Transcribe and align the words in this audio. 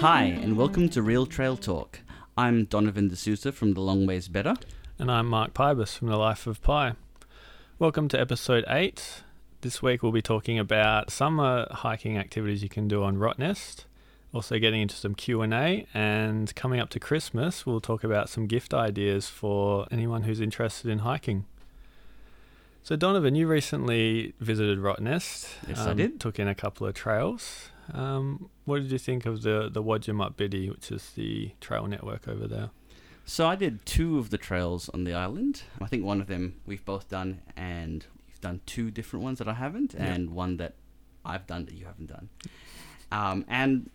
Hi, 0.00 0.26
and 0.26 0.56
welcome 0.56 0.88
to 0.90 1.02
Real 1.02 1.26
Trail 1.26 1.56
Talk. 1.56 1.98
I'm 2.36 2.66
Donovan 2.66 3.08
D'Souza 3.08 3.50
from 3.50 3.74
The 3.74 3.80
Long 3.80 4.06
Ways 4.06 4.28
Better. 4.28 4.54
And 4.96 5.10
I'm 5.10 5.26
Mark 5.26 5.54
Pybus 5.54 5.98
from 5.98 6.06
The 6.06 6.16
Life 6.16 6.46
of 6.46 6.62
Pi. 6.62 6.92
Welcome 7.80 8.06
to 8.10 8.20
episode 8.20 8.64
8. 8.68 9.24
This 9.62 9.82
week 9.82 10.04
we'll 10.04 10.12
be 10.12 10.22
talking 10.22 10.56
about 10.56 11.10
summer 11.10 11.66
hiking 11.72 12.16
activities 12.16 12.62
you 12.62 12.68
can 12.68 12.86
do 12.86 13.02
on 13.02 13.16
Rottnest, 13.16 13.86
also 14.32 14.60
getting 14.60 14.82
into 14.82 14.94
some 14.94 15.16
Q&A, 15.16 15.88
and 15.92 16.54
coming 16.54 16.78
up 16.78 16.90
to 16.90 17.00
Christmas 17.00 17.66
we'll 17.66 17.80
talk 17.80 18.04
about 18.04 18.28
some 18.28 18.46
gift 18.46 18.72
ideas 18.72 19.28
for 19.28 19.88
anyone 19.90 20.22
who's 20.22 20.40
interested 20.40 20.92
in 20.92 21.00
hiking. 21.00 21.44
So 22.84 22.94
Donovan, 22.94 23.34
you 23.34 23.48
recently 23.48 24.34
visited 24.38 24.78
Rottnest. 24.78 25.48
Yes, 25.66 25.80
I 25.80 25.92
did. 25.92 26.12
Um, 26.12 26.18
took 26.18 26.38
in 26.38 26.46
a 26.46 26.54
couple 26.54 26.86
of 26.86 26.94
trails. 26.94 27.70
Um, 27.92 28.50
what 28.64 28.82
did 28.82 28.90
you 28.92 28.98
think 28.98 29.24
of 29.26 29.42
the 29.42 29.68
the 29.72 29.82
Wadjemup 29.82 30.34
Bidi, 30.34 30.70
which 30.70 30.90
is 30.92 31.10
the 31.12 31.52
trail 31.60 31.86
network 31.86 32.28
over 32.28 32.46
there? 32.46 32.70
So 33.24 33.46
I 33.46 33.56
did 33.56 33.84
two 33.84 34.18
of 34.18 34.30
the 34.30 34.38
trails 34.38 34.88
on 34.90 35.04
the 35.04 35.12
island. 35.14 35.62
I 35.82 35.86
think 35.86 36.04
one 36.04 36.20
of 36.20 36.26
them 36.28 36.60
we've 36.66 36.84
both 36.84 37.08
done, 37.08 37.42
and 37.56 38.06
you've 38.26 38.40
done 38.40 38.60
two 38.66 38.90
different 38.90 39.22
ones 39.24 39.38
that 39.38 39.48
I 39.48 39.54
haven't, 39.54 39.94
Yeah. 39.94 40.04
and 40.04 40.30
one 40.30 40.56
that 40.58 40.74
I've 41.24 41.46
done 41.46 41.66
that 41.66 41.74
you 41.74 41.84
haven't 41.86 42.06
done. 42.06 42.28
Um, 43.12 43.44
and 43.48 43.90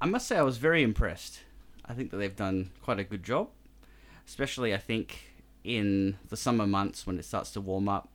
I 0.00 0.06
must 0.06 0.26
say, 0.26 0.36
I 0.38 0.42
was 0.42 0.56
very 0.58 0.82
impressed. 0.82 1.40
I 1.84 1.92
think 1.94 2.10
that 2.10 2.16
they've 2.18 2.34
done 2.36 2.70
quite 2.82 2.98
a 2.98 3.04
good 3.04 3.22
job, 3.22 3.48
especially 4.26 4.72
I 4.74 4.78
think 4.78 5.32
in 5.64 6.16
the 6.28 6.36
summer 6.36 6.66
months 6.66 7.06
when 7.06 7.18
it 7.18 7.24
starts 7.24 7.50
to 7.52 7.60
warm 7.60 7.88
up. 7.88 8.08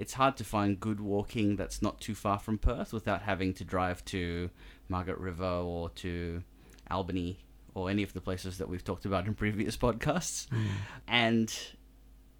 It's 0.00 0.14
hard 0.14 0.38
to 0.38 0.44
find 0.44 0.80
good 0.80 0.98
walking 0.98 1.56
that's 1.56 1.82
not 1.82 2.00
too 2.00 2.14
far 2.14 2.38
from 2.38 2.56
Perth 2.56 2.90
without 2.90 3.20
having 3.20 3.52
to 3.52 3.64
drive 3.64 4.02
to 4.06 4.48
Margaret 4.88 5.18
River 5.18 5.44
or 5.44 5.90
to 5.90 6.42
Albany 6.90 7.40
or 7.74 7.90
any 7.90 8.02
of 8.02 8.14
the 8.14 8.22
places 8.22 8.56
that 8.56 8.70
we've 8.70 8.82
talked 8.82 9.04
about 9.04 9.26
in 9.26 9.34
previous 9.34 9.76
podcasts. 9.76 10.48
Hmm. 10.48 10.66
And 11.06 11.58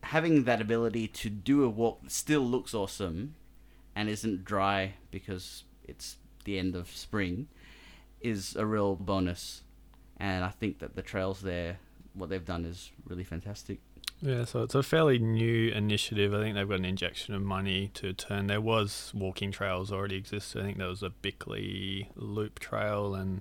having 0.02 0.44
that 0.44 0.62
ability 0.62 1.06
to 1.08 1.28
do 1.28 1.62
a 1.62 1.68
walk 1.68 2.02
that 2.02 2.12
still 2.12 2.40
looks 2.40 2.72
awesome 2.72 3.34
and 3.94 4.08
isn't 4.08 4.42
dry 4.42 4.94
because 5.10 5.64
it's 5.84 6.16
the 6.46 6.58
end 6.58 6.74
of 6.74 6.88
spring 6.88 7.48
is 8.22 8.56
a 8.56 8.64
real 8.64 8.96
bonus. 8.96 9.64
And 10.16 10.46
i 10.46 10.48
think 10.48 10.78
that 10.78 10.96
the 10.96 11.02
trails 11.02 11.42
there 11.42 11.78
what 12.14 12.30
they've 12.30 12.44
done 12.44 12.64
is 12.64 12.90
really 13.06 13.24
fantastic 13.24 13.80
Yeah, 14.22 14.44
so 14.44 14.62
it's 14.62 14.74
a 14.74 14.82
fairly 14.82 15.18
new 15.18 15.70
initiative. 15.70 16.34
I 16.34 16.40
think 16.40 16.54
they've 16.54 16.68
got 16.68 16.78
an 16.78 16.84
injection 16.84 17.34
of 17.34 17.42
money 17.42 17.90
to 17.94 18.12
turn. 18.12 18.48
There 18.48 18.60
was 18.60 19.12
walking 19.14 19.50
trails 19.50 19.90
already 19.90 20.16
existed. 20.16 20.60
I 20.60 20.64
think 20.64 20.78
there 20.78 20.88
was 20.88 21.02
a 21.02 21.10
Bickley 21.10 22.10
Loop 22.16 22.58
Trail 22.58 23.14
and 23.14 23.40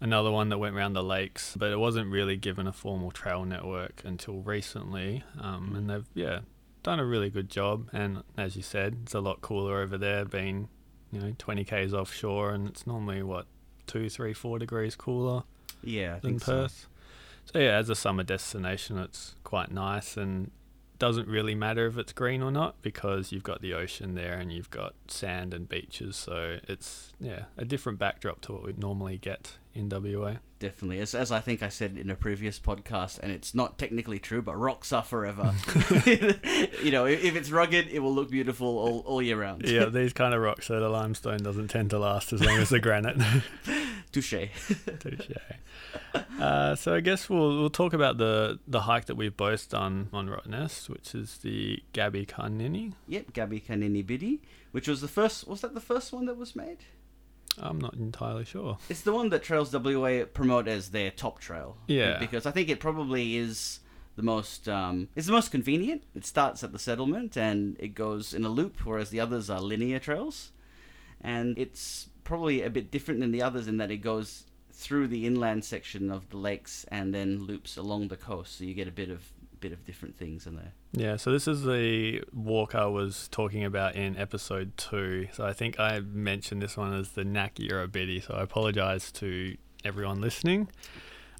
another 0.00 0.30
one 0.30 0.48
that 0.48 0.58
went 0.58 0.74
around 0.74 0.94
the 0.94 1.02
lakes, 1.02 1.56
but 1.56 1.70
it 1.70 1.78
wasn't 1.78 2.10
really 2.10 2.36
given 2.36 2.66
a 2.66 2.72
formal 2.72 3.10
trail 3.10 3.44
network 3.44 4.02
until 4.04 4.36
recently. 4.40 5.24
Um, 5.38 5.74
and 5.76 5.90
they've 5.90 6.08
yeah 6.14 6.40
done 6.82 6.98
a 6.98 7.04
really 7.04 7.28
good 7.28 7.50
job. 7.50 7.88
And 7.92 8.22
as 8.36 8.56
you 8.56 8.62
said, 8.62 8.96
it's 9.02 9.14
a 9.14 9.20
lot 9.20 9.42
cooler 9.42 9.80
over 9.80 9.98
there, 9.98 10.24
being 10.24 10.68
you 11.10 11.20
know 11.20 11.34
20 11.36 11.64
k's 11.64 11.92
offshore, 11.92 12.50
and 12.50 12.66
it's 12.66 12.86
normally 12.86 13.22
what 13.22 13.46
two, 13.86 14.08
three, 14.08 14.32
four 14.32 14.58
degrees 14.58 14.96
cooler 14.96 15.42
yeah 15.84 16.16
I 16.16 16.20
than 16.20 16.38
think 16.38 16.44
so. 16.44 16.68
So. 17.46 17.58
yeah, 17.58 17.76
as 17.76 17.88
a 17.88 17.94
summer 17.94 18.22
destination, 18.22 18.98
it's 18.98 19.34
quite 19.44 19.70
nice 19.70 20.16
and 20.16 20.50
doesn't 20.98 21.26
really 21.26 21.54
matter 21.56 21.86
if 21.88 21.98
it's 21.98 22.12
green 22.12 22.42
or 22.42 22.52
not 22.52 22.80
because 22.80 23.32
you've 23.32 23.42
got 23.42 23.60
the 23.60 23.74
ocean 23.74 24.14
there 24.14 24.34
and 24.34 24.52
you've 24.52 24.70
got 24.70 24.94
sand 25.08 25.52
and 25.52 25.68
beaches. 25.68 26.14
So 26.14 26.58
it's 26.68 27.12
yeah 27.18 27.44
a 27.58 27.64
different 27.64 27.98
backdrop 27.98 28.40
to 28.42 28.52
what 28.52 28.62
we 28.62 28.72
normally 28.78 29.18
get 29.18 29.58
in 29.74 29.88
WA. 29.88 30.34
definitely 30.58 30.98
as, 31.00 31.14
as 31.14 31.32
i 31.32 31.40
think 31.40 31.62
i 31.62 31.68
said 31.70 31.96
in 31.96 32.10
a 32.10 32.14
previous 32.14 32.60
podcast 32.60 33.18
and 33.20 33.32
it's 33.32 33.54
not 33.54 33.78
technically 33.78 34.18
true 34.18 34.42
but 34.42 34.54
rocks 34.54 34.92
are 34.92 35.02
forever 35.02 35.54
you 36.82 36.90
know 36.90 37.06
if, 37.06 37.24
if 37.24 37.34
it's 37.36 37.50
rugged 37.50 37.88
it 37.88 37.98
will 38.00 38.14
look 38.14 38.30
beautiful 38.30 38.66
all, 38.78 38.98
all 39.06 39.22
year 39.22 39.40
round 39.40 39.66
yeah, 39.66 39.86
these 39.88 40.12
kind 40.12 40.34
of 40.34 40.42
rocks, 40.42 40.66
so 40.66 40.78
the 40.78 40.90
limestone 40.90 41.38
doesn't 41.38 41.68
tend 41.68 41.88
to 41.88 41.98
last 41.98 42.34
as 42.34 42.44
long 42.44 42.58
as 42.58 42.68
the 42.68 42.78
granite. 42.80 43.16
Touche 44.12 44.48
Touche. 45.00 45.30
Uh, 46.38 46.74
so 46.74 46.94
I 46.94 47.00
guess 47.00 47.28
we'll 47.30 47.58
we'll 47.58 47.70
talk 47.70 47.92
about 47.92 48.18
the 48.18 48.58
the 48.66 48.82
hike 48.82 49.06
that 49.06 49.14
we've 49.16 49.36
both 49.36 49.68
done 49.68 50.08
on 50.12 50.28
Rottnest, 50.28 50.88
which 50.88 51.14
is 51.14 51.38
the 51.38 51.82
Gabbi 51.94 52.26
Karniny. 52.26 52.92
Yep, 53.08 53.32
Gabbi 53.32 53.64
Karniny 53.64 54.04
Bidi, 54.04 54.40
which 54.72 54.86
was 54.86 55.00
the 55.00 55.08
first. 55.08 55.48
Was 55.48 55.62
that 55.62 55.74
the 55.74 55.80
first 55.80 56.12
one 56.12 56.26
that 56.26 56.36
was 56.36 56.54
made? 56.54 56.78
I'm 57.58 57.78
not 57.78 57.94
entirely 57.94 58.44
sure. 58.44 58.78
It's 58.88 59.02
the 59.02 59.12
one 59.12 59.28
that 59.30 59.42
Trails 59.42 59.72
WA 59.74 60.24
promote 60.32 60.68
as 60.68 60.90
their 60.90 61.10
top 61.10 61.38
trail. 61.38 61.76
Yeah. 61.86 62.18
Because 62.18 62.46
I 62.46 62.50
think 62.50 62.68
it 62.68 62.80
probably 62.80 63.36
is 63.36 63.80
the 64.16 64.22
most. 64.22 64.68
Um, 64.68 65.08
it's 65.16 65.26
the 65.26 65.32
most 65.32 65.50
convenient. 65.50 66.02
It 66.14 66.24
starts 66.24 66.62
at 66.64 66.72
the 66.72 66.78
settlement 66.78 67.36
and 67.36 67.76
it 67.78 67.94
goes 67.94 68.32
in 68.32 68.44
a 68.44 68.48
loop, 68.48 68.84
whereas 68.84 69.10
the 69.10 69.20
others 69.20 69.50
are 69.50 69.60
linear 69.60 69.98
trails, 69.98 70.52
and 71.20 71.58
it's 71.58 72.08
probably 72.24 72.62
a 72.62 72.70
bit 72.70 72.90
different 72.90 73.20
than 73.20 73.32
the 73.32 73.42
others 73.42 73.68
in 73.68 73.76
that 73.78 73.90
it 73.90 73.98
goes 73.98 74.44
through 74.72 75.08
the 75.08 75.26
inland 75.26 75.64
section 75.64 76.10
of 76.10 76.28
the 76.30 76.36
lakes 76.36 76.84
and 76.88 77.14
then 77.14 77.44
loops 77.44 77.76
along 77.76 78.08
the 78.08 78.16
coast, 78.16 78.58
so 78.58 78.64
you 78.64 78.74
get 78.74 78.88
a 78.88 78.92
bit 78.92 79.10
of 79.10 79.32
bit 79.60 79.72
of 79.72 79.84
different 79.86 80.18
things 80.18 80.46
in 80.46 80.56
there. 80.56 80.72
Yeah, 80.92 81.16
so 81.16 81.30
this 81.30 81.46
is 81.46 81.62
the 81.62 82.22
walk 82.34 82.74
I 82.74 82.86
was 82.86 83.28
talking 83.28 83.64
about 83.64 83.94
in 83.94 84.18
episode 84.18 84.76
two. 84.76 85.28
So 85.32 85.46
I 85.46 85.52
think 85.52 85.78
I 85.78 86.00
mentioned 86.00 86.60
this 86.60 86.76
one 86.76 86.92
as 86.92 87.12
the 87.12 87.24
Nak 87.24 87.54
Biddy, 87.54 88.20
so 88.20 88.34
I 88.34 88.42
apologise 88.42 89.12
to 89.12 89.56
everyone 89.84 90.20
listening. 90.20 90.68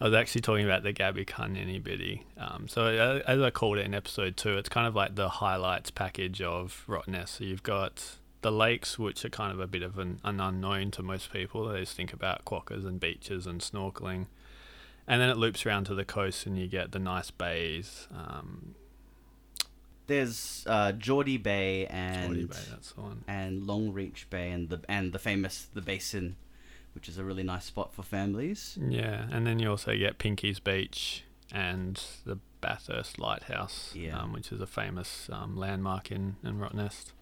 I 0.01 0.05
was 0.05 0.15
actually 0.15 0.41
talking 0.41 0.65
about 0.65 0.85
the 0.85 0.93
Gabbi 0.93 1.27
Karniny 1.27 1.83
Bidi. 1.83 2.23
Um, 2.37 2.67
so 2.67 3.23
as 3.27 3.41
I 3.41 3.51
called 3.51 3.79
it 3.79 3.87
in 3.87 3.95
episode 3.95 4.37
two, 4.37 4.57
it's 4.57 4.69
kind 4.69 4.87
of 4.87 4.95
like 4.95 5.17
the 5.17 5.29
highlights 5.29 5.91
package 5.91 6.41
of 6.41 6.85
Rottnest. 6.89 7.29
So 7.29 7.45
you've 7.45 7.63
got 7.63 8.19
the 8.43 8.53
lakes, 8.53 8.99
which 8.99 9.25
are 9.25 9.29
kind 9.31 9.53
of 9.53 9.59
a 9.61 9.67
bit 9.67 9.83
of 9.83 9.99
an, 9.99 10.21
an 10.25 10.39
unknown 10.41 10.91
to 10.93 11.03
most 11.03 11.33
people. 11.33 11.69
They 11.69 11.81
just 11.81 11.97
think 11.97 12.13
about 12.13 12.45
quokkas 12.45 12.85
and 12.87 13.01
beaches 13.01 13.47
and 13.47 13.61
snorkeling. 13.61 14.27
And 15.07 15.21
then 15.21 15.29
it 15.31 15.37
loops 15.37 15.65
around 15.67 15.85
to 15.87 15.95
the 15.95 16.05
coast 16.05 16.47
and 16.47 16.59
you 16.59 16.67
get 16.69 16.93
the 16.93 16.99
nice 17.01 17.31
bays, 17.33 18.07
um, 18.15 18.75
There's 20.07 20.65
uh, 20.69 20.93
Geordie 20.93 21.39
Bay 21.39 21.87
and 21.87 22.27
Geordie 22.27 22.45
Bay, 22.45 22.57
that's 22.71 22.93
the 22.93 23.01
one. 23.01 23.25
and 23.27 23.63
Longreach 23.63 24.29
Bay 24.31 24.51
and 24.51 24.69
the 24.69 24.81
and 24.89 25.13
the 25.13 25.19
famous 25.19 25.67
the 25.73 25.81
Basin, 25.81 26.37
which 26.95 27.09
is 27.09 27.19
a 27.19 27.25
really 27.25 27.43
nice 27.45 27.65
spot 27.65 27.95
for 27.95 28.03
families. 28.03 28.77
Yeah, 28.81 29.27
and 29.31 29.47
then 29.47 29.59
you 29.59 29.71
also 29.71 29.97
get 29.97 30.19
Pinky's 30.19 30.59
Beach 30.61 31.25
and 31.53 32.01
the 32.27 32.39
Bathurst 32.61 33.19
Lighthouse, 33.19 33.93
Yeah. 33.95 34.19
um, 34.21 34.33
which 34.33 34.51
is 34.53 34.61
a 34.61 34.67
famous 34.67 35.29
um, 35.33 35.57
landmark 35.57 36.11
in, 36.11 36.37
in 36.45 36.59
Rottnest. 36.59 37.13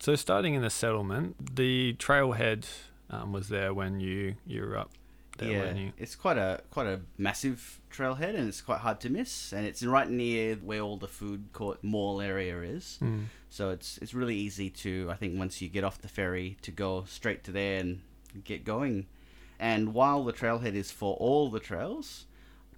So 0.00 0.14
starting 0.14 0.54
in 0.54 0.62
the 0.62 0.70
settlement, 0.70 1.56
the 1.56 1.94
trailhead 1.98 2.66
um, 3.10 3.32
was 3.32 3.48
there 3.48 3.74
when 3.74 4.00
you 4.00 4.36
you 4.46 4.62
were 4.62 4.76
up 4.76 4.90
there, 5.38 5.50
yeah, 5.50 5.58
weren't 5.60 5.78
you? 5.78 5.92
it's 5.98 6.14
quite 6.14 6.36
a 6.36 6.60
quite 6.70 6.86
a 6.86 7.00
massive 7.16 7.80
trailhead 7.90 8.34
and 8.34 8.48
it's 8.48 8.60
quite 8.60 8.80
hard 8.80 9.00
to 9.00 9.10
miss. 9.10 9.52
And 9.52 9.66
it's 9.66 9.82
right 9.82 10.08
near 10.08 10.56
where 10.56 10.80
all 10.80 10.96
the 10.96 11.08
food 11.08 11.46
court 11.52 11.82
mall 11.82 12.20
area 12.20 12.60
is. 12.60 12.98
Mm. 13.02 13.24
So 13.50 13.70
it's 13.70 13.98
it's 13.98 14.14
really 14.14 14.36
easy 14.36 14.70
to 14.70 15.08
I 15.10 15.14
think 15.14 15.38
once 15.38 15.60
you 15.60 15.68
get 15.68 15.84
off 15.84 16.00
the 16.00 16.08
ferry 16.08 16.58
to 16.62 16.70
go 16.70 17.04
straight 17.08 17.42
to 17.44 17.52
there 17.52 17.80
and 17.80 18.00
get 18.44 18.64
going. 18.64 19.06
And 19.58 19.92
while 19.92 20.22
the 20.22 20.32
trailhead 20.32 20.74
is 20.74 20.92
for 20.92 21.16
all 21.16 21.50
the 21.50 21.58
trails, 21.58 22.26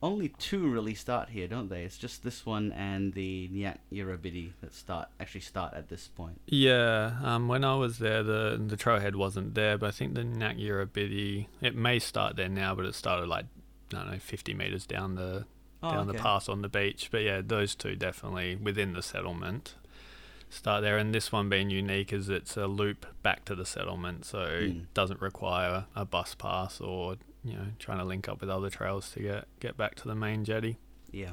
only 0.02 0.28
two 0.38 0.68
really 0.68 0.94
start 0.94 1.28
here, 1.30 1.46
don't 1.46 1.68
they? 1.68 1.82
It's 1.84 1.98
just 1.98 2.22
this 2.22 2.46
one 2.46 2.72
and 2.72 3.12
the 3.12 3.48
Nyak 3.52 3.78
Yerabidi 3.92 4.52
that 4.62 4.74
start 4.74 5.08
actually 5.18 5.42
start 5.42 5.74
at 5.74 5.88
this 5.88 6.08
point. 6.08 6.40
Yeah, 6.46 7.16
um, 7.22 7.48
when 7.48 7.64
I 7.64 7.74
was 7.74 7.98
there, 7.98 8.22
the 8.22 8.60
the 8.64 8.76
trailhead 8.76 9.14
wasn't 9.14 9.54
there, 9.54 9.76
but 9.78 9.88
I 9.88 9.90
think 9.90 10.14
the 10.14 10.24
Nak 10.24 10.56
Biddy, 10.92 11.48
it 11.60 11.74
may 11.74 11.98
start 11.98 12.36
there 12.36 12.48
now, 12.48 12.74
but 12.74 12.86
it 12.86 12.94
started 12.94 13.28
like 13.28 13.44
I 13.92 13.96
don't 13.96 14.10
know, 14.12 14.18
50 14.18 14.54
meters 14.54 14.86
down 14.86 15.14
the 15.16 15.46
Oh, 15.82 15.90
down 15.92 16.08
okay. 16.10 16.16
the 16.18 16.22
pass 16.22 16.46
on 16.48 16.60
the 16.60 16.68
beach. 16.68 17.08
But 17.10 17.22
yeah, 17.22 17.40
those 17.44 17.74
two 17.74 17.96
definitely 17.96 18.54
within 18.54 18.92
the 18.92 19.02
settlement 19.02 19.76
start 20.50 20.82
there. 20.82 20.98
And 20.98 21.14
this 21.14 21.32
one 21.32 21.48
being 21.48 21.70
unique 21.70 22.12
is 22.12 22.28
it's 22.28 22.54
a 22.58 22.66
loop 22.66 23.06
back 23.22 23.46
to 23.46 23.54
the 23.54 23.64
settlement, 23.64 24.26
so 24.26 24.38
Mm. 24.40 24.82
it 24.82 24.94
doesn't 24.94 25.22
require 25.22 25.86
a 25.96 26.04
bus 26.04 26.34
pass 26.34 26.80
or 26.82 27.16
you 27.44 27.54
know 27.54 27.66
trying 27.78 27.98
to 27.98 28.04
link 28.04 28.28
up 28.28 28.40
with 28.40 28.50
other 28.50 28.70
trails 28.70 29.10
to 29.12 29.20
get 29.20 29.44
get 29.60 29.76
back 29.76 29.94
to 29.96 30.08
the 30.08 30.14
main 30.14 30.44
jetty. 30.44 30.76
Yeah. 31.12 31.32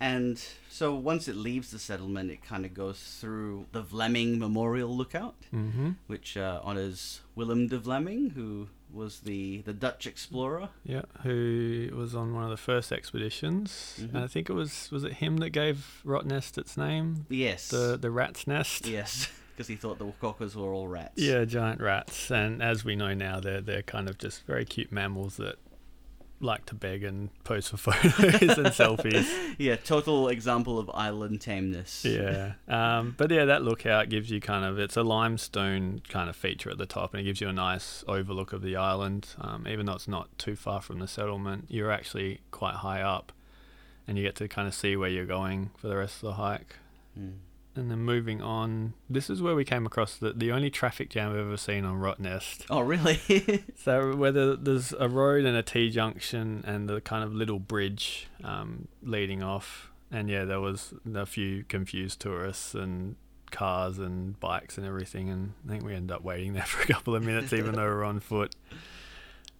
And 0.00 0.40
so 0.68 0.94
once 0.94 1.26
it 1.26 1.34
leaves 1.34 1.72
the 1.72 1.78
settlement, 1.80 2.30
it 2.30 2.40
kind 2.44 2.64
of 2.64 2.72
goes 2.72 3.18
through 3.20 3.66
the 3.72 3.82
Vlaming 3.82 4.38
Memorial 4.38 4.96
Lookout, 4.96 5.34
Mm-hmm. 5.52 5.90
which 6.06 6.36
uh, 6.36 6.60
honors 6.62 7.22
Willem 7.34 7.66
de 7.66 7.78
Vlaming, 7.80 8.32
who 8.34 8.68
was 8.92 9.20
the, 9.20 9.62
the 9.62 9.72
Dutch 9.72 10.06
explorer. 10.06 10.68
Yeah, 10.84 11.02
who 11.24 11.90
was 11.96 12.14
on 12.14 12.32
one 12.32 12.44
of 12.44 12.50
the 12.50 12.56
first 12.56 12.92
expeditions, 12.92 13.98
Mhm. 14.00 14.14
and 14.14 14.18
I 14.18 14.28
think 14.28 14.48
it 14.48 14.52
was 14.52 14.88
was 14.92 15.02
it 15.02 15.14
him 15.14 15.38
that 15.38 15.50
gave 15.50 16.00
Rottnest 16.06 16.58
its 16.58 16.76
name, 16.76 17.26
Yes. 17.28 17.68
the 17.68 17.98
the 18.00 18.10
rat's 18.12 18.46
nest. 18.46 18.86
yes. 18.86 19.28
because 19.58 19.66
he 19.66 19.74
thought 19.74 19.98
the 19.98 20.04
quokkas 20.22 20.54
were 20.54 20.72
all 20.72 20.86
rats. 20.86 21.20
Yeah, 21.20 21.44
giant 21.44 21.80
rats, 21.80 22.30
and 22.30 22.62
as 22.62 22.84
we 22.84 22.94
know 22.94 23.12
now, 23.12 23.40
they're 23.40 23.60
they're 23.60 23.82
kind 23.82 24.08
of 24.08 24.16
just 24.16 24.46
very 24.46 24.64
cute 24.64 24.92
mammals 24.92 25.36
that 25.38 25.56
like 26.40 26.64
to 26.66 26.76
beg 26.76 27.02
and 27.02 27.30
pose 27.42 27.66
for 27.66 27.76
photos 27.76 28.56
and 28.56 28.68
selfies. 28.68 29.26
Yeah, 29.58 29.74
total 29.74 30.28
example 30.28 30.78
of 30.78 30.88
island 30.94 31.40
tameness. 31.40 32.04
Yeah, 32.04 32.52
um, 32.68 33.16
but 33.18 33.32
yeah, 33.32 33.46
that 33.46 33.64
lookout 33.64 34.08
gives 34.08 34.30
you 34.30 34.40
kind 34.40 34.64
of 34.64 34.78
it's 34.78 34.96
a 34.96 35.02
limestone 35.02 36.02
kind 36.08 36.30
of 36.30 36.36
feature 36.36 36.70
at 36.70 36.78
the 36.78 36.86
top, 36.86 37.12
and 37.12 37.20
it 37.20 37.24
gives 37.24 37.40
you 37.40 37.48
a 37.48 37.52
nice 37.52 38.04
overlook 38.06 38.52
of 38.52 38.62
the 38.62 38.76
island. 38.76 39.34
Um, 39.40 39.66
even 39.66 39.86
though 39.86 39.94
it's 39.94 40.06
not 40.06 40.28
too 40.38 40.54
far 40.54 40.80
from 40.80 41.00
the 41.00 41.08
settlement, 41.08 41.64
you're 41.66 41.90
actually 41.90 42.42
quite 42.52 42.76
high 42.76 43.02
up, 43.02 43.32
and 44.06 44.16
you 44.16 44.22
get 44.22 44.36
to 44.36 44.46
kind 44.46 44.68
of 44.68 44.74
see 44.74 44.94
where 44.94 45.10
you're 45.10 45.26
going 45.26 45.70
for 45.76 45.88
the 45.88 45.96
rest 45.96 46.22
of 46.22 46.28
the 46.28 46.32
hike. 46.34 46.76
Mm. 47.18 47.38
And 47.78 47.90
then 47.90 48.00
moving 48.00 48.42
on, 48.42 48.94
this 49.08 49.30
is 49.30 49.40
where 49.40 49.54
we 49.54 49.64
came 49.64 49.86
across 49.86 50.16
the, 50.16 50.32
the 50.32 50.50
only 50.52 50.68
traffic 50.68 51.08
jam 51.10 51.30
I've 51.30 51.38
ever 51.38 51.56
seen 51.56 51.84
on 51.84 51.96
Rottnest. 52.00 52.66
Oh, 52.68 52.80
really? 52.80 53.64
So 53.76 54.14
whether 54.16 54.56
there's 54.56 54.92
a 54.92 55.08
road 55.08 55.44
and 55.44 55.56
a 55.56 55.62
T 55.62 55.88
junction 55.90 56.64
and 56.66 56.88
the 56.88 57.00
kind 57.00 57.22
of 57.24 57.32
little 57.32 57.58
bridge 57.60 58.28
um, 58.44 58.88
leading 59.02 59.42
off, 59.42 59.90
and 60.10 60.28
yeah, 60.28 60.44
there 60.44 60.60
was 60.60 60.92
a 61.14 61.24
few 61.24 61.64
confused 61.64 62.20
tourists 62.20 62.74
and 62.74 63.14
cars 63.50 63.98
and 63.98 64.38
bikes 64.40 64.76
and 64.76 64.86
everything, 64.86 65.30
and 65.30 65.52
I 65.66 65.70
think 65.70 65.84
we 65.84 65.94
ended 65.94 66.14
up 66.14 66.22
waiting 66.22 66.52
there 66.54 66.62
for 66.66 66.82
a 66.82 66.86
couple 66.86 67.14
of 67.14 67.22
minutes, 67.22 67.52
even 67.52 67.74
though 67.76 67.84
we 67.84 67.88
were 67.88 68.04
on 68.04 68.20
foot. 68.20 68.54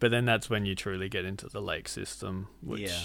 But 0.01 0.11
then 0.11 0.25
that's 0.25 0.51
when 0.51 0.65
you 0.67 0.75
truly 0.75 1.09
get 1.09 1.25
into 1.25 1.49
the 1.49 1.63
lake 1.63 1.89
system, 1.89 2.49
which 2.61 2.81
Yeah. 2.81 2.99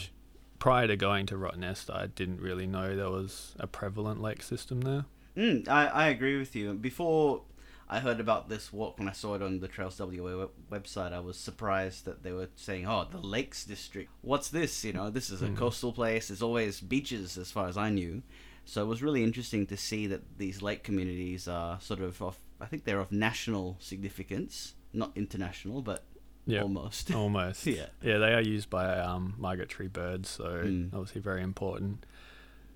Prior 0.64 0.88
to 0.88 0.96
going 0.96 1.26
to 1.26 1.36
Rottnest, 1.36 1.94
I 1.94 2.08
didn't 2.08 2.40
really 2.40 2.66
know 2.66 2.96
there 2.96 3.10
was 3.10 3.54
a 3.60 3.68
prevalent 3.68 4.22
lake 4.22 4.42
system 4.42 4.80
there. 4.80 5.04
Mm, 5.36 5.68
I, 5.68 5.88
I 5.88 6.08
agree 6.08 6.40
with 6.40 6.56
you. 6.56 6.74
Before 6.74 7.42
I 7.90 8.00
heard 8.00 8.22
about 8.22 8.48
this 8.48 8.72
walk, 8.72 8.98
when 8.98 9.10
I 9.10 9.12
saw 9.12 9.36
it 9.36 9.42
on 9.42 9.60
the 9.60 9.68
Trails 9.68 10.00
WA 10.00 10.48
website, 10.72 11.12
I 11.12 11.20
was 11.20 11.36
surprised 11.38 12.06
that 12.06 12.24
they 12.24 12.32
were 12.32 12.48
saying, 12.56 12.88
"Oh, 12.88 13.06
the 13.12 13.18
Lakes 13.18 13.66
District. 13.66 14.10
What's 14.22 14.48
this? 14.50 14.86
You 14.86 14.94
know, 14.94 15.10
this 15.10 15.30
is 15.30 15.42
a 15.42 15.50
Mm. 15.50 15.58
coastal 15.58 15.92
place. 15.92 16.30
There's 16.30 16.42
always 16.42 16.80
beaches, 16.80 17.38
as 17.38 17.52
far 17.52 17.68
as 17.68 17.76
I 17.76 17.90
knew." 17.90 18.24
So 18.64 18.82
it 18.84 18.88
was 18.88 19.04
really 19.04 19.22
interesting 19.22 19.68
to 19.68 19.76
see 19.76 20.08
that 20.08 20.38
these 20.38 20.62
lake 20.62 20.82
communities 20.82 21.46
are 21.46 21.82
sort 21.82 22.00
of 22.00 22.22
of. 22.22 22.38
I 22.62 22.68
think 22.68 22.86
they're 22.86 23.02
of 23.02 23.12
national 23.12 23.76
significance, 23.82 24.76
not 24.94 25.12
international, 25.14 25.82
but 25.82 26.06
Yeah. 26.46 26.62
almost. 26.62 27.12
Almost. 27.16 27.66
Yeah. 27.66 27.86
Yeah, 28.02 28.18
they 28.18 28.34
are 28.34 28.42
used 28.42 28.70
by 28.70 28.98
um, 29.00 29.36
migratory 29.38 29.88
birds, 29.88 30.30
so 30.30 30.44
Mm. 30.44 30.94
obviously 30.94 31.22
very 31.22 31.42
important. 31.42 32.06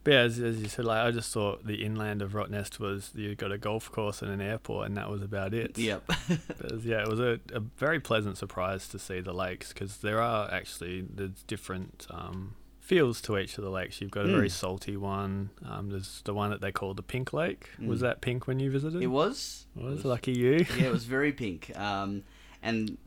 But 0.03 0.13
yeah, 0.13 0.19
as, 0.21 0.39
as 0.39 0.61
you 0.61 0.69
said, 0.69 0.85
like 0.85 1.05
I 1.05 1.11
just 1.11 1.33
thought 1.33 1.65
the 1.67 1.83
inland 1.83 2.21
of 2.21 2.31
Rottnest 2.31 2.79
was 2.79 3.11
you 3.13 3.35
got 3.35 3.51
a 3.51 3.57
golf 3.57 3.91
course 3.91 4.21
and 4.21 4.31
an 4.31 4.39
airport, 4.39 4.87
and 4.87 4.95
that 4.95 5.09
was 5.09 5.21
about 5.21 5.53
it. 5.53 5.77
Yep. 5.77 6.09
It 6.29 6.71
was- 6.71 6.85
yeah, 6.85 7.01
it 7.01 7.09
was 7.09 7.19
a, 7.19 7.39
a 7.53 7.59
very 7.77 7.99
pleasant 7.99 8.37
surprise 8.37 8.87
to 8.89 8.99
see 8.99 9.19
the 9.19 9.33
lakes 9.33 9.73
because 9.73 9.97
there 9.97 10.21
are 10.21 10.49
actually 10.49 11.01
there's 11.01 11.43
different 11.43 12.07
um, 12.09 12.55
feels 12.79 13.19
to 13.23 13.37
each 13.37 13.57
of 13.57 13.65
the 13.65 13.69
lakes. 13.69 13.99
You've 13.99 14.11
got 14.11 14.25
a 14.25 14.31
very 14.31 14.47
Mm. 14.47 14.51
salty 14.51 14.95
one. 14.95 15.49
Um, 15.69 15.89
there's 15.89 16.21
the 16.23 16.33
one 16.33 16.51
that 16.51 16.61
they 16.61 16.71
call 16.71 16.93
the 16.93 17.03
Pink 17.03 17.33
Lake. 17.33 17.69
Was 17.85 17.99
Mm. 17.99 18.03
that 18.03 18.21
pink 18.21 18.47
when 18.47 18.61
you 18.61 18.71
visited? 18.71 19.03
it 19.03 19.07
was. 19.07 19.65
Was 19.75 20.05
It 20.05 20.07
lucky 20.07 20.31
you. 20.31 20.65
yeah, 20.77 20.85
it 20.85 20.91
was 20.93 21.03
very 21.17 21.33
pink. 21.33 21.77
Um, 21.77 22.23
and 22.63 22.97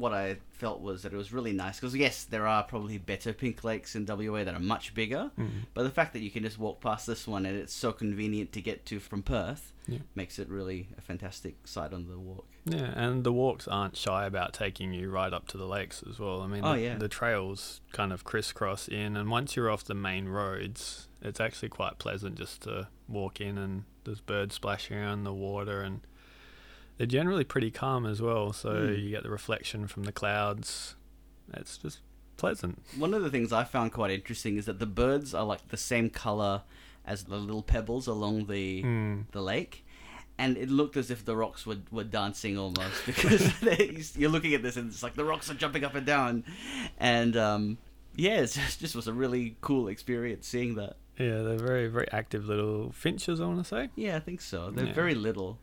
what 0.00 0.12
I 0.12 0.38
felt 0.50 0.80
was 0.80 1.02
that 1.02 1.12
it 1.12 1.16
was 1.16 1.32
really 1.32 1.52
nice 1.52 1.78
because 1.78 1.94
yes, 1.94 2.24
there 2.24 2.46
are 2.46 2.62
probably 2.64 2.98
better 2.98 3.32
pink 3.32 3.62
lakes 3.62 3.94
in 3.94 4.04
WA 4.06 4.42
that 4.44 4.54
are 4.54 4.58
much 4.60 4.94
bigger, 4.94 5.30
Mm. 5.38 5.50
but 5.74 5.82
the 5.84 5.90
fact 5.90 6.12
that 6.14 6.20
you 6.20 6.30
can 6.30 6.42
just 6.42 6.58
walk 6.58 6.80
past 6.80 7.06
this 7.06 7.26
one 7.28 7.46
and 7.46 7.56
it's 7.56 7.72
so 7.74 7.92
convenient 7.92 8.52
to 8.52 8.60
get 8.62 8.84
to 8.86 8.98
from 9.00 9.22
Perth 9.22 9.72
Yeah. 9.86 9.98
makes 10.14 10.38
it 10.38 10.48
really 10.48 10.88
a 10.98 11.00
fantastic 11.00 11.66
sight 11.66 11.92
on 11.92 12.08
the 12.08 12.18
walk. 12.18 12.46
Yeah, 12.64 12.92
and 12.94 13.24
the 13.24 13.32
walks 13.32 13.66
aren't 13.68 13.96
shy 13.96 14.26
about 14.26 14.52
taking 14.52 14.92
you 14.92 15.10
right 15.10 15.32
up 15.32 15.46
to 15.48 15.56
the 15.56 15.66
lakes 15.66 16.02
as 16.08 16.18
well. 16.18 16.42
I 16.42 16.46
mean, 16.46 16.64
Oh, 16.64 16.74
the, 16.74 16.80
yeah. 16.80 16.96
the 16.98 17.08
trails 17.08 17.80
kind 17.92 18.12
of 18.12 18.24
crisscross 18.24 18.88
in, 18.88 19.16
and 19.16 19.30
once 19.30 19.56
you're 19.56 19.70
off 19.70 19.84
the 19.84 19.94
main 19.94 20.28
roads, 20.28 21.08
it's 21.22 21.40
actually 21.40 21.68
quite 21.70 21.98
pleasant 21.98 22.36
just 22.36 22.62
to 22.62 22.88
walk 23.08 23.40
in, 23.40 23.56
and 23.58 23.84
there's 24.04 24.20
birds 24.20 24.54
splashing 24.54 24.96
around 24.96 25.24
the 25.24 25.32
water, 25.32 25.80
and 25.82 26.00
they're 27.00 27.06
generally 27.06 27.44
pretty 27.44 27.70
calm 27.70 28.04
as 28.04 28.20
well. 28.20 28.52
So 28.52 28.68
Mm. 28.74 29.02
you 29.02 29.08
get 29.08 29.22
the 29.22 29.30
reflection 29.30 29.86
from 29.86 30.02
the 30.02 30.12
clouds. 30.12 30.96
It's 31.54 31.78
just 31.78 32.00
pleasant. 32.36 32.82
One 32.94 33.14
of 33.14 33.22
the 33.22 33.30
things 33.30 33.54
I 33.54 33.64
found 33.64 33.92
quite 33.92 34.10
interesting 34.10 34.58
is 34.58 34.66
that 34.66 34.78
the 34.80 34.84
birds 34.86 35.32
are 35.32 35.44
like 35.46 35.66
the 35.68 35.78
same 35.78 36.10
color 36.10 36.60
as 37.06 37.24
the 37.24 37.36
little 37.38 37.62
pebbles 37.62 38.06
along 38.06 38.48
the 38.48 38.82
Mm. 38.82 39.24
the 39.32 39.40
lake. 39.40 39.86
And 40.36 40.58
it 40.58 40.68
looked 40.68 40.98
as 40.98 41.10
if 41.10 41.24
the 41.24 41.34
rocks 41.34 41.64
were, 41.64 41.78
were 41.90 42.04
dancing 42.04 42.58
almost 42.58 43.06
because 43.06 43.58
they- 43.60 44.02
you're 44.14 44.30
looking 44.30 44.52
at 44.52 44.62
this 44.62 44.76
and 44.76 44.90
it's 44.90 45.02
like 45.02 45.14
the 45.14 45.24
rocks 45.24 45.50
are 45.50 45.54
jumping 45.54 45.84
up 45.84 45.94
and 45.94 46.04
down, 46.06 46.44
and 46.98 47.34
um, 47.34 47.78
yeah, 48.14 48.40
it 48.42 48.46
just, 48.52 48.78
just 48.80 48.94
was 48.94 49.06
a 49.08 49.14
really 49.14 49.56
cool 49.62 49.88
experience 49.88 50.46
seeing 50.46 50.74
that. 50.74 50.96
Yeah, 51.18 51.40
they're 51.40 51.56
very, 51.56 51.88
very 51.88 52.10
active 52.12 52.44
little 52.46 52.92
finches, 52.92 53.40
I 53.40 53.46
want 53.46 53.58
to 53.58 53.64
say. 53.64 53.88
Yeah, 53.96 54.16
I 54.16 54.20
think 54.20 54.42
so. 54.42 54.70
They're 54.70 54.84
Yeah. 54.86 54.92
very 54.92 55.14
little. 55.14 55.58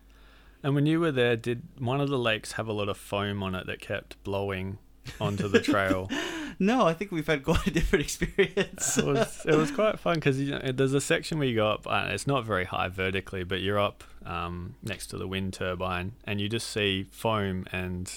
And 0.64 0.76
when 0.76 0.86
you 0.86 1.00
were 1.00 1.12
there, 1.12 1.36
did 1.36 1.64
one 1.78 2.02
of 2.02 2.10
the 2.10 2.18
lakes 2.18 2.54
have 2.54 2.68
a 2.68 2.74
lot 2.74 2.90
of 2.90 2.98
foam 2.98 3.44
on 3.44 3.56
it 3.56 3.68
that 3.68 3.80
kept 3.80 4.22
blowing 4.24 4.80
onto 5.20 5.48
the 5.48 5.60
trail? 5.62 6.10
No, 6.60 6.88
I 6.88 6.94
think 6.94 7.12
we've 7.12 7.28
had 7.28 7.44
quite 7.44 7.68
a 7.68 7.72
different 7.72 8.04
experience. 8.06 8.98
it 8.98 9.06
was 9.06 9.46
it 9.46 9.56
was 9.56 9.70
quite 9.70 10.00
fun 10.00 10.16
because 10.16 10.40
you 10.40 10.52
know, 10.52 10.72
there's 10.72 10.94
a 10.94 11.02
section 11.02 11.38
where 11.38 11.48
you 11.48 11.56
go 11.56 11.70
up. 11.70 11.86
Uh, 11.86 12.08
it's 12.10 12.26
not 12.26 12.46
very 12.46 12.66
high 12.66 12.88
vertically, 12.88 13.44
but 13.44 13.62
you're 13.62 13.80
up 13.80 14.04
um, 14.26 14.76
next 14.82 15.08
to 15.08 15.18
the 15.18 15.28
wind 15.28 15.54
turbine, 15.54 16.14
and 16.24 16.42
you 16.42 16.50
just 16.50 16.68
see 16.70 17.08
foam 17.12 17.66
and 17.72 18.12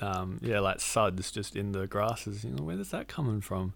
um, 0.00 0.38
yeah, 0.42 0.60
like 0.60 0.80
suds 0.80 1.30
just 1.30 1.56
in 1.56 1.72
the 1.72 1.86
grasses. 1.86 2.44
You 2.44 2.50
know, 2.50 2.62
where 2.62 2.78
is 2.78 2.90
that 2.90 3.08
coming 3.08 3.40
from? 3.40 3.74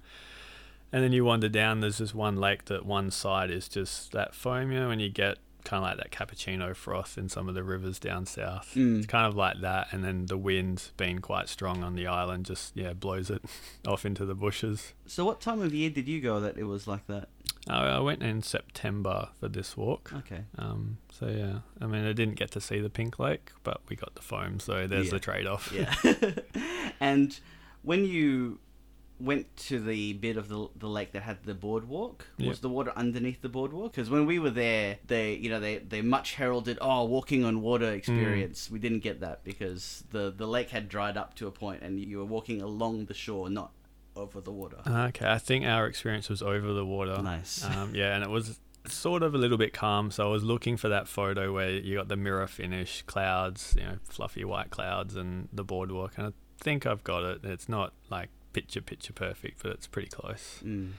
And 0.92 1.02
then 1.02 1.12
you 1.12 1.24
wander 1.24 1.48
down. 1.48 1.80
There's 1.80 1.98
this 1.98 2.14
one 2.14 2.36
lake 2.36 2.66
that 2.66 2.84
one 2.84 3.10
side 3.10 3.50
is 3.50 3.68
just 3.68 4.12
that 4.12 4.34
foam, 4.34 4.70
you 4.70 4.78
know, 4.78 4.90
and 4.90 5.00
you 5.00 5.08
get 5.08 5.38
kind 5.64 5.82
of 5.84 5.88
like 5.90 5.98
that 5.98 6.10
cappuccino 6.10 6.74
froth 6.74 7.16
in 7.18 7.28
some 7.28 7.48
of 7.48 7.54
the 7.54 7.62
rivers 7.62 7.98
down 7.98 8.26
south. 8.26 8.72
Mm. 8.74 8.98
It's 8.98 9.06
kind 9.06 9.26
of 9.26 9.34
like 9.36 9.60
that, 9.60 9.88
and 9.92 10.04
then 10.04 10.26
the 10.26 10.36
wind 10.38 10.90
being 10.96 11.18
quite 11.20 11.48
strong 11.48 11.82
on 11.84 11.94
the 11.94 12.06
island 12.06 12.46
just 12.46 12.76
yeah 12.76 12.92
blows 12.92 13.30
it 13.30 13.42
off 13.86 14.04
into 14.04 14.24
the 14.24 14.34
bushes. 14.34 14.92
So, 15.06 15.24
what 15.24 15.40
time 15.40 15.60
of 15.62 15.72
year 15.74 15.90
did 15.90 16.08
you 16.08 16.20
go 16.20 16.40
that 16.40 16.56
it 16.58 16.64
was 16.64 16.86
like 16.86 17.06
that? 17.06 17.28
Uh, 17.70 17.74
I 17.74 18.00
went 18.00 18.22
in 18.24 18.42
September 18.42 19.28
for 19.38 19.48
this 19.48 19.76
walk. 19.76 20.12
Okay. 20.12 20.42
Um, 20.58 20.98
so 21.12 21.26
yeah, 21.28 21.60
I 21.80 21.86
mean, 21.86 22.04
I 22.04 22.12
didn't 22.12 22.34
get 22.34 22.50
to 22.52 22.60
see 22.60 22.80
the 22.80 22.90
pink 22.90 23.18
lake, 23.20 23.52
but 23.62 23.80
we 23.88 23.94
got 23.94 24.14
the 24.16 24.22
foam, 24.22 24.58
so 24.58 24.86
there's 24.88 25.06
Yeah. 25.06 25.12
the 25.12 25.20
trade-off. 25.20 25.72
Yeah. 25.72 25.94
and 27.00 27.38
when 27.82 28.04
you 28.04 28.58
went 29.22 29.56
to 29.68 29.78
the 29.80 30.12
bit 30.14 30.36
of 30.36 30.48
the, 30.48 30.68
the 30.76 30.88
lake 30.88 31.12
that 31.12 31.22
had 31.22 31.42
the 31.44 31.54
boardwalk, 31.54 32.26
was 32.38 32.46
Yep. 32.46 32.56
the 32.60 32.68
water 32.68 32.92
underneath 32.96 33.40
the 33.42 33.48
boardwalk? 33.48 33.92
Because 33.92 34.10
when 34.10 34.26
we 34.26 34.38
were 34.38 34.50
there, 34.50 34.98
they 35.06 35.34
you 35.34 35.48
know 35.50 35.60
they, 35.60 35.78
they 35.78 36.02
much 36.02 36.34
heralded 36.34 36.78
oh 36.80 37.04
walking 37.04 37.44
on 37.44 37.62
water 37.62 37.86
Mm. 37.92 37.96
experience. 37.96 38.70
We 38.70 38.78
didn't 38.78 39.00
get 39.00 39.20
that 39.20 39.44
because 39.44 40.04
the 40.10 40.32
the 40.36 40.46
lake 40.46 40.70
had 40.70 40.88
dried 40.88 41.16
up 41.16 41.34
to 41.36 41.46
a 41.46 41.50
point 41.50 41.82
and 41.82 41.98
you 42.00 42.18
were 42.18 42.24
walking 42.24 42.60
along 42.62 43.06
the 43.06 43.14
shore, 43.14 43.48
not 43.48 43.72
over 44.14 44.40
the 44.40 44.52
water. 44.52 44.76
Okay, 44.86 45.26
I 45.30 45.38
think 45.38 45.64
our 45.64 45.86
experience 45.86 46.28
was 46.28 46.42
over 46.42 46.72
the 46.72 46.84
water. 46.84 47.22
Nice. 47.22 47.64
Um, 47.64 47.94
yeah, 47.94 48.14
and 48.14 48.22
it 48.22 48.28
was 48.30 48.60
sort 48.86 49.22
of 49.22 49.34
a 49.34 49.38
little 49.38 49.56
bit 49.56 49.72
calm. 49.72 50.10
So 50.10 50.26
I 50.28 50.30
was 50.30 50.42
looking 50.44 50.76
for 50.76 50.88
that 50.90 51.06
photo 51.08 51.52
where 51.52 51.70
you 51.70 51.96
got 51.96 52.08
the 52.08 52.16
mirror 52.16 52.46
finish, 52.46 53.02
clouds, 53.06 53.74
you 53.78 53.84
know, 53.84 53.96
fluffy 54.02 54.44
white 54.44 54.70
clouds, 54.70 55.16
and 55.16 55.48
the 55.52 55.64
boardwalk. 55.64 56.14
And 56.18 56.26
I 56.26 56.32
think 56.58 56.84
I've 56.84 57.02
got 57.04 57.22
it. 57.24 57.44
It's 57.44 57.68
not 57.68 57.92
like 58.10 58.28
picture 58.52 58.80
picture 58.80 59.12
perfect, 59.12 59.62
but 59.62 59.72
it's 59.72 59.86
pretty 59.86 60.08
close. 60.08 60.60
Mm. 60.64 60.92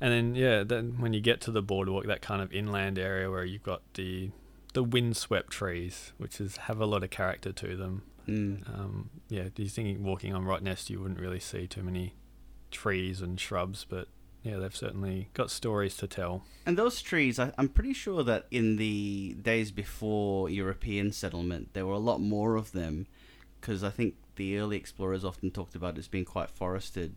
And 0.00 0.12
then 0.12 0.34
yeah, 0.34 0.64
then 0.64 0.96
when 0.98 1.12
you 1.12 1.20
get 1.20 1.40
to 1.42 1.50
the 1.50 1.62
boardwalk, 1.62 2.06
that 2.06 2.22
kind 2.22 2.42
of 2.42 2.52
inland 2.52 2.98
area 2.98 3.30
where 3.30 3.44
you've 3.44 3.62
got 3.62 3.82
the 3.94 4.30
the 4.74 4.82
windswept 4.82 5.50
trees, 5.50 6.12
which 6.18 6.40
is 6.40 6.56
have 6.56 6.80
a 6.80 6.86
lot 6.86 7.04
of 7.04 7.10
character 7.10 7.52
to 7.52 7.76
them. 7.76 8.02
Mm. 8.26 8.68
Um, 8.68 9.10
yeah, 9.28 9.48
do 9.54 9.62
you 9.62 9.68
think 9.68 10.00
walking 10.00 10.34
on 10.34 10.44
Rottnest 10.44 10.90
you 10.90 11.00
wouldn't 11.00 11.20
really 11.20 11.40
see 11.40 11.66
too 11.66 11.82
many 11.82 12.14
trees 12.70 13.20
and 13.20 13.38
shrubs, 13.38 13.84
but 13.88 14.08
yeah, 14.42 14.56
they've 14.56 14.74
certainly 14.74 15.28
got 15.34 15.50
stories 15.50 15.96
to 15.98 16.06
tell. 16.08 16.44
And 16.66 16.76
those 16.76 17.00
trees, 17.00 17.38
I, 17.38 17.52
I'm 17.58 17.68
pretty 17.68 17.92
sure 17.92 18.24
that 18.24 18.46
in 18.50 18.76
the 18.76 19.36
days 19.40 19.70
before 19.70 20.50
European 20.50 21.12
settlement, 21.12 21.74
there 21.74 21.86
were 21.86 21.92
a 21.92 21.98
lot 21.98 22.20
more 22.20 22.56
of 22.56 22.72
them, 22.72 23.06
because 23.60 23.84
I 23.84 23.90
think 23.90 24.14
the 24.36 24.58
early 24.58 24.76
explorers 24.76 25.24
often 25.24 25.50
talked 25.50 25.74
about 25.74 25.94
it 25.96 25.98
as 25.98 26.08
being 26.08 26.24
quite 26.24 26.50
forested. 26.50 27.14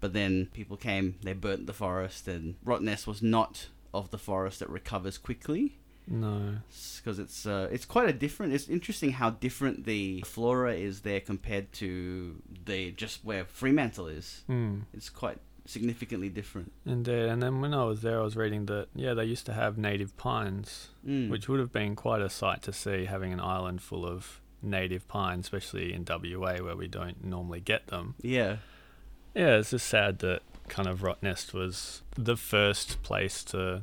But 0.00 0.12
then 0.12 0.48
people 0.52 0.76
came, 0.76 1.16
they 1.22 1.32
burnt 1.32 1.66
the 1.66 1.72
forest, 1.72 2.28
and 2.28 2.56
Rottnest 2.64 3.06
was 3.06 3.22
not 3.22 3.68
of 3.94 4.10
the 4.10 4.18
forest 4.18 4.58
that 4.60 4.68
recovers 4.68 5.16
quickly, 5.16 5.78
No. 6.06 6.56
because 6.98 7.18
it's 7.18 7.46
uh, 7.46 7.68
it's 7.72 7.86
quite 7.86 8.08
a 8.08 8.12
different. 8.12 8.52
It's 8.52 8.68
interesting 8.68 9.12
how 9.12 9.30
different 9.30 9.86
the 9.86 10.22
flora 10.26 10.74
is 10.74 11.00
there 11.00 11.20
compared 11.20 11.72
to 11.74 12.42
the 12.66 12.90
just 12.92 13.24
where 13.24 13.44
Fremantle 13.46 14.06
is. 14.08 14.42
Hmm. 14.46 14.80
It's 14.92 15.08
quite 15.08 15.38
significantly 15.64 16.28
different. 16.28 16.72
Indeed. 16.84 17.24
And 17.30 17.42
then 17.42 17.60
when 17.60 17.72
I 17.74 17.84
was 17.84 18.02
there, 18.02 18.20
I 18.20 18.22
was 18.22 18.36
reading 18.36 18.66
that, 18.66 18.86
yeah, 18.94 19.14
they 19.14 19.24
used 19.24 19.46
to 19.46 19.52
have 19.54 19.76
native 19.78 20.16
pines, 20.16 20.90
Mm. 21.06 21.28
which 21.30 21.48
would 21.48 21.58
have 21.58 21.72
been 21.72 21.96
quite 21.96 22.20
a 22.22 22.28
sight 22.28 22.62
to 22.62 22.72
see 22.72 23.06
having 23.06 23.32
an 23.32 23.40
island 23.40 23.80
full 23.82 24.04
of 24.06 24.40
native 24.62 25.06
pines, 25.08 25.46
especially 25.46 25.92
in 25.92 26.04
WA 26.08 26.56
where 26.56 26.76
we 26.76 26.88
don't 26.88 27.24
normally 27.24 27.60
get 27.60 27.88
them. 27.88 28.14
yeah, 28.22 28.56
Yeah, 29.34 29.56
it's 29.56 29.70
just 29.70 29.86
sad 29.86 30.20
that 30.20 30.42
kind 30.68 30.88
of 30.88 31.00
Rottnest 31.00 31.52
was 31.52 32.02
the 32.16 32.36
first 32.36 33.02
place 33.02 33.44
to 33.44 33.82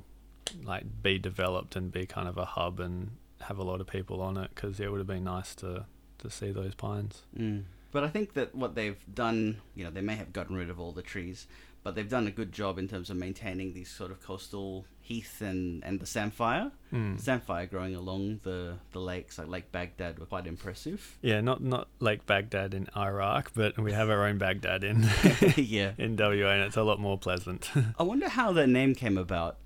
like 0.63 0.84
be 1.01 1.18
developed 1.18 1.75
and 1.75 1.92
be 1.92 2.06
kind 2.06 2.27
of 2.27 2.38
a 2.38 2.46
hub 2.46 2.80
and 2.80 3.12
have 3.42 3.58
a 3.58 3.63
lot 3.63 3.82
of 3.82 3.88
people 3.88 4.22
on 4.22 4.38
it 4.38 4.51
because 4.53 4.80
it 4.80 4.92
would 4.92 5.00
have 5.00 5.08
been 5.08 5.24
nice 5.24 5.56
to 5.56 5.86
to 6.20 6.30
see 6.30 6.51
those 6.51 6.74
pines. 6.75 7.24
Mm. 7.38 7.63
But 7.92 8.03
I 8.03 8.08
think 8.08 8.34
that 8.34 8.56
what 8.56 8.75
they've 8.75 8.98
done, 9.13 9.62
you 9.75 9.84
know, 9.84 9.92
they 9.92 10.01
may 10.01 10.15
have 10.15 10.34
gotten 10.34 10.56
rid 10.56 10.70
of 10.70 10.80
all 10.80 10.92
the 10.92 11.03
trees, 11.03 11.48
but 11.84 11.96
they've 11.96 12.10
done 12.10 12.28
a 12.28 12.32
good 12.32 12.52
job 12.52 12.80
in 12.80 12.88
terms 12.88 13.10
of 13.10 13.18
maintaining 13.18 13.74
these 13.74 13.90
sort 13.90 14.10
of 14.10 14.22
coastal 14.22 14.86
heath 15.02 15.42
and, 15.42 15.84
and 15.84 16.00
the 16.00 16.06
samphire. 16.06 16.72
Mm. 16.94 17.20
Samphire 17.20 17.66
growing 17.70 17.94
along 17.94 18.40
the, 18.44 18.75
the 18.94 19.00
lakes, 19.00 19.38
like 19.38 19.50
Lake 19.50 19.72
Baghdad, 19.72 20.18
were 20.18 20.25
quite 20.25 20.48
impressive. 20.48 21.18
Yeah, 21.22 21.42
not 21.42 21.62
not 21.62 21.90
like 22.00 22.25
Baghdad 22.25 22.74
in 22.74 22.88
Iraq, 22.96 23.52
but 23.54 23.78
we 23.78 23.92
have 23.92 24.10
our 24.10 24.25
own 24.25 24.38
Baghdad 24.38 24.84
in 24.84 25.04
yeah. 25.58 25.92
in 25.98 26.16
WA, 26.16 26.50
and 26.50 26.63
it's 26.63 26.78
a 26.78 26.84
lot 26.84 27.00
more 27.00 27.18
pleasant. 27.18 27.70
I 28.00 28.04
wonder 28.04 28.30
how 28.30 28.54
that 28.54 28.68
name 28.68 28.96
came 28.96 29.18
about. 29.18 29.58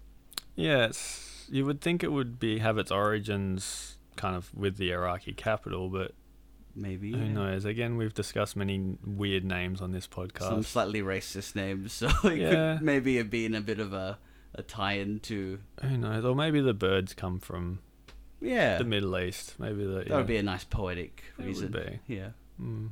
yeah, 0.55 0.85
it's, 0.87 1.45
you 1.49 1.65
would 1.65 1.81
think 1.81 2.03
it 2.03 2.11
would 2.11 2.39
be 2.39 2.59
have 2.59 2.77
its 2.77 2.91
origins 2.91 3.97
kind 4.15 4.35
of 4.35 4.53
with 4.55 4.77
the 4.77 4.91
Iraqi 4.91 5.33
capital, 5.33 5.89
but 5.89 6.13
Maybe. 6.77 7.11
who 7.11 7.25
knows? 7.29 7.65
Again, 7.65 7.97
we've 7.97 8.13
discussed 8.13 8.55
many 8.55 8.97
weird 9.05 9.43
names 9.43 9.81
on 9.81 9.91
this 9.91 10.07
podcast. 10.07 10.49
Some 10.49 10.63
slightly 10.63 11.01
racist 11.01 11.55
names, 11.55 11.91
so 11.99 12.07
it 12.23 12.37
Yeah. 12.37 12.75
could 12.77 12.85
maybe 12.85 13.17
have 13.17 13.29
been 13.29 13.55
a 13.55 13.61
bit 13.61 13.79
of 13.79 13.93
a, 13.93 14.19
a 14.53 14.61
tie-in 14.63 15.19
to 15.21 15.59
Who 15.81 15.97
knows? 15.97 16.23
Or 16.23 16.35
maybe 16.35 16.61
the 16.61 16.73
birds 16.73 17.13
come 17.13 17.39
from 17.39 17.79
yeah. 18.39 18.77
the 18.77 18.83
Middle 18.83 19.17
East. 19.17 19.55
Maybe 19.59 19.83
the 19.85 19.91
That 19.93 20.07
yeah, 20.09 20.17
would 20.17 20.27
be 20.27 20.37
a 20.37 20.43
nice 20.43 20.63
poetic 20.63 21.23
It 21.39 21.45
reason. 21.45 21.71
be. 21.71 21.99
Yeah. 22.13 22.29
Mm. 22.61 22.89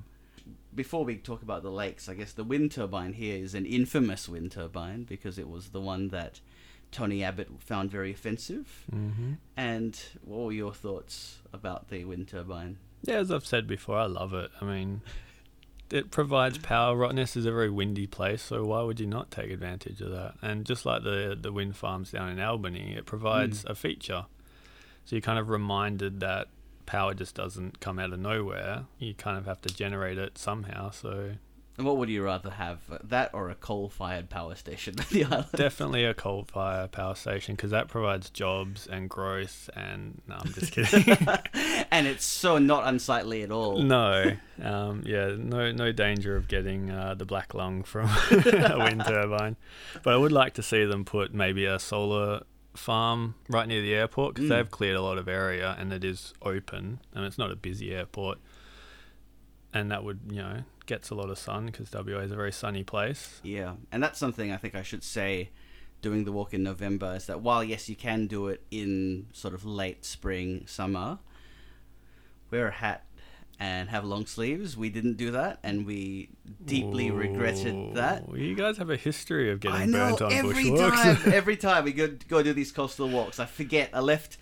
Before 0.73 1.05
we 1.05 1.15
talk 1.17 1.41
about 1.41 1.63
the 1.63 1.71
lakes, 1.71 2.09
I 2.09 2.15
guess 2.15 2.33
the 2.33 2.43
wind 2.43 2.71
turbine 2.71 3.13
here 3.13 3.37
is 3.41 3.53
an 3.55 3.65
infamous 3.65 4.27
wind 4.27 4.51
turbine 4.51 5.03
because 5.03 5.37
it 5.39 5.47
was 5.49 5.69
the 5.69 5.79
one 5.79 6.09
that 6.09 6.41
Tony 6.91 7.23
Abbott 7.23 7.49
found 7.59 7.89
very 7.91 8.11
offensive. 8.11 8.83
hmm 8.89 9.33
And 9.55 9.97
what 10.23 10.39
were 10.45 10.51
your 10.51 10.73
thoughts 10.73 11.39
about 11.53 11.89
the 11.89 12.03
wind 12.05 12.27
turbine? 12.27 12.77
Yeah, 13.05 13.15
as 13.15 13.31
I've 13.31 13.45
said 13.45 13.67
before, 13.67 13.97
I 13.97 14.05
love 14.05 14.33
it. 14.33 14.49
I 14.59 14.65
mean, 14.65 15.01
it 15.91 16.09
provides 16.09 16.57
power. 16.57 16.95
Rottnest 16.95 17.37
is 17.37 17.45
a 17.45 17.51
very 17.51 17.69
windy 17.69 18.07
place, 18.07 18.41
so 18.41 18.65
why 18.65 18.81
would 18.81 18.99
you 18.99 19.05
not 19.05 19.29
take 19.29 19.51
advantage 19.51 20.01
of 20.01 20.11
that? 20.11 20.35
And 20.41 20.65
just 20.65 20.85
like 20.85 21.03
the 21.03 21.37
the 21.39 21.51
wind 21.51 21.75
farms 21.75 22.11
down 22.11 22.29
in 22.29 22.39
Albany, 22.39 22.95
it 22.97 23.05
provides 23.05 23.63
mm. 23.63 23.69
a 23.69 23.75
feature. 23.75 24.25
So 25.05 25.15
you're 25.15 25.21
kind 25.21 25.37
of 25.37 25.49
reminded 25.49 26.19
that 26.21 26.47
power 26.87 27.13
just 27.13 27.35
doesn't 27.35 27.79
come 27.79 27.99
out 27.99 28.11
of 28.11 28.19
nowhere. 28.19 28.85
You 28.97 29.13
kind 29.13 29.37
of 29.37 29.45
have 29.45 29.61
to 29.61 29.73
generate 29.73 30.17
it 30.17 30.37
somehow. 30.37 30.89
So 30.89 31.33
And 31.77 31.85
what 31.85 31.97
would 31.97 32.09
you 32.09 32.23
rather 32.23 32.51
have, 32.51 32.79
uh, 32.89 32.99
that 33.03 33.31
or 33.33 33.49
a 33.49 33.55
coal-fired 33.55 34.29
power 34.29 34.55
station 34.55 34.95
on 34.99 35.05
the 35.11 35.25
island? 35.25 35.47
definitely 35.55 36.05
a 36.05 36.13
coal-fired 36.13 36.91
power 36.93 37.15
station 37.15 37.55
because 37.55 37.71
that 37.71 37.89
provides 37.89 38.29
jobs 38.29 38.87
and 38.87 39.09
growth. 39.09 39.69
And 39.75 40.21
no, 40.27 40.35
I'm 40.39 40.53
just 40.53 40.71
kidding. 40.71 41.17
and 41.91 42.07
it's 42.07 42.23
so 42.23 42.57
not 42.59 42.87
unsightly 42.87 43.43
at 43.43 43.51
all. 43.51 43.79
No, 43.81 44.31
um, 44.61 45.03
yeah, 45.05 45.35
no, 45.37 45.71
no 45.73 45.91
danger 45.91 46.37
of 46.37 46.47
getting 46.47 46.91
uh, 46.91 47.13
the 47.15 47.25
black 47.25 47.53
lung 47.53 47.83
from 47.83 48.05
a 48.31 48.75
wind 48.77 49.03
turbine. 49.05 49.57
But 50.01 50.13
I 50.13 50.17
would 50.17 50.31
like 50.31 50.53
to 50.53 50.63
see 50.63 50.85
them 50.85 51.03
put 51.03 51.33
maybe 51.33 51.65
a 51.65 51.77
solar 51.77 52.43
farm 52.73 53.35
right 53.49 53.67
near 53.67 53.81
the 53.81 53.93
airport 53.95 54.35
because 54.35 54.47
Mm. 54.49 54.53
they've 54.55 54.71
cleared 54.71 54.95
a 54.97 55.01
lot 55.01 55.17
of 55.17 55.27
area 55.29 55.75
and 55.79 55.91
it 55.93 56.03
is 56.03 56.33
open 56.41 56.99
and 57.13 57.25
it's 57.25 57.37
not 57.37 57.51
a 57.51 57.55
busy 57.55 57.93
airport. 57.93 58.37
And 59.73 59.91
that 59.91 60.03
would, 60.05 60.19
you 60.29 60.37
know, 60.41 60.63
gets 60.85 61.09
a 61.09 61.15
lot 61.15 61.29
of 61.29 61.37
sun 61.37 61.67
because 61.67 61.91
WA 61.91 62.19
is 62.19 62.31
a 62.31 62.35
very 62.35 62.51
sunny 62.51 62.83
place. 62.83 63.39
Yeah, 63.43 63.75
and 63.91 64.01
that's 64.03 64.19
something 64.19 64.51
I 64.51 64.57
think 64.57 64.75
I 64.75 64.81
should 64.83 65.03
say 65.03 65.49
doing 66.01 66.25
the 66.25 66.31
walk 66.31 66.53
in 66.53 66.61
November 66.63 67.15
is 67.15 67.25
that 67.25 67.41
while 67.41 67.63
yes 67.63 67.89
you 67.89 67.95
can 67.95 68.27
do 68.27 68.47
it 68.47 68.61
in 68.69 69.25
sort 69.33 69.53
of 69.53 69.65
late 69.65 70.05
spring 70.05 70.63
summer, 70.67 71.19
wear 72.51 72.67
a 72.67 72.71
hat 72.71 73.05
and 73.59 73.89
have 73.89 74.03
long 74.03 74.25
sleeves. 74.25 74.75
We 74.75 74.89
didn't 74.89 75.15
do 75.15 75.31
that, 75.31 75.59
and 75.63 75.85
we 75.85 76.29
deeply 76.65 77.09
regretted 77.09 77.95
that. 77.95 78.25
Ooh, 78.29 78.35
You 78.35 78.53
guys 78.53 78.77
have 78.77 78.89
a 78.89 78.97
history 78.97 79.49
of 79.51 79.61
getting 79.61 79.79
I 79.81 79.85
know 79.85 80.09
burnt 80.09 80.21
on 80.23 80.31
every 80.33 80.65
bushwalks. 80.65 81.23
time. 81.23 81.33
every 81.33 81.55
time 81.57 81.85
we 81.85 81.93
go 81.93 82.09
go 82.27 82.43
do 82.43 82.53
these 82.53 82.71
coastal 82.71 83.07
walks, 83.09 83.39
I 83.39 83.45
forget. 83.45 83.89
I 83.93 84.01
left. 84.01 84.37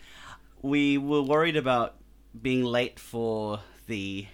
We 0.62 0.97
were 0.97 1.21
worried 1.21 1.55
about 1.57 1.95
being 2.41 2.63
late 2.63 3.00
for 3.00 3.59
the 3.88 4.25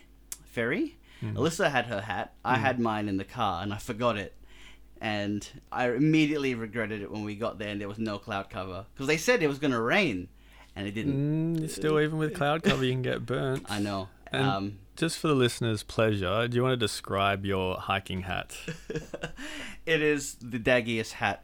ferry. 0.45 0.95
Mhm. 1.21 1.33
Alyssa 1.35 1.69
had 1.71 1.85
her 1.87 2.01
hat. 2.01 2.33
I 2.45 2.55
Mm. 2.57 2.59
had 2.61 2.79
mine 2.79 3.07
in 3.09 3.17
the 3.17 3.23
car, 3.25 3.61
and 3.63 3.73
I 3.73 3.77
forgot 3.77 4.17
it. 4.17 4.33
And 5.01 5.47
I 5.71 5.89
immediately 5.91 6.55
regretted 6.55 7.01
it 7.01 7.11
when 7.11 7.23
we 7.23 7.35
got 7.35 7.57
there 7.59 7.69
and 7.69 7.79
there 7.79 7.87
was 7.87 7.99
no 7.99 8.17
cloud 8.17 8.49
cover 8.49 8.85
because 8.93 9.07
they 9.07 9.17
said 9.17 9.41
it 9.41 9.47
was 9.47 9.59
going 9.59 9.71
to 9.71 9.81
rain, 9.81 10.27
and 10.75 10.87
it 10.87 10.91
didn't. 10.91 11.55
Mm, 11.57 11.69
still, 11.69 11.99
even 11.99 12.17
with 12.17 12.33
cloud 12.35 12.63
cover, 12.63 12.83
you 12.83 12.91
can 12.91 13.01
get 13.01 13.25
burnt. 13.25 13.65
I 13.69 13.79
know. 13.79 14.09
And- 14.31 14.43
um, 14.45 14.79
Just 14.97 15.17
for 15.19 15.29
the 15.29 15.33
listeners' 15.35 15.81
pleasure, 15.83 16.47
do 16.49 16.55
you 16.57 16.61
want 16.63 16.73
to 16.73 16.77
describe 16.77 17.45
your 17.45 17.77
hiking 17.77 18.23
hat? 18.23 18.57
it 19.85 20.01
is 20.01 20.35
the 20.41 20.59
daggiest 20.59 21.13
hat 21.13 21.43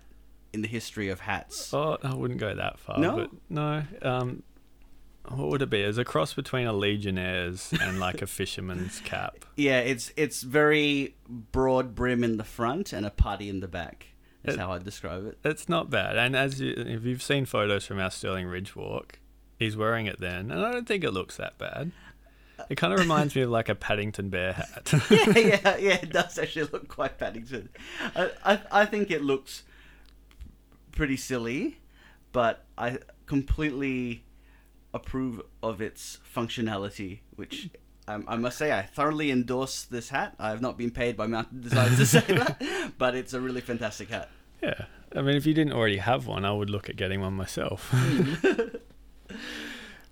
in 0.54 0.62
the 0.62 0.68
history 0.68 1.10
of 1.10 1.22
hats. 1.22 1.74
Oh, 1.74 1.98
I 2.04 2.14
wouldn't 2.14 2.40
go 2.40 2.54
that 2.54 2.80
far. 2.80 2.98
No? 3.00 3.16
But 3.16 3.30
no. 3.50 3.84
Um, 4.02 4.44
what 5.30 5.50
would 5.50 5.62
it 5.62 5.70
be? 5.70 5.82
It's 5.82 5.98
a 5.98 6.06
cross 6.06 6.34
between 6.34 6.68
a 6.68 6.74
Legionnaire's 6.74 7.74
and 7.82 8.00
like 8.00 8.22
a 8.22 8.28
fisherman's 8.28 9.00
cap. 9.02 9.46
Yeah, 9.56 9.80
it's 9.80 10.12
it's 10.18 10.42
very 10.44 11.16
broad 11.28 11.96
brim 11.96 12.24
in 12.24 12.38
the 12.38 12.44
front 12.44 12.94
and 12.94 13.06
a 13.06 13.10
putty 13.10 13.50
in 13.50 13.60
the 13.60 13.68
back. 13.68 14.08
It- 14.44 14.58
how 14.60 14.72
I 14.72 14.78
describe 14.80 15.26
it. 15.26 15.40
It's 15.44 15.68
not 15.68 15.90
bad. 15.90 16.18
And 16.18 16.36
as 16.36 16.62
you, 16.62 16.74
if 16.78 17.04
you've 17.04 17.24
seen 17.24 17.46
photos 17.46 17.86
from 17.86 18.00
our 18.00 18.12
Stirling 18.12 18.46
Ridge 18.46 18.76
walk, 18.76 19.20
he's 19.58 19.76
wearing 19.76 20.06
it 20.06 20.20
then, 20.20 20.52
and 20.52 20.64
I 20.64 20.72
don't 20.72 20.88
think 20.88 21.04
it 21.04 21.12
looks 21.12 21.38
that 21.38 21.58
bad. 21.58 21.92
It 22.70 22.76
kind 22.76 22.94
of 22.94 23.00
reminds 23.00 23.36
me 23.36 23.42
of 23.42 23.50
like 23.50 23.70
a 23.70 23.76
Paddington 23.76 24.30
Bear 24.30 24.54
hat. 24.54 24.94
yeah, 25.10 25.38
yeah, 25.38 25.78
yeah. 25.78 26.00
It 26.02 26.12
does 26.12 26.38
actually 26.38 26.70
look 26.72 26.88
quite 26.88 27.18
Paddington. 27.18 27.70
I, 28.16 28.32
I, 28.44 28.60
I 28.72 28.86
think 28.86 29.12
it 29.12 29.22
looks 29.24 29.64
pretty 30.92 31.18
silly, 31.18 31.80
but 32.32 32.66
I 32.78 33.00
completely 33.26 34.25
approve 34.96 35.42
of 35.62 35.82
its 35.82 36.18
functionality, 36.36 37.20
which. 37.36 37.70
Um, 38.08 38.24
I 38.28 38.36
must 38.36 38.60
say, 38.60 38.72
I 38.72 38.84
thoroughly 38.84 39.32
endorse 39.32 39.82
this 39.84 40.10
hat. 40.10 40.36
I 40.38 40.50
have 40.50 40.62
not 40.62 40.78
been 40.78 40.92
paid 40.92 41.18
by 41.18 41.26
Mountain 41.26 41.62
Design 41.62 41.90
to 41.98 42.06
say 42.16 42.20
that, 42.22 42.62
but 43.00 43.16
it's 43.16 43.34
a 43.34 43.42
really 43.42 43.62
fantastic 43.62 44.10
hat. 44.10 44.30
yeah. 44.62 44.86
I 45.16 45.22
mean, 45.22 45.36
if 45.36 45.46
you 45.48 45.54
didn't 45.56 45.74
already 45.74 45.98
have 45.98 46.28
one, 46.28 46.46
I 46.46 46.52
would 46.52 46.70
look 46.70 46.88
at 46.88 46.98
getting 46.98 47.22
one 47.22 47.34
myself. 47.34 47.92
but 49.28 49.32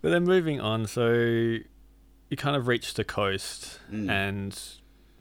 then 0.02 0.24
moving 0.24 0.60
on, 0.60 0.88
so 0.88 1.12
you 1.14 2.38
kind 2.38 2.56
of 2.56 2.68
reach 2.68 2.94
the 2.96 3.04
coast 3.04 3.80
Mm. 3.92 4.10
and 4.10 4.60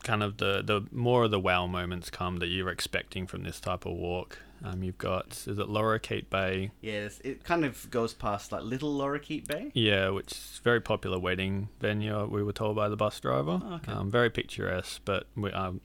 kind 0.03 0.23
of 0.23 0.37
the, 0.37 0.61
the 0.63 0.81
more 0.91 1.23
of 1.25 1.31
the 1.31 1.39
wow 1.39 1.67
moments 1.67 2.09
come 2.09 2.37
that 2.37 2.47
you're 2.47 2.69
expecting 2.69 3.27
from 3.27 3.43
this 3.43 3.59
type 3.59 3.85
of 3.85 3.93
walk. 3.93 4.39
Um, 4.63 4.81
you've 4.81 4.97
got, 4.97 5.31
is 5.45 5.59
it 5.59 5.67
Lorikeet 5.67 6.29
Bay? 6.29 6.71
Yes, 6.81 7.19
it 7.23 7.43
kind 7.43 7.65
of 7.65 7.89
goes 7.91 8.13
past 8.13 8.51
like 8.53 8.63
Little 8.63 8.97
Lorikeet 8.97 9.45
Bay. 9.45 9.71
Yeah, 9.73 10.09
which 10.09 10.31
is 10.31 10.61
very 10.63 10.79
popular 10.79 11.19
wedding 11.19 11.67
venue, 11.81 12.25
we 12.25 12.43
were 12.43 12.53
told 12.53 12.75
by 12.77 12.87
the 12.87 12.95
bus 12.95 13.19
driver. 13.19 13.59
Oh, 13.63 13.73
okay. 13.75 13.91
um, 13.91 14.09
very 14.09 14.29
picturesque, 14.29 15.01
but 15.03 15.27
we, 15.35 15.51
um, 15.51 15.81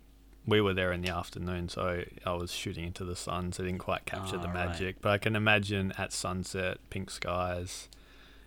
we 0.47 0.61
were 0.61 0.75
there 0.75 0.93
in 0.93 1.01
the 1.03 1.11
afternoon, 1.11 1.69
so 1.69 2.05
I 2.25 2.33
was 2.35 2.53
shooting 2.53 2.85
into 2.85 3.05
the 3.05 3.17
sun, 3.17 3.51
so 3.53 3.65
I 3.65 3.67
didn't 3.67 3.81
quite 3.81 4.07
capture 4.07 4.37
the 4.39 4.47
Ah, 4.49 4.53
right. 4.53 4.69
magic. 4.69 5.01
But 5.01 5.11
I 5.11 5.19
can 5.19 5.35
imagine 5.35 5.93
at 5.99 6.13
sunset, 6.13 6.79
pink 6.89 7.11
skies, 7.11 7.89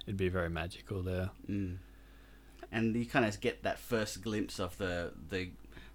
it'd 0.06 0.16
be 0.18 0.30
very 0.30 0.50
magical 0.50 1.04
there. 1.04 1.32
Mm. 1.50 1.78
And 2.72 2.96
you 2.96 3.06
kind 3.06 3.26
of 3.26 3.40
get 3.42 3.64
that 3.64 3.80
first 3.80 4.22
glimpse 4.24 4.60
of 4.60 4.78
the 4.78 5.12
the 5.30 5.50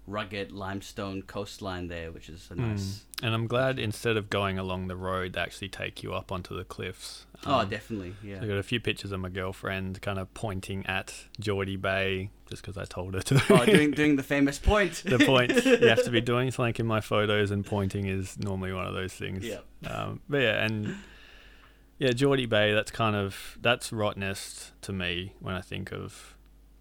rugged 0.07 0.51
limestone 0.53 1.21
coastline 1.21 1.87
there, 1.89 2.11
which 2.11 2.29
is 2.29 2.47
a 2.49 2.55
nice. 2.55 2.81
Mm. 2.81 3.25
And 3.25 3.33
I'm 3.35 3.47
glad 3.47 3.77
instead 3.77 4.15
of 4.17 4.29
going 4.29 4.57
along 4.57 4.87
the 4.87 4.95
road, 4.95 5.33
they 5.33 5.41
actually 5.41 5.69
take 5.69 6.01
you 6.01 6.13
up 6.13 6.31
onto 6.31 6.55
the 6.55 6.63
cliffs. 6.63 7.25
Oh, 7.45 7.59
Um, 7.59 7.69
definitely, 7.69 8.15
yeah. 8.23 8.39
I 8.41 8.47
got 8.47 8.57
a 8.57 8.63
few 8.63 8.79
pictures 8.79 9.11
of 9.11 9.19
my 9.19 9.29
girlfriend 9.29 10.01
kind 10.01 10.17
of 10.17 10.33
pointing 10.33 10.85
at 10.85 11.13
Geordie 11.39 11.75
Bay 11.75 12.29
just 12.49 12.61
because 12.61 12.77
I 12.77 12.85
told 12.85 13.13
her 13.15 13.19
to. 13.21 13.43
oh, 13.49 13.65
doing 13.65 13.91
doing 13.91 14.15
the 14.21 14.23
famous 14.23 14.57
point. 14.57 15.03
the 15.05 15.19
point 15.19 15.51
you 15.65 15.87
have 15.89 16.03
to 16.05 16.11
be 16.11 16.21
doing 16.33 16.51
something 16.51 16.75
in 16.79 16.87
my 16.87 17.01
photos, 17.01 17.51
and 17.51 17.65
pointing 17.65 18.05
is 18.07 18.39
normally 18.39 18.71
one 18.73 18.87
of 18.87 18.93
those 18.93 19.13
things. 19.13 19.43
Yeah. 19.45 19.59
Um, 19.85 20.21
but 20.29 20.37
yeah, 20.37 20.63
and 20.63 20.95
yeah, 21.99 22.11
Geordie 22.11 22.45
Bay. 22.45 22.73
That's 22.73 22.91
kind 22.91 23.15
of 23.15 23.57
that's 23.61 23.89
Rottnest 23.91 24.71
to 24.83 24.93
me 24.93 25.33
when 25.39 25.55
I 25.55 25.61
think 25.61 25.91
of 25.91 26.35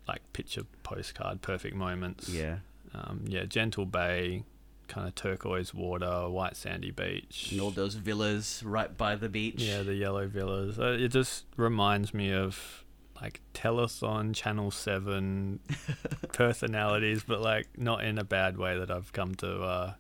like 0.07 0.21
picture 0.33 0.63
postcard 0.85 1.43
perfect 1.43 1.75
moments. 1.75 2.29
Yeah. 2.29 2.59
Um, 2.97 3.25
yeah, 3.27 3.45
Gentle 3.45 3.85
Bay, 3.87 4.45
kind 4.89 5.07
of 5.07 5.15
turquoise 5.15 5.75
water, 5.75 6.29
white 6.29 6.57
sandy 6.57 6.91
beach. 6.91 7.49
And 7.53 7.61
all 7.61 7.71
those 7.71 7.95
villas 7.95 8.63
right 8.65 8.97
by 8.97 9.17
the 9.17 9.29
beach. 9.29 9.63
Yeah, 9.63 9.83
the 9.83 9.95
yellow 9.95 10.27
villas. 10.27 10.79
Uh, 10.79 10.97
it 10.99 11.09
just 11.09 11.45
reminds 11.57 12.15
me 12.15 12.33
of 12.33 12.85
like 13.21 13.41
telethon 13.55 14.35
channel 14.35 14.71
7 14.71 15.59
personalities 16.35 17.25
but 17.27 17.41
like 17.41 17.67
not 17.79 18.05
in 18.05 18.19
a 18.19 18.25
bad 18.25 18.59
way 18.59 18.79
that 18.79 18.91
i've 18.91 19.11
come 19.15 19.35
to 19.35 19.63
uh, 19.63 19.95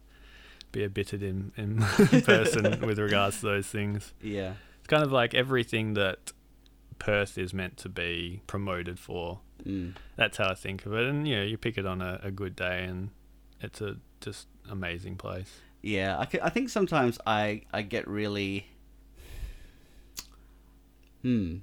be 0.70 0.84
embittered 0.84 1.22
in 1.22 1.50
in 1.56 1.78
person 2.24 2.86
with 2.86 2.98
regards 2.98 3.40
to 3.40 3.46
those 3.46 3.66
things 3.66 4.12
Yeah. 4.22 4.52
it's 4.80 4.88
kind 4.88 5.02
of 5.02 5.12
like 5.12 5.32
everything 5.34 5.94
that 5.94 6.32
perth 6.98 7.38
is 7.38 7.54
meant 7.54 7.78
to 7.78 7.88
be 7.88 8.42
promoted 8.46 8.98
for 8.98 9.40
Mm. 9.64 9.94
that's 10.16 10.36
how 10.36 10.50
i 10.50 10.54
think 10.54 10.86
of 10.86 10.92
it 10.92 11.06
and 11.06 11.26
you 11.26 11.36
know 11.36 11.42
you 11.42 11.56
pick 11.56 11.78
it 11.78 11.86
on 11.86 12.02
a, 12.02 12.20
a 12.22 12.30
good 12.30 12.54
day 12.54 12.84
and 12.84 13.10
it's 13.60 13.80
a 13.80 13.96
just 14.20 14.48
amazing 14.70 15.16
place 15.16 15.60
Yeah, 15.86 16.18
I 16.42 16.50
think 16.50 16.68
sometimes 16.68 17.16
I, 17.28 17.62
I 17.72 17.82
get 17.82 18.08
really. 18.08 18.66
Hmm. 21.22 21.58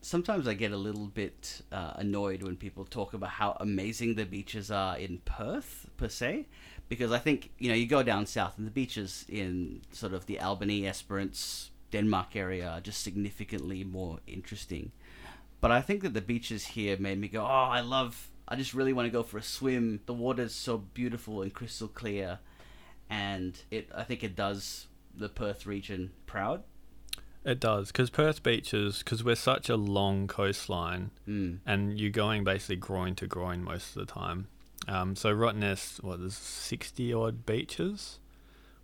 Sometimes 0.00 0.48
I 0.48 0.54
get 0.54 0.72
a 0.72 0.76
little 0.76 1.06
bit 1.06 1.62
uh, 1.70 1.92
annoyed 1.96 2.42
when 2.42 2.56
people 2.56 2.84
talk 2.84 3.14
about 3.14 3.30
how 3.30 3.56
amazing 3.60 4.16
the 4.16 4.24
beaches 4.24 4.72
are 4.72 4.96
in 4.98 5.18
Perth, 5.24 5.88
per 5.96 6.08
se. 6.08 6.46
Because 6.88 7.12
I 7.12 7.18
think, 7.18 7.50
you 7.58 7.68
know, 7.68 7.76
you 7.76 7.86
go 7.86 8.02
down 8.02 8.26
south 8.26 8.58
and 8.58 8.66
the 8.66 8.72
beaches 8.72 9.24
in 9.28 9.82
sort 9.92 10.14
of 10.14 10.26
the 10.26 10.40
Albany, 10.40 10.86
Esperance, 10.86 11.70
Denmark 11.92 12.34
area 12.34 12.68
are 12.68 12.80
just 12.80 13.02
significantly 13.02 13.84
more 13.84 14.18
interesting. 14.26 14.90
But 15.60 15.72
I 15.72 15.80
think 15.80 16.02
that 16.02 16.14
the 16.14 16.20
beaches 16.20 16.66
here 16.68 16.96
made 16.98 17.18
me 17.18 17.28
go, 17.28 17.42
oh, 17.42 17.46
I 17.46 17.80
love, 17.80 18.28
I 18.46 18.54
just 18.56 18.74
really 18.74 18.92
want 18.92 19.06
to 19.06 19.10
go 19.10 19.22
for 19.22 19.38
a 19.38 19.42
swim. 19.42 20.00
The 20.06 20.14
water's 20.14 20.54
so 20.54 20.78
beautiful 20.78 21.42
and 21.42 21.52
crystal 21.52 21.88
clear 21.88 22.38
and 23.10 23.58
it 23.70 23.88
I 23.96 24.04
think 24.04 24.22
it 24.22 24.36
does 24.36 24.86
the 25.16 25.28
Perth 25.28 25.64
region 25.66 26.10
proud. 26.26 26.62
it 27.44 27.58
does 27.58 27.88
because 27.90 28.10
perth 28.10 28.42
beaches 28.42 28.98
because 28.98 29.24
we're 29.24 29.34
such 29.34 29.68
a 29.70 29.76
long 29.76 30.26
coastline 30.26 31.10
Mm. 31.26 31.58
and 31.64 31.98
you're 31.98 32.10
going 32.10 32.44
basically 32.44 32.76
groin 32.76 33.14
to 33.16 33.26
groin 33.26 33.64
most 33.64 33.96
of 33.96 34.06
the 34.06 34.12
time. 34.12 34.48
Um, 34.86 35.16
so 35.16 35.34
Rottnest, 35.34 36.02
what 36.02 36.20
there's 36.20 36.36
sixty 36.36 37.12
odd 37.12 37.46
beaches, 37.46 38.18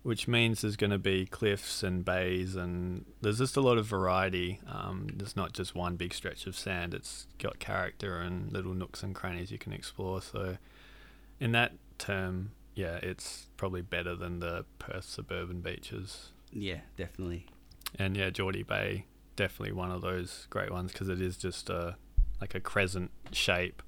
which 0.05 0.27
means 0.27 0.61
there's 0.61 0.75
going 0.75 0.91
to 0.91 0.99
be 0.99 1.25
cliffs 1.25 1.81
and 1.81 2.05
bays, 2.05 2.55
and 2.55 3.05
there's 3.21 3.39
just 3.39 3.57
a 3.57 3.61
lot 3.61 3.79
of 3.79 3.87
variety. 3.87 4.59
Um, 4.71 5.07
there's 5.15 5.35
not 5.35 5.51
just 5.51 5.73
one 5.73 5.95
big 5.95 6.13
stretch 6.13 6.45
of 6.45 6.55
sand; 6.55 6.93
it's 6.93 7.25
got 7.39 7.57
character 7.57 8.19
and 8.19 8.53
little 8.53 8.75
nooks 8.75 9.01
and 9.01 9.15
crannies 9.15 9.49
you 9.49 9.57
can 9.57 9.73
explore. 9.73 10.21
So, 10.21 10.57
in 11.39 11.53
that 11.53 11.73
term, 11.97 12.51
yeah, 12.75 12.99
it's 13.01 13.47
probably 13.57 13.81
better 13.81 14.15
than 14.15 14.41
the 14.41 14.65
Perth 14.77 15.05
suburban 15.05 15.61
beaches. 15.61 16.31
Yeah, 16.53 16.81
definitely. 16.97 17.47
And 17.97 18.15
yeah, 18.15 18.29
Geordie 18.29 18.61
Bay, 18.61 19.07
definitely 19.35 19.73
one 19.73 19.89
of 19.89 20.03
those 20.03 20.45
great 20.51 20.71
ones 20.71 20.91
because 20.91 21.09
it 21.09 21.19
is 21.19 21.35
just 21.35 21.67
a 21.71 21.95
like 22.39 22.53
a 22.53 22.59
crescent 22.59 23.09
shape, 23.31 23.81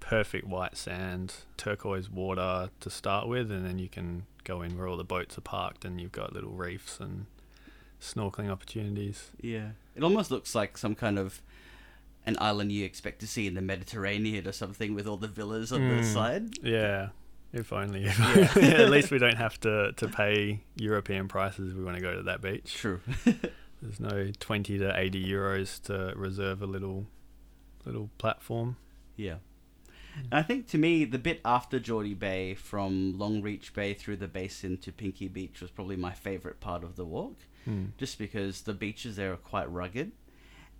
perfect 0.00 0.46
white 0.46 0.76
sand, 0.76 1.34
turquoise 1.56 2.10
water 2.10 2.70
to 2.80 2.90
start 2.90 3.28
with, 3.28 3.50
and 3.50 3.64
then 3.64 3.78
you 3.78 3.88
can 3.88 4.24
go 4.44 4.62
in 4.62 4.76
where 4.76 4.88
all 4.88 4.96
the 4.96 5.04
boats 5.04 5.36
are 5.38 5.42
parked, 5.42 5.84
and 5.84 6.00
you've 6.00 6.12
got 6.12 6.32
little 6.32 6.50
reefs 6.52 6.98
and 7.00 7.26
snorkeling 8.00 8.50
opportunities. 8.50 9.30
Yeah. 9.40 9.70
It 9.94 10.02
almost 10.02 10.30
looks 10.30 10.54
like 10.54 10.78
some 10.78 10.94
kind 10.94 11.18
of 11.18 11.42
an 12.26 12.36
island 12.40 12.72
you 12.72 12.84
expect 12.84 13.20
to 13.20 13.26
see 13.26 13.46
in 13.46 13.54
the 13.54 13.60
Mediterranean 13.62 14.46
or 14.46 14.52
something 14.52 14.94
with 14.94 15.06
all 15.06 15.16
the 15.16 15.28
villas 15.28 15.72
on 15.72 15.80
the 15.88 16.02
Mm. 16.02 16.04
side. 16.12 16.48
Yeah, 16.62 17.08
if 17.52 17.72
only. 17.72 18.04
If 18.06 18.18
Yeah. 18.56 18.62
At 18.82 18.90
least 18.90 19.10
we 19.10 19.18
don't 19.24 19.36
have 19.36 19.58
to 19.60 19.92
to 19.96 20.08
pay 20.08 20.60
European 20.76 21.28
prices 21.28 21.70
if 21.72 21.76
we 21.76 21.84
want 21.84 21.96
to 21.96 22.02
go 22.02 22.14
to 22.14 22.22
that 22.24 22.40
beach. 22.42 22.74
True. 22.74 23.00
There's 23.82 23.98
no 24.00 24.30
twenty 24.38 24.78
to 24.78 24.98
eighty 24.98 25.24
euros 25.24 25.80
to 25.84 26.12
reserve 26.16 26.60
a 26.62 26.66
little 26.66 27.06
little 27.86 28.10
platform. 28.18 28.76
Yeah. 29.16 29.36
And 30.16 30.34
I 30.34 30.42
think 30.42 30.66
to 30.68 30.78
me, 30.78 31.04
the 31.04 31.18
bit 31.18 31.40
after 31.44 31.78
Geordie 31.78 32.14
Bay, 32.14 32.54
from 32.54 33.14
Longreach 33.16 33.72
Bay 33.72 33.94
through 33.94 34.16
the 34.16 34.28
basin 34.28 34.76
to 34.78 34.92
Pinky 34.92 35.28
Beach, 35.28 35.60
was 35.60 35.70
probably 35.70 35.96
my 35.96 36.12
favourite 36.12 36.60
part 36.60 36.84
of 36.84 36.96
the 36.96 37.04
walk. 37.04 37.36
Hmm. 37.64 37.86
just 37.98 38.18
because 38.18 38.62
the 38.62 38.72
beaches 38.72 39.16
there 39.16 39.34
are 39.34 39.36
quite 39.36 39.70
rugged 39.70 40.12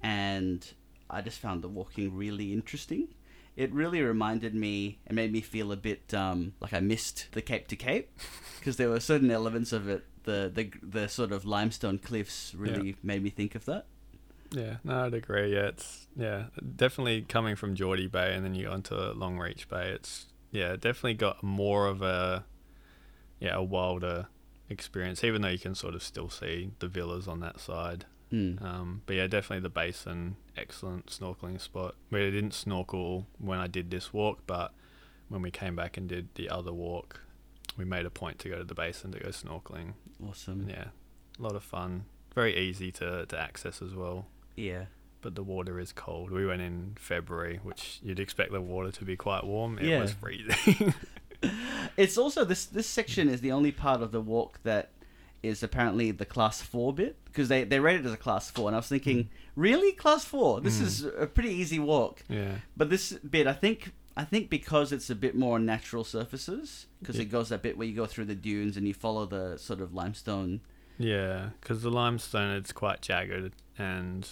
and 0.03 0.67
I 1.11 1.21
just 1.21 1.39
found 1.39 1.63
the 1.63 1.69
walking 1.69 2.17
really 2.17 2.53
interesting. 2.53 3.09
It 3.57 3.73
really 3.73 4.01
reminded 4.01 4.55
me 4.55 5.01
and 5.07 5.17
made 5.17 5.33
me 5.33 5.41
feel 5.41 5.73
a 5.73 5.77
bit 5.77 6.15
um, 6.15 6.55
like 6.61 6.73
I 6.73 6.81
missed 6.81 7.27
the 7.33 7.43
Cape 7.43 7.69
to 7.69 7.77
Cape 7.77 8.11
because 8.59 8.77
there 8.77 8.89
were 8.89 9.01
certain 9.01 9.31
elements 9.31 9.73
of 9.73 9.89
it. 9.89 10.07
The, 10.25 10.51
the 10.55 10.71
the 10.83 11.09
sort 11.09 11.33
of 11.33 11.45
limestone 11.45 11.99
cliffs 11.99 12.55
really 12.55 12.95
made 13.03 13.23
me 13.23 13.31
think 13.31 13.55
of 13.55 13.65
that. 13.65 13.87
Yeah, 14.53 14.77
no, 14.85 15.05
I'd 15.05 15.15
agree. 15.15 15.55
Yeah, 15.55 15.67
it's 15.67 16.09
yeah, 16.17 16.45
definitely 16.77 17.23
coming 17.23 17.57
from 17.57 17.75
Geordie 17.75 18.09
Bay 18.09 18.35
and 18.35 18.45
then 18.45 18.55
you 18.55 18.67
go 18.67 18.75
into 18.75 18.95
Longreach 18.95 19.69
Bay. 19.69 19.91
It's 19.91 20.27
yeah, 20.51 20.73
definitely 20.73 21.15
got 21.15 21.43
more 21.43 21.87
of 21.87 22.03
a 22.03 22.45
yeah 23.39 23.55
a 23.55 23.63
wilder 23.63 24.27
experience. 24.69 25.23
Even 25.23 25.43
though 25.43 25.49
you 25.49 25.59
can 25.59 25.75
sort 25.75 25.95
of 25.95 26.03
still 26.03 26.29
see 26.29 26.73
the 26.81 26.89
villas 26.89 27.29
on 27.29 27.41
that 27.41 27.61
side. 27.61 28.07
Mm. 28.33 28.63
Um, 28.63 29.03
but 29.07 29.17
yeah, 29.17 29.27
definitely 29.27 29.63
the 29.63 29.71
basin, 29.71 30.37
excellent 30.57 31.07
snorkeling 31.07 31.61
spot. 31.61 31.97
We 32.11 32.31
didn't 32.31 32.55
snorkel 32.55 33.27
when 33.39 33.59
I 33.59 33.67
did 33.67 33.91
this 33.91 34.13
walk, 34.13 34.43
but 34.47 34.73
when 35.29 35.43
we 35.43 35.51
came 35.51 35.75
back 35.75 35.97
and 35.97 36.09
did 36.09 36.29
the 36.37 36.49
other 36.49 36.73
walk, 36.73 37.21
we 37.77 37.85
made 37.85 38.07
a 38.07 38.11
point 38.11 38.39
to 38.41 38.49
go 38.49 38.59
to 38.59 38.65
the 38.65 38.75
basin 38.75 39.11
to 39.13 39.19
go 39.19 39.31
snorkeling. 39.31 39.95
Awesome. 40.25 40.69
Yeah, 40.69 40.89
a 41.39 41.43
lot 41.43 41.57
of 41.57 41.65
fun. 41.65 42.05
Very 42.33 42.57
easy 42.57 42.93
to, 42.93 43.27
to 43.27 43.39
access 43.39 43.83
as 43.83 43.95
well 43.95 44.27
Yeah. 44.61 44.85
but 45.23 45.35
the 45.35 45.43
water 45.43 45.79
is 45.79 45.93
cold. 45.93 46.31
We 46.31 46.47
went 46.47 46.63
in 46.63 46.97
February, 46.99 47.61
which 47.63 48.01
you'd 48.03 48.19
expect 48.21 48.53
the 48.53 48.61
water 48.61 48.91
to 48.91 49.05
be 49.05 49.17
quite 49.17 49.45
warm. 49.45 49.79
It 49.79 49.85
Yeah. 49.87 50.01
was 50.01 50.13
freezing. 50.13 50.95
It's 51.97 52.19
also 52.19 52.45
this 52.45 52.67
this 52.67 52.87
section 52.87 53.29
is 53.29 53.41
the 53.41 53.53
only 53.53 53.73
part 53.73 54.03
of 54.03 54.13
the 54.13 54.21
walk 54.21 54.61
that 54.63 54.91
is 55.43 55.63
apparently 55.63 56.11
the 56.11 56.27
class 56.27 56.61
four 56.61 56.93
bit 56.93 57.17
because 57.25 57.49
they 57.49 57.65
they 57.65 57.81
rate 57.81 58.01
it 58.01 58.07
as 58.07 58.13
a 58.13 58.17
class 58.17 58.51
four, 58.51 58.69
and 58.69 58.77
I 58.77 58.79
was 58.79 58.89
thinking, 58.89 59.31
really 59.57 59.93
class 59.93 60.25
four? 60.25 60.61
This 60.61 60.79
Mm. 60.81 60.83
is 60.83 61.05
a 61.05 61.27
pretty 61.27 61.51
easy 61.55 61.79
walk. 61.79 62.23
yeah, 62.29 62.57
But 62.77 62.91
this 62.91 63.13
bit, 63.15 63.47
I 63.47 63.55
think, 63.55 63.93
I 64.17 64.25
think 64.25 64.51
because 64.51 64.93
it's 64.93 65.09
a 65.09 65.15
bit 65.15 65.35
more 65.35 65.55
on 65.57 65.65
natural 65.65 66.05
surfaces, 66.05 66.87
because 67.01 67.17
Yeah. 67.17 67.23
it 67.23 67.31
goes 67.31 67.49
that 67.49 67.63
bit 67.63 67.79
where 67.79 67.87
you 67.89 67.95
go 67.95 68.07
through 68.07 68.27
the 68.27 68.35
dunes 68.35 68.77
and 68.77 68.87
you 68.87 68.93
follow 68.95 69.25
the 69.27 69.57
sort 69.59 69.81
of 69.81 69.95
limestone. 69.95 70.61
yeah, 70.99 71.51
because 71.61 71.81
the 71.83 71.91
limestone 71.91 72.55
it's 72.55 72.73
quite 72.73 73.01
jagged, 73.01 73.55
and 73.79 74.29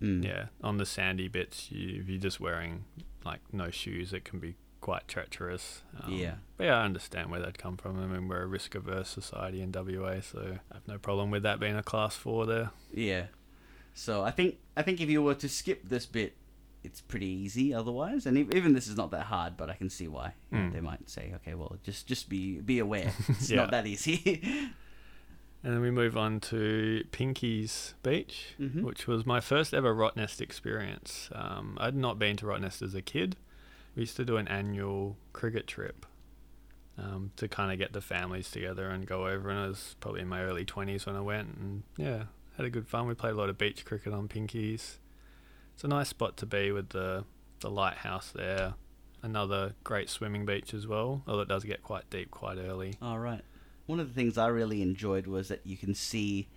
Mm. 0.00 0.24
yeah, 0.24 0.46
on 0.62 0.78
the 0.78 0.86
sandy 0.86 1.28
bits, 1.28 1.70
you, 1.70 2.00
if 2.00 2.08
you're 2.08 2.18
just 2.20 2.40
wearing 2.40 2.84
like 3.24 3.40
no 3.52 3.70
shoes, 3.70 4.12
it 4.12 4.24
can 4.24 4.38
be 4.38 4.54
quite 4.80 5.06
treacherous. 5.06 5.82
Um, 6.02 6.12
Yeah. 6.14 6.34
but 6.56 6.64
yeah, 6.64 6.78
I 6.78 6.84
understand 6.84 7.30
where 7.30 7.40
they'd 7.40 7.58
come 7.58 7.76
from. 7.76 8.02
I 8.02 8.06
mean, 8.06 8.26
we're 8.28 8.42
a 8.42 8.46
risk 8.46 8.74
averse 8.74 9.08
society 9.10 9.60
in 9.60 9.72
WA, 9.72 10.20
so 10.20 10.58
I 10.70 10.74
have 10.74 10.88
no 10.88 10.96
problem 10.98 11.30
with 11.30 11.42
that 11.42 11.60
being 11.60 11.76
a 11.76 11.82
class 11.82 12.16
four 12.16 12.46
there. 12.46 12.70
Yeah. 12.94 13.26
So 13.92 14.22
I 14.22 14.30
think 14.30 14.56
I 14.76 14.82
think 14.82 15.00
if 15.02 15.10
you 15.10 15.22
were 15.22 15.34
to 15.34 15.48
skip 15.48 15.86
this 15.88 16.06
bit, 16.06 16.34
it's 16.82 17.02
pretty 17.02 17.26
easy. 17.26 17.74
Otherwise, 17.74 18.24
and 18.24 18.38
even 18.38 18.72
this 18.72 18.88
is 18.88 18.96
not 18.96 19.10
that 19.10 19.24
hard, 19.26 19.58
but 19.58 19.68
I 19.68 19.74
can 19.74 19.90
see 19.90 20.08
why 20.08 20.32
Mm. 20.50 20.72
they 20.72 20.80
might 20.80 21.10
say, 21.10 21.32
okay, 21.36 21.54
well, 21.54 21.76
just 21.82 22.06
just 22.06 22.30
be 22.30 22.60
be 22.60 22.78
aware, 22.78 23.12
it's 23.28 23.50
Yeah. 23.50 23.56
not 23.56 23.70
that 23.72 23.86
easy. 23.86 24.42
And 25.62 25.74
then 25.74 25.82
we 25.82 25.90
move 25.90 26.16
on 26.16 26.40
to 26.40 27.04
Pinky's 27.12 27.94
Beach, 28.02 28.54
Mhm. 28.58 28.82
which 28.82 29.06
was 29.06 29.26
my 29.26 29.40
first 29.40 29.74
ever 29.74 29.94
Rottnest 29.94 30.40
experience. 30.40 31.28
Um, 31.32 31.76
I'd 31.80 31.94
not 31.94 32.18
been 32.18 32.36
to 32.38 32.46
Rottnest 32.46 32.80
as 32.80 32.94
a 32.94 33.02
kid. 33.02 33.36
We 33.94 34.02
used 34.02 34.16
to 34.16 34.24
do 34.24 34.36
an 34.38 34.48
annual 34.48 35.18
cricket 35.34 35.66
trip 35.66 36.06
um, 36.96 37.32
to 37.36 37.48
kind 37.48 37.72
of 37.72 37.78
get 37.78 37.92
the 37.92 38.00
families 38.00 38.50
together 38.50 38.88
and 38.90 39.06
go 39.06 39.26
over. 39.26 39.48
And 39.50 39.58
I 39.58 39.66
was 39.68 39.96
probably 40.00 40.20
in 40.20 40.28
my 40.28 40.42
early 40.42 40.64
20s 40.64 41.06
when 41.06 41.16
I 41.16 41.20
went. 41.20 41.56
And 41.56 41.82
yeah, 41.96 42.24
had 42.56 42.66
a 42.66 42.70
good 42.70 42.86
fun. 42.88 43.06
We 43.06 43.14
played 43.14 43.32
a 43.34 43.36
lot 43.36 43.48
of 43.48 43.56
beach 43.58 43.84
cricket 43.84 44.12
on 44.12 44.28
Pinky's. 44.28 44.98
It's 45.74 45.84
a 45.84 45.88
nice 45.88 46.08
spot 46.08 46.36
to 46.38 46.46
be 46.46 46.72
with 46.72 46.90
the, 46.90 47.24
the 47.60 47.70
lighthouse 47.70 48.30
there. 48.32 48.74
Another 49.22 49.74
great 49.84 50.08
swimming 50.10 50.44
beach 50.46 50.72
as 50.74 50.86
well, 50.86 51.22
although 51.26 51.42
it 51.42 51.48
does 51.48 51.64
get 51.64 51.82
quite 51.82 52.08
deep 52.10 52.30
quite 52.30 52.56
early. 52.58 52.94
All 53.02 53.18
right. 53.18 53.42
One 53.90 54.00
of 54.00 54.08
the 54.08 54.14
things 54.14 54.38
I 54.38 54.46
really 54.48 54.80
enjoyed 54.82 55.26
was 55.26 55.48
that 55.48 55.60
you 55.66 55.76
can 55.76 55.94
see 55.94 56.48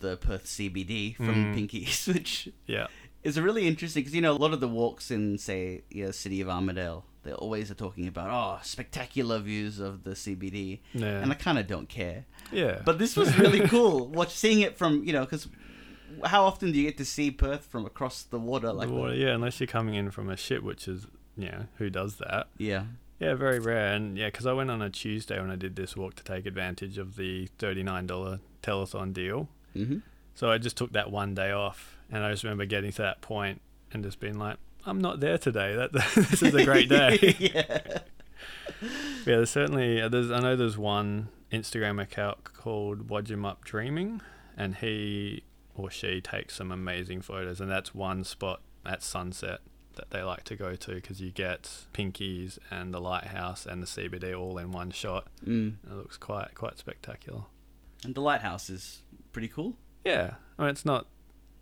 the 0.00 0.16
Perth 0.16 0.44
CBD 0.46 1.16
from 1.16 1.34
Mm. 1.34 1.54
Pinky's, 1.54 2.06
which 2.14 2.48
Yeah. 2.66 2.86
is 3.24 3.40
really 3.40 3.66
interesting 3.66 4.02
because 4.02 4.14
you 4.14 4.20
know 4.20 4.32
a 4.32 4.42
lot 4.44 4.52
of 4.52 4.60
the 4.60 4.68
walks 4.68 5.10
in 5.10 5.38
say 5.38 5.82
you 5.90 6.04
know, 6.04 6.10
city 6.12 6.40
of 6.40 6.48
Armadale 6.48 7.04
they 7.24 7.32
always 7.32 7.68
are 7.70 7.74
talking 7.74 8.06
about 8.06 8.28
oh 8.30 8.60
spectacular 8.62 9.38
views 9.40 9.80
of 9.80 10.04
the 10.04 10.12
CBD 10.12 10.78
Yeah. 10.94 11.20
and 11.20 11.32
I 11.32 11.34
kind 11.34 11.58
of 11.58 11.66
don't 11.66 11.88
care 11.88 12.26
yeah. 12.52 12.80
but 12.84 12.98
this 13.00 13.16
was 13.16 13.36
really 13.38 13.60
cool 13.74 14.06
watch 14.06 14.32
seeing 14.32 14.60
it 14.60 14.78
from 14.78 15.02
you 15.04 15.12
know 15.12 15.22
because 15.24 15.48
how 16.24 16.44
often 16.44 16.70
do 16.72 16.78
you 16.78 16.84
get 16.84 16.96
to 16.98 17.04
see 17.04 17.30
Perth 17.32 17.66
from 17.66 17.84
across 17.84 18.22
the 18.22 18.38
water 18.38 18.72
like 18.72 18.88
the 18.88 18.94
water, 18.94 19.14
yeah, 19.14 19.34
unless 19.34 19.58
you're 19.58 19.66
coming 19.66 19.94
in 19.94 20.10
from 20.12 20.30
a 20.30 20.36
ship, 20.36 20.62
which 20.62 20.86
is, 20.86 21.06
yeah 21.36 21.62
who 21.78 21.90
does 21.90 22.16
that? 22.16 22.46
yeah 22.56 22.84
Yeah, 23.18 23.34
very 23.34 23.58
rare. 23.58 23.94
And 23.94 24.16
yeah, 24.16 24.26
because 24.26 24.46
I 24.46 24.52
went 24.52 24.70
on 24.70 24.80
a 24.80 24.90
Tuesday 24.90 25.40
when 25.40 25.50
I 25.50 25.56
did 25.56 25.76
this 25.76 25.96
walk 25.96 26.14
to 26.16 26.24
take 26.24 26.46
advantage 26.46 26.98
of 26.98 27.16
the 27.16 27.48
$39 27.58 28.40
telethon 28.62 29.12
deal. 29.12 29.48
Mm-hmm. 29.76 29.98
So 30.34 30.50
I 30.50 30.58
just 30.58 30.76
took 30.76 30.92
that 30.92 31.10
one 31.10 31.34
day 31.34 31.50
off. 31.50 31.96
And 32.10 32.22
I 32.24 32.30
just 32.30 32.44
remember 32.44 32.64
getting 32.64 32.92
to 32.92 33.02
that 33.02 33.20
point 33.20 33.60
and 33.92 34.04
just 34.04 34.20
being 34.20 34.38
like, 34.38 34.56
I'm 34.86 35.00
not 35.00 35.20
there 35.20 35.36
today. 35.36 35.74
That 35.74 35.92
This 36.14 36.42
is 36.42 36.54
a 36.54 36.64
great 36.64 36.88
day. 36.88 37.36
yeah. 37.38 37.80
yeah, 38.82 38.88
there's 39.24 39.50
certainly, 39.50 40.00
uh, 40.00 40.08
there's, 40.08 40.30
I 40.30 40.38
know 40.38 40.54
there's 40.54 40.78
one 40.78 41.28
Instagram 41.52 42.00
account 42.00 42.44
called 42.44 43.08
Wodgem 43.08 43.44
Up 43.44 43.64
Dreaming. 43.64 44.20
And 44.56 44.76
he 44.76 45.42
or 45.74 45.90
she 45.90 46.20
takes 46.20 46.54
some 46.54 46.70
amazing 46.70 47.22
photos. 47.22 47.60
And 47.60 47.68
that's 47.70 47.94
one 47.94 48.22
spot 48.22 48.60
at 48.86 49.02
sunset 49.02 49.58
that 49.98 50.10
they 50.10 50.22
like 50.22 50.44
to 50.44 50.56
go 50.56 50.74
to 50.74 50.94
because 50.94 51.20
you 51.20 51.30
get 51.30 51.84
Pinkies 51.92 52.58
and 52.70 52.94
the 52.94 53.00
lighthouse 53.00 53.66
and 53.66 53.82
the 53.82 53.86
CBD 53.86 54.34
all 54.38 54.56
in 54.56 54.72
one 54.72 54.90
shot. 54.90 55.26
Mm. 55.46 55.74
It 55.86 55.92
looks 55.94 56.16
quite 56.16 56.54
quite 56.54 56.78
spectacular. 56.78 57.42
And 58.04 58.14
the 58.14 58.22
lighthouse 58.22 58.70
is 58.70 59.02
pretty 59.32 59.48
cool. 59.48 59.76
Yeah, 60.04 60.34
I 60.58 60.62
mean 60.62 60.70
it's 60.70 60.86
not 60.86 61.06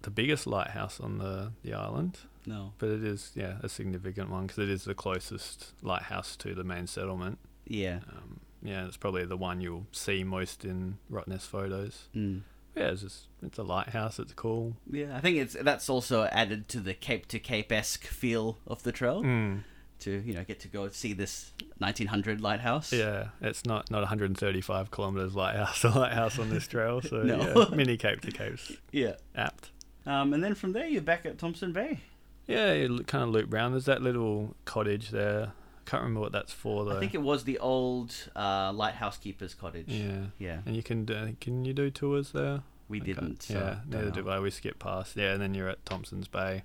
the 0.02 0.10
biggest 0.10 0.46
lighthouse 0.46 1.00
on 1.00 1.18
the 1.18 1.52
the 1.62 1.72
island, 1.74 2.18
No. 2.46 2.72
but 2.78 2.90
it 2.90 3.02
is 3.02 3.32
yeah 3.34 3.56
a 3.62 3.68
significant 3.68 4.30
one 4.30 4.46
because 4.46 4.62
it 4.62 4.70
is 4.70 4.84
the 4.84 4.94
closest 4.94 5.72
lighthouse 5.82 6.36
to 6.36 6.54
the 6.54 6.62
main 6.64 6.86
settlement. 6.86 7.38
Yeah. 7.66 8.00
Um, 8.08 8.40
yeah, 8.62 8.86
it's 8.86 8.96
probably 8.96 9.24
the 9.24 9.36
one 9.36 9.60
you'll 9.60 9.86
see 9.92 10.24
most 10.24 10.64
in 10.64 10.98
Rottnest 11.10 11.46
photos. 11.48 12.08
Mm. 12.14 12.42
Yeah, 12.76 12.88
it's 12.90 13.02
just 13.02 13.26
it's 13.42 13.58
a 13.58 13.62
lighthouse. 13.62 14.18
It's 14.18 14.32
cool. 14.34 14.76
Yeah, 14.90 15.16
I 15.16 15.20
think 15.20 15.38
it's 15.38 15.56
that's 15.62 15.88
also 15.88 16.24
added 16.24 16.68
to 16.68 16.80
the 16.80 16.92
Cape 16.94 17.26
to 17.28 17.38
Cape 17.38 17.72
esque 17.72 18.04
feel 18.04 18.58
of 18.66 18.82
the 18.82 18.92
trail 18.92 19.22
Mm. 19.22 19.62
to 20.00 20.10
you 20.24 20.34
know 20.34 20.44
get 20.44 20.60
to 20.60 20.68
go 20.68 20.88
see 20.90 21.12
this 21.14 21.52
1900 21.78 22.40
lighthouse. 22.40 22.92
Yeah, 22.92 23.28
it's 23.40 23.64
not 23.64 23.90
not 23.90 24.00
135 24.02 24.90
kilometers 24.90 25.34
lighthouse 25.34 25.84
a 25.84 25.88
lighthouse 25.88 26.38
on 26.38 26.50
this 26.50 26.66
trail. 26.66 27.00
So 27.00 27.22
No. 27.22 27.66
yeah, 27.70 27.74
mini 27.74 27.96
Cape 27.96 28.20
to 28.22 28.30
Cape's 28.30 28.72
yeah. 28.92 29.14
apt. 29.34 29.70
Um, 30.04 30.32
and 30.34 30.44
then 30.44 30.54
from 30.54 30.72
there 30.72 30.86
you're 30.86 31.02
back 31.02 31.24
at 31.26 31.38
Thomson 31.38 31.72
Bay. 31.72 32.00
Yeah, 32.46 32.74
you 32.74 32.98
kind 33.04 33.24
of 33.24 33.30
loop 33.30 33.52
round. 33.52 33.74
There's 33.74 33.86
that 33.86 34.02
little 34.02 34.54
cottage 34.66 35.10
there. 35.10 35.52
Can't 35.86 36.02
remember 36.02 36.20
what 36.20 36.32
that's 36.32 36.52
for 36.52 36.84
though. 36.84 36.96
I 36.96 37.00
think 37.00 37.14
it 37.14 37.22
was 37.22 37.44
the 37.44 37.58
old 37.58 38.12
uh, 38.36 38.72
lighthouse 38.72 39.16
keeper's 39.18 39.54
cottage. 39.54 39.86
yeah, 39.88 40.26
Yeah, 40.38 40.58
and 40.66 40.76
you 40.76 40.82
can 40.82 41.04
do, 41.04 41.36
can 41.40 41.64
you 41.64 41.72
do 41.72 41.90
tours 41.90 42.32
there? 42.32 42.62
we 42.88 43.00
Okay. 43.00 43.12
didn't. 43.14 43.42
So 43.44 43.54
yeah, 43.54 43.78
neither 43.88 44.10
did 44.10 44.28
I. 44.28 44.38
We 44.40 44.50
skipped 44.50 44.78
past. 44.80 45.16
Yeah, 45.16 45.32
and 45.32 45.40
then 45.40 45.54
you're 45.54 45.68
at 45.68 45.84
Thomson's 45.86 46.28
Bay, 46.28 46.62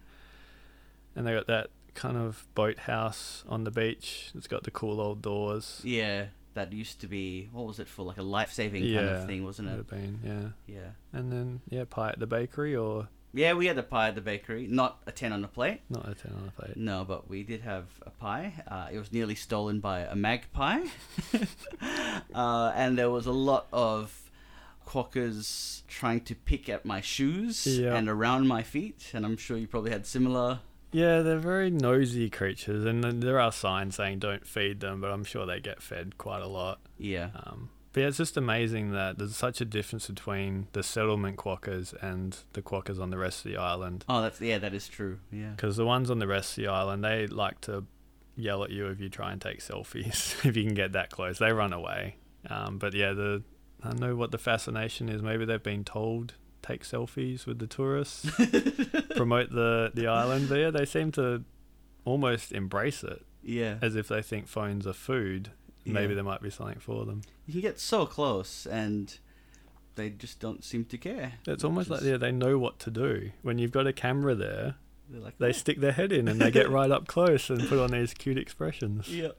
and 1.15 1.25
they 1.25 1.33
got 1.33 1.47
that 1.47 1.69
kind 1.93 2.17
of 2.17 2.45
boathouse 2.55 3.43
on 3.49 3.63
the 3.63 3.71
beach. 3.71 4.31
It's 4.35 4.47
got 4.47 4.63
the 4.63 4.71
cool 4.71 4.99
old 5.01 5.21
doors. 5.21 5.81
Yeah, 5.83 6.25
that 6.53 6.73
used 6.73 7.01
to 7.01 7.07
be 7.07 7.49
what 7.51 7.65
was 7.65 7.79
it 7.79 7.87
for? 7.87 8.03
Like 8.03 8.17
a 8.17 8.23
life 8.23 8.51
saving 8.53 8.83
kind 8.93 9.07
of 9.09 9.25
thing, 9.25 9.43
wasn't 9.43 9.69
Would 9.69 9.73
it? 9.73 9.77
have 9.77 9.87
been 9.89 10.19
yeah, 10.67 10.75
Yeah. 10.75 10.89
and 11.13 11.31
then 11.31 11.61
yeah, 11.69 11.83
pie 11.89 12.09
at 12.09 12.19
the 12.19 12.27
bakery 12.27 12.75
or 12.75 13.07
Yeah, 13.33 13.53
we 13.53 13.67
had 13.67 13.77
a 13.77 13.83
pie 13.83 14.09
at 14.09 14.15
the 14.15 14.21
bakery. 14.21 14.67
Not 14.67 14.99
a 15.07 15.11
ten 15.11 15.31
on 15.31 15.43
a 15.43 15.47
plate. 15.47 15.81
not 15.89 16.07
a 16.09 16.13
ten 16.15 16.33
on 16.33 16.47
a 16.49 16.51
plate. 16.61 16.75
No, 16.77 17.05
but 17.07 17.29
we 17.29 17.43
did 17.43 17.61
have 17.61 17.85
a 18.05 18.09
pie. 18.09 18.53
Uh, 18.67 18.87
it 18.91 18.99
was 18.99 19.11
nearly 19.13 19.35
stolen 19.35 19.79
by 19.79 20.01
a 20.01 20.15
magpie, 20.15 20.81
uh, 22.35 22.71
and 22.75 22.97
there 22.97 23.09
was 23.09 23.25
a 23.25 23.31
lot 23.31 23.67
of 23.71 24.29
quokkas 24.85 25.83
trying 25.87 26.21
to 26.21 26.35
pick 26.35 26.67
at 26.69 26.85
my 26.85 27.01
shoes 27.01 27.65
Yeah. 27.65 27.95
and 27.95 28.09
around 28.09 28.47
my 28.47 28.63
feet. 28.63 29.11
And 29.13 29.25
I'm 29.25 29.37
sure 29.37 29.57
you 29.57 29.67
probably 29.67 29.91
had 29.91 30.05
similar. 30.05 30.59
Yeah, 30.91 31.21
they're 31.21 31.39
very 31.39 31.69
nosy 31.69 32.29
creatures, 32.29 32.83
and 32.83 33.23
there 33.23 33.39
are 33.39 33.51
signs 33.53 33.95
saying 33.95 34.19
don't 34.19 34.45
feed 34.45 34.81
them, 34.81 34.99
but 34.99 35.09
I'm 35.11 35.23
sure 35.23 35.45
they 35.45 35.61
get 35.61 35.81
fed 35.81 36.17
quite 36.17 36.41
a 36.41 36.47
lot. 36.47 36.79
Yeah, 36.97 37.29
Um, 37.45 37.69
but 37.93 38.01
yeah, 38.01 38.07
it's 38.07 38.17
just 38.17 38.37
amazing 38.37 38.91
that 38.91 39.17
there's 39.17 39.35
such 39.35 39.61
a 39.61 39.65
difference 39.65 40.07
between 40.07 40.67
the 40.73 40.83
settlement 40.83 41.37
quokkas 41.37 41.93
and 42.01 42.37
the 42.53 42.61
quokkas 42.61 42.99
on 43.01 43.09
the 43.09 43.17
rest 43.17 43.45
of 43.45 43.51
the 43.51 43.57
island. 43.57 44.05
Oh, 44.07 44.21
that's 44.21 44.39
yeah, 44.41 44.57
that 44.59 44.73
is 44.73 44.87
true. 44.87 45.19
Yeah. 45.31 45.49
Because 45.55 45.77
the 45.77 45.85
ones 45.85 46.09
on 46.09 46.19
the 46.19 46.27
rest 46.27 46.57
of 46.57 46.63
the 46.63 46.69
island, 46.69 47.03
they 47.03 47.27
like 47.27 47.61
to 47.61 47.85
yell 48.37 48.63
at 48.63 48.69
you 48.71 48.87
if 48.87 48.99
you 48.99 49.09
try 49.09 49.31
and 49.31 49.41
take 49.41 49.59
selfies. 49.59 50.43
if 50.45 50.55
you 50.57 50.63
can 50.63 50.73
get 50.73 50.93
that 50.93 51.09
close, 51.11 51.37
they 51.39 51.51
run 51.51 51.73
away. 51.73 52.15
Um, 52.49 52.77
but 52.77 52.93
yeah, 52.93 53.13
the 53.13 53.43
I 53.83 53.89
don't 53.89 53.99
know 53.99 54.15
what 54.15 54.31
the 54.31 54.37
fascination 54.37 55.09
is. 55.09 55.21
Maybe 55.21 55.43
they've 55.45 55.61
been 55.61 55.83
told 55.83 56.35
take 56.61 56.83
selfies 56.83 57.45
with 57.47 57.57
the 57.59 57.65
tourists, 57.67 58.29
promote 59.15 59.49
the 59.51 59.91
the 59.93 60.07
island. 60.07 60.49
But 60.49 60.55
yeah, 60.55 60.69
they 60.71 60.85
seem 60.85 61.11
to 61.13 61.43
almost 62.05 62.51
embrace 62.51 63.03
it 63.03 63.23
Yeah. 63.43 63.75
as 63.81 63.95
if 63.95 64.07
they 64.07 64.21
think 64.21 64.47
phones 64.47 64.87
are 64.87 64.93
food. 64.93 65.51
Maybe 65.85 66.09
Yeah. 66.09 66.15
there 66.15 66.23
might 66.23 66.41
be 66.41 66.49
something 66.49 66.79
for 66.79 67.05
them. 67.05 67.21
You 67.47 67.53
can 67.53 67.61
get 67.61 67.79
so 67.79 68.05
close, 68.05 68.65
and 68.65 69.17
they 69.95 70.09
just 70.09 70.39
don't 70.39 70.63
seem 70.63 70.85
to 70.85 70.97
care. 70.97 71.33
It's 71.47 71.63
almost 71.63 71.89
which 71.89 71.97
like 71.97 72.01
is- 72.03 72.07
yeah, 72.11 72.17
they 72.17 72.31
know 72.31 72.57
what 72.57 72.79
to 72.79 72.91
do. 72.91 73.31
When 73.41 73.57
you've 73.59 73.71
got 73.71 73.87
a 73.87 73.93
camera 73.93 74.35
there, 74.35 74.75
like 75.11 75.37
they 75.39 75.49
"Oh." 75.49 75.51
stick 75.51 75.79
their 75.81 75.91
head 75.91 76.11
in 76.13 76.27
and 76.27 76.39
they 76.39 76.51
get 76.51 76.69
right 76.69 76.89
up 76.91 77.07
close 77.07 77.49
and 77.49 77.67
put 77.67 77.79
on 77.79 77.91
these 77.91 78.13
cute 78.13 78.37
expressions. 78.37 79.07
Yeah. 79.13 79.29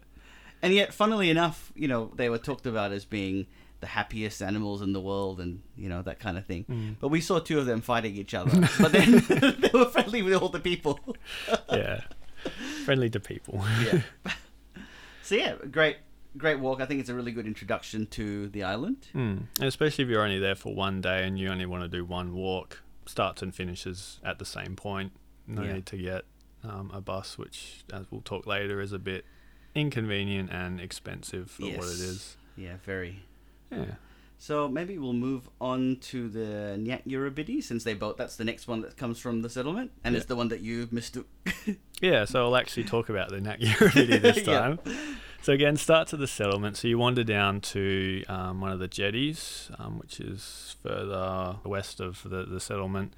And 0.64 0.72
yet, 0.74 0.94
funnily 0.94 1.28
enough, 1.31 1.72
you 1.74 1.88
know, 1.88 2.12
they 2.14 2.28
were 2.28 2.38
talked 2.38 2.66
about 2.66 2.92
as 2.92 3.05
being 3.05 3.46
the 3.81 3.88
happiest 3.88 4.40
animals 4.40 4.81
in 4.81 4.92
the 4.92 5.00
world 5.00 5.40
and, 5.40 5.61
you 5.76 5.88
know, 5.88 6.02
that 6.02 6.20
kind 6.20 6.38
of 6.38 6.46
thing. 6.46 6.64
Mm. 6.70 6.94
But 7.00 7.09
we 7.09 7.20
saw 7.20 7.40
two 7.40 7.59
of 7.59 7.66
them 7.66 7.81
fighting 7.81 8.14
each 8.14 8.33
other. 8.33 8.68
but 8.78 8.92
then 8.92 9.11
they 9.28 9.70
were 9.74 9.87
friendly 9.87 10.22
with 10.22 10.35
all 10.35 10.50
the 10.50 10.61
people. 10.61 11.00
yeah, 11.68 12.02
friendly 12.85 13.11
to 13.11 13.18
people. 13.18 13.64
Yeah. 13.83 14.02
so, 15.24 15.35
yeah, 15.35 15.55
great, 15.68 15.96
great 16.36 16.60
walk. 16.60 16.80
I 16.80 16.86
think 16.86 17.00
it's 17.00 17.08
a 17.10 17.14
really 17.14 17.32
good 17.32 17.46
introduction 17.46 18.06
to 18.08 18.48
the 18.48 18.62
island. 18.64 19.08
Mm. 19.14 19.46
And 19.58 19.68
especially 19.68 20.04
if 20.04 20.10
you're 20.10 20.22
only 20.22 20.38
there 20.38 20.54
for 20.54 20.74
one 20.74 21.00
day 21.00 21.26
and 21.26 21.38
you 21.38 21.48
only 21.48 21.66
want 21.66 21.82
to 21.82 21.88
do 21.88 22.04
one 22.04 22.34
walk, 22.34 22.82
starts 23.06 23.42
and 23.42 23.54
finishes 23.54 24.20
at 24.24 24.38
the 24.38 24.44
same 24.44 24.76
point. 24.76 25.12
No 25.46 25.62
Yeah. 25.62 25.72
need 25.74 25.86
to 25.86 25.96
get 25.96 26.24
um, 26.64 26.90
a 26.94 27.00
bus, 27.00 27.36
which, 27.36 27.84
as 27.92 28.06
we'll 28.10 28.20
talk 28.20 28.46
later, 28.46 28.80
is 28.80 28.92
a 28.92 28.98
bit 28.98 29.24
inconvenient 29.74 30.50
and 30.50 30.80
expensive 30.80 31.50
for 31.50 31.64
what 31.64 31.74
it 31.84 32.00
is. 32.00 32.36
Yeah, 32.56 32.76
very. 32.84 33.24
Yeah. 33.70 33.94
So 34.38 34.68
maybe 34.68 34.98
we'll 34.98 35.12
move 35.12 35.48
on 35.60 35.98
to 36.02 36.28
the 36.28 36.76
Ngank 36.78 37.06
Yira 37.06 37.30
Bidi 37.30 37.62
since 37.62 37.84
they 37.84 37.94
both. 37.94 38.16
That's 38.16 38.36
the 38.36 38.44
next 38.44 38.66
one 38.66 38.80
that 38.82 38.96
comes 38.96 39.18
from 39.18 39.42
the 39.42 39.48
settlement, 39.48 39.92
and 40.04 40.16
it's 40.16 40.26
the 40.26 40.34
one 40.36 40.48
that 40.48 40.60
you 40.60 40.88
mistook. 40.90 41.26
Yeah, 42.00 42.24
so 42.24 42.42
I'll 42.46 42.56
actually 42.56 42.82
talk 42.82 43.08
about 43.10 43.28
the 43.28 43.36
Ngank 43.36 43.60
Yira 43.60 43.88
Bidi 43.90 44.20
this 44.20 44.44
Yeah. 44.46 44.74
So 45.42 45.52
again, 45.52 45.76
start 45.76 46.07
to 46.09 46.16
the 46.16 46.28
settlement. 46.28 46.76
So 46.76 46.87
you 46.87 46.98
wander 46.98 47.24
down 47.24 47.61
to 47.62 48.22
um, 48.28 48.61
one 48.61 48.70
of 48.70 48.78
the 48.78 48.87
jetties, 48.87 49.72
um, 49.76 49.98
which 49.98 50.20
is 50.20 50.76
further 50.85 51.57
west 51.64 51.98
of 51.98 52.22
the, 52.22 52.44
the 52.44 52.61
settlement. 52.61 53.12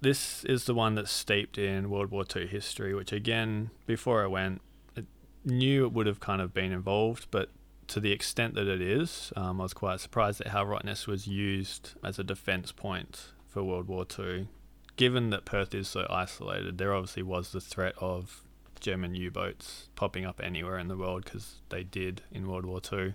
This 0.00 0.44
is 0.44 0.64
the 0.64 0.72
one 0.72 0.94
that's 0.94 1.12
steeped 1.12 1.58
in 1.58 1.90
World 1.90 2.10
War 2.10 2.24
II 2.34 2.46
history, 2.46 2.94
which 2.94 3.12
again, 3.12 3.68
before 3.84 4.24
I 4.24 4.28
went, 4.28 4.62
I 4.96 5.02
knew 5.44 5.84
it 5.84 5.92
would 5.92 6.06
have 6.06 6.20
kind 6.20 6.40
of 6.40 6.54
been 6.54 6.72
involved, 6.72 7.26
but 7.30 7.50
to 7.88 8.00
the 8.00 8.12
extent 8.12 8.54
that 8.54 8.66
it 8.66 8.80
is, 8.80 9.30
um, 9.36 9.60
I 9.60 9.64
was 9.64 9.74
quite 9.74 10.00
surprised 10.00 10.40
at 10.40 10.48
how 10.48 10.64
Rottnest 10.64 11.06
was 11.06 11.26
used 11.26 11.90
as 12.02 12.18
a 12.18 12.24
defence 12.24 12.72
point 12.72 13.26
for 13.46 13.62
World 13.62 13.88
War 13.88 14.06
II. 14.18 14.48
Given 14.96 15.28
that 15.30 15.44
Perth 15.44 15.74
is 15.74 15.88
so 15.88 16.06
isolated, 16.08 16.78
there 16.78 16.94
obviously 16.94 17.22
was 17.22 17.52
the 17.52 17.60
threat 17.60 17.94
of 17.98 18.42
German 18.82 19.14
U-boats 19.14 19.88
popping 19.94 20.26
up 20.26 20.40
anywhere 20.42 20.78
in 20.78 20.88
the 20.88 20.96
world 20.96 21.24
because 21.24 21.56
they 21.70 21.82
did 21.84 22.20
in 22.30 22.46
World 22.48 22.66
War 22.66 22.80
Two. 22.80 23.14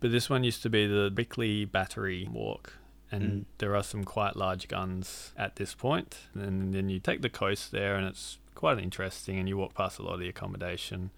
But 0.00 0.10
this 0.10 0.28
one 0.28 0.42
used 0.42 0.62
to 0.62 0.70
be 0.70 0.86
the 0.88 1.10
Bickley 1.14 1.64
Battery 1.64 2.26
Walk, 2.28 2.72
and 3.12 3.22
Mm. 3.22 3.44
there 3.58 3.76
are 3.76 3.84
some 3.84 4.02
quite 4.02 4.34
large 4.34 4.66
guns 4.66 5.32
at 5.36 5.56
this 5.56 5.74
point. 5.74 6.26
And 6.34 6.74
then 6.74 6.88
you 6.88 6.98
take 6.98 7.22
the 7.22 7.28
coast 7.30 7.70
there, 7.70 7.94
and 7.94 8.06
it's 8.08 8.38
quite 8.56 8.78
interesting, 8.78 9.38
and 9.38 9.48
you 9.48 9.56
walk 9.56 9.74
past 9.74 10.00
a 10.00 10.02
lot 10.02 10.14
of 10.14 10.20
the 10.20 10.28
accommodation. 10.28 11.10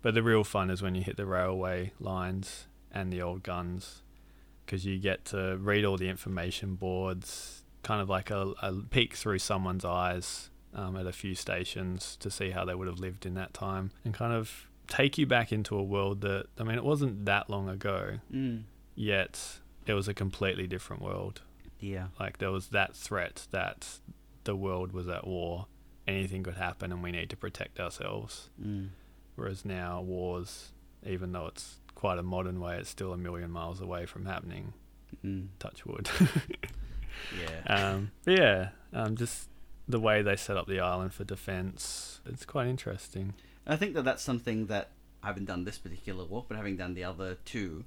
But 0.00 0.14
the 0.14 0.22
real 0.22 0.44
fun 0.44 0.70
is 0.70 0.80
when 0.80 0.94
you 0.94 1.02
hit 1.02 1.16
the 1.16 1.26
railway 1.26 1.92
lines 2.00 2.66
and 2.90 3.12
the 3.12 3.20
old 3.20 3.42
guns, 3.42 4.02
because 4.64 4.86
you 4.86 4.98
get 4.98 5.24
to 5.26 5.56
read 5.58 5.84
all 5.84 5.98
the 5.98 6.08
information 6.08 6.74
boards, 6.76 7.64
kind 7.82 8.00
of 8.00 8.08
like 8.08 8.30
a, 8.30 8.54
a 8.62 8.72
peek 8.90 9.14
through 9.14 9.40
someone's 9.40 9.84
eyes 9.84 10.48
um, 10.74 10.96
at 10.96 11.06
a 11.06 11.12
few 11.12 11.34
stations 11.34 12.16
to 12.20 12.30
see 12.30 12.50
how 12.50 12.64
they 12.64 12.74
would 12.74 12.88
have 12.88 12.98
lived 12.98 13.26
in 13.26 13.34
that 13.34 13.52
time 13.54 13.90
and 14.04 14.14
kind 14.14 14.32
of 14.32 14.68
take 14.88 15.16
you 15.18 15.26
back 15.26 15.52
into 15.52 15.76
a 15.76 15.82
world 15.82 16.20
that, 16.22 16.46
I 16.58 16.64
mean, 16.64 16.76
it 16.76 16.84
wasn't 16.84 17.24
that 17.26 17.48
long 17.50 17.68
ago, 17.68 18.18
Mm. 18.32 18.62
yet 18.94 19.60
it 19.86 19.94
was 19.94 20.08
a 20.08 20.14
completely 20.14 20.66
different 20.66 21.02
world. 21.02 21.42
Yeah. 21.80 22.08
Like 22.20 22.38
there 22.38 22.50
was 22.50 22.68
that 22.68 22.94
threat 22.94 23.46
that 23.50 23.98
the 24.44 24.54
world 24.56 24.92
was 24.92 25.08
at 25.08 25.26
war, 25.26 25.66
anything 26.06 26.42
could 26.42 26.56
happen, 26.56 26.92
and 26.92 27.02
we 27.02 27.10
need 27.12 27.30
to 27.30 27.36
protect 27.36 27.78
ourselves. 27.80 28.50
Mm. 28.60 28.88
Whereas 29.36 29.64
now, 29.64 30.00
wars, 30.02 30.72
even 31.06 31.32
though 31.32 31.46
it's 31.46 31.78
quite 31.94 32.18
a 32.18 32.22
modern 32.22 32.60
way, 32.60 32.76
it's 32.78 32.90
still 32.90 33.12
a 33.12 33.16
million 33.16 33.50
miles 33.50 33.80
away 33.80 34.04
from 34.06 34.26
happening. 34.26 34.72
Mm. 35.24 35.48
Touch 35.58 35.84
wood. 35.86 36.08
Yeah. 37.38 37.74
um, 37.92 38.10
yeah, 38.26 38.70
um, 38.92 39.16
just 39.16 39.48
the 39.88 40.00
way 40.00 40.22
they 40.22 40.36
set 40.36 40.56
up 40.56 40.66
the 40.66 40.80
island 40.80 41.12
for 41.14 41.24
defense, 41.24 42.20
it's 42.26 42.44
quite 42.44 42.68
interesting. 42.68 43.34
I 43.66 43.76
think 43.76 43.94
that 43.94 44.02
that's 44.04 44.22
something 44.22 44.66
that 44.66 44.90
I 45.22 45.28
haven't 45.28 45.44
done 45.46 45.64
this 45.64 45.78
particular 45.78 46.24
walk, 46.24 46.46
but 46.48 46.56
having 46.56 46.76
done 46.76 46.94
the 46.94 47.04
other 47.04 47.36
two, 47.44 47.84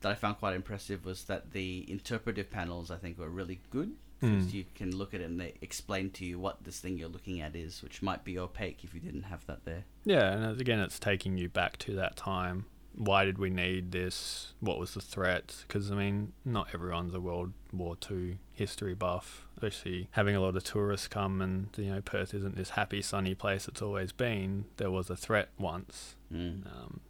that 0.00 0.10
I 0.10 0.14
found 0.14 0.38
quite 0.38 0.54
impressive 0.54 1.04
was 1.04 1.24
that 1.24 1.52
the 1.52 1.84
interpretive 1.90 2.50
panels 2.50 2.90
I 2.90 2.96
think 2.96 3.18
were 3.18 3.28
really 3.28 3.60
good 3.70 3.92
because 4.20 4.46
Mm. 4.46 4.54
you 4.54 4.64
can 4.74 4.96
look 4.96 5.12
at 5.12 5.20
it 5.20 5.24
and 5.24 5.38
they 5.40 5.54
explain 5.60 6.10
to 6.12 6.24
you 6.24 6.38
what 6.38 6.64
this 6.64 6.80
thing 6.80 6.96
you're 6.98 7.08
looking 7.08 7.40
at 7.40 7.54
is, 7.54 7.82
which 7.82 8.00
might 8.00 8.24
be 8.24 8.38
opaque 8.38 8.82
if 8.82 8.94
you 8.94 9.00
didn't 9.00 9.24
have 9.24 9.44
that 9.46 9.64
there. 9.64 9.84
Yeah, 10.04 10.32
and 10.32 10.60
again, 10.60 10.78
it's 10.80 10.98
taking 10.98 11.36
you 11.36 11.48
back 11.48 11.76
to 11.78 11.94
that 11.96 12.16
time. 12.16 12.64
Why 12.96 13.24
did 13.24 13.38
we 13.38 13.50
need 13.50 13.92
this? 13.92 14.54
What 14.60 14.78
was 14.78 14.94
the 14.94 15.00
threat? 15.00 15.64
Because 15.66 15.90
I 15.90 15.94
mean, 15.94 16.32
not 16.44 16.68
everyone's 16.74 17.14
a 17.14 17.20
World 17.20 17.52
War 17.72 17.96
Two 17.96 18.36
history 18.52 18.94
buff, 18.94 19.46
especially 19.56 20.08
having 20.12 20.36
a 20.36 20.40
lot 20.40 20.56
of 20.56 20.64
tourists 20.64 21.08
come, 21.08 21.40
and 21.40 21.68
you 21.76 21.90
know, 21.92 22.00
Perth 22.00 22.34
isn't 22.34 22.56
this 22.56 22.70
happy, 22.70 23.02
sunny 23.02 23.34
place 23.34 23.66
it's 23.68 23.82
always 23.82 24.12
been. 24.12 24.66
There 24.76 24.90
was 24.90 25.10
a 25.10 25.16
threat 25.16 25.48
once. 25.58 26.16
Mm. 26.32 26.66
Um, 26.66 27.00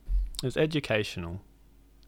it 0.42 0.46
was 0.46 0.56
educational, 0.56 1.42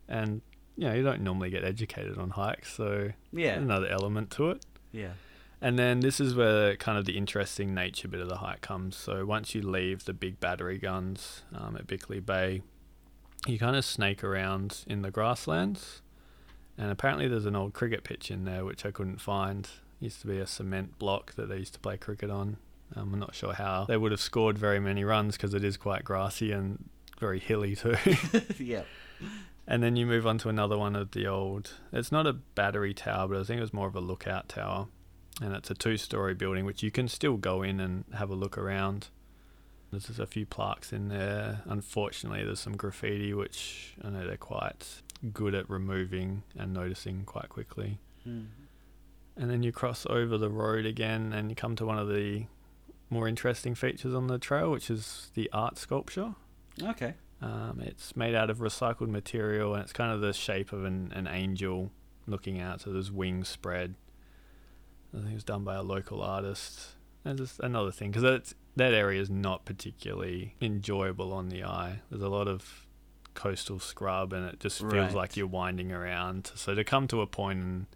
and 0.08 0.40
you 0.76 0.88
know, 0.88 0.94
you 0.94 1.02
don't 1.02 1.22
normally 1.22 1.50
get 1.50 1.64
educated 1.64 2.18
on 2.18 2.30
hikes, 2.30 2.72
so 2.74 3.12
Yeah, 3.32 3.54
another 3.54 3.88
element 3.88 4.30
to 4.32 4.50
it. 4.50 4.64
yeah. 4.92 5.12
And 5.58 5.78
then 5.78 6.00
this 6.00 6.20
is 6.20 6.34
where 6.34 6.76
kind 6.76 6.98
of 6.98 7.06
the 7.06 7.16
interesting 7.16 7.74
nature 7.74 8.08
bit 8.08 8.20
of 8.20 8.28
the 8.28 8.36
hike 8.36 8.60
comes. 8.60 8.94
So 8.94 9.24
once 9.24 9.54
you 9.54 9.62
leave 9.62 10.04
the 10.04 10.12
big 10.12 10.38
battery 10.38 10.76
guns 10.76 11.44
um, 11.54 11.76
at 11.76 11.86
Bickley 11.86 12.20
Bay, 12.20 12.60
you 13.46 13.58
kind 13.58 13.76
of 13.76 13.84
snake 13.84 14.24
around 14.24 14.84
in 14.86 15.02
the 15.02 15.10
grasslands. 15.10 16.02
And 16.78 16.90
apparently 16.90 17.28
there's 17.28 17.46
an 17.46 17.56
old 17.56 17.72
cricket 17.72 18.04
pitch 18.04 18.30
in 18.30 18.44
there, 18.44 18.64
which 18.64 18.84
I 18.84 18.90
couldn't 18.90 19.20
find. 19.20 19.68
Used 19.98 20.20
to 20.20 20.26
be 20.26 20.38
a 20.38 20.46
cement 20.46 20.98
block 20.98 21.34
that 21.36 21.48
they 21.48 21.56
used 21.56 21.72
to 21.74 21.80
play 21.80 21.96
cricket 21.96 22.30
on. 22.30 22.58
Um, 22.94 23.14
I'm 23.14 23.20
not 23.20 23.34
sure 23.34 23.54
how 23.54 23.86
they 23.86 23.96
would 23.96 24.12
have 24.12 24.20
scored 24.20 24.58
very 24.58 24.78
many 24.78 25.02
runs 25.02 25.36
because 25.36 25.54
it 25.54 25.64
is 25.64 25.76
quite 25.76 26.04
grassy 26.04 26.52
and 26.52 26.88
very 27.18 27.40
hilly 27.40 27.74
too. 27.74 27.96
yeah. 28.58 28.82
And 29.66 29.82
then 29.82 29.96
you 29.96 30.06
move 30.06 30.26
on 30.26 30.38
to 30.38 30.48
another 30.48 30.78
one 30.78 30.94
of 30.94 31.10
the 31.10 31.26
old. 31.26 31.72
It's 31.92 32.12
not 32.12 32.26
a 32.26 32.34
battery 32.34 32.94
tower, 32.94 33.26
but 33.26 33.40
I 33.40 33.44
think 33.44 33.58
it 33.58 33.62
was 33.62 33.72
more 33.72 33.88
of 33.88 33.96
a 33.96 34.00
lookout 34.00 34.48
tower. 34.48 34.86
And 35.42 35.54
it's 35.54 35.70
a 35.70 35.74
two 35.74 35.96
story 35.96 36.34
building, 36.34 36.64
which 36.64 36.82
you 36.82 36.90
can 36.90 37.08
still 37.08 37.36
go 37.36 37.62
in 37.62 37.80
and 37.80 38.04
have 38.14 38.30
a 38.30 38.34
look 38.34 38.56
around. 38.56 39.08
There's 39.90 40.06
just 40.06 40.18
a 40.18 40.26
few 40.26 40.46
plaques 40.46 40.92
in 40.92 41.08
there. 41.08 41.62
Unfortunately, 41.66 42.44
there's 42.44 42.60
some 42.60 42.76
graffiti, 42.76 43.32
which 43.32 43.94
I 44.02 44.10
know 44.10 44.26
they're 44.26 44.36
quite 44.36 45.02
good 45.32 45.54
at 45.54 45.68
removing 45.70 46.42
and 46.58 46.72
noticing 46.72 47.24
quite 47.24 47.48
quickly. 47.48 47.98
Mm. 48.26 48.46
And 49.36 49.50
then 49.50 49.62
you 49.62 49.72
cross 49.72 50.06
over 50.08 50.38
the 50.38 50.50
road 50.50 50.86
again 50.86 51.32
and 51.32 51.50
you 51.50 51.56
come 51.56 51.76
to 51.76 51.86
one 51.86 51.98
of 51.98 52.08
the 52.08 52.46
more 53.10 53.28
interesting 53.28 53.74
features 53.74 54.14
on 54.14 54.26
the 54.26 54.38
trail, 54.38 54.70
which 54.70 54.90
is 54.90 55.30
the 55.34 55.48
art 55.52 55.78
sculpture. 55.78 56.34
Okay. 56.82 57.14
Um, 57.40 57.80
it's 57.84 58.16
made 58.16 58.34
out 58.34 58.50
of 58.50 58.58
recycled 58.58 59.08
material 59.08 59.74
and 59.74 59.82
it's 59.82 59.92
kind 59.92 60.12
of 60.12 60.20
the 60.20 60.32
shape 60.32 60.72
of 60.72 60.84
an, 60.84 61.12
an 61.14 61.28
angel 61.28 61.92
looking 62.26 62.60
out. 62.60 62.80
So 62.80 62.90
there's 62.90 63.12
wings 63.12 63.48
spread. 63.48 63.94
I 65.14 65.18
think 65.18 65.30
it 65.30 65.34
was 65.34 65.44
done 65.44 65.64
by 65.64 65.76
a 65.76 65.82
local 65.82 66.22
artist. 66.22 66.96
And 67.24 67.38
just 67.38 67.60
another 67.60 67.90
thing, 67.90 68.10
because 68.10 68.54
that 68.76 68.92
area 68.92 69.20
is 69.20 69.30
not 69.30 69.64
particularly 69.64 70.54
enjoyable 70.60 71.32
on 71.32 71.48
the 71.48 71.64
eye. 71.64 72.00
There's 72.10 72.22
a 72.22 72.28
lot 72.28 72.46
of 72.48 72.86
coastal 73.34 73.78
scrub 73.78 74.32
and 74.32 74.46
it 74.46 74.60
just 74.60 74.78
feels 74.80 74.92
Right. 74.92 75.14
like 75.14 75.36
you're 75.36 75.46
winding 75.46 75.92
around. 75.92 76.52
So 76.54 76.74
to 76.74 76.84
come 76.84 77.06
to 77.08 77.20
a 77.20 77.26
point 77.26 77.58
and 77.60 77.86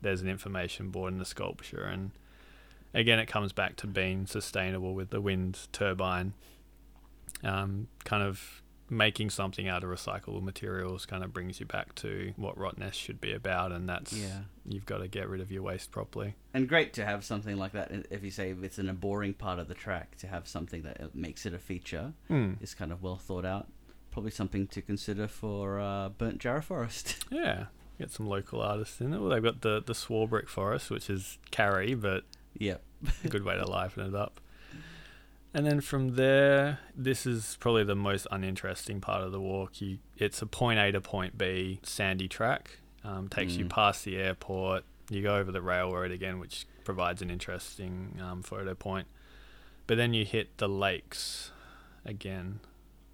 there's 0.00 0.20
an 0.20 0.28
information 0.28 0.90
board 0.90 1.12
and 1.12 1.20
a 1.22 1.24
sculpture 1.24 1.82
and 1.84 2.12
again 2.94 3.18
it 3.18 3.26
comes 3.26 3.52
back 3.52 3.76
to 3.76 3.86
being 3.86 4.26
sustainable 4.26 4.94
with 4.94 5.10
the 5.10 5.20
wind 5.20 5.66
turbine 5.72 6.32
um, 7.44 7.88
kind 8.04 8.22
of 8.22 8.62
making 8.90 9.30
something 9.30 9.68
out 9.68 9.84
of 9.84 9.90
recyclable 9.90 10.42
materials 10.42 11.04
kind 11.06 11.22
of 11.22 11.32
brings 11.32 11.60
you 11.60 11.66
back 11.66 11.94
to 11.96 12.32
what 12.36 12.56
Rottnest 12.56 12.94
should 12.94 13.20
be 13.20 13.32
about, 13.32 13.70
and 13.72 13.88
that's 13.88 14.12
Yeah. 14.12 14.40
you've 14.64 14.86
got 14.86 14.98
to 14.98 15.08
get 15.08 15.28
rid 15.28 15.40
of 15.40 15.52
your 15.52 15.62
waste 15.62 15.90
properly. 15.90 16.34
And 16.54 16.68
great 16.68 16.92
to 16.94 17.04
have 17.04 17.24
something 17.24 17.56
like 17.58 17.72
that. 17.72 17.90
If 18.10 18.22
you 18.24 18.30
say 18.30 18.54
it's 18.62 18.78
in 18.78 18.88
a 18.88 18.94
boring 18.94 19.34
part 19.34 19.58
of 19.58 19.68
the 19.68 19.74
track, 19.74 20.16
to 20.18 20.26
have 20.26 20.48
something 20.48 20.82
that 20.82 21.00
uh, 21.00 21.06
makes 21.14 21.44
it 21.46 21.52
a 21.54 21.58
feature 21.58 22.12
Mm. 22.30 22.62
is 22.62 22.74
kind 22.74 22.90
of 22.92 23.02
well 23.02 23.16
thought 23.16 23.44
out. 23.44 23.68
Probably 24.10 24.30
something 24.30 24.66
to 24.68 24.80
consider 24.82 25.28
for 25.28 25.78
uh, 25.78 26.08
Burnt 26.08 26.38
Jarrah 26.38 26.62
Forest. 26.62 27.24
Yeah, 27.30 27.66
get 27.98 28.10
some 28.10 28.26
local 28.26 28.62
artists 28.62 29.00
in 29.00 29.12
it. 29.12 29.20
Well, 29.20 29.28
they've 29.30 29.42
got 29.42 29.60
the 29.60 29.82
the 29.84 29.92
Swarbrick 29.92 30.48
Forest, 30.48 30.90
which 30.90 31.10
is 31.10 31.38
carry, 31.50 31.94
but 31.94 32.24
yeah 32.54 32.78
a 33.24 33.28
good 33.28 33.44
way 33.44 33.54
to 33.56 33.66
liven 33.68 34.06
it 34.06 34.14
up. 34.14 34.40
And 35.58 35.66
then 35.66 35.80
from 35.80 36.14
there, 36.14 36.78
this 36.94 37.26
is 37.26 37.56
probably 37.58 37.82
the 37.82 37.96
most 37.96 38.28
uninteresting 38.30 39.00
part 39.00 39.22
of 39.24 39.32
the 39.32 39.40
walk. 39.40 39.80
You, 39.80 39.98
it's 40.16 40.40
a 40.40 40.46
point 40.46 40.78
A 40.78 40.92
to 40.92 41.00
point 41.00 41.36
B 41.36 41.80
sandy 41.82 42.28
track. 42.28 42.78
Um, 43.02 43.26
takes 43.28 43.54
you 43.56 43.64
Mm. 43.64 43.70
past 43.70 44.04
the 44.04 44.16
airport. 44.18 44.84
You 45.10 45.20
go 45.20 45.36
over 45.36 45.50
the 45.50 45.60
railroad 45.60 46.12
again, 46.12 46.38
which 46.38 46.64
provides 46.84 47.22
an 47.22 47.30
interesting 47.30 48.20
um, 48.22 48.42
photo 48.42 48.74
point. 48.74 49.08
But 49.88 49.96
then 49.96 50.14
you 50.14 50.24
hit 50.24 50.58
the 50.58 50.68
lakes 50.68 51.50
again. 52.04 52.60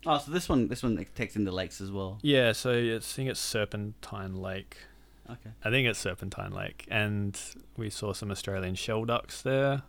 Oh, 0.05 0.19
so 0.19 0.31
this 0.31 0.47
one, 0.47 0.69
this 0.69 0.83
one 0.83 1.03
takes 1.15 1.37
in 1.37 1.45
the 1.45 1.53
lakes 1.53 1.81
as 1.81 1.91
well. 1.91 2.19
Yeah, 2.21 2.53
so 2.53 2.73
it's, 2.73 3.11
I 3.15 3.17
think 3.17 3.31
it's 3.31 3.41
Serpentine 3.41 4.35
Lake. 4.37 4.77
Okay. 5.31 5.51
I 5.65 5.71
think 5.71 5.89
it's 5.89 5.99
Serpentine 5.99 6.53
Lake, 6.53 6.85
and 6.91 7.41
we 7.79 7.89
saw 7.89 8.13
some 8.13 8.31
Australian 8.31 8.75
shelducks 8.75 9.43
there. 9.43 9.81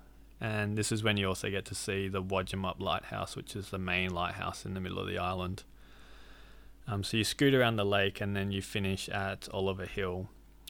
And 0.41 0.77
this 0.77 0.91
is 0.91 1.03
when 1.03 1.17
you 1.17 1.27
also 1.27 1.49
get 1.49 1.65
to 1.65 1.75
see 1.75 2.07
the 2.07 2.21
Wadjemup 2.21 2.79
Lighthouse, 2.79 3.35
which 3.35 3.55
is 3.55 3.69
the 3.69 3.77
main 3.77 4.13
lighthouse 4.13 4.65
in 4.65 4.73
the 4.73 4.81
middle 4.81 4.99
of 4.99 5.07
the 5.07 5.17
island. 5.17 5.63
Um, 6.87 7.03
so 7.03 7.17
you 7.17 7.23
scoot 7.23 7.53
around 7.53 7.77
the 7.77 7.85
lake, 7.85 8.21
and 8.21 8.35
then 8.35 8.51
you 8.51 8.61
finish 8.61 9.09
at 9.09 9.47
Oliver 9.51 9.85
Hill. 9.85 10.29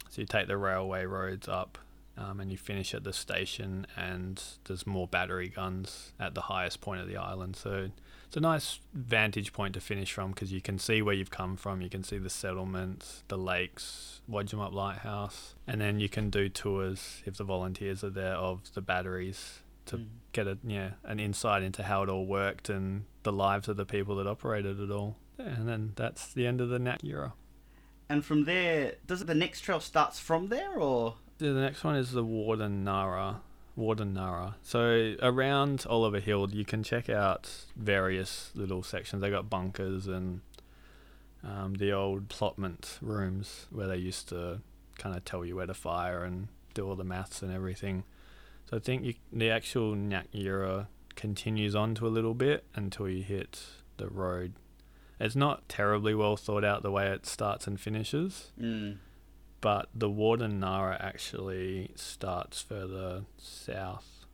So 0.10 0.22
you 0.22 0.28
take 0.28 0.48
the 0.48 0.58
railway 0.58 1.06
roads 1.06 1.48
up, 1.48 1.78
um, 2.18 2.40
and 2.40 2.52
you 2.52 2.58
finish 2.58 2.94
at 2.94 3.04
the 3.04 3.12
station. 3.12 3.88
And 3.98 4.42
there's 4.66 4.88
more 4.88 5.08
battery 5.08 5.50
guns 5.50 6.14
at 6.20 6.36
the 6.36 6.42
highest 6.42 6.80
point 6.80 7.02
of 7.02 7.08
the 7.08 7.18
island. 7.18 7.56
So 7.56 7.90
it's 8.36 8.38
a 8.38 8.42
nice 8.42 8.82
vantage 8.94 9.54
point 9.54 9.74
to 9.76 9.80
finish 9.80 10.12
from 10.12 10.32
because 10.32 10.52
you 10.52 10.60
can 10.60 10.78
see 10.78 11.02
where 11.02 11.16
you've 11.16 11.32
come 11.32 11.56
from. 11.56 11.80
You 11.80 11.90
can 11.90 12.04
see 12.04 12.18
the 12.18 12.30
settlements, 12.30 13.24
the 13.30 13.38
lakes, 13.38 14.20
Wadjemup 14.30 14.74
Lighthouse, 14.74 15.56
and 15.66 15.80
then 15.80 16.02
you 16.02 16.10
can 16.10 16.30
do 16.30 16.50
tours 16.50 17.24
if 17.26 17.38
the 17.38 17.46
volunteers 17.46 18.04
are 18.04 18.10
there 18.10 18.34
of 18.34 18.74
the 18.74 18.82
batteries 18.82 19.60
to 19.86 20.00
Mm. 20.00 20.08
get 20.34 20.48
a 20.48 20.58
yeah 20.66 20.90
an 21.06 21.18
insight 21.22 21.64
into 21.64 21.84
how 21.84 22.04
it 22.04 22.10
all 22.10 22.26
worked 22.26 22.68
and 22.70 23.06
the 23.24 23.32
lives 23.32 23.70
of 23.70 23.78
the 23.78 23.86
people 23.86 24.18
that 24.18 24.28
operated 24.28 24.82
it 24.82 24.92
all. 24.92 25.16
And 25.40 25.66
then 25.66 25.94
that's 25.96 26.34
the 26.34 26.46
end 26.46 26.60
of 26.60 26.68
the 26.68 26.80
Nat 26.80 27.06
era. 27.06 27.32
And 28.10 28.26
from 28.26 28.44
there, 28.44 28.96
does 29.08 29.24
the 29.24 29.34
next 29.34 29.62
trail 29.62 29.80
starts 29.80 30.20
from 30.20 30.50
there, 30.50 30.78
or 30.78 31.16
The 31.38 31.54
next 31.54 31.86
one 31.86 31.96
is 31.96 32.12
the 32.12 32.26
Wardan 32.26 32.84
Nara. 32.84 33.40
Wardan 33.78 34.14
Nara. 34.14 34.56
So 34.64 35.16
around 35.22 35.86
Oliver 35.90 36.20
Hill, 36.20 36.50
you 36.52 36.66
can 36.66 36.84
check 36.84 37.10
out 37.10 37.50
various 37.76 38.52
little 38.56 38.84
sections. 38.84 39.22
They 39.22 39.30
got 39.30 39.50
bunkers 39.50 40.08
and 40.08 40.42
um, 41.44 41.76
the 41.76 41.92
old 41.92 42.30
plotment 42.30 42.98
rooms 43.02 43.68
where 43.70 43.88
they 43.88 43.98
used 43.98 44.30
to 44.30 44.62
kind 44.98 45.16
of 45.16 45.26
tell 45.26 45.46
you 45.46 45.56
where 45.58 45.68
to 45.68 45.74
fire 45.74 46.24
and 46.24 46.48
do 46.74 46.88
all 46.88 46.96
the 46.96 47.04
maths 47.04 47.42
and 47.42 47.52
everything. 47.52 48.04
So 48.70 48.78
I 48.78 48.80
think 48.80 49.04
you, 49.04 49.14
the 49.32 49.50
actual 49.50 49.96
era 50.34 50.88
continues 51.16 51.76
on 51.76 51.96
to 51.96 52.08
a 52.08 52.10
little 52.10 52.34
bit 52.34 52.66
until 52.76 53.08
you 53.08 53.24
hit 53.24 53.62
the 53.98 54.08
road. 54.08 54.54
It's 55.20 55.36
not 55.36 55.70
terribly 55.70 56.14
well 56.14 56.36
thought 56.36 56.66
out 56.66 56.84
the 56.84 56.92
way 56.92 57.08
it 57.08 57.26
starts 57.26 57.68
and 57.68 57.80
finishes 57.80 58.52
mm. 58.60 58.98
But 59.62 59.90
the 59.96 60.10
Wardan 60.10 60.60
Nara 60.60 60.98
actually 61.00 61.92
starts 61.96 62.62
further 62.62 63.24
south. 63.38 64.26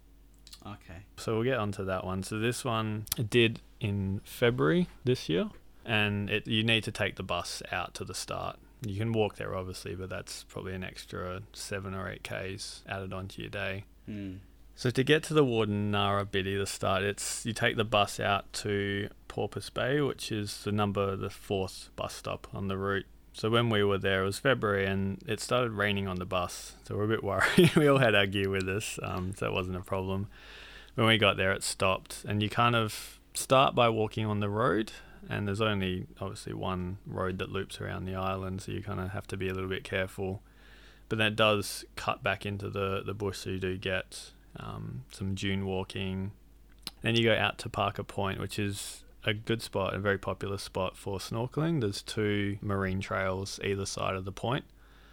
okay? 0.65 1.03
So 1.17 1.35
we'll 1.35 1.43
get 1.43 1.57
onto 1.57 1.85
that 1.85 2.05
one. 2.05 2.23
So 2.23 2.39
this 2.39 2.65
one 2.65 3.05
did 3.29 3.61
in 3.79 4.21
February 4.25 4.87
this 5.03 5.29
year, 5.29 5.49
and 5.85 6.29
it 6.29 6.47
you 6.47 6.63
need 6.63 6.83
to 6.83 6.91
take 6.91 7.15
the 7.15 7.23
bus 7.23 7.63
out 7.71 7.93
to 7.95 8.03
the 8.03 8.13
start. 8.13 8.57
You 8.85 8.97
can 8.97 9.13
walk 9.13 9.35
there 9.35 9.55
obviously, 9.55 9.95
but 9.95 10.09
that's 10.09 10.43
probably 10.43 10.73
an 10.73 10.83
extra 10.83 11.41
seven 11.53 11.93
or 11.93 12.09
eight 12.09 12.23
k's 12.23 12.83
added 12.87 13.13
onto 13.13 13.41
your 13.41 13.51
day. 13.51 13.85
Mm. 14.09 14.39
So 14.75 14.89
to 14.89 15.03
get 15.03 15.21
to 15.23 15.33
the 15.33 15.43
Wardan 15.43 15.91
Nara 15.91 16.25
Bidi, 16.25 16.57
the 16.57 16.65
start, 16.65 17.03
it's 17.03 17.45
you 17.45 17.53
take 17.53 17.77
the 17.77 17.83
bus 17.83 18.19
out 18.19 18.51
to 18.53 19.09
Porpoise 19.27 19.69
Bay, 19.69 20.01
which 20.01 20.31
is 20.31 20.63
the 20.63 20.71
number 20.71 21.15
the 21.15 21.29
fourth 21.29 21.89
bus 21.95 22.15
stop 22.15 22.47
on 22.53 22.67
the 22.67 22.77
route. 22.77 23.05
So 23.33 23.49
when 23.49 23.69
we 23.69 23.83
were 23.83 23.97
there, 23.97 24.23
it 24.23 24.25
was 24.25 24.39
February, 24.39 24.85
and 24.85 25.23
it 25.25 25.39
started 25.39 25.71
raining 25.71 26.07
on 26.07 26.17
the 26.17 26.25
bus. 26.25 26.73
So 26.85 26.95
we're 26.95 27.05
a 27.05 27.07
bit 27.07 27.23
worried. 27.23 27.71
we 27.75 27.87
all 27.87 27.97
had 27.97 28.13
our 28.13 28.25
gear 28.25 28.49
with 28.49 28.67
us, 28.67 28.99
um, 29.01 29.33
so 29.35 29.47
it 29.47 29.53
wasn't 29.53 29.77
a 29.77 29.81
problem. 29.81 30.27
When 30.95 31.07
we 31.07 31.17
got 31.17 31.37
there, 31.37 31.51
it 31.53 31.63
stopped, 31.63 32.25
and 32.27 32.43
you 32.43 32.49
kind 32.49 32.75
of 32.75 33.19
start 33.33 33.73
by 33.73 33.89
walking 33.89 34.25
on 34.25 34.41
the 34.41 34.49
road, 34.49 34.91
and 35.29 35.47
there's 35.47 35.61
only 35.61 36.07
obviously 36.19 36.53
one 36.53 36.97
road 37.05 37.39
that 37.39 37.51
loops 37.51 37.79
around 37.79 38.05
the 38.05 38.15
island, 38.15 38.61
so 38.61 38.71
you 38.71 38.83
kind 38.83 38.99
of 38.99 39.11
have 39.11 39.27
to 39.27 39.37
be 39.37 39.47
a 39.47 39.53
little 39.53 39.69
bit 39.69 39.83
careful. 39.83 40.41
But 41.07 41.17
then 41.17 41.27
it 41.27 41.35
does 41.35 41.85
cut 41.95 42.23
back 42.23 42.45
into 42.45 42.69
the 42.69 43.01
the 43.05 43.13
bush, 43.13 43.39
so 43.39 43.51
you 43.51 43.59
do 43.59 43.77
get 43.77 44.31
um, 44.57 45.03
some 45.11 45.35
dune 45.35 45.65
walking. 45.65 46.31
Then 47.01 47.15
you 47.15 47.23
go 47.23 47.35
out 47.35 47.57
to 47.59 47.69
Parker 47.69 48.03
Point, 48.03 48.39
which 48.39 48.59
is 48.59 49.03
a 49.25 49.33
good 49.33 49.61
spot, 49.61 49.93
a 49.93 49.99
very 49.99 50.17
popular 50.17 50.57
spot 50.57 50.97
for 50.97 51.19
snorkeling. 51.19 51.81
There's 51.81 52.01
two 52.01 52.57
marine 52.61 52.99
trails 52.99 53.59
either 53.63 53.85
side 53.85 54.15
of 54.15 54.25
the 54.25 54.31
point. 54.31 54.65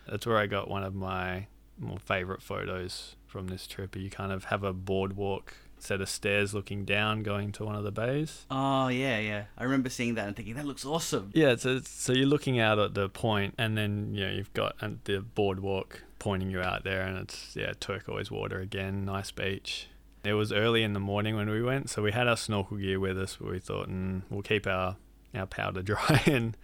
That's 0.09 0.27
where 0.27 0.39
I 0.39 0.47
got 0.47 0.69
one 0.69 0.83
of 0.83 0.95
my 0.95 1.47
more 1.79 1.99
favorite 1.99 2.43
photos 2.43 3.17
from 3.27 3.49
this 3.49 3.67
trip. 3.67 3.95
You 3.95 4.11
kind 4.11 4.33
of 4.33 4.45
have 4.45 4.65
a 4.65 4.73
boardwalk 4.73 5.55
set 5.79 6.01
of 6.01 6.09
stairs 6.09 6.55
looking 6.55 6.85
down 6.85 7.23
going 7.23 7.53
to 7.53 7.65
one 7.65 7.77
of 7.77 7.85
the 7.85 7.93
bays. 7.93 8.47
Oh 8.51 8.89
yeah, 8.89 9.19
yeah. 9.19 9.45
I 9.57 9.65
remember 9.65 9.91
seeing 9.91 10.15
that 10.15 10.27
and 10.27 10.35
thinking 10.35 10.55
that 10.55 10.65
looks 10.65 10.85
awesome. 10.85 11.31
Yeah, 11.35 11.57
so 11.57 11.81
so 11.81 12.13
you're 12.13 12.27
looking 12.27 12.59
out 12.59 12.79
at 12.79 12.95
the 12.95 13.09
point, 13.09 13.55
and 13.59 13.77
then 13.77 14.15
you 14.15 14.25
know 14.25 14.33
you've 14.33 14.53
got 14.55 14.77
uh, 14.81 14.91
the 15.05 15.21
boardwalk 15.21 16.03
pointing 16.19 16.51
you 16.51 16.61
out 16.61 16.85
there, 16.85 17.03
and 17.03 17.19
it's 17.19 17.55
yeah 17.55 17.73
turquoise 17.79 18.31
water 18.31 18.59
again, 18.59 19.05
nice 19.05 19.31
beach. 19.31 19.89
It 20.25 20.35
was 20.35 20.53
early 20.53 20.83
in 20.83 20.93
the 20.93 21.01
morning 21.01 21.37
when 21.37 21.49
we 21.49 21.63
went, 21.63 21.91
so 21.91 22.03
we 22.03 22.13
had 22.13 22.27
our 22.27 22.37
snorkel 22.37 22.77
gear 22.77 22.99
with 22.99 23.19
us, 23.19 23.41
we 23.41 23.59
thought, 23.59 23.89
mm, 23.89 24.23
we'll 24.31 24.43
keep 24.43 24.67
our 24.67 24.97
our 25.35 25.47
powder 25.47 25.83
dry 25.93 26.23
and 26.27 26.57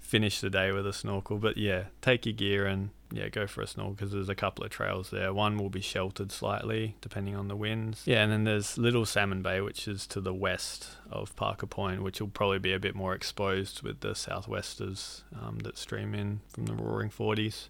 finish 0.00 0.40
the 0.40 0.50
day 0.50 0.72
with 0.72 0.86
a 0.86 0.92
snorkel. 0.92 1.38
But 1.38 1.56
yeah, 1.56 1.84
take 2.00 2.26
your 2.26 2.32
gear 2.32 2.66
and 2.66 2.90
yeah, 3.12 3.28
go 3.28 3.46
for 3.46 3.62
a 3.62 3.66
snorkel 3.66 3.94
because 3.94 4.12
there's 4.12 4.28
a 4.28 4.34
couple 4.34 4.64
of 4.64 4.70
trails 4.70 5.10
there. 5.10 5.32
One 5.32 5.56
will 5.58 5.70
be 5.70 5.80
sheltered 5.80 6.32
slightly 6.32 6.96
depending 7.00 7.36
on 7.36 7.48
the 7.48 7.56
winds. 7.56 8.02
Yeah, 8.06 8.22
and 8.22 8.32
then 8.32 8.44
there's 8.44 8.78
Little 8.78 9.06
Salmon 9.06 9.42
Bay, 9.42 9.60
which 9.60 9.86
is 9.86 10.06
to 10.08 10.20
the 10.20 10.34
west 10.34 10.88
of 11.10 11.34
Parker 11.36 11.66
Point, 11.66 12.02
which 12.02 12.20
will 12.20 12.28
probably 12.28 12.58
be 12.58 12.72
a 12.72 12.80
bit 12.80 12.94
more 12.94 13.14
exposed 13.14 13.82
with 13.82 14.00
the 14.00 14.14
southwesters 14.14 15.24
um, 15.40 15.58
that 15.60 15.78
stream 15.78 16.14
in 16.14 16.40
from 16.48 16.66
the 16.66 16.74
Roaring 16.74 17.10
Forties. 17.10 17.68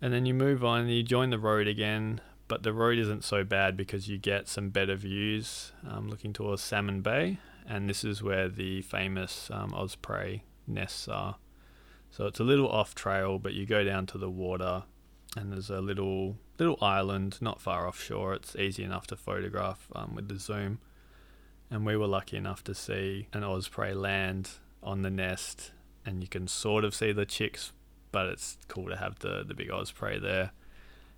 And 0.00 0.12
then 0.12 0.26
you 0.26 0.34
move 0.34 0.64
on, 0.64 0.82
and 0.82 0.90
you 0.90 1.02
join 1.02 1.30
the 1.30 1.38
road 1.38 1.66
again, 1.66 2.20
but 2.48 2.62
the 2.62 2.72
road 2.72 2.98
isn't 2.98 3.24
so 3.24 3.42
bad 3.44 3.76
because 3.76 4.08
you 4.08 4.18
get 4.18 4.48
some 4.48 4.68
better 4.68 4.96
views 4.96 5.72
um, 5.88 6.08
looking 6.08 6.32
towards 6.32 6.62
Salmon 6.62 7.00
Bay, 7.00 7.38
and 7.66 7.88
this 7.88 8.04
is 8.04 8.22
where 8.22 8.48
the 8.48 8.82
famous 8.82 9.50
um, 9.50 9.72
osprey 9.72 10.44
nests 10.66 11.08
are. 11.08 11.36
So 12.10 12.26
it's 12.26 12.40
a 12.40 12.44
little 12.44 12.68
off 12.68 12.94
trail, 12.94 13.38
but 13.38 13.54
you 13.54 13.66
go 13.66 13.82
down 13.82 14.06
to 14.06 14.18
the 14.18 14.30
water, 14.30 14.84
and 15.36 15.52
there's 15.52 15.70
a 15.70 15.80
little 15.80 16.36
little 16.58 16.78
island 16.80 17.38
not 17.40 17.60
far 17.60 17.88
offshore. 17.88 18.34
It's 18.34 18.54
easy 18.54 18.84
enough 18.84 19.06
to 19.08 19.16
photograph 19.16 19.88
um, 19.94 20.14
with 20.14 20.28
the 20.28 20.38
zoom, 20.38 20.78
and 21.70 21.84
we 21.84 21.96
were 21.96 22.06
lucky 22.06 22.36
enough 22.36 22.62
to 22.64 22.74
see 22.74 23.26
an 23.32 23.42
osprey 23.42 23.94
land 23.94 24.50
on 24.82 25.02
the 25.02 25.10
nest, 25.10 25.72
and 26.04 26.22
you 26.22 26.28
can 26.28 26.46
sort 26.46 26.84
of 26.84 26.94
see 26.94 27.10
the 27.10 27.26
chicks, 27.26 27.72
but 28.12 28.26
it's 28.26 28.58
cool 28.68 28.88
to 28.90 28.96
have 28.96 29.18
the 29.20 29.44
the 29.44 29.54
big 29.54 29.70
osprey 29.70 30.18
there. 30.18 30.52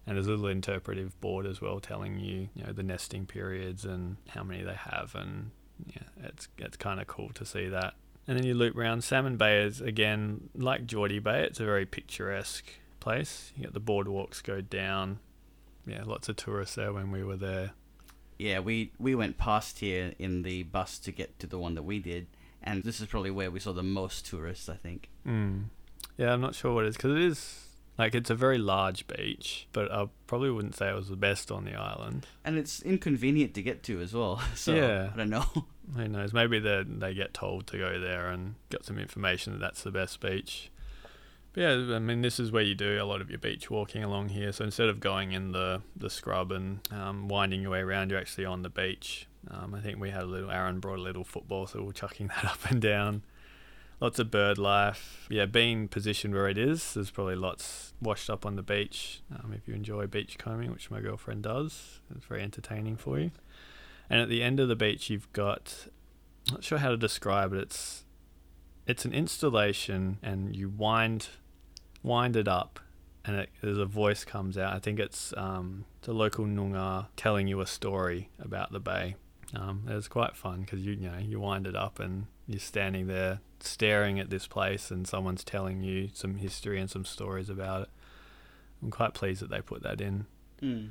And 0.06 0.16
there's 0.16 0.26
a 0.26 0.30
little 0.30 0.46
interpretive 0.46 1.20
board 1.20 1.46
as 1.46 1.60
well, 1.60 1.80
telling 1.80 2.20
you, 2.20 2.48
you 2.54 2.64
know, 2.64 2.72
the 2.72 2.84
nesting 2.84 3.26
periods 3.26 3.84
and 3.84 4.16
how 4.28 4.44
many 4.44 4.62
they 4.62 4.74
have, 4.74 5.14
and 5.14 5.50
yeah, 5.86 6.02
it's 6.22 6.48
it's 6.58 6.76
kind 6.76 7.00
of 7.00 7.06
cool 7.06 7.30
to 7.30 7.44
see 7.44 7.68
that 7.68 7.94
and 8.28 8.38
then 8.38 8.44
you 8.44 8.54
loop 8.54 8.76
around. 8.76 9.04
Salmon 9.04 9.36
Bay 9.36 9.62
is 9.62 9.80
again 9.80 10.48
like 10.54 10.86
Geordie 10.86 11.18
Bay. 11.18 11.44
It's 11.44 11.60
a 11.60 11.64
very 11.64 11.86
picturesque 11.86 12.66
place. 13.00 13.52
You 13.56 13.64
get 13.64 13.74
the 13.74 13.80
boardwalks 13.80 14.42
go 14.42 14.60
down. 14.60 15.20
Yeah, 15.86 16.02
lots 16.04 16.28
of 16.28 16.36
tourists 16.36 16.74
there 16.74 16.92
when 16.92 17.12
we 17.12 17.22
were 17.22 17.36
there. 17.36 17.72
Yeah, 18.38 18.58
we 18.60 18.92
we 18.98 19.14
went 19.14 19.38
past 19.38 19.78
here 19.78 20.14
in 20.18 20.42
the 20.42 20.64
bus 20.64 20.98
to 21.00 21.12
get 21.12 21.38
to 21.38 21.46
the 21.46 21.58
one 21.58 21.74
that 21.74 21.84
we 21.84 22.00
did, 22.00 22.26
and 22.62 22.82
this 22.82 23.00
is 23.00 23.06
probably 23.06 23.30
where 23.30 23.50
we 23.50 23.60
saw 23.60 23.72
the 23.72 23.82
most 23.82 24.26
tourists. 24.26 24.68
I 24.68 24.76
think. 24.76 25.08
Mm. 25.26 25.66
Yeah, 26.16 26.32
I'm 26.32 26.40
not 26.40 26.54
sure 26.54 26.74
what 26.74 26.84
it 26.84 26.88
is 26.88 26.96
because 26.96 27.12
it 27.12 27.22
is 27.22 27.65
like 27.98 28.14
it's 28.14 28.30
a 28.30 28.34
very 28.34 28.58
large 28.58 29.06
beach, 29.06 29.68
but 29.72 29.90
I 29.90 30.08
probably 30.26 30.50
wouldn't 30.50 30.76
say 30.76 30.90
it 30.90 30.94
was 30.94 31.08
the 31.08 31.16
best 31.16 31.50
on 31.50 31.64
the 31.64 31.74
island. 31.74 32.26
And 32.44 32.58
it's 32.58 32.82
inconvenient 32.82 33.54
to 33.54 33.62
get 33.62 33.82
to 33.84 34.00
as 34.00 34.12
well. 34.12 34.42
So 34.54 34.74
Yeah. 34.74 35.10
I 35.12 35.16
don't 35.16 35.30
know. 35.30 35.46
Who 35.96 36.08
knows? 36.08 36.32
Maybe 36.32 36.58
they 36.58 36.84
they 36.86 37.14
get 37.14 37.32
told 37.32 37.66
to 37.68 37.78
go 37.78 37.98
there 38.00 38.28
and 38.28 38.56
got 38.70 38.84
some 38.84 38.98
information 38.98 39.52
that 39.52 39.60
that's 39.60 39.82
the 39.82 39.92
best 39.92 40.20
beach. 40.20 40.70
But 41.52 41.60
yeah, 41.62 41.96
I 41.96 41.98
mean, 42.00 42.20
this 42.20 42.38
is 42.38 42.52
where 42.52 42.62
you 42.62 42.74
do 42.74 43.00
a 43.00 43.04
lot 43.04 43.20
of 43.20 43.30
your 43.30 43.38
beach 43.38 43.70
walking 43.70 44.02
along 44.04 44.30
here. 44.30 44.52
So 44.52 44.64
instead 44.64 44.88
of 44.88 45.00
going 45.00 45.32
in 45.32 45.52
the 45.52 45.82
the 45.96 46.10
scrub 46.10 46.52
and 46.52 46.80
um, 46.90 47.28
winding 47.28 47.62
your 47.62 47.70
way 47.70 47.80
around, 47.80 48.10
you're 48.10 48.20
actually 48.20 48.44
on 48.44 48.62
the 48.62 48.68
beach. 48.68 49.26
Um, 49.50 49.74
I 49.74 49.80
think 49.80 49.98
we 50.00 50.10
had 50.10 50.24
a 50.24 50.26
little. 50.26 50.50
Aaron 50.50 50.80
brought 50.80 50.98
a 50.98 51.02
little 51.02 51.24
football, 51.24 51.66
so 51.66 51.78
we 51.78 51.86
we're 51.86 51.92
chucking 51.92 52.26
that 52.34 52.44
up 52.44 52.70
and 52.70 52.82
down. 52.82 53.22
Lots 53.98 54.18
of 54.18 54.30
bird 54.30 54.58
life. 54.58 55.26
Yeah, 55.30 55.46
being 55.46 55.88
positioned 55.88 56.34
where 56.34 56.48
it 56.48 56.58
is, 56.58 56.92
there's 56.92 57.10
probably 57.10 57.36
lots 57.36 57.94
washed 58.00 58.28
up 58.28 58.44
on 58.44 58.56
the 58.56 58.62
beach. 58.62 59.22
Um, 59.32 59.54
if 59.54 59.66
you 59.66 59.74
enjoy 59.74 60.06
beach 60.06 60.36
combing, 60.36 60.70
which 60.70 60.90
my 60.90 61.00
girlfriend 61.00 61.44
does, 61.44 62.00
it's 62.14 62.26
very 62.26 62.42
entertaining 62.42 62.96
for 62.96 63.18
you. 63.18 63.30
And 64.10 64.20
at 64.20 64.28
the 64.28 64.42
end 64.42 64.60
of 64.60 64.68
the 64.68 64.76
beach, 64.76 65.08
you've 65.08 65.32
got 65.32 65.88
not 66.52 66.62
sure 66.62 66.78
how 66.78 66.90
to 66.90 66.96
describe 66.96 67.54
it. 67.54 67.60
It's 67.60 68.04
it's 68.86 69.04
an 69.04 69.14
installation, 69.14 70.18
and 70.22 70.54
you 70.54 70.68
wind 70.68 71.28
wind 72.02 72.36
it 72.36 72.46
up, 72.46 72.78
and 73.24 73.36
it, 73.36 73.50
there's 73.62 73.78
a 73.78 73.86
voice 73.86 74.24
comes 74.24 74.58
out. 74.58 74.74
I 74.74 74.78
think 74.78 75.00
it's 75.00 75.32
um, 75.38 75.86
the 76.02 76.12
local 76.12 76.44
Noongar 76.44 77.06
telling 77.16 77.48
you 77.48 77.62
a 77.62 77.66
story 77.66 78.28
about 78.38 78.72
the 78.72 78.80
bay. 78.80 79.16
Um, 79.54 79.84
was 79.86 80.08
quite 80.08 80.36
fun 80.36 80.62
because 80.62 80.80
you, 80.80 80.92
you 80.92 81.08
know 81.08 81.18
you 81.18 81.40
wind 81.40 81.66
it 81.66 81.76
up 81.76 82.00
and 82.00 82.26
you're 82.46 82.58
standing 82.58 83.06
there 83.06 83.40
staring 83.66 84.18
at 84.18 84.30
this 84.30 84.46
place, 84.46 84.90
and 84.90 85.06
someone's 85.06 85.44
telling 85.44 85.82
you 85.82 86.08
some 86.12 86.36
history 86.36 86.80
and 86.80 86.90
some 86.90 87.04
stories 87.04 87.48
about 87.50 87.82
it. 87.82 87.88
I'm 88.82 88.90
quite 88.90 89.14
pleased 89.14 89.42
that 89.42 89.50
they 89.50 89.60
put 89.60 89.82
that 89.82 90.00
in. 90.00 90.26
Mm. 90.62 90.90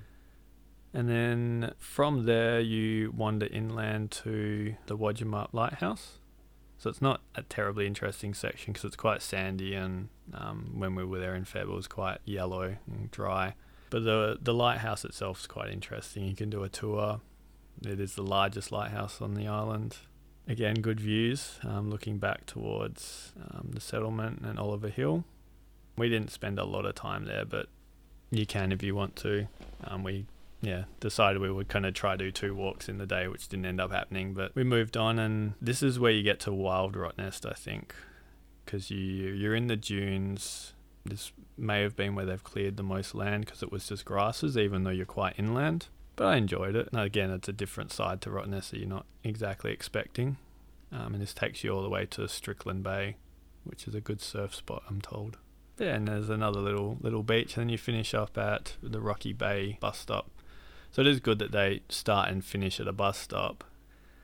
And 0.94 1.10
then 1.10 1.74
from 1.78 2.26
there, 2.26 2.60
you 2.60 3.12
wander 3.12 3.48
inland 3.48 4.12
to 4.12 4.76
the 4.88 4.98
Wadjemup 4.98 5.50
Lighthouse. 5.52 6.20
So 6.78 6.90
it's 6.90 7.02
not 7.02 7.22
a 7.36 7.44
terribly 7.44 7.88
interesting 7.88 8.34
section 8.34 8.74
because 8.74 8.86
it's 8.86 8.96
quite 8.96 9.22
sandy, 9.22 9.74
and 9.74 10.10
um, 10.34 10.72
when 10.76 10.96
we 10.96 11.04
were 11.04 11.20
there 11.20 11.36
in 11.36 11.46
Feb, 11.46 11.64
it 11.64 11.68
was 11.70 11.88
quite 11.88 12.20
yellow 12.26 12.76
and 12.88 13.10
dry. 13.12 13.56
But 13.90 14.04
the 14.04 14.38
the 14.42 14.54
lighthouse 14.54 15.06
itself 15.06 15.40
is 15.42 15.48
quite 15.48 15.70
interesting. 15.70 16.26
You 16.26 16.36
can 16.36 16.50
do 16.50 16.64
a 16.64 16.70
tour. 16.70 17.22
It 17.86 18.00
is 18.00 18.16
the 18.16 18.24
largest 18.24 18.72
lighthouse 18.72 19.22
on 19.22 19.36
the 19.36 19.48
island. 19.48 19.98
Again, 20.47 20.75
good 20.75 20.99
views, 20.99 21.60
um, 21.63 21.89
looking 21.89 22.19
back 22.19 22.45
towards 22.45 23.34
um, 23.39 23.71
the 23.73 23.81
settlement 23.81 24.41
and 24.45 24.60
Oliver 24.60 24.89
Hill. 24.89 25.23
We 25.97 26.10
didn't 26.10 26.31
spend 26.31 26.60
a 26.60 26.65
lot 26.65 26.86
of 26.86 26.93
time 26.93 27.25
there, 27.25 27.45
but 27.45 27.67
you 28.29 28.45
can 28.45 28.71
if 28.71 28.84
you 28.84 28.95
want 28.95 29.15
to. 29.17 29.47
Um, 29.84 30.03
we 30.03 30.25
yeah, 30.62 30.86
decided 30.99 31.41
we 31.41 31.51
would 31.51 31.67
kind 31.67 31.86
of 31.86 31.93
try 31.93 32.13
to 32.13 32.17
do 32.17 32.31
two 32.31 32.55
walks 32.55 32.89
in 32.89 32.97
the 32.97 33.05
day, 33.05 33.27
which 33.27 33.47
didn't 33.47 33.65
end 33.65 33.79
up 33.79 33.91
happening. 33.91 34.34
But 34.34 34.55
we 34.55 34.63
moved 34.63 34.97
on, 34.97 35.19
and 35.19 35.53
this 35.62 35.84
is 35.84 35.99
where 35.99 36.12
you 36.12 36.23
get 36.23 36.39
to 36.41 36.51
Wild 36.51 36.93
Rottnest, 36.93 37.49
I 37.49 37.53
think, 37.53 37.93
because 38.63 38.89
you 38.89 38.97
you're 38.97 39.55
in 39.55 39.67
the 39.67 39.75
dunes. 39.75 40.73
This 41.05 41.31
may 41.55 41.81
have 41.84 41.95
been 41.95 42.15
where 42.15 42.25
they've 42.25 42.43
cleared 42.43 42.77
the 42.77 42.84
most 42.84 43.13
land 43.13 43.45
because 43.45 43.62
it 43.62 43.71
was 43.71 43.88
just 43.88 44.05
grasses, 44.05 44.58
even 44.58 44.84
though 44.84 44.91
you're 44.91 45.05
quite 45.05 45.36
inland. 45.38 45.88
But 46.15 46.28
I 46.28 46.38
enjoyed 46.38 46.75
it. 46.75 46.89
And 46.91 47.01
again, 47.01 47.30
it's 47.32 47.49
a 47.49 47.54
different 47.54 47.91
side 47.91 48.21
to 48.21 48.30
Rottnest 48.30 48.69
that 48.71 48.80
you're 48.80 48.88
not 48.88 49.06
exactly 49.23 49.71
expecting. 49.71 50.38
Um, 50.91 51.13
and 51.13 51.21
this 51.21 51.34
takes 51.34 51.63
you 51.63 51.71
all 51.71 51.82
the 51.84 51.89
way 51.89 52.06
to 52.08 52.28
Strickland 52.28 52.84
Bay, 52.84 53.17
which 53.65 53.88
is 53.88 53.95
a 53.95 54.01
good 54.01 54.21
surf 54.21 54.56
spot, 54.56 54.84
I'm 54.89 55.01
told. 55.01 55.38
Yeah, 55.78 55.95
and 55.95 56.08
there's 56.08 56.30
another 56.30 56.62
little 56.62 56.97
little 57.01 57.23
beach, 57.23 57.58
and 57.58 57.63
then 57.63 57.69
you 57.69 57.78
finish 57.78 58.13
up 58.13 58.38
at 58.38 58.78
the 58.82 59.01
Rocky 59.01 59.34
Bay 59.34 59.78
bus 59.82 59.97
stop. 59.97 60.30
So 60.91 61.01
it 61.01 61.08
is 61.08 61.19
good 61.19 61.39
that 61.39 61.51
they 61.51 61.82
start 61.89 62.30
and 62.30 62.45
finish 62.45 62.80
at 62.80 62.88
a 62.88 62.93
bus 62.93 63.17
stop, 63.17 63.65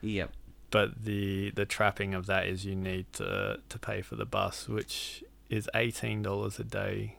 Yep. 0.00 0.30
but 0.70 1.04
the 1.04 1.50
the 1.50 1.66
trapping 1.66 2.14
of 2.14 2.24
that 2.24 2.46
is 2.46 2.64
you 2.64 2.74
need 2.74 3.12
to 3.14 3.60
to 3.68 3.78
pay 3.78 4.00
for 4.00 4.16
the 4.16 4.24
bus, 4.24 4.66
which 4.66 5.22
is 5.50 5.68
eighteen 5.74 6.22
dollars 6.22 6.58
a 6.58 6.64
day. 6.64 7.16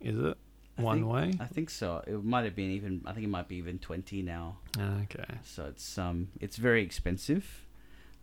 Is 0.00 0.18
it 0.18 0.36
I 0.78 0.82
one 0.82 0.98
think- 0.98 1.12
way? 1.12 1.32
I 1.40 1.46
think 1.46 1.70
so. 1.70 2.02
It 2.06 2.22
might 2.24 2.44
have 2.44 2.54
been 2.54 2.70
even. 2.70 3.02
I 3.06 3.12
think 3.12 3.24
it 3.24 3.30
might 3.30 3.48
be 3.48 3.56
even 3.56 3.78
twenty 3.78 4.22
now. 4.22 4.58
Okay. 4.78 5.24
So 5.44 5.64
it's 5.66 5.96
um 5.98 6.28
it's 6.40 6.56
very 6.56 6.82
expensive. 6.82 7.62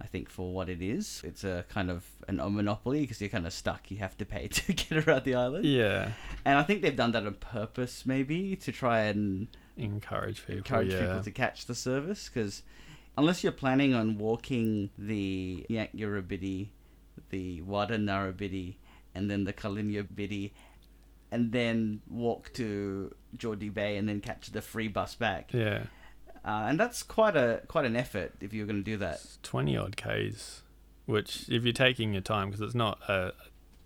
I 0.01 0.05
think 0.07 0.27
for 0.29 0.51
what 0.53 0.69
it 0.69 0.81
is, 0.81 1.21
it's 1.23 1.43
a 1.43 1.63
kind 1.69 1.89
of 1.89 2.05
an, 2.27 2.39
a 2.39 2.49
monopoly 2.49 3.01
because 3.01 3.21
you're 3.21 3.29
kind 3.29 3.45
of 3.47 3.53
stuck. 3.53 3.89
You 3.89 3.97
have 3.97 4.17
to 4.17 4.25
pay 4.25 4.47
to 4.59 4.73
get 4.73 5.07
around 5.07 5.23
the 5.23 5.35
island. 5.35 5.65
Yeah. 5.65 6.11
And 6.43 6.57
I 6.57 6.63
think 6.63 6.81
they've 6.81 6.95
done 6.95 7.11
that 7.13 7.25
on 7.25 7.35
purpose, 7.35 8.05
maybe 8.05 8.55
to 8.57 8.71
try 8.71 9.01
and 9.03 9.47
Encourage 9.77 10.41
people. 10.41 10.57
encourage 10.57 10.91
yeah. 10.91 10.99
people 11.01 11.23
to 11.23 11.31
catch 11.31 11.67
the 11.67 11.75
service. 11.75 12.27
Because 12.27 12.63
unless 13.17 13.43
you're 13.43 13.51
planning 13.53 13.93
on 13.93 14.17
walking 14.17 14.89
the 14.97 15.65
Ngank 15.69 15.95
Yira 15.95 16.21
Bidi, 16.21 16.67
the 17.29 17.61
Wardan 17.61 18.01
Nara 18.03 18.33
Bidi, 18.33 18.75
and 19.15 19.29
then 19.31 19.43
the 19.45 19.53
Karlinyah 19.53 20.07
Bidi, 20.13 20.51
and 21.33 21.51
then 21.51 22.01
walk 22.09 22.53
to 22.53 23.13
Geordie 23.37 23.69
Bay 23.69 23.97
and 23.97 24.07
then 24.07 24.21
catch 24.21 24.51
the 24.51 24.61
free 24.61 24.87
bus 24.87 25.15
back. 25.15 25.51
Yeah. 25.53 25.83
Uh, 26.45 26.65
and 26.69 26.79
that's 26.79 27.03
quite 27.03 27.35
a 27.35 27.61
quite 27.67 27.85
an 27.85 27.95
effort 27.95 28.33
if 28.41 28.53
you're 28.53 28.65
going 28.67 28.83
to 28.83 28.91
do 28.91 28.97
that. 28.97 29.15
It's 29.15 29.39
twenty 29.43 29.75
odd 29.77 29.95
k's, 29.97 30.61
which 31.05 31.49
if 31.49 31.63
you're 31.63 31.73
taking 31.87 32.13
your 32.13 32.21
time, 32.21 32.49
because 32.49 32.61
it's 32.61 32.75
not 32.75 32.99
a 33.09 33.31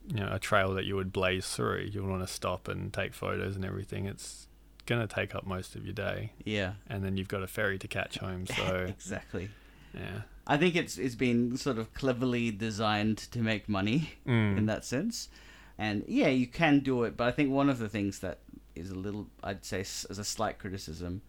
you 0.07 0.15
know 0.21 0.29
a 0.31 0.39
trail 0.39 0.73
that 0.73 0.85
you 0.85 0.95
would 0.95 1.13
blaze 1.13 1.47
through. 1.47 1.89
You 1.91 2.03
want 2.03 2.21
to 2.27 2.33
stop 2.33 2.67
and 2.67 2.91
take 2.93 3.13
photos 3.13 3.55
and 3.55 3.63
everything. 3.63 4.05
It's 4.07 4.47
gonna 4.87 5.05
take 5.07 5.35
up 5.35 5.45
most 5.45 5.75
of 5.75 5.83
your 5.85 5.93
day, 5.93 6.31
Yeah. 6.45 6.73
and 6.89 7.03
then 7.03 7.17
you've 7.17 7.27
got 7.27 7.43
a 7.43 7.47
ferry 7.47 7.77
to 7.77 7.87
catch 7.87 8.17
home. 8.19 8.47
So 8.47 8.85
exactly. 8.89 9.49
yeah, 9.93 10.21
I 10.47 10.57
think 10.57 10.75
it's 10.75 10.97
it's 10.97 11.13
been 11.15 11.57
sort 11.57 11.77
of 11.77 11.93
cleverly 11.93 12.49
designed 12.51 13.17
to 13.33 13.39
make 13.39 13.67
money 13.69 14.13
Mm. 14.25 14.57
in 14.57 14.65
that 14.65 14.83
sense. 14.85 15.29
And 15.77 16.03
yeah, 16.07 16.29
you 16.29 16.47
can 16.47 16.79
do 16.79 17.03
it, 17.03 17.15
but 17.15 17.27
I 17.27 17.31
think 17.31 17.51
one 17.51 17.69
of 17.69 17.77
the 17.77 17.89
things 17.89 18.19
that 18.19 18.39
is 18.75 18.89
a 18.89 18.95
little, 18.95 19.27
I'd 19.43 19.63
say, 19.63 19.81
as 19.81 20.17
a 20.17 20.23
slight 20.23 20.57
criticism, 20.57 21.21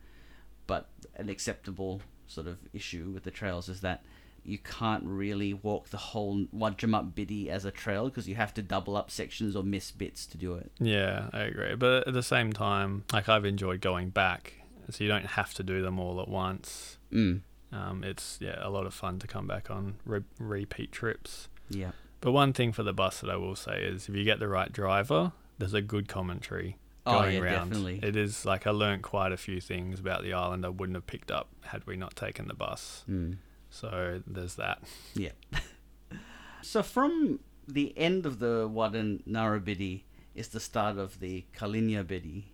but 0.66 0.88
an 1.16 1.28
acceptable 1.28 2.00
sort 2.26 2.46
of 2.46 2.58
issue 2.72 3.10
with 3.12 3.24
the 3.24 3.30
trails 3.30 3.68
is 3.68 3.80
that 3.80 4.04
you 4.44 4.58
can't 4.58 5.04
really 5.04 5.52
walk 5.52 5.90
the 5.90 5.98
whole 5.98 6.46
Wadjemup 6.56 7.12
Bidi 7.12 7.48
as 7.48 7.64
a 7.64 7.70
trail 7.70 8.06
because 8.06 8.28
you 8.28 8.34
have 8.36 8.54
to 8.54 8.62
double 8.62 8.96
up 8.96 9.10
sections 9.10 9.54
or 9.54 9.62
miss 9.62 9.90
bits 9.90 10.24
to 10.26 10.38
do 10.38 10.54
it. 10.54 10.70
Yeah, 10.78 11.28
I 11.32 11.40
agree. 11.40 11.74
But 11.74 12.08
at 12.08 12.14
the 12.14 12.22
same 12.22 12.52
time, 12.52 13.04
like 13.12 13.28
I've 13.28 13.44
enjoyed 13.44 13.80
going 13.80 14.08
back, 14.08 14.54
so 14.90 15.04
you 15.04 15.08
don't 15.08 15.26
have 15.26 15.52
to 15.54 15.62
do 15.62 15.82
them 15.82 15.98
all 15.98 16.20
at 16.20 16.28
once. 16.28 16.96
Mm. 17.12 17.42
Um, 17.70 18.02
it's 18.02 18.38
yeah 18.40 18.56
a 18.60 18.70
lot 18.70 18.86
of 18.86 18.94
fun 18.94 19.18
to 19.18 19.26
come 19.26 19.46
back 19.46 19.70
on 19.70 19.96
re- 20.06 20.22
repeat 20.38 20.92
trips. 20.92 21.48
Yeah. 21.68 21.90
But 22.20 22.32
one 22.32 22.52
thing 22.52 22.72
for 22.72 22.82
the 22.82 22.92
bus 22.92 23.20
that 23.20 23.30
I 23.30 23.36
will 23.36 23.56
say 23.56 23.82
is 23.82 24.08
if 24.08 24.14
you 24.14 24.24
get 24.24 24.40
the 24.40 24.48
right 24.48 24.72
driver, 24.72 25.32
there's 25.58 25.74
a 25.74 25.82
good 25.82 26.08
commentary 26.08 26.76
going 27.04 27.16
Oh, 27.16 27.20
going 27.22 27.34
yeah, 27.36 27.40
around. 27.40 27.68
definitely. 27.70 28.00
It 28.02 28.16
is 28.16 28.44
like 28.44 28.66
I 28.66 28.70
learnt 28.70 29.02
quite 29.02 29.32
a 29.32 29.36
few 29.36 29.60
things 29.60 30.00
about 30.00 30.22
the 30.22 30.32
island 30.32 30.66
I 30.66 30.68
wouldn't 30.68 30.96
have 30.96 31.06
picked 31.06 31.30
up 31.30 31.48
had 31.62 31.86
we 31.86 31.96
not 31.96 32.16
taken 32.16 32.48
the 32.48 32.54
bus. 32.54 33.04
Mm. 33.08 33.36
So 33.70 34.22
there's 34.26 34.56
that. 34.56 34.82
Yeah. 35.14 35.30
so 36.62 36.82
from 36.82 37.40
the 37.66 37.96
end 37.96 38.26
of 38.26 38.38
the 38.40 38.68
Wardan 38.68 39.22
Nara 39.26 39.60
Bidi 39.60 40.02
is 40.34 40.48
the 40.48 40.60
start 40.60 40.98
of 40.98 41.20
the 41.20 41.44
Karlinyah 41.56 42.04
Bidi, 42.04 42.44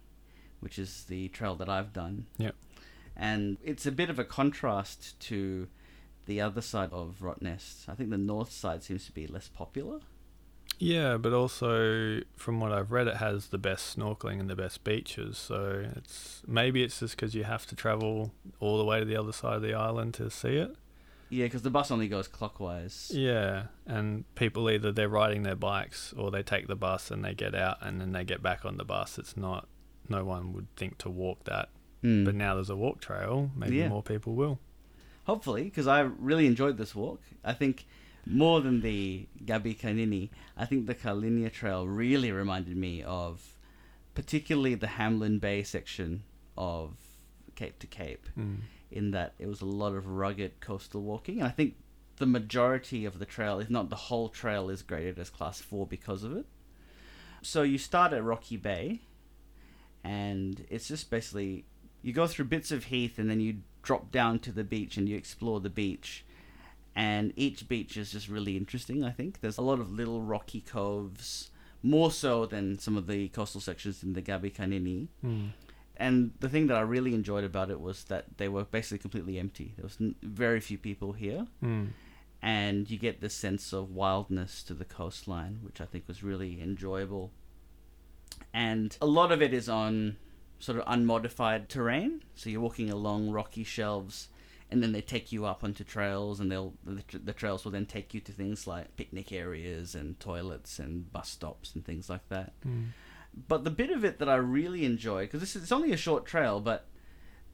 which 0.61 0.79
is 0.79 1.05
the 1.09 1.29
trail 1.29 1.55
that 1.57 1.69
I've 1.69 1.93
done. 1.93 2.27
Yep. 2.39 2.55
And 3.17 3.59
it's 3.63 3.87
a 3.87 3.93
bit 3.93 4.11
of 4.11 4.19
a 4.19 4.25
contrast 4.25 5.19
to 5.21 5.69
the 6.27 6.41
other 6.41 6.61
side 6.61 6.91
of 6.93 7.17
Rottnest. 7.21 7.89
I 7.89 7.95
think 7.95 8.11
the 8.11 8.19
north 8.19 8.53
side 8.53 8.83
seems 8.83 9.05
to 9.07 9.13
be 9.13 9.27
less 9.27 9.49
popular. 9.49 10.01
Yeah, 10.79 11.19
but 11.19 11.33
also 11.33 12.21
from 12.37 12.59
what 12.59 12.73
I've 12.73 12.91
read, 12.91 13.07
it 13.07 13.17
has 13.19 13.49
the 13.49 13.59
best 13.59 13.97
snorkeling 13.97 14.41
and 14.41 14.51
the 14.51 14.57
best 14.57 14.83
beaches. 14.83 15.39
So 15.39 15.85
it's 15.97 16.43
maybe 16.47 16.83
it's 16.83 16.99
just 17.01 17.17
because 17.17 17.35
you 17.35 17.45
have 17.45 17.67
to 17.67 17.77
travel 17.77 18.33
all 18.59 18.79
the 18.79 18.85
way 18.85 18.99
to 18.99 19.05
the 19.05 19.17
other 19.17 19.33
side 19.33 19.55
of 19.57 19.63
the 19.63 19.75
island 19.75 20.15
to 20.15 20.31
see 20.31 20.57
it. 20.57 20.75
Yeah, 21.31 21.47
because 21.47 21.63
the 21.63 21.71
bus 21.71 21.91
only 21.91 22.09
goes 22.09 22.29
clockwise. 22.29 23.11
Yeah, 23.15 23.65
and 23.87 24.25
people 24.35 24.69
either 24.71 24.93
they're 24.93 25.09
riding 25.09 25.43
their 25.43 25.55
bikes 25.57 26.13
or 26.17 26.31
they 26.31 26.43
take 26.43 26.67
the 26.67 26.77
bus 26.77 27.11
and 27.11 27.25
they 27.25 27.35
get 27.35 27.55
out 27.55 27.79
and 27.81 28.01
then 28.01 28.13
they 28.13 28.25
get 28.25 28.43
back 28.43 28.65
on 28.65 28.77
the 28.77 28.85
bus. 28.85 29.19
It's 29.19 29.37
not. 29.37 29.69
No 30.09 30.25
one 30.25 30.53
would 30.53 30.67
think 30.77 30.99
to 30.99 31.09
walk 31.11 31.45
that, 31.45 31.71
Mm. 32.03 32.25
but 32.25 32.35
now 32.35 32.55
there's 32.57 32.69
a 32.71 32.77
walk 32.77 33.01
trail. 33.01 33.51
Maybe 33.57 33.77
Yeah. 33.77 33.89
more 33.89 34.03
people 34.03 34.35
will. 34.35 34.59
Hopefully, 35.25 35.65
because 35.65 35.87
I 35.87 36.01
really 36.01 36.47
enjoyed 36.47 36.77
this 36.77 36.95
walk. 36.95 37.21
I 37.43 37.53
think 37.55 37.87
more 38.27 38.61
than 38.61 38.81
the 38.81 39.27
Gabbi 39.45 39.79
Karniny, 39.79 40.31
I 40.57 40.65
think 40.67 40.87
the 40.87 40.95
Karlinyah 40.95 41.53
Trail 41.53 41.87
really 41.87 42.31
reminded 42.33 42.77
me 42.77 43.03
of 43.03 43.57
particularly 44.15 44.75
the 44.75 44.87
Hamlin 44.87 45.39
Bay 45.39 45.63
section 45.63 46.23
of 46.57 46.97
Cape 47.57 47.79
to 47.81 47.87
Cape, 47.87 48.29
Mm. 48.39 48.59
in 48.91 49.11
that 49.11 49.35
it 49.39 49.47
was 49.47 49.61
a 49.61 49.67
lot 49.67 49.95
of 49.95 50.07
rugged 50.07 50.61
coastal 50.61 51.03
walking. 51.03 51.39
And 51.39 51.49
I 51.49 51.51
think 51.51 51.77
the 52.17 52.27
majority 52.27 53.05
of 53.05 53.19
the 53.19 53.27
trail, 53.27 53.59
if 53.61 53.69
not 53.71 53.91
the 53.91 53.97
whole 53.97 54.29
trail, 54.29 54.71
is 54.71 54.83
graded 54.83 55.19
as 55.19 55.31
class 55.31 55.61
4 55.61 55.87
because 55.87 56.23
of 56.23 56.37
it. 56.37 56.47
So 57.43 57.63
you 57.63 57.77
start 57.79 58.13
at 58.13 58.23
Rocky 58.23 58.57
Bay, 58.57 59.01
and 60.03 60.65
it's 60.71 60.89
just 60.89 61.11
basically 61.11 61.65
you 62.03 62.13
go 62.13 62.27
through 62.27 62.45
bits 62.47 62.71
of 62.71 62.85
heath 62.85 63.19
and 63.19 63.31
then 63.31 63.41
you 63.41 63.63
drop 63.85 64.11
down 64.11 64.39
to 64.41 64.51
the 64.51 64.65
beach 64.65 64.97
and 64.97 65.09
you 65.09 65.17
explore 65.17 65.61
the 65.61 65.71
beach. 65.71 66.25
And 66.97 67.33
each 67.37 67.69
beach 67.69 67.97
is 67.97 68.13
just 68.13 68.29
really 68.29 68.57
interesting, 68.57 69.05
I 69.05 69.11
think. 69.11 69.41
There's 69.41 69.59
a 69.59 69.63
lot 69.63 69.79
of 69.81 69.93
little 69.93 70.21
rocky 70.23 70.61
coves, 70.61 71.51
more 71.83 72.11
so 72.11 72.47
than 72.47 72.79
some 72.79 72.97
of 72.97 73.07
the 73.07 73.29
coastal 73.29 73.61
sections 73.61 74.03
in 74.03 74.13
the 74.15 74.23
Gabbi 74.23 74.53
Karniny. 74.55 75.09
Mm. 75.25 75.51
And 75.97 76.33
the 76.41 76.49
thing 76.49 76.67
that 76.69 76.77
I 76.77 76.81
really 76.81 77.15
enjoyed 77.15 77.45
about 77.45 77.71
it 77.71 77.81
was 77.81 78.05
that 78.05 78.25
they 78.39 78.49
were 78.49 78.65
basically 78.65 78.99
completely 78.99 79.39
empty. 79.39 79.75
There 79.77 79.85
was 79.85 79.97
n- 80.01 80.15
very 80.23 80.61
few 80.61 80.79
people 80.79 81.13
here, 81.13 81.47
Mm. 81.63 81.89
and 82.43 82.91
you 82.91 82.99
get 82.99 83.21
this 83.21 83.35
sense 83.35 83.73
of 83.73 83.91
wildness 83.91 84.63
to 84.65 84.75
the 84.75 84.85
coastline, 84.85 85.59
which 85.63 85.81
I 85.81 85.85
think 85.85 86.07
was 86.09 86.23
really 86.23 86.61
enjoyable. 86.61 87.33
And 88.53 88.97
a 89.01 89.07
lot 89.07 89.33
of 89.33 89.43
it 89.43 89.53
is 89.53 89.69
on 89.69 90.17
sort 90.65 90.79
of 90.79 90.85
unmodified 90.87 91.69
terrain, 91.69 92.23
so 92.35 92.49
you're 92.49 92.61
walking 92.69 92.91
along 92.91 93.31
rocky 93.31 93.65
shelves, 93.65 94.29
and 94.71 94.83
then 94.83 94.93
they 94.93 95.03
take 95.03 95.31
you 95.31 95.45
up 95.45 95.63
onto 95.63 95.85
trails, 95.85 96.41
and 96.41 96.51
they'll 96.51 96.73
the, 96.85 97.19
the 97.19 97.33
trails 97.35 97.65
will 97.65 97.73
then 97.73 97.87
take 97.87 98.15
you 98.15 98.21
to 98.21 98.33
things 98.33 98.67
like 98.67 98.97
picnic 98.97 99.31
areas 99.31 99.95
and 99.95 100.19
toilets 100.19 100.79
and 100.79 101.13
bus 101.13 101.29
stops 101.29 101.75
and 101.75 101.85
things 101.85 102.09
like 102.09 102.27
that 102.29 102.53
Mm. 102.67 102.87
but 103.49 103.65
the 103.65 103.71
bit 103.71 103.91
of 103.91 104.05
it 104.05 104.19
that 104.21 104.29
I 104.29 104.37
really 104.37 104.85
enjoy 104.85 105.21
because 105.25 105.41
this 105.41 105.55
is 105.55 105.63
it's 105.65 105.73
only 105.73 105.93
a 105.93 105.97
short 106.07 106.25
trail, 106.25 106.61
but 106.61 106.87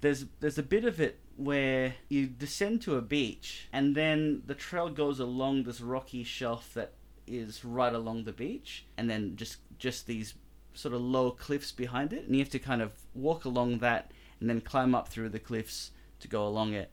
there's 0.02 0.26
there's 0.40 0.58
a 0.58 0.62
bit 0.62 0.84
of 0.84 1.00
it 1.00 1.18
where 1.36 1.94
you 2.08 2.26
descend 2.26 2.82
to 2.82 2.96
a 2.96 3.02
beach 3.02 3.68
and 3.72 3.94
then 3.96 4.42
the 4.46 4.54
trail 4.54 4.88
goes 4.88 5.18
along 5.20 5.64
this 5.64 5.80
rocky 5.80 6.22
shelf 6.22 6.64
that 6.74 6.92
is 7.26 7.64
right 7.64 7.94
along 7.94 8.24
the 8.24 8.32
beach, 8.32 8.84
and 8.96 9.10
then 9.10 9.34
just 9.36 9.56
just 9.78 10.06
these 10.06 10.34
sort 10.74 10.94
of 10.94 11.00
low 11.00 11.30
cliffs 11.30 11.72
behind 11.72 12.12
it, 12.12 12.26
and 12.26 12.34
you 12.34 12.40
have 12.42 12.50
to 12.50 12.58
kind 12.58 12.80
of 12.82 12.92
walk 13.14 13.44
along 13.44 13.78
that 13.78 14.12
and 14.40 14.48
then 14.48 14.60
climb 14.60 14.94
up 14.94 15.08
through 15.08 15.28
the 15.28 15.38
cliffs 15.38 15.90
to 16.20 16.28
go 16.28 16.46
along 16.46 16.72
it. 16.74 16.90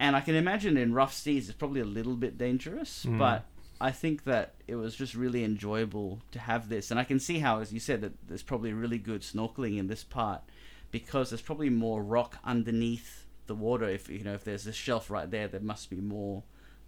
And 0.00 0.14
I 0.14 0.20
can 0.20 0.34
imagine 0.36 0.76
in 0.76 0.94
rough 0.94 1.12
seas 1.12 1.48
it's 1.48 1.58
probably 1.58 1.80
a 1.80 1.84
little 1.84 2.14
bit 2.14 2.38
dangerous, 2.38 3.04
Mm. 3.04 3.18
but 3.18 3.44
I 3.80 3.90
think 3.90 4.24
that 4.24 4.54
it 4.66 4.76
was 4.76 4.94
just 4.96 5.14
really 5.14 5.44
enjoyable 5.44 6.20
to 6.32 6.38
have 6.38 6.68
this, 6.68 6.90
and 6.90 6.98
I 6.98 7.04
can 7.04 7.18
see 7.20 7.38
how, 7.40 7.60
as 7.60 7.72
you 7.72 7.80
said, 7.80 8.00
that 8.02 8.12
there's 8.28 8.42
probably 8.42 8.72
really 8.72 8.98
good 8.98 9.22
snorkeling 9.22 9.78
in 9.78 9.86
this 9.88 10.04
part 10.04 10.42
because 10.90 11.30
there's 11.30 11.42
probably 11.42 11.70
more 11.70 12.02
rock 12.02 12.38
underneath 12.44 13.26
the 13.46 13.54
water. 13.54 13.88
If 13.88 14.08
you 14.08 14.22
know, 14.24 14.34
if 14.34 14.44
there's 14.44 14.66
a 14.66 14.72
shelf 14.72 15.10
right 15.10 15.30
there, 15.30 15.48
there 15.48 15.60
must 15.60 15.90
be 15.90 16.00
more 16.00 16.42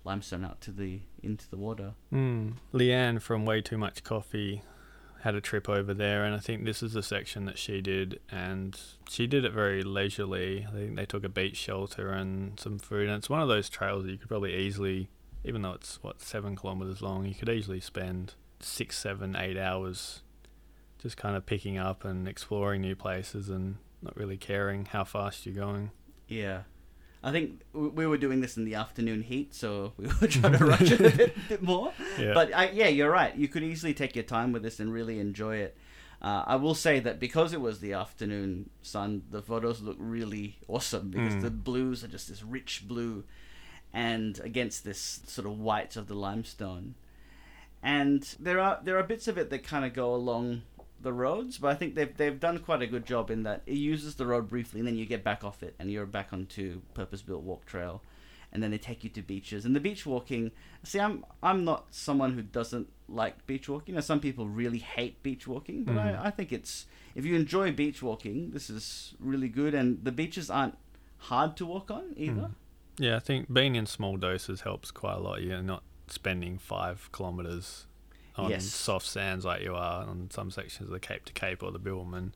limestone 0.05 0.45
out 0.45 0.61
to 0.63 0.71
the 0.73 1.01
into 1.23 1.49
the 1.51 1.57
water. 1.59 1.93
Mm. 2.13 2.55
Leanne 2.73 3.21
from 3.21 3.45
Way 3.45 3.61
Too 3.61 3.77
Much 3.79 4.03
Coffee 4.03 4.63
had 5.23 5.35
a 5.35 5.41
trip 5.41 5.69
over 5.69 5.93
there, 5.93 6.25
and 6.25 6.35
I 6.35 6.39
think 6.39 6.65
this 6.65 6.83
is 6.83 6.95
the 6.95 7.03
section 7.03 7.45
that 7.45 7.59
she 7.59 7.81
did, 7.81 8.21
and 8.31 8.79
she 9.09 9.27
did 9.27 9.45
it 9.45 9.53
very 9.53 9.83
leisurely. 9.83 10.67
I 10.69 10.73
think 10.73 10.97
they 10.97 11.07
took 11.07 11.25
a 11.25 11.29
beach 11.29 11.57
shelter 11.57 12.11
and 12.11 12.59
some 12.59 12.79
food, 12.79 13.09
and 13.09 13.17
it's 13.19 13.29
one 13.31 13.43
of 13.43 13.49
those 13.49 13.69
trails 13.69 14.05
that 14.05 14.11
you 14.11 14.19
could 14.19 14.29
probably 14.29 14.55
easily, 14.55 15.09
even 15.45 15.63
though 15.63 15.73
it's 15.73 16.03
what 16.03 16.21
seven 16.21 16.57
kilometers 16.57 17.03
long, 17.03 17.27
you 17.27 17.35
could 17.35 17.49
easily 17.49 17.81
spend 17.81 18.35
six, 18.61 18.99
seven, 18.99 19.37
eight 19.37 19.59
hours 19.59 20.23
just 20.99 21.17
kind 21.17 21.37
of 21.37 21.47
picking 21.47 21.79
up 21.79 22.05
and 22.05 22.29
exploring 22.29 22.83
new 22.83 22.95
places 22.95 23.49
and 23.49 23.77
not 24.03 24.17
really 24.17 24.37
caring 24.37 24.87
how 24.87 25.05
fast 25.05 25.47
you're 25.47 25.55
going. 25.55 25.91
Yeah. 26.29 26.63
I 27.23 27.33
think 27.33 27.61
we 27.73 28.07
were 28.07 28.17
doing 28.17 28.41
this 28.41 28.57
in 28.57 28.65
the 28.65 28.75
afternoon 28.77 29.23
heat, 29.23 29.55
so 29.55 29.93
we 29.99 30.07
were 30.07 30.27
trying 30.27 30.57
to 30.59 30.65
rush 30.65 30.91
it 30.91 31.01
a 31.01 31.17
bit, 31.17 31.37
bit 31.49 31.63
more. 31.63 31.93
Yeah. 32.19 32.33
But 32.35 32.55
I, 32.55 32.71
yeah, 32.71 32.89
you're 32.89 33.11
right. 33.11 33.35
You 33.37 33.47
could 33.49 33.63
easily 33.63 33.93
take 33.95 34.17
your 34.17 34.25
time 34.25 34.53
with 34.53 34.63
this 34.63 34.81
and 34.81 34.93
really 34.93 35.19
enjoy 35.21 35.57
it. 35.57 35.77
Uh, 36.23 36.45
I 36.47 36.57
will 36.57 36.75
say 36.75 37.01
that 37.01 37.19
because 37.19 37.53
it 37.53 37.61
was 37.61 37.81
the 37.81 37.93
afternoon 37.95 38.71
sun, 38.83 39.23
the 39.31 39.41
photos 39.43 39.81
look 39.81 39.97
really 39.99 40.57
awesome 40.69 41.11
because 41.11 41.35
Mm. 41.35 41.43
the 41.43 41.51
blues 41.51 42.05
are 42.05 42.09
just 42.09 42.29
this 42.29 42.43
rich 42.43 42.85
blue, 42.87 43.25
and 43.93 44.39
against 44.41 44.85
this 44.85 45.21
sort 45.27 45.47
of 45.47 45.59
white 45.59 45.97
of 45.97 46.09
the 46.09 46.15
limestone. 46.15 46.95
And 47.83 48.23
there 48.39 48.61
are 48.61 48.81
there 48.85 48.99
are 48.99 49.03
bits 49.03 49.29
of 49.29 49.39
it 49.39 49.49
that 49.51 49.63
kind 49.65 49.85
of 49.87 49.95
go 49.95 50.15
along 50.15 50.63
the 51.03 51.13
roads, 51.13 51.59
but 51.59 51.69
I 51.69 51.75
think 51.75 51.95
they've 51.95 52.15
they've 52.17 52.39
done 52.39 52.59
quite 52.59 52.83
a 52.83 52.87
good 52.87 53.07
job 53.07 53.31
in 53.31 53.43
that 53.45 53.63
it 53.67 53.77
uses 53.77 54.15
the 54.17 54.27
road 54.27 54.49
briefly, 54.49 54.81
and 54.81 54.87
then 54.87 54.97
you 54.97 55.07
get 55.07 55.25
back 55.25 55.45
off 55.45 55.63
it, 55.63 55.75
and 55.79 55.91
you're 55.91 56.07
back 56.07 56.33
onto 56.33 56.81
purpose-built 56.95 57.43
walk 57.43 57.65
trail, 57.67 58.03
and 58.53 58.63
then 58.63 58.71
they 58.71 58.79
take 58.79 59.03
you 59.05 59.11
to 59.11 59.23
beaches. 59.23 59.65
And 59.65 59.75
the 59.75 59.81
beach 59.81 60.05
walking, 60.05 60.51
see, 60.83 61.01
I'm 61.01 61.25
I'm 61.43 61.65
not 61.65 61.87
someone 61.91 62.35
who 62.35 62.43
doesn't 62.43 62.89
like 63.09 63.47
beach 63.47 63.69
walking. 63.69 63.95
Now, 63.95 64.03
some 64.03 64.21
people 64.21 64.47
really 64.47 64.79
hate 64.79 65.23
beach 65.23 65.47
walking, 65.47 65.85
but 65.85 65.95
Mm. 65.95 66.21
I, 66.21 66.27
I 66.27 66.31
think 66.31 66.53
it's 66.53 66.87
if 67.15 67.25
you 67.25 67.35
enjoy 67.35 67.73
beach 67.73 68.03
walking, 68.03 68.51
this 68.51 68.71
is 68.71 69.15
really 69.19 69.49
good, 69.49 69.75
and 69.75 70.05
the 70.05 70.13
beaches 70.13 70.51
aren't 70.51 70.77
hard 71.19 71.57
to 71.57 71.67
walk 71.67 71.91
on 71.91 72.15
either. 72.17 72.49
Mm. 72.51 72.55
Yeah, 72.99 73.17
I 73.17 73.21
think 73.21 73.53
being 73.53 73.75
in 73.77 73.87
small 73.87 74.17
doses 74.19 74.61
helps 74.63 74.91
quite 74.91 75.15
a 75.17 75.21
lot. 75.21 75.43
You're 75.43 75.63
not 75.63 75.83
spending 76.09 76.59
five 76.59 77.09
kilometers 77.13 77.87
on 78.45 78.51
Yes. 78.51 78.65
soft 78.67 79.07
sands 79.07 79.45
like 79.45 79.63
you 79.63 79.75
are 79.75 80.05
on 80.05 80.29
some 80.31 80.51
sections 80.51 80.89
of 80.89 80.93
the 80.93 81.01
Cape 81.01 81.25
to 81.27 81.33
Cape 81.33 81.63
or 81.63 81.71
the 81.71 81.79
Bibbulmun. 81.81 82.33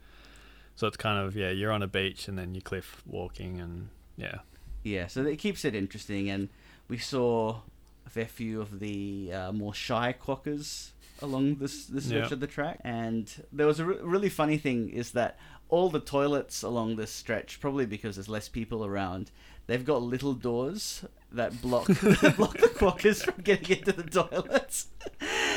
So 0.76 0.86
it's 0.86 0.96
kind 0.96 1.24
of 1.24 1.36
yeah, 1.36 1.50
you're 1.50 1.72
on 1.72 1.82
a 1.82 1.86
beach 1.86 2.26
and 2.28 2.38
then 2.38 2.54
you're 2.54 2.62
cliff 2.62 3.02
walking 3.06 3.60
and 3.60 3.88
yeah, 4.16 4.38
Yeah, 4.82 5.06
so 5.08 5.24
it 5.24 5.36
keeps 5.38 5.64
it 5.64 5.74
interesting, 5.74 6.28
and 6.30 6.48
we 6.88 6.98
saw 6.98 7.60
a 8.06 8.10
fair 8.10 8.26
few 8.26 8.60
of 8.60 8.80
the 8.80 9.32
uh, 9.32 9.52
more 9.52 9.72
shy 9.74 10.14
quokkas 10.20 10.90
along 11.22 11.56
this 11.56 11.86
this 11.86 12.06
stretch 12.06 12.28
Yeah. 12.30 12.34
of 12.34 12.40
the 12.40 12.46
track. 12.46 12.80
And 12.84 13.30
there 13.52 13.66
was 13.66 13.80
a 13.80 13.84
re- 13.86 13.96
really 14.02 14.28
funny 14.28 14.58
thing 14.58 14.90
is 14.90 15.12
that 15.12 15.38
all 15.68 15.88
the 15.90 16.00
toilets 16.00 16.62
along 16.62 16.96
this 16.96 17.10
stretch, 17.10 17.60
probably 17.60 17.86
because 17.86 18.16
there's 18.16 18.28
less 18.28 18.48
people 18.48 18.84
around, 18.84 19.30
they've 19.66 19.84
got 19.84 20.02
little 20.02 20.34
doors 20.34 21.04
that 21.32 21.60
block 21.62 21.86
that 21.86 22.34
block 22.36 22.58
the 22.58 22.68
quokkas 22.68 23.22
from 23.24 23.42
getting 23.42 23.78
into 23.78 23.92
the 23.92 24.02
toilets. 24.04 24.88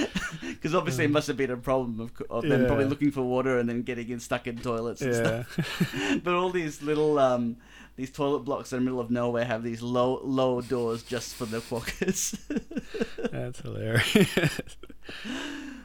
Because 0.41 0.73
obviously 0.73 1.05
it 1.05 1.11
must 1.11 1.27
have 1.27 1.37
been 1.37 1.51
a 1.51 1.57
problem 1.57 1.99
of, 1.99 2.11
of 2.29 2.43
them 2.47 2.65
probably 2.65 2.85
looking 2.85 3.11
for 3.11 3.21
water 3.21 3.59
and 3.59 3.69
then 3.69 3.83
getting 3.83 4.09
in 4.09 4.19
stuck 4.19 4.47
in 4.47 4.57
toilets 4.57 5.01
and 5.01 5.15
stuff. 5.15 6.21
But 6.23 6.33
all 6.33 6.49
these 6.49 6.81
little 6.81 7.19
um, 7.19 7.57
these 7.95 8.11
toilet 8.11 8.39
blocks 8.39 8.73
in 8.73 8.79
the 8.79 8.85
middle 8.85 8.99
of 8.99 9.11
nowhere 9.11 9.45
have 9.45 9.63
these 9.63 9.81
low 9.81 10.19
low 10.23 10.61
doors 10.61 11.03
just 11.03 11.35
for 11.35 11.45
the 11.45 11.59
quokkas. 11.59 12.37
That's 13.31 13.59
hilarious. 13.59 14.61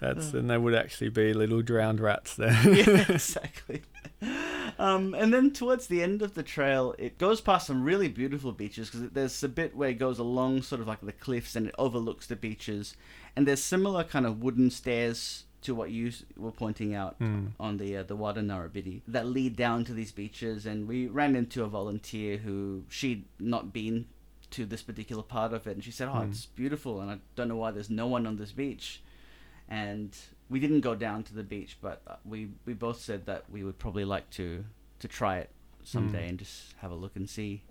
That's 0.00 0.32
and 0.32 0.50
they 0.50 0.58
would 0.58 0.74
actually 0.74 1.10
be 1.10 1.32
little 1.32 1.62
drowned 1.62 2.00
rats 2.00 2.34
there. 2.34 2.58
yeah, 2.68 3.04
exactly. 3.08 3.82
Um, 4.78 5.14
and 5.14 5.32
then 5.32 5.52
towards 5.52 5.86
the 5.86 6.02
end 6.02 6.22
of 6.22 6.34
the 6.34 6.42
trail, 6.42 6.94
it 6.98 7.18
goes 7.18 7.40
past 7.40 7.66
some 7.66 7.84
really 7.84 8.08
beautiful 8.08 8.52
beaches 8.52 8.90
because 8.90 9.10
there's 9.10 9.42
a 9.42 9.48
bit 9.48 9.76
where 9.76 9.90
it 9.90 9.98
goes 9.98 10.18
along 10.18 10.62
sort 10.62 10.80
of 10.80 10.88
like 10.88 11.00
the 11.00 11.12
cliffs 11.12 11.56
and 11.56 11.68
it 11.68 11.74
overlooks 11.78 12.26
the 12.26 12.36
beaches. 12.36 12.96
And 13.36 13.46
there's 13.46 13.62
similar 13.62 14.04
kind 14.04 14.26
of 14.26 14.42
wooden 14.42 14.70
stairs 14.70 15.44
to 15.62 15.74
what 15.74 15.90
you 15.90 16.12
were 16.36 16.50
pointing 16.50 16.94
out 16.94 17.14
Hmm. 17.18 17.46
on 17.58 17.76
the 17.78 17.96
uh, 17.98 18.02
the 18.02 18.16
Wardan 18.16 18.46
Nara 18.46 18.68
Bidi 18.68 19.00
that 19.08 19.26
lead 19.26 19.56
down 19.56 19.84
to 19.84 19.94
these 19.94 20.12
beaches. 20.12 20.66
And 20.66 20.86
we 20.88 21.06
ran 21.06 21.34
into 21.36 21.62
a 21.62 21.68
volunteer 21.68 22.38
who 22.38 22.84
she'd 22.88 23.24
not 23.38 23.72
been 23.72 24.06
to 24.50 24.66
this 24.66 24.82
particular 24.82 25.22
part 25.22 25.52
of 25.54 25.66
it, 25.66 25.74
and 25.76 25.84
she 25.84 25.90
said, 25.92 26.08
"Oh, 26.08 26.20
Hmm. 26.20 26.30
it's 26.30 26.46
beautiful, 26.46 27.00
and 27.00 27.10
I 27.10 27.18
don't 27.36 27.48
know 27.48 27.56
why 27.56 27.70
there's 27.70 27.88
no 27.90 28.06
one 28.06 28.26
on 28.26 28.36
this 28.36 28.52
beach." 28.52 29.00
And 29.68 30.14
we 30.50 30.60
didn't 30.60 30.80
go 30.80 30.94
down 30.94 31.22
to 31.24 31.34
the 31.34 31.42
beach, 31.44 31.78
but 31.80 32.02
uh, 32.06 32.16
we 32.24 32.50
we 32.66 32.74
both 32.74 33.00
said 33.00 33.24
that 33.26 33.48
we 33.50 33.62
would 33.64 33.78
probably 33.78 34.04
like 34.04 34.28
to 34.30 34.64
to 34.98 35.08
try 35.08 35.38
it 35.38 35.50
someday 35.84 36.26
Mm. 36.26 36.28
and 36.30 36.38
just 36.38 36.74
have 36.78 36.90
a 36.90 36.94
look 36.94 37.16
and 37.16 37.28
see. 37.30 37.62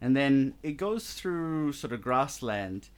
And 0.00 0.16
then 0.16 0.54
it 0.62 0.72
goes 0.76 1.14
through 1.14 1.72
sort 1.72 1.92
of 1.92 2.00
grassland 2.02 2.88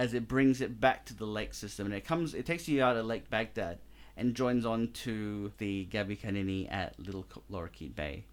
as 0.00 0.14
it 0.14 0.26
brings 0.26 0.62
it 0.62 0.80
back 0.80 1.04
to 1.04 1.14
the 1.14 1.26
lake 1.26 1.52
system, 1.52 1.84
and 1.84 1.94
it 1.94 2.06
comes 2.06 2.32
it 2.32 2.46
takes 2.46 2.66
you 2.66 2.82
out 2.82 2.96
of 2.96 3.04
Lake 3.04 3.28
Baghdad 3.28 3.76
and 4.16 4.34
joins 4.34 4.64
on 4.64 4.88
to 5.04 5.52
the 5.58 5.86
Gabbi 5.92 6.18
Karniny 6.18 6.72
at 6.72 6.98
Little 6.98 7.26
Lorikeet 7.52 7.94
Bay. 7.94 8.24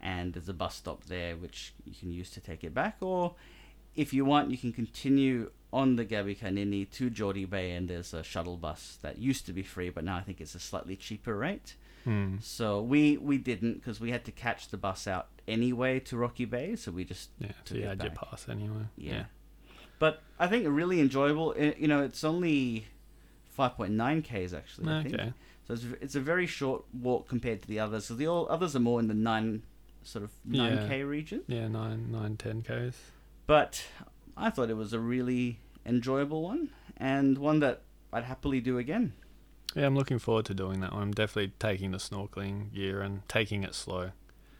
And 0.00 0.34
there's 0.34 0.48
a 0.48 0.52
bus 0.52 0.74
stop 0.74 1.04
there 1.04 1.36
which 1.36 1.74
you 1.84 1.94
can 1.94 2.10
use 2.10 2.30
to 2.30 2.40
take 2.40 2.64
it 2.64 2.74
back, 2.74 2.96
or 3.00 3.36
if 3.94 4.12
you 4.12 4.24
want, 4.24 4.50
you 4.50 4.58
can 4.58 4.72
continue 4.72 5.52
on 5.72 5.94
the 5.94 6.04
Gabbi 6.04 6.36
Karniny 6.36 6.90
to 6.90 7.08
Geordie 7.08 7.44
Bay, 7.44 7.70
and 7.76 7.88
there's 7.88 8.12
a 8.12 8.24
shuttle 8.24 8.56
bus 8.56 8.98
that 9.02 9.18
used 9.18 9.46
to 9.46 9.52
be 9.52 9.62
free, 9.62 9.90
but 9.90 10.02
now 10.02 10.16
I 10.16 10.22
think 10.22 10.40
it's 10.40 10.56
a 10.56 10.60
slightly 10.60 10.96
cheaper 10.96 11.36
rate. 11.36 11.76
Hmm. 12.02 12.36
So 12.40 12.82
we 12.82 13.16
we 13.16 13.38
didn't 13.38 13.74
because 13.74 14.00
we 14.00 14.10
had 14.10 14.24
to 14.24 14.32
catch 14.32 14.68
the 14.68 14.76
bus 14.76 15.06
out 15.06 15.28
anyway 15.46 16.00
to 16.00 16.16
Rocky 16.16 16.46
Bay, 16.46 16.74
so 16.74 16.90
we 16.90 17.04
just 17.04 17.30
Yeah, 17.38 17.52
so 17.64 17.74
to 17.74 17.80
you 17.80 17.86
had 17.86 18.02
your 18.02 18.12
pass 18.12 18.48
anyway. 18.48 18.86
yeah. 18.96 19.24
But 19.98 20.22
I 20.38 20.46
think 20.46 20.64
a 20.66 20.70
really 20.70 21.00
enjoyable. 21.00 21.54
I- 21.58 21.74
You 21.78 21.88
know, 21.88 22.02
it's 22.02 22.22
only 22.24 22.86
5.9 23.58 24.22
k's 24.22 24.52
actually. 24.54 24.92
I 24.92 25.02
think. 25.02 25.14
Okay. 25.14 25.32
So 25.66 25.74
it's, 25.74 25.84
it's 26.00 26.14
a 26.14 26.20
very 26.20 26.46
short 26.46 26.84
walk 26.92 27.28
compared 27.28 27.62
to 27.62 27.68
the 27.68 27.80
others. 27.80 28.06
So 28.06 28.14
the 28.14 28.26
all 28.28 28.46
others 28.48 28.76
are 28.76 28.80
more 28.80 29.00
in 29.00 29.08
the 29.08 29.14
nine 29.14 29.62
sort 30.02 30.22
of 30.24 30.30
9k 30.48 31.08
region. 31.08 31.42
Yeah, 31.48 31.68
nine, 31.68 32.12
nine, 32.12 32.36
ten 32.36 32.62
k's. 32.62 32.96
But 33.46 33.84
I 34.36 34.50
thought 34.50 34.70
it 34.70 34.76
was 34.76 34.92
a 34.92 35.00
really 35.00 35.58
enjoyable 35.84 36.42
one 36.42 36.70
and 36.96 37.38
one 37.38 37.60
that 37.60 37.82
I'd 38.12 38.24
happily 38.24 38.60
do 38.60 38.78
again. 38.78 39.14
Yeah, 39.74 39.86
I'm 39.86 39.96
looking 39.96 40.18
forward 40.18 40.44
to 40.46 40.54
doing 40.54 40.80
that 40.80 40.92
one. 40.92 41.02
I'm 41.02 41.12
definitely 41.12 41.52
taking 41.58 41.90
the 41.90 41.98
snorkeling 41.98 42.72
gear 42.72 43.00
and 43.02 43.28
taking 43.28 43.62
it 43.64 43.74
slow, 43.74 44.10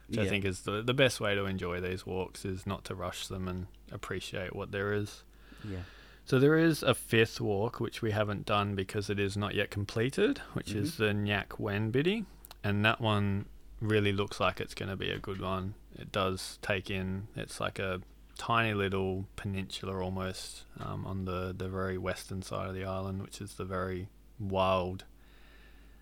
which 0.09 0.19
I 0.19 0.23
think 0.29 0.45
is 0.45 0.63
the 0.63 0.83
the 0.83 0.93
best 0.95 1.21
way 1.21 1.35
to 1.35 1.45
enjoy 1.47 1.81
these 1.81 2.05
walks 2.05 2.45
is 2.45 2.67
not 2.67 2.85
to 2.87 2.95
rush 2.95 3.27
them 3.29 3.47
and 3.49 3.67
appreciate 3.93 4.55
what 4.55 4.73
there 4.73 4.93
is. 4.93 5.23
Yeah. 5.69 5.79
So 6.25 6.39
there 6.41 6.57
is 6.57 6.83
a 6.83 6.95
fifth 6.95 7.41
walk 7.41 7.79
which 7.79 8.03
we 8.03 8.11
haven't 8.11 8.47
done 8.47 8.75
because 8.75 9.09
it 9.09 9.21
is 9.21 9.37
not 9.37 9.55
yet 9.55 9.71
completed, 9.71 10.39
which 10.55 10.73
is 10.73 10.97
the 10.97 11.07
Ngank 11.13 11.59
Wen 11.59 11.93
Bidi, 11.93 12.25
and 12.65 12.85
that 12.85 13.01
one 13.01 13.47
really 13.81 14.13
looks 14.13 14.41
like 14.41 14.61
it's 14.61 14.75
going 14.75 14.89
to 14.89 14.97
be 14.97 15.11
a 15.11 15.19
good 15.19 15.41
one. 15.41 15.75
It 15.97 16.11
does 16.11 16.59
take 16.63 16.91
in 16.91 17.29
it's 17.37 17.61
like 17.61 17.79
a 17.79 18.01
tiny 18.37 18.75
little 18.75 19.27
peninsula 19.37 19.99
almost 20.03 20.65
um, 20.81 21.07
on 21.07 21.25
the 21.27 21.55
the 21.57 21.69
very 21.69 21.97
western 21.97 22.43
side 22.43 22.69
of 22.69 22.75
the 22.75 22.85
island, 22.85 23.23
which 23.23 23.41
is 23.41 23.55
the 23.55 23.65
very 23.65 24.09
wild 24.41 25.05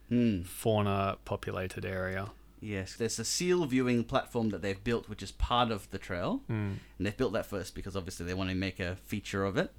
Hmm. 0.09 0.43
fauna 0.43 1.17
populated 1.25 1.85
area. 1.85 2.31
Yes. 2.65 2.97
There's 2.97 3.19
a 3.19 3.25
seal 3.25 3.65
viewing 3.67 4.05
platform 4.05 4.49
that 4.51 4.63
they've 4.63 4.83
built, 4.83 5.09
which 5.09 5.23
is 5.23 5.31
part 5.33 5.71
of 5.71 5.91
the 5.91 5.99
trail. 5.99 6.41
Mm. 6.51 6.77
And 6.99 7.07
they've 7.07 7.17
built 7.17 7.35
that 7.35 7.47
first 7.47 7.75
because 7.75 7.95
obviously 7.95 8.25
they 8.25 8.35
want 8.35 8.49
to 8.51 8.57
make 8.57 8.81
a 8.81 8.97
feature 9.05 9.45
of 9.45 9.59
it. 9.59 9.73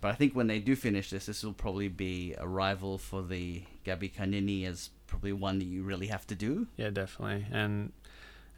But 0.00 0.12
I 0.12 0.14
think 0.14 0.34
when 0.34 0.46
they 0.46 0.60
do 0.60 0.76
finish 0.76 1.10
this, 1.10 1.26
this 1.26 1.44
will 1.44 1.52
probably 1.52 1.88
be 1.88 2.34
a 2.38 2.48
rival 2.48 2.96
for 2.96 3.22
the 3.22 3.64
Gabbi 3.84 4.10
Karniny 4.14 4.66
as 4.66 4.88
probably 5.06 5.34
one 5.34 5.58
that 5.58 5.66
you 5.66 5.82
really 5.82 6.06
have 6.06 6.26
to 6.28 6.34
do. 6.34 6.68
Yeah, 6.78 6.88
definitely. 6.88 7.46
And 7.52 7.92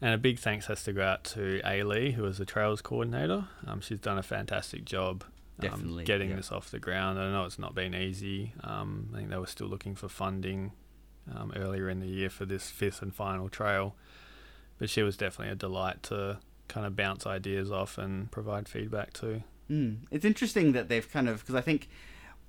and 0.01 0.13
a 0.13 0.17
big 0.17 0.39
thanks 0.39 0.67
has 0.67 0.83
to 0.85 0.93
go 0.93 1.03
out 1.03 1.25
to 1.25 1.61
A 1.65 1.83
Lee, 1.83 2.11
who 2.11 2.25
is 2.25 2.37
the 2.37 2.45
trails 2.45 2.81
coordinator. 2.81 3.47
Um, 3.67 3.81
she's 3.81 3.99
done 3.99 4.17
a 4.17 4.23
fantastic 4.23 4.85
job 4.85 5.25
um, 5.59 5.69
Definitely, 5.69 6.03
getting 6.05 6.29
yeah. 6.29 6.37
this 6.37 6.51
off 6.51 6.71
the 6.71 6.79
ground. 6.79 7.19
I 7.19 7.29
know 7.31 7.43
it's 7.43 7.59
not 7.59 7.75
been 7.75 7.93
easy. 7.93 8.53
Um, 8.63 9.09
I 9.13 9.17
think 9.17 9.29
they 9.29 9.37
were 9.37 9.47
still 9.47 9.67
looking 9.67 9.95
for 9.95 10.07
funding 10.07 10.71
um, 11.33 11.53
earlier 11.55 11.89
in 11.89 11.99
the 11.99 12.07
year 12.07 12.29
for 12.29 12.45
this 12.45 12.69
fifth 12.69 13.01
and 13.01 13.13
final 13.13 13.49
trail. 13.49 13.95
But 14.79 14.89
she 14.89 15.03
was 15.03 15.15
definitely 15.15 15.53
a 15.53 15.55
delight 15.55 16.03
to 16.03 16.39
kind 16.67 16.85
of 16.85 16.95
bounce 16.95 17.27
ideas 17.27 17.71
off 17.71 17.97
and 17.97 18.31
provide 18.31 18.67
feedback 18.67 19.13
to. 19.13 19.43
Mm. 19.69 19.99
It's 20.11 20.25
interesting 20.25 20.71
that 20.73 20.89
they've 20.89 21.09
kind 21.09 21.29
of 21.29 21.39
because 21.39 21.55
I 21.55 21.61
think 21.61 21.87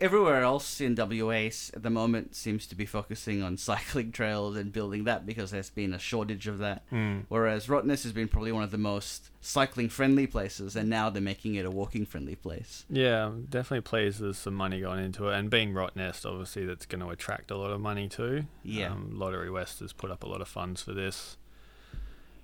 everywhere 0.01 0.43
else 0.43 0.81
in 0.81 0.95
WA 0.97 1.49
at 1.73 1.83
the 1.83 1.91
moment 1.91 2.35
seems 2.35 2.67
to 2.67 2.75
be 2.75 2.87
focusing 2.87 3.43
on 3.43 3.57
cycling 3.57 4.13
trails 4.13 4.57
and 4.57 4.73
building 4.73 5.05
that 5.05 5.27
because 5.27 5.51
there's 5.51 5.71
been 5.71 5.95
a 5.95 5.99
shortage 5.99 6.47
of 6.47 6.59
that. 6.59 6.89
Mm. 6.91 7.25
Whereas 7.29 7.67
Rottnest 7.67 8.03
has 8.03 8.13
been 8.13 8.29
probably 8.29 8.53
one 8.53 8.63
of 8.63 8.71
the 8.71 8.79
most 8.79 9.31
cycling 9.41 9.89
friendly 9.89 10.27
places, 10.27 10.77
and 10.77 10.89
now 10.89 11.11
they're 11.11 11.23
making 11.23 11.55
it 11.55 11.65
a 11.65 11.71
walking 11.71 12.07
friendly 12.07 12.35
place. 12.35 12.85
Yeah, 12.89 13.31
definitely 13.49 13.83
pleased 13.83 14.21
there's 14.21 14.39
some 14.39 14.55
money 14.55 14.81
going 14.81 15.05
into 15.05 15.29
it. 15.29 15.35
And 15.35 15.51
being 15.51 15.73
Rottnest, 15.73 16.27
obviously, 16.27 16.67
that's 16.67 16.87
going 16.87 17.03
to 17.03 17.11
attract 17.11 17.51
a 17.51 17.57
lot 17.57 17.71
of 17.71 17.81
money 17.81 18.09
too. 18.09 18.45
Yeah. 18.63 18.93
Um, 18.93 19.15
Lotterywest 19.17 19.81
has 19.81 19.93
put 19.93 20.11
up 20.11 20.23
a 20.23 20.29
lot 20.29 20.41
of 20.41 20.49
funds 20.49 20.83
for 20.83 20.93
this. 20.93 21.37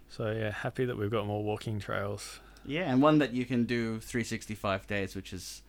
So, 0.09 0.32
yeah, 0.32 0.51
happy 0.51 0.84
that 0.86 0.98
we've 0.98 1.11
got 1.11 1.26
more 1.26 1.42
walking 1.42 1.78
trails. 1.78 2.40
Yeah, 2.66 2.90
and 2.90 3.01
one 3.01 3.18
that 3.18 3.32
you 3.32 3.44
can 3.44 3.64
do 3.64 4.01
365 4.01 4.86
days, 4.86 5.14
which 5.14 5.32
is 5.32 5.62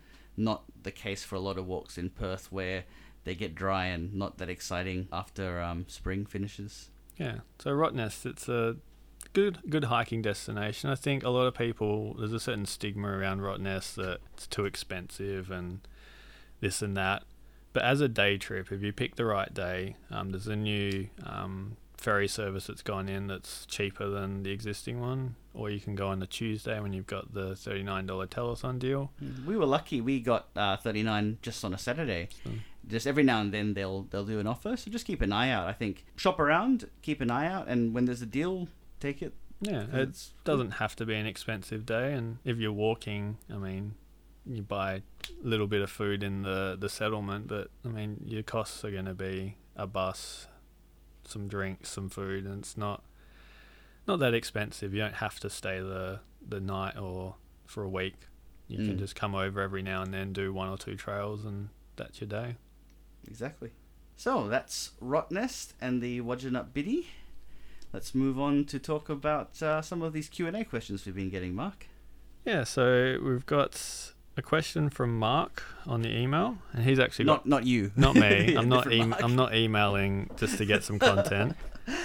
not 0.43 0.63
the 0.83 0.91
case 0.91 1.23
for 1.23 1.35
a 1.35 1.39
lot 1.39 1.57
of 1.57 1.67
walks 1.67 1.97
in 1.97 2.09
Perth 2.09 2.51
where 2.51 2.85
they 3.23 3.35
get 3.35 3.55
dry 3.55 3.85
and 3.85 4.13
not 4.13 4.37
that 4.39 4.49
exciting 4.49 5.07
after 5.11 5.61
um, 5.61 5.85
spring 5.87 6.25
finishes. 6.25 6.89
Yeah. 7.17 7.39
So, 7.59 7.71
Rottnest, 7.71 8.25
it's 8.25 8.49
a 8.49 8.77
good 9.33 9.59
good 9.69 9.85
hiking 9.85 10.21
destination. 10.21 10.89
I 10.89 10.95
think 10.95 11.23
a 11.23 11.29
lot 11.29 11.45
of 11.45 11.55
people, 11.55 12.15
there's 12.15 12.33
a 12.33 12.39
certain 12.39 12.65
stigma 12.65 13.07
around 13.09 13.41
Rottnest 13.41 13.95
that 13.95 14.19
it's 14.33 14.47
too 14.47 14.65
expensive 14.65 15.51
and 15.51 15.81
this 16.59 16.81
and 16.81 16.97
that. 16.97 17.23
But 17.73 17.83
as 17.83 18.01
a 18.01 18.09
day 18.09 18.37
trip, 18.37 18.71
if 18.71 18.81
you 18.81 18.91
pick 18.91 19.15
the 19.15 19.25
right 19.25 19.53
day, 19.53 19.95
um, 20.09 20.31
there's 20.31 20.47
a 20.47 20.55
new 20.55 21.07
um, 21.23 21.77
ferry 22.02 22.28
service 22.28 22.68
that's 22.68 22.82
gone 22.82 23.08
in 23.08 23.28
that's 23.28 23.66
cheaper 23.68 24.10
than 24.10 24.43
the 24.43 24.52
existing 24.52 24.99
one. 24.99 25.36
Or 25.54 25.70
you 25.70 25.80
can 25.80 25.95
go 25.95 26.08
on 26.08 26.20
the 26.20 26.28
Tuesday 26.28 26.80
when 26.80 26.93
you've 26.93 27.08
got 27.08 27.34
the 27.34 27.52
$39 27.52 28.06
telethon 28.28 28.80
deal. 28.80 29.12
We 29.45 29.56
were 29.58 29.66
lucky; 29.66 30.02
we 30.02 30.20
got 30.20 30.47
uh, 30.56 30.78
39 30.78 31.38
just 31.41 31.64
on 31.66 31.74
a 31.74 31.78
Saturday. 31.78 32.30
So- 32.43 32.52
Just 32.88 33.06
every 33.06 33.24
now 33.24 33.39
and 33.41 33.54
then 33.54 33.74
they'll 33.76 34.04
they'll 34.10 34.26
do 34.26 34.39
an 34.39 34.47
offer, 34.47 34.76
so 34.76 34.89
just 34.89 35.06
keep 35.06 35.22
an 35.22 35.32
eye 35.32 35.49
out. 35.52 35.68
I 35.68 35.74
think 35.74 36.04
shop 36.16 36.39
around, 36.39 36.89
keep 37.04 37.22
an 37.22 37.30
eye 37.30 37.45
out, 37.47 37.68
and 37.68 37.93
when 37.93 38.06
there's 38.06 38.24
a 38.24 38.26
deal, 38.26 38.68
take 38.99 39.22
it. 39.22 39.34
Yeah, 39.62 39.86
it 39.93 40.30
doesn't 40.43 40.72
have 40.82 40.95
to 40.95 41.06
be 41.06 41.14
an 41.16 41.28
expensive 41.28 41.86
day. 41.86 42.14
And 42.14 42.39
if 42.43 42.58
you're 42.58 42.72
walking, 42.74 43.38
I 43.54 43.58
mean, 43.58 43.93
you 44.47 44.64
buy 44.64 44.93
a 44.95 45.02
little 45.43 45.68
bit 45.68 45.82
of 45.84 45.91
food 45.91 46.24
in 46.24 46.41
the, 46.41 46.76
the 46.80 46.89
settlement, 46.89 47.47
but 47.47 47.70
I 47.86 47.89
mean, 47.89 48.24
your 48.26 48.41
costs 48.41 48.84
are 48.84 48.89
going 48.89 49.06
to 49.06 49.14
be 49.14 49.58
a 49.76 49.86
bus, 49.86 50.47
some 51.26 51.47
drinks, 51.47 51.89
some 51.89 52.09
food, 52.09 52.45
and 52.45 52.59
it's 52.59 52.78
not 52.78 53.03
not 54.07 54.19
that 54.19 54.34
expensive. 54.34 54.93
You 54.93 55.01
don't 55.01 55.15
have 55.15 55.39
to 55.41 55.49
stay 55.49 55.80
the 55.80 56.19
the 56.47 56.59
night 56.59 56.97
or 56.97 57.36
for 57.65 57.84
a 57.84 57.89
week. 57.89 58.15
You 58.67 58.78
can 58.78 58.95
Mm. 58.95 58.99
just 58.99 59.15
come 59.15 59.36
over 59.36 59.59
every 59.61 59.82
now 59.82 60.01
and 60.01 60.13
then, 60.13 60.32
do 60.34 60.53
one 60.53 60.69
or 60.69 60.78
two 60.78 60.95
trails, 60.95 61.43
and 61.45 61.69
that's 61.97 62.22
your 62.22 62.28
day. 62.30 62.55
Exactly. 63.28 63.72
So 64.15 64.47
that's 64.47 64.91
Rottnest 65.01 65.74
and 65.82 66.01
the 66.01 66.22
Wadjemup 66.22 66.72
Bidi. 66.72 67.05
Let's 67.93 68.15
move 68.15 68.39
on 68.39 68.65
to 68.65 68.80
talk 68.80 69.09
about 69.09 69.61
uh, 69.61 69.82
some 69.82 70.01
of 70.01 70.13
these 70.13 70.30
Q 70.30 70.47
and 70.47 70.55
A 70.55 70.63
questions 70.63 71.05
we've 71.05 71.15
been 71.15 71.30
getting, 71.30 71.53
Mark. 71.53 71.88
Yeah, 72.45 72.63
so 72.63 73.19
we've 73.24 73.45
got 73.45 74.11
a 74.38 74.41
question 74.41 74.89
from 74.89 75.17
Mark 75.17 75.63
on 75.86 76.01
the 76.01 76.15
email, 76.15 76.57
and 76.73 76.86
he's 76.86 76.99
actually 76.99 77.25
got 77.25 77.45
Not 77.45 77.61
not 77.61 77.65
you. 77.65 77.91
not 77.97 78.15
me. 78.15 78.55
I'm 78.57 78.69
not. 78.69 78.86
Mark. 78.88 79.23
I'm 79.23 79.36
not 79.36 79.53
emailing 79.53 80.29
just 80.38 80.57
to 80.57 80.65
get 80.65 80.84
some 80.84 80.99
content. 80.99 81.55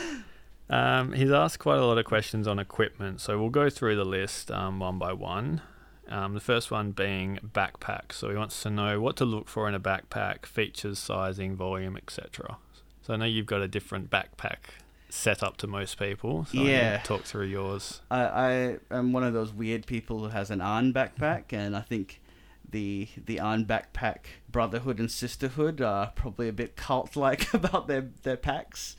Um, 0.69 1.13
he's 1.13 1.31
asked 1.31 1.61
quite 1.61 1.79
a 1.79 1.87
lot 1.87 1.97
of 1.97 2.07
questions 2.07 2.49
on 2.49 2.59
equipment, 2.59 3.21
so 3.21 3.39
we'll 3.39 3.51
go 3.51 3.71
through 3.71 3.95
the 3.95 4.05
list 4.05 4.51
um, 4.51 4.81
one 4.81 4.99
by 4.99 5.13
one. 5.13 5.61
Um, 6.09 6.35
the 6.35 6.41
first 6.41 6.73
one 6.73 6.91
being 6.91 7.39
backpack. 7.41 8.13
So 8.13 8.31
he 8.31 8.37
wants 8.37 8.61
to 8.63 8.71
know 8.71 9.01
what 9.01 9.17
to 9.19 9.25
look 9.25 9.47
for 9.47 9.69
in 9.69 9.77
a 9.77 9.81
backpack, 9.81 10.45
features, 10.45 10.99
sizing, 10.99 11.55
volume, 11.55 11.97
etc. 11.97 12.59
So 13.03 13.15
I 13.15 13.17
know 13.17 13.27
you've 13.27 13.47
got 13.47 13.61
a 13.61 13.69
different 13.69 14.11
backpack 14.11 14.81
set 15.17 15.43
up 15.43 15.57
to 15.59 15.67
most 15.67 15.99
people. 15.99 16.45
So 16.47 16.59
Yeah. 16.63 16.99
talk 16.99 17.23
through 17.23 17.47
yours. 17.47 18.01
I, 18.11 18.21
I 18.91 18.97
am 18.97 19.13
one 19.13 19.25
of 19.25 19.33
those 19.33 19.53
weird 19.53 19.87
people 19.87 20.21
who 20.21 20.29
has 20.29 20.51
an 20.51 20.61
Aarn 20.61 20.93
backpack, 20.93 21.53
and 21.53 21.75
I 21.77 21.81
think 21.81 22.21
the 22.69 23.09
the 23.25 23.39
Aarn 23.41 23.65
backpack 23.65 24.19
brotherhood 24.51 24.99
and 24.99 25.11
sisterhood 25.11 25.81
are 25.81 26.13
probably 26.15 26.49
a 26.49 26.53
bit 26.53 26.77
cult 26.77 27.17
like 27.17 27.53
about 27.61 27.87
their 27.89 28.09
their 28.23 28.37
packs, 28.37 28.97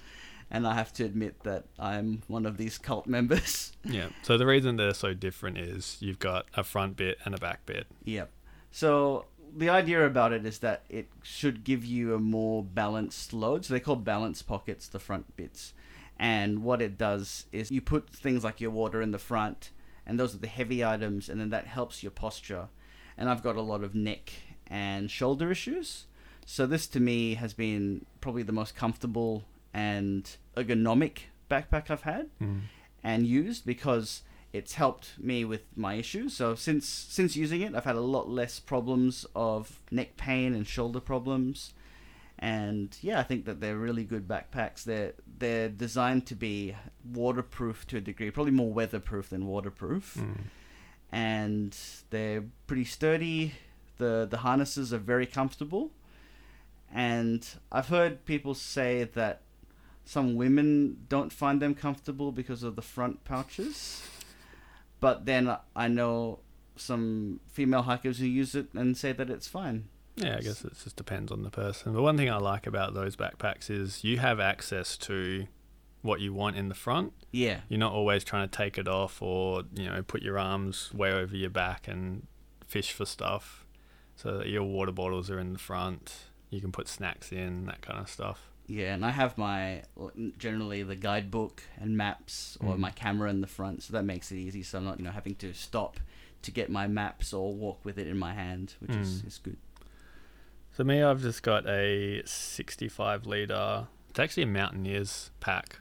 and 0.49 0.65
I 0.68 0.74
have 0.76 0.91
to 0.93 1.03
admit 1.05 1.43
that 1.43 1.65
I'm 1.78 2.24
one 2.28 2.45
of 2.45 2.57
these 2.57 2.78
cult 2.78 3.07
members. 3.07 3.72
Yeah. 3.84 4.09
So 4.22 4.38
the 4.38 4.45
reason 4.45 4.76
they're 4.76 4.93
so 4.93 5.13
different 5.13 5.57
is 5.59 5.97
you've 6.01 6.20
got 6.20 6.45
a 6.55 6.63
front 6.65 6.97
bit 6.97 7.18
and 7.24 7.34
a 7.34 7.38
back 7.38 7.65
bit. 7.65 7.88
Yep. 8.03 8.30
So 8.72 9.26
the 9.55 9.70
idea 9.70 10.05
about 10.05 10.34
it 10.34 10.45
is 10.45 10.59
that 10.59 10.84
it 10.89 11.07
should 11.24 11.63
give 11.63 11.86
you 11.86 12.13
a 12.13 12.20
more 12.20 12.63
balanced 12.63 13.32
load. 13.32 13.63
So 13.63 13.74
they 13.74 13.80
call 13.80 13.95
balance 13.95 14.41
pockets 14.41 14.88
the 14.89 14.99
front 14.99 15.38
bits. 15.38 15.74
And 16.20 16.63
what 16.63 16.82
it 16.82 16.97
does 16.97 17.45
is 17.51 17.72
you 17.72 17.82
put 17.82 18.09
things 18.09 18.43
like 18.43 18.59
your 18.59 18.72
water 18.72 19.01
in 19.01 19.11
the 19.11 19.20
front, 19.20 19.72
and 20.05 20.20
those 20.20 20.34
are 20.34 20.39
the 20.39 20.47
heavy 20.47 20.84
items, 20.84 21.30
and 21.30 21.39
then 21.39 21.49
that 21.51 21.68
helps 21.68 22.01
your 22.01 22.11
posture. 22.11 22.70
And 23.18 23.30
I've 23.30 23.43
got 23.43 23.55
a 23.55 23.61
lot 23.61 23.84
of 23.84 23.93
neck 23.93 24.34
and 24.68 25.09
shoulder 25.09 25.51
issues. 25.51 26.05
So 26.45 26.65
this 26.65 26.88
to 26.88 26.99
me 26.99 27.36
has 27.36 27.53
been 27.53 28.05
probably 28.22 28.43
the 28.43 28.51
most 28.51 28.76
comfortable 28.76 29.43
and 29.74 30.38
ergonomic 30.55 31.20
backpack 31.51 31.89
I've 31.89 32.03
had 32.03 32.30
mm-hmm. 32.41 32.59
and 33.03 33.28
used 33.28 33.65
because 33.65 34.24
it's 34.53 34.74
helped 34.74 35.20
me 35.20 35.43
with 35.45 35.63
my 35.76 35.95
issues. 35.95 36.36
So 36.36 36.55
since 36.55 36.88
since 36.88 37.36
using 37.36 37.61
it, 37.61 37.76
I've 37.76 37.84
had 37.84 37.95
a 37.95 38.01
lot 38.01 38.30
less 38.30 38.59
problems 38.59 39.26
of 39.36 39.82
neck 39.91 40.18
pain 40.18 40.53
and 40.53 40.65
shoulder 40.65 40.99
problems. 40.99 41.74
And 42.39 42.95
yeah, 43.01 43.19
I 43.19 43.23
think 43.23 43.45
that 43.45 43.61
they're 43.61 43.77
really 43.77 44.03
good 44.03 44.27
backpacks. 44.27 44.83
They're 44.83 45.13
they're 45.39 45.69
designed 45.69 46.27
to 46.27 46.35
be 46.35 46.75
waterproof 47.03 47.88
to 47.88 47.97
a 47.97 48.01
degree, 48.01 48.29
probably 48.29 48.51
more 48.51 48.71
weatherproof 48.71 49.29
than 49.29 49.47
waterproof. 49.47 50.15
Mm. 50.19 50.38
And 51.11 51.77
they're 52.11 52.43
pretty 52.67 52.85
sturdy. 52.85 53.53
The 53.97 54.27
the 54.29 54.38
harnesses 54.38 54.93
are 54.93 54.99
very 54.99 55.25
comfortable. 55.25 55.91
And 56.93 57.47
I've 57.71 57.88
heard 57.88 58.25
people 58.25 58.53
say 58.53 59.03
that 59.03 59.41
some 60.05 60.35
women 60.35 61.05
don't 61.09 61.33
find 61.33 61.61
them 61.61 61.75
comfortable 61.75 62.31
because 62.31 62.63
of 62.63 62.75
the 62.75 62.81
front 62.81 63.25
pouches. 63.25 64.03
But 64.99 65.25
then 65.25 65.55
I 65.75 65.88
know 65.88 66.39
some 66.75 67.39
female 67.47 67.83
hikers 67.83 68.19
who 68.19 68.25
use 68.25 68.55
it 68.55 68.67
and 68.73 68.95
say 68.95 69.11
that 69.11 69.29
it's 69.29 69.47
fine. 69.47 69.89
Yeah, 70.18 70.38
I 70.38 70.41
guess 70.41 70.63
it 70.65 70.74
just 70.84 70.95
depends 70.95 71.32
on 71.32 71.43
the 71.43 71.49
person. 71.49 71.93
But 71.93 72.01
one 72.01 72.18
thing 72.18 72.30
I 72.30 72.38
like 72.38 72.65
about 72.68 72.93
those 72.93 73.15
backpacks 73.15 73.70
is 73.70 74.03
you 74.03 74.18
have 74.18 74.39
access 74.39 74.97
to 74.97 75.47
what 76.01 76.20
you 76.22 76.34
want 76.34 76.55
in 76.55 76.70
the 76.70 76.76
front. 76.76 77.13
Yeah. 77.32 77.61
You're 77.70 77.80
not 77.80 77.93
always 77.93 78.24
trying 78.24 78.47
to 78.49 78.55
take 78.57 78.78
it 78.78 78.88
off 78.88 79.22
or, 79.22 79.63
you 79.76 79.86
know, 79.89 80.01
put 80.03 80.22
your 80.24 80.39
arms 80.39 80.91
way 80.93 81.11
over 81.11 81.36
your 81.36 81.49
back 81.49 81.88
and 81.88 82.26
fish 82.65 82.91
for 82.91 83.05
stuff. 83.05 83.65
So 84.15 84.39
that 84.39 84.47
your 84.47 84.63
water 84.63 84.91
bottles 84.91 85.30
are 85.30 85.38
in 85.39 85.53
the 85.53 85.59
front. 85.59 86.15
You 86.49 86.59
can 86.61 86.72
put 86.72 86.88
snacks 86.88 87.32
in, 87.32 87.65
that 87.65 87.82
kind 87.82 87.99
of 87.99 88.09
stuff. 88.09 88.49
Yeah, 88.65 88.93
and 88.95 89.05
I 89.05 89.11
have 89.11 89.38
my 89.38 89.84
generally 90.38 90.82
the 90.84 90.95
guidebook 90.95 91.63
and 91.80 91.95
maps 91.95 92.57
or 92.59 92.76
Mm. 92.76 92.80
my 92.80 92.91
camera 92.91 93.30
in 93.30 93.39
the 93.41 93.47
front, 93.47 93.84
so 93.84 93.93
that 93.93 94.03
makes 94.03 94.32
it 94.32 94.38
easy. 94.38 94.61
So 94.63 94.78
I'm 94.80 94.84
not 94.86 94.99
you 94.99 95.05
know 95.05 95.11
having 95.11 95.36
to 95.36 95.53
stop 95.53 95.99
to 96.41 96.51
get 96.51 96.70
my 96.70 96.86
maps 96.88 97.32
or 97.32 97.53
walk 97.53 97.86
with 97.86 97.97
it 97.97 98.07
in 98.07 98.18
my 98.18 98.34
hand, 98.34 98.74
which 98.80 98.95
is, 98.97 99.22
Mm. 99.22 99.28
is 99.28 99.38
good. 99.38 99.57
So 100.78 100.84
me, 100.84 101.01
I've 101.01 101.23
just 101.23 101.41
got 101.41 101.67
a 101.67 102.21
65 102.23 103.25
liter. 103.25 103.88
It's 104.11 104.19
actually 104.19 104.43
a 104.43 104.45
Mountaineers 104.45 105.32
pack. 105.39 105.80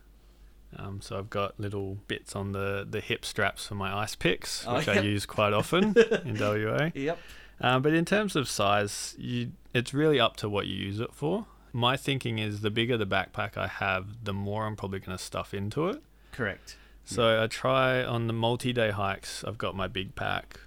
Um, 0.74 1.02
so 1.02 1.18
I've 1.18 1.28
got 1.28 1.60
little 1.60 1.98
bits 2.08 2.34
on 2.34 2.52
the, 2.52 2.86
the 2.88 3.00
hip 3.00 3.26
straps 3.26 3.66
for 3.66 3.74
my 3.74 3.94
ice 3.94 4.14
picks, 4.14 4.66
Oh, 4.66 4.76
which 4.76 4.88
I 4.88 5.00
use 5.00 5.26
quite 5.26 5.52
often 5.52 5.94
in 6.24 6.38
WA. 6.38 6.92
Yep. 6.94 7.18
Um, 7.60 7.82
but 7.82 7.92
in 7.92 8.06
terms 8.06 8.36
of 8.36 8.48
size, 8.48 9.14
you, 9.18 9.52
it's 9.74 9.92
really 9.92 10.18
up 10.18 10.38
to 10.38 10.48
what 10.48 10.66
you 10.66 10.76
use 10.76 10.98
it 10.98 11.12
for. 11.12 11.44
My 11.74 11.98
thinking 11.98 12.38
is 12.38 12.62
the 12.62 12.70
bigger 12.70 12.96
the 12.96 13.04
backpack 13.06 13.58
I 13.58 13.66
have, 13.66 14.24
the 14.24 14.32
more 14.32 14.64
I'm 14.64 14.76
probably 14.76 15.00
going 15.00 15.18
to 15.18 15.22
stuff 15.22 15.52
into 15.52 15.88
it. 15.88 16.02
Correct. 16.32 16.78
So 17.04 17.42
I 17.42 17.48
try 17.48 18.02
on 18.02 18.28
the 18.28 18.32
multi-day 18.32 18.92
hikes. 18.92 19.44
I've 19.44 19.58
got 19.58 19.76
my 19.76 19.88
big 19.88 20.14
pack, 20.14 20.58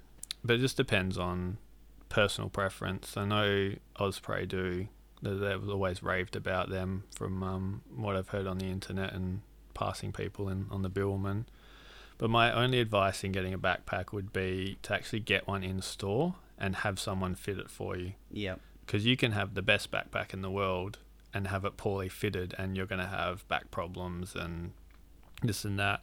but 0.44 0.54
it 0.54 0.58
just 0.60 0.76
depends 0.76 1.18
on 1.18 1.58
personal 2.10 2.50
preference. 2.50 3.16
I 3.16 3.24
know 3.24 3.72
Osprey 3.98 4.44
do. 4.46 4.88
they- 5.22 5.34
They've 5.34 5.68
always 5.68 6.02
raved 6.02 6.36
about 6.36 6.68
them 6.68 7.04
from 7.14 7.42
um, 7.42 7.82
what 7.94 8.16
I've 8.16 8.28
heard 8.28 8.46
on 8.46 8.58
the 8.58 8.66
internet 8.66 9.12
and 9.14 9.40
passing 9.74 10.12
people 10.12 10.48
in 10.50 10.66
on 10.70 10.82
the 10.82 10.90
Bibbulmun. 10.90 11.44
But 12.18 12.28
my 12.30 12.52
only 12.52 12.80
advice 12.80 13.24
in 13.24 13.32
getting 13.32 13.54
a 13.54 13.58
backpack 13.58 14.12
would 14.12 14.30
be 14.32 14.76
to 14.82 14.92
actually 14.94 15.20
get 15.20 15.46
one 15.46 15.62
in 15.64 15.80
store 15.80 16.34
and 16.58 16.76
have 16.76 16.98
someone 17.00 17.34
fit 17.34 17.58
it 17.58 17.70
for 17.70 17.96
you. 17.96 18.12
Yep. 18.30 18.60
Because 18.84 19.06
you 19.06 19.16
can 19.16 19.32
have 19.32 19.54
the 19.54 19.62
best 19.62 19.90
backpack 19.90 20.34
in 20.34 20.42
the 20.42 20.50
world 20.50 20.98
and 21.32 21.46
have 21.46 21.64
it 21.64 21.76
poorly 21.78 22.08
fitted, 22.10 22.54
and 22.58 22.76
you're 22.76 22.86
going 22.86 23.00
to 23.00 23.06
have 23.06 23.46
back 23.48 23.70
problems 23.70 24.34
and 24.34 24.72
this 25.42 25.64
and 25.64 25.78
that. 25.78 26.02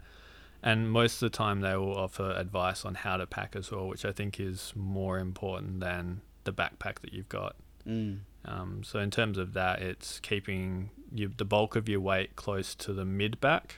And 0.63 0.91
most 0.91 1.21
of 1.21 1.31
the 1.31 1.37
time, 1.37 1.61
they 1.61 1.75
will 1.75 1.95
offer 1.95 2.31
advice 2.31 2.83
on 2.83 2.95
how 2.95 3.17
to 3.17 3.27
pack 3.27 3.55
as 3.55 3.71
well, 3.71 3.87
which 3.87 4.05
I 4.05 4.11
think 4.11 4.39
is 4.39 4.73
more 4.75 5.19
important 5.19 5.79
than 5.79 6.21
the 6.43 6.53
backpack 6.53 6.99
that 7.01 7.13
you've 7.13 7.29
got. 7.29 7.55
Mm. 7.87 8.19
Um, 8.45 8.83
so, 8.83 8.99
in 8.99 9.11
terms 9.11 9.37
of 9.37 9.53
that, 9.53 9.81
it's 9.81 10.19
keeping 10.19 10.89
you, 11.13 11.31
the 11.35 11.45
bulk 11.45 11.75
of 11.75 11.87
your 11.87 11.99
weight 11.99 12.35
close 12.35 12.73
to 12.75 12.93
the 12.93 13.05
mid 13.05 13.39
back 13.39 13.77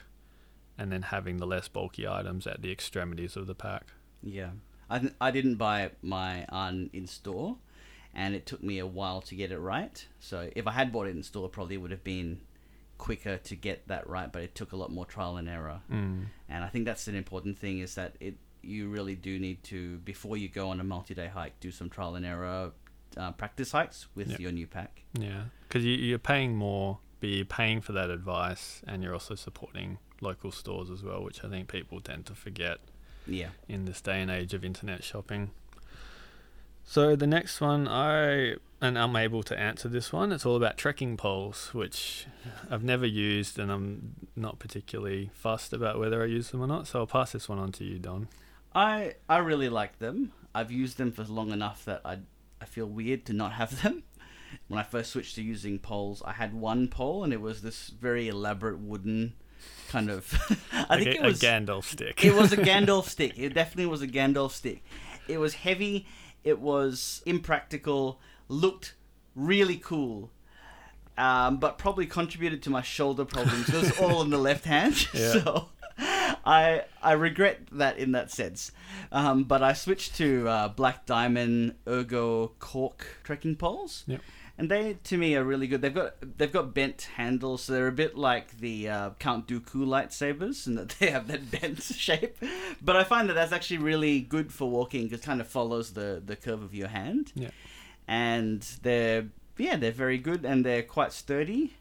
and 0.78 0.90
then 0.90 1.02
having 1.02 1.36
the 1.36 1.46
less 1.46 1.68
bulky 1.68 2.08
items 2.08 2.46
at 2.46 2.62
the 2.62 2.72
extremities 2.72 3.36
of 3.36 3.46
the 3.46 3.54
pack. 3.54 3.92
Yeah. 4.22 4.50
I, 4.88 4.98
th- 4.98 5.12
I 5.20 5.30
didn't 5.30 5.56
buy 5.56 5.90
my 6.02 6.46
Aarn 6.50 6.90
in 6.92 7.06
store, 7.06 7.58
and 8.14 8.34
it 8.34 8.46
took 8.46 8.62
me 8.62 8.78
a 8.78 8.86
while 8.86 9.20
to 9.22 9.34
get 9.34 9.52
it 9.52 9.58
right. 9.58 10.04
So 10.18 10.50
if 10.56 10.66
I 10.66 10.72
had 10.72 10.90
bought 10.90 11.06
it 11.06 11.10
in 11.10 11.22
store, 11.22 11.46
it 11.46 11.52
probably 11.52 11.76
would 11.76 11.90
have 11.90 12.02
been 12.02 12.40
quicker 13.06 13.36
to 13.38 13.54
get 13.56 13.88
that 13.88 14.08
right, 14.08 14.30
but 14.32 14.42
it 14.42 14.54
took 14.54 14.72
a 14.72 14.76
lot 14.76 14.90
more 14.92 15.06
trial 15.06 15.36
and 15.38 15.48
error. 15.48 15.80
Mm. 15.90 16.26
And 16.48 16.64
I 16.64 16.68
think 16.68 16.84
that's 16.84 17.08
an 17.08 17.14
important 17.16 17.58
thing 17.58 17.78
is 17.80 17.94
that 17.96 18.14
it 18.20 18.34
you 18.62 18.88
really 18.90 19.14
do 19.16 19.38
need 19.38 19.62
to 19.64 19.96
before 20.12 20.36
you 20.36 20.48
go 20.48 20.68
on 20.68 20.80
a 20.80 20.84
multi-day 20.84 21.28
hike 21.28 21.58
do 21.60 21.70
some 21.70 21.88
trial 21.88 22.14
and 22.14 22.26
error 22.26 22.72
uh, 23.16 23.32
practice 23.32 23.72
hikes 23.72 24.06
with 24.14 24.28
Yep. 24.32 24.40
your 24.40 24.52
new 24.52 24.66
pack. 24.66 25.02
Yeah, 25.18 25.44
because 25.66 25.82
you, 25.84 25.94
you're 25.94 26.18
paying 26.34 26.54
more, 26.56 26.98
but 27.20 27.30
you're 27.30 27.44
paying 27.60 27.80
for 27.80 27.92
that 27.92 28.10
advice, 28.10 28.82
and 28.86 29.02
you're 29.02 29.14
also 29.14 29.34
supporting 29.34 29.98
local 30.20 30.52
stores 30.52 30.90
as 30.90 31.02
well, 31.02 31.22
which 31.24 31.42
I 31.42 31.48
think 31.48 31.68
people 31.68 32.00
tend 32.00 32.26
to 32.26 32.34
forget 32.34 32.78
Yeah. 33.26 33.48
in 33.68 33.86
this 33.86 34.00
day 34.02 34.20
and 34.20 34.30
age 34.30 34.52
of 34.54 34.62
internet 34.64 35.02
shopping. 35.02 35.50
So 36.84 37.16
the 37.16 37.26
next 37.26 37.60
one, 37.60 37.88
I 37.88 38.56
and 38.80 38.98
I'm 38.98 39.14
able 39.16 39.42
to 39.44 39.58
answer 39.58 39.88
this 39.88 40.12
one. 40.12 40.32
It's 40.32 40.46
all 40.46 40.56
about 40.56 40.76
trekking 40.78 41.16
poles, 41.16 41.70
which 41.72 42.26
I've 42.70 42.82
never 42.82 43.06
used, 43.06 43.58
and 43.58 43.70
I'm 43.70 44.14
not 44.36 44.58
particularly 44.58 45.30
fussed 45.34 45.72
about 45.72 45.98
whether 45.98 46.22
I 46.22 46.26
use 46.26 46.50
them 46.50 46.62
or 46.62 46.66
not. 46.66 46.86
So 46.86 47.00
I'll 47.00 47.06
pass 47.06 47.32
this 47.32 47.48
one 47.48 47.58
on 47.58 47.72
to 47.72 47.84
you, 47.84 47.98
Don. 47.98 48.28
I 48.74 49.14
I 49.28 49.38
really 49.38 49.68
like 49.68 49.98
them. 49.98 50.32
I've 50.54 50.70
used 50.70 50.96
them 50.98 51.12
for 51.12 51.24
long 51.24 51.50
enough 51.50 51.84
that 51.84 52.00
I 52.04 52.18
I 52.60 52.64
feel 52.64 52.86
weird 52.86 53.24
to 53.26 53.32
not 53.32 53.52
have 53.52 53.82
them. 53.82 54.04
When 54.66 54.80
I 54.80 54.82
first 54.82 55.12
switched 55.12 55.36
to 55.36 55.42
using 55.42 55.78
poles, 55.78 56.22
I 56.24 56.32
had 56.32 56.54
one 56.54 56.88
pole 56.88 57.22
and 57.22 57.32
it 57.32 57.40
was 57.40 57.62
this 57.62 57.88
very 57.88 58.28
elaborate 58.28 58.80
wooden 58.80 59.34
kind 59.88 60.10
of 60.10 60.32
I 60.72 60.96
think 60.96 61.16
a, 61.16 61.22
it 61.22 61.22
was 61.22 61.42
a 61.42 61.46
Gandalf 61.46 61.84
stick. 61.84 62.24
it 62.24 62.34
was 62.34 62.52
a 62.52 62.56
Gandalf 62.70 63.04
stick. 63.08 63.38
It 63.38 63.54
definitely 63.54 63.86
was 63.86 64.02
a 64.02 64.08
Gandalf 64.08 64.50
stick. 64.52 64.82
It 65.28 65.38
was 65.38 65.54
heavy. 65.54 66.06
It 66.42 66.58
was 66.58 67.22
impractical. 67.26 68.20
Looked 68.50 68.94
really 69.34 69.76
cool. 69.76 70.30
Um, 71.16 71.58
but 71.58 71.76
probably 71.78 72.06
contributed 72.06 72.62
to 72.62 72.70
my 72.70 72.82
shoulder 72.82 73.24
problems. 73.24 73.68
It 73.68 73.74
was 73.74 73.98
all 74.00 74.22
in 74.22 74.30
the 74.30 74.38
left 74.38 74.64
hand. 74.64 75.06
Yeah. 75.14 75.32
So 75.32 75.68
I 76.46 76.84
I 77.02 77.12
regret 77.12 77.60
that 77.72 77.98
in 77.98 78.12
that 78.12 78.30
sense. 78.30 78.72
Um, 79.12 79.44
but 79.44 79.62
I 79.62 79.74
switched 79.74 80.16
to 80.16 80.48
uh, 80.48 80.68
Black 80.68 81.04
Diamond 81.06 81.74
Ergo 81.86 82.52
Cork 82.58 83.06
trekking 83.22 83.56
poles. 83.56 84.04
Yep. 84.06 84.20
And 84.56 84.70
they, 84.70 84.98
to 85.04 85.16
me, 85.16 85.36
are 85.36 85.44
really 85.44 85.66
good. 85.66 85.80
They've 85.82 85.94
got 85.94 86.14
they've 86.38 86.52
got 86.52 86.74
bent 86.74 87.08
handles, 87.16 87.62
so 87.64 87.72
they're 87.72 87.86
a 87.86 87.92
bit 87.92 88.16
like 88.16 88.58
the 88.58 88.88
uh, 88.88 89.10
Count 89.18 89.46
Dooku 89.46 89.86
lightsabers, 89.86 90.66
in 90.66 90.74
that 90.76 90.88
they 91.00 91.10
have 91.10 91.28
that 91.28 91.50
bent 91.50 91.82
shape. 92.06 92.36
But 92.82 92.96
I 92.96 93.04
find 93.04 93.28
that 93.28 93.34
that's 93.34 93.52
actually 93.52 93.78
really 93.78 94.20
good 94.20 94.52
for 94.52 94.70
walking. 94.70 95.08
'cause 95.08 95.18
It 95.20 95.22
kind 95.24 95.40
of 95.42 95.48
follows 95.48 95.92
the 95.92 96.22
the 96.24 96.36
curve 96.36 96.62
of 96.62 96.74
your 96.74 96.88
hand. 96.88 97.32
Yeah. 97.34 97.50
And 98.10 98.60
they're 98.82 99.26
yeah, 99.56 99.76
they're 99.76 99.92
very 99.92 100.18
good 100.18 100.44
and 100.44 100.66
they're 100.66 100.82
quite 100.82 101.12
sturdy. 101.12 101.74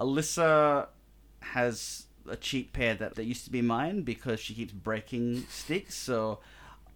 Alyssa 0.00 0.88
has 1.40 2.06
a 2.28 2.36
cheap 2.36 2.72
pair 2.72 2.94
that, 2.94 3.14
that 3.14 3.24
used 3.24 3.44
to 3.44 3.50
be 3.52 3.62
mine 3.62 4.02
because 4.02 4.40
she 4.40 4.54
keeps 4.54 4.72
breaking 4.72 5.44
sticks. 5.48 5.94
So 5.94 6.40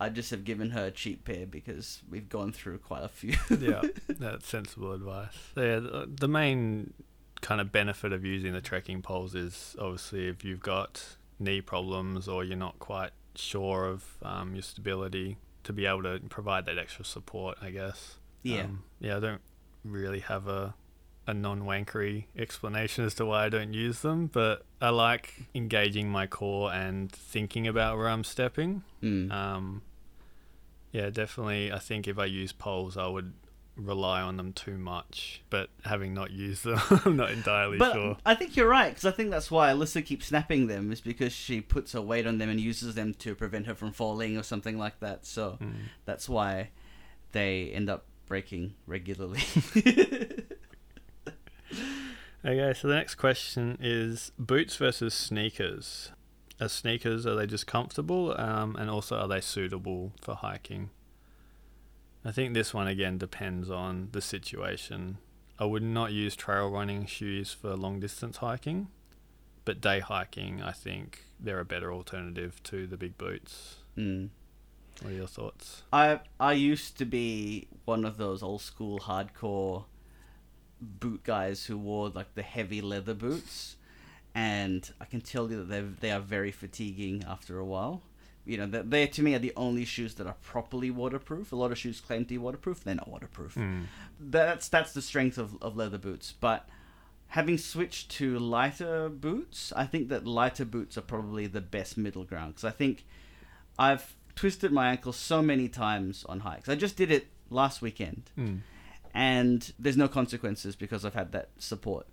I 0.00 0.09
just 0.09 0.30
have 0.30 0.44
given 0.44 0.70
her 0.70 0.86
a 0.86 0.90
cheap 0.90 1.24
pair 1.24 1.46
because 1.46 2.02
we've 2.11 2.28
gone 2.28 2.52
through 2.52 2.78
quite 2.78 3.04
a 3.04 3.09
few. 3.09 3.34
yeah, 3.61 3.82
that's 4.09 4.48
sensible 4.48 4.92
advice. 4.92 5.36
Yeah, 5.56 5.80
the, 5.80 6.11
the 6.12 6.28
main 6.28 6.94
kind 7.40 7.61
of 7.61 7.70
benefit 7.70 8.12
of 8.12 8.24
using 8.24 8.52
the 8.52 8.61
trekking 8.61 9.02
poles 9.02 9.34
is 9.34 9.76
obviously 9.78 10.26
if 10.26 10.44
you've 10.44 10.62
got 10.62 11.16
knee 11.38 11.61
problems 11.61 12.26
or 12.26 12.42
you're 12.42 12.56
not 12.56 12.78
quite 12.80 13.11
sure 13.36 13.86
of 13.86 14.16
um, 14.22 14.54
your 14.54 14.62
stability 14.62 15.36
to 15.62 15.72
be 15.72 15.86
able 15.86 16.02
to 16.02 16.18
provide 16.28 16.66
that 16.66 16.78
extra 16.78 17.04
support, 17.04 17.59
I 17.62 17.70
guess. 17.70 18.16
Yeah. 18.57 18.62
Um, 18.64 18.82
yeah, 19.01 19.16
I 19.16 19.20
don't 19.20 19.40
really 19.84 20.20
have 20.20 20.49
a 20.49 20.74
a 21.26 21.34
non-wankery 21.34 22.24
explanation 22.38 23.05
as 23.05 23.14
to 23.16 23.26
why 23.26 23.44
I 23.44 23.49
don't 23.51 23.74
use 23.74 24.01
them, 24.01 24.28
but 24.28 24.64
I 24.80 24.88
like 24.88 25.34
engaging 25.55 26.09
my 26.09 26.26
core 26.26 26.72
and 26.72 27.12
thinking 27.12 27.66
about 27.68 27.99
where 27.99 28.09
I'm 28.09 28.24
stepping. 28.24 28.82
Mm. 29.03 29.30
Um, 29.30 29.82
yeah, 30.90 31.11
definitely. 31.11 31.70
I 31.70 31.78
think 31.80 32.09
if 32.09 32.18
I 32.18 32.24
use 32.24 32.53
poles, 32.53 32.96
I 32.96 33.07
would 33.09 33.34
rely 33.76 34.22
on 34.22 34.38
them 34.38 34.55
too 34.55 34.78
much. 34.78 35.42
But 35.51 35.68
having 35.84 36.14
not 36.14 36.30
used 36.30 36.64
them, 36.64 36.80
I'm 37.05 37.16
not 37.16 37.30
entirely 37.30 37.76
But 37.76 37.92
sure. 37.92 38.16
I 38.24 38.34
think 38.34 38.57
you're 38.57 38.66
right 38.68 38.88
because 38.88 39.05
I 39.05 39.11
think 39.11 39.30
that's 39.30 39.51
why 39.51 39.70
Alyssa 39.70 40.03
keeps 40.05 40.26
snapping 40.28 40.66
them 40.66 40.90
is 40.90 41.03
because 41.03 41.34
she 41.34 41.61
puts 41.61 41.92
her 41.92 42.01
weight 42.01 42.26
on 42.26 42.38
them 42.38 42.49
and 42.49 42.59
uses 42.59 42.94
them 42.94 43.12
to 43.14 43.34
prevent 43.34 43.66
her 43.66 43.74
from 43.74 43.92
falling 43.92 44.38
or 44.38 44.42
something 44.42 44.78
like 44.78 44.99
that. 45.01 45.26
So 45.26 45.59
Mm. 45.61 45.74
that's 46.07 46.26
why 46.26 46.70
they 47.32 47.70
end 47.74 47.90
up 47.90 48.07
breaking 48.29 48.74
regularly. 48.87 49.43
Okay, 52.45 52.72
so 52.72 52.87
the 52.87 52.95
next 52.95 53.16
question 53.16 53.76
is 53.81 54.31
boots 54.39 54.76
versus 54.76 55.12
sneakers. 55.12 56.12
As 56.61 56.72
sneakers, 56.72 57.26
are 57.26 57.35
they 57.35 57.47
just 57.47 57.66
comfortable? 57.66 58.35
Um, 58.41 58.76
and 58.76 58.89
also, 58.89 59.16
are 59.16 59.29
they 59.29 59.41
suitable 59.41 60.12
for 60.20 60.35
hiking? 60.37 60.91
I 62.24 62.31
think 62.31 62.55
this 62.55 62.72
one 62.72 62.87
again 62.87 63.18
depends 63.18 63.70
on 63.70 64.09
the 64.12 64.20
situation. 64.20 65.18
I 65.59 65.64
would 65.64 65.83
not 65.83 66.12
use 66.12 66.37
trail 66.37 66.70
running 66.70 67.07
shoes 67.07 67.53
for 67.53 67.74
long 67.76 67.99
distance 67.99 68.37
hiking, 68.37 68.89
but 69.64 69.81
day 69.81 69.99
hiking, 69.99 70.62
I 70.62 70.72
think 70.72 71.24
they're 71.41 71.61
a 71.61 71.64
better 71.64 71.93
alternative 71.93 72.62
to 72.64 72.87
the 72.87 72.97
big 72.97 73.18
boots. 73.18 73.76
mm. 73.97 74.29
What 75.03 75.12
are 75.12 75.16
your 75.16 75.26
thoughts? 75.26 75.82
I 75.92 76.20
I 76.40 76.53
used 76.53 76.99
to 76.99 77.05
be 77.05 77.68
one 77.84 78.05
of 78.05 78.16
those 78.16 78.42
old 78.42 78.62
school 78.62 78.99
hardcore 78.99 79.84
boot 80.80 81.24
guys 81.24 81.66
who 81.66 81.76
wore 81.78 82.09
like 82.09 82.34
the 82.34 82.42
heavy 82.42 82.80
leather 82.80 83.14
boots, 83.14 83.76
and 84.34 84.90
I 85.01 85.05
can 85.05 85.20
tell 85.20 85.51
you 85.51 85.59
that 85.59 85.68
they 85.68 85.80
they 85.80 86.11
are 86.11 86.20
very 86.20 86.51
fatiguing 86.51 87.24
after 87.28 87.59
a 87.59 87.64
while. 87.64 88.03
You 88.44 88.57
know, 88.57 88.66
they 88.66 88.82
they 88.82 89.07
to 89.07 89.22
me 89.22 89.34
are 89.34 89.38
the 89.38 89.53
only 89.57 89.84
shoes 89.84 90.14
that 90.14 90.26
are 90.26 90.36
properly 90.42 90.90
waterproof. 90.90 91.53
A 91.53 91.57
lot 91.57 91.70
of 91.70 91.78
shoes 91.78 92.01
claim 92.01 92.22
to 92.24 92.28
be 92.28 92.38
waterproof; 92.38 92.82
they're 92.82 92.94
not 92.94 93.09
waterproof. 93.09 93.55
Mm. 93.55 93.84
That's 94.18 94.68
that's 94.68 94.92
the 94.92 95.03
strength 95.03 95.38
of, 95.38 95.62
of 95.62 95.76
leather 95.76 95.99
boots. 95.99 96.34
But 96.40 96.68
having 97.28 97.59
switched 97.59 98.11
to 98.12 98.38
lighter 98.38 99.09
boots, 99.09 99.72
I 99.76 99.84
think 99.86 100.09
that 100.09 100.26
lighter 100.26 100.64
boots 100.64 100.99
are 100.99 101.03
probably 101.03 101.46
the 101.46 101.61
best 101.61 101.96
middle 101.96 102.24
ground. 102.24 102.55
Because 102.55 102.64
I 102.64 102.70
think 102.70 103.05
I've 103.78 104.16
twisted 104.39 104.70
my 104.72 104.86
ankle 104.91 105.12
so 105.12 105.43
many 105.43 105.68
times 105.68 106.24
on 106.28 106.41
hikes. 106.41 106.68
I 106.68 106.76
just 106.76 106.97
did 106.97 107.11
it 107.11 107.26
last 107.51 107.82
weekend, 107.82 108.22
Mm. 108.39 108.61
and 109.14 109.72
there's 109.78 109.97
no 109.97 110.09
consequences 110.09 110.76
because 110.76 111.05
I've 111.05 111.14
had 111.22 111.32
that 111.32 111.49
support. 111.59 112.07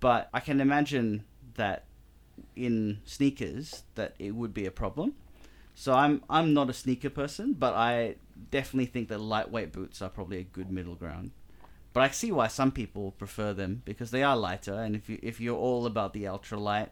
But 0.00 0.28
I 0.32 0.40
can 0.40 0.60
imagine 0.60 1.24
that 1.54 1.84
in 2.56 3.00
sneakers 3.04 3.82
that 3.94 4.14
it 4.18 4.32
would 4.34 4.54
be 4.54 4.64
a 4.66 4.70
problem. 4.70 5.14
So 5.74 5.92
I'm 5.94 6.22
I'm 6.30 6.54
not 6.54 6.70
a 6.70 6.72
sneaker 6.72 7.10
person, 7.10 7.52
but 7.64 7.74
I 7.74 8.16
definitely 8.50 8.86
think 8.86 9.08
that 9.08 9.20
lightweight 9.20 9.72
boots 9.72 10.00
are 10.02 10.08
probably 10.08 10.38
a 10.38 10.42
good 10.56 10.70
middle 10.70 10.94
ground. 10.94 11.30
But 11.92 12.02
I 12.04 12.08
see 12.10 12.30
why 12.32 12.48
some 12.48 12.70
people 12.70 13.12
prefer 13.12 13.52
them 13.52 13.82
because 13.84 14.10
they 14.10 14.22
are 14.22 14.36
lighter, 14.36 14.74
and 14.74 14.94
if 14.96 15.08
you 15.10 15.18
if 15.22 15.40
you're 15.40 15.58
all 15.68 15.84
about 15.86 16.12
the 16.14 16.24
ultralight, 16.24 16.88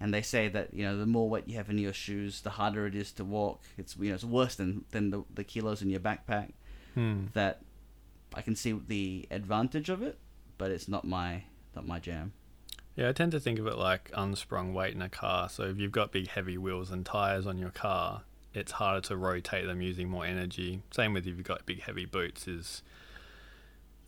and 0.00 0.14
they 0.14 0.22
say 0.22 0.48
that 0.48 0.72
you 0.72 0.84
know 0.84 0.96
the 0.96 1.06
more 1.06 1.28
weight 1.28 1.46
you 1.46 1.56
have 1.56 1.68
in 1.68 1.78
your 1.78 1.92
shoes, 1.92 2.40
the 2.40 2.50
harder 2.50 2.86
it 2.86 2.94
is 2.94 3.12
to 3.12 3.24
walk. 3.24 3.60
It's 3.76 3.96
you 3.96 4.08
know 4.08 4.14
it's 4.14 4.24
worse 4.24 4.54
than 4.54 4.84
than 4.90 5.10
the, 5.10 5.24
the 5.32 5.44
kilos 5.44 5.82
in 5.82 5.90
your 5.90 6.00
backpack. 6.00 6.52
Mm. 6.96 7.32
That 7.34 7.62
I 8.34 8.42
can 8.42 8.56
see 8.56 8.72
the 8.72 9.28
advantage 9.30 9.88
of 9.90 10.02
it, 10.02 10.18
but 10.58 10.70
it's 10.70 10.88
not 10.88 11.04
my 11.04 11.44
not 11.76 11.86
my 11.86 11.98
jam. 11.98 12.32
Yeah, 12.96 13.08
I 13.08 13.12
tend 13.12 13.32
to 13.32 13.40
think 13.40 13.58
of 13.58 13.66
it 13.66 13.76
like 13.76 14.10
unsprung 14.14 14.74
weight 14.74 14.94
in 14.94 15.02
a 15.02 15.08
car. 15.08 15.48
So 15.48 15.64
if 15.64 15.78
you've 15.78 15.92
got 15.92 16.12
big 16.12 16.28
heavy 16.28 16.58
wheels 16.58 16.90
and 16.90 17.06
tires 17.06 17.46
on 17.46 17.58
your 17.58 17.70
car, 17.70 18.22
it's 18.52 18.72
harder 18.72 19.00
to 19.08 19.16
rotate 19.16 19.66
them 19.66 19.80
using 19.80 20.08
more 20.08 20.24
energy. 20.24 20.82
Same 20.90 21.12
with 21.12 21.26
if 21.26 21.36
you've 21.36 21.46
got 21.46 21.66
big 21.66 21.82
heavy 21.82 22.04
boots 22.04 22.48
is 22.48 22.82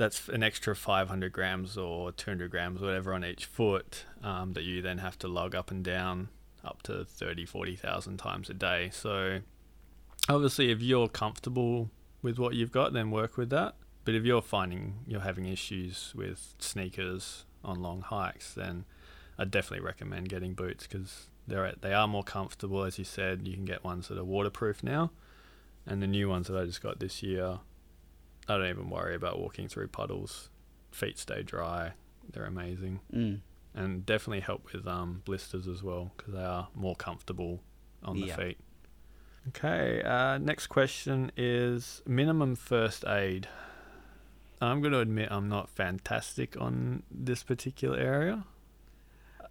that's 0.02 0.28
an 0.28 0.42
extra 0.42 0.74
500 0.74 1.32
grams 1.32 1.78
or 1.78 2.10
200 2.10 2.50
grams, 2.50 2.80
whatever, 2.80 3.14
on 3.14 3.24
each 3.24 3.46
foot 3.46 4.04
um, 4.24 4.52
that 4.54 4.64
you 4.64 4.82
then 4.82 4.98
have 4.98 5.16
to 5.20 5.28
lug 5.28 5.54
up 5.54 5.70
and 5.70 5.84
down 5.84 6.28
up 6.64 6.82
to 6.82 7.04
30, 7.04 7.46
40,000 7.46 8.16
times 8.16 8.50
a 8.50 8.54
day. 8.54 8.90
So 8.92 9.38
obviously, 10.28 10.72
if 10.72 10.82
you're 10.82 11.06
comfortable 11.06 11.88
with 12.20 12.36
what 12.36 12.54
you've 12.54 12.72
got, 12.72 12.92
then 12.92 13.12
work 13.12 13.36
with 13.36 13.50
that. 13.50 13.76
But 14.04 14.16
if 14.16 14.24
you're 14.24 14.42
finding 14.42 15.04
you're 15.06 15.20
having 15.20 15.46
issues 15.46 16.12
with 16.16 16.56
sneakers 16.58 17.44
on 17.64 17.80
long 17.80 18.00
hikes, 18.00 18.54
then 18.54 18.84
I 19.38 19.44
definitely 19.44 19.86
recommend 19.86 20.28
getting 20.28 20.54
boots 20.54 20.84
because 20.84 21.28
they're 21.46 21.74
they 21.80 21.94
are 21.94 22.08
more 22.08 22.24
comfortable. 22.24 22.82
As 22.82 22.98
you 22.98 23.04
said, 23.04 23.46
you 23.46 23.54
can 23.54 23.64
get 23.64 23.84
ones 23.84 24.08
that 24.08 24.18
are 24.18 24.24
waterproof 24.24 24.82
now, 24.82 25.12
and 25.86 26.02
the 26.02 26.08
new 26.08 26.28
ones 26.28 26.48
that 26.48 26.58
I 26.58 26.64
just 26.64 26.82
got 26.82 26.98
this 26.98 27.22
year, 27.22 27.60
I 28.48 28.56
don't 28.58 28.68
even 28.68 28.90
worry 28.90 29.14
about 29.14 29.38
walking 29.38 29.68
through 29.68 29.88
puddles. 29.88 30.50
Feet 30.90 31.18
stay 31.18 31.42
dry. 31.42 31.92
They're 32.32 32.44
amazing, 32.44 33.00
Mm. 33.12 33.40
and 33.74 34.04
definitely 34.06 34.40
help 34.40 34.72
with 34.72 34.86
um, 34.86 35.22
blisters 35.24 35.66
as 35.68 35.82
well 35.82 36.12
because 36.16 36.34
they 36.34 36.44
are 36.44 36.68
more 36.74 36.94
comfortable 36.96 37.62
on 38.02 38.20
the 38.20 38.26
Yeah. 38.26 38.36
feet. 38.36 38.58
Okay, 39.48 40.02
uh, 40.02 40.38
next 40.38 40.68
question 40.68 41.32
is 41.36 42.02
minimum 42.06 42.54
first 42.54 43.04
aid. 43.06 43.48
I'm 44.60 44.80
going 44.80 44.92
to 44.92 45.00
admit 45.00 45.32
I'm 45.32 45.48
not 45.48 45.68
fantastic 45.68 46.56
on 46.60 47.02
this 47.10 47.42
particular 47.42 47.98
area. 47.98 48.44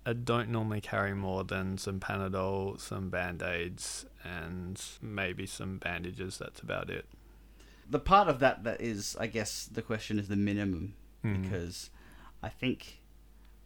I 0.06 0.14
don't 0.14 0.50
normally 0.50 0.80
carry 0.82 1.14
more 1.14 1.44
than 1.44 1.78
some 1.78 2.00
Panadol, 2.00 2.80
some 2.80 3.10
band 3.10 3.44
aids, 3.44 4.06
and 4.24 4.82
maybe 5.02 5.46
some 5.46 5.78
bandages. 5.78 6.38
That's 6.38 6.62
about 6.62 6.90
it. 6.90 7.06
The 7.92 8.00
part 8.00 8.28
of 8.28 8.40
that 8.40 8.64
that 8.64 8.82
is, 8.82 9.16
I 9.20 9.28
guess, 9.28 9.66
the 9.66 9.82
question 9.82 10.18
is 10.18 10.28
the 10.28 10.36
minimum 10.36 10.96
Mm. 11.24 11.44
because 11.44 11.92
I 12.42 12.50
think 12.50 13.00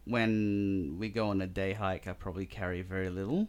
when 0.04 0.96
we 0.98 1.08
go 1.08 1.30
on 1.30 1.40
a 1.40 1.46
day 1.46 1.72
hike, 1.72 2.06
I 2.06 2.12
probably 2.12 2.46
carry 2.46 2.82
very 2.82 3.10
little. 3.10 3.48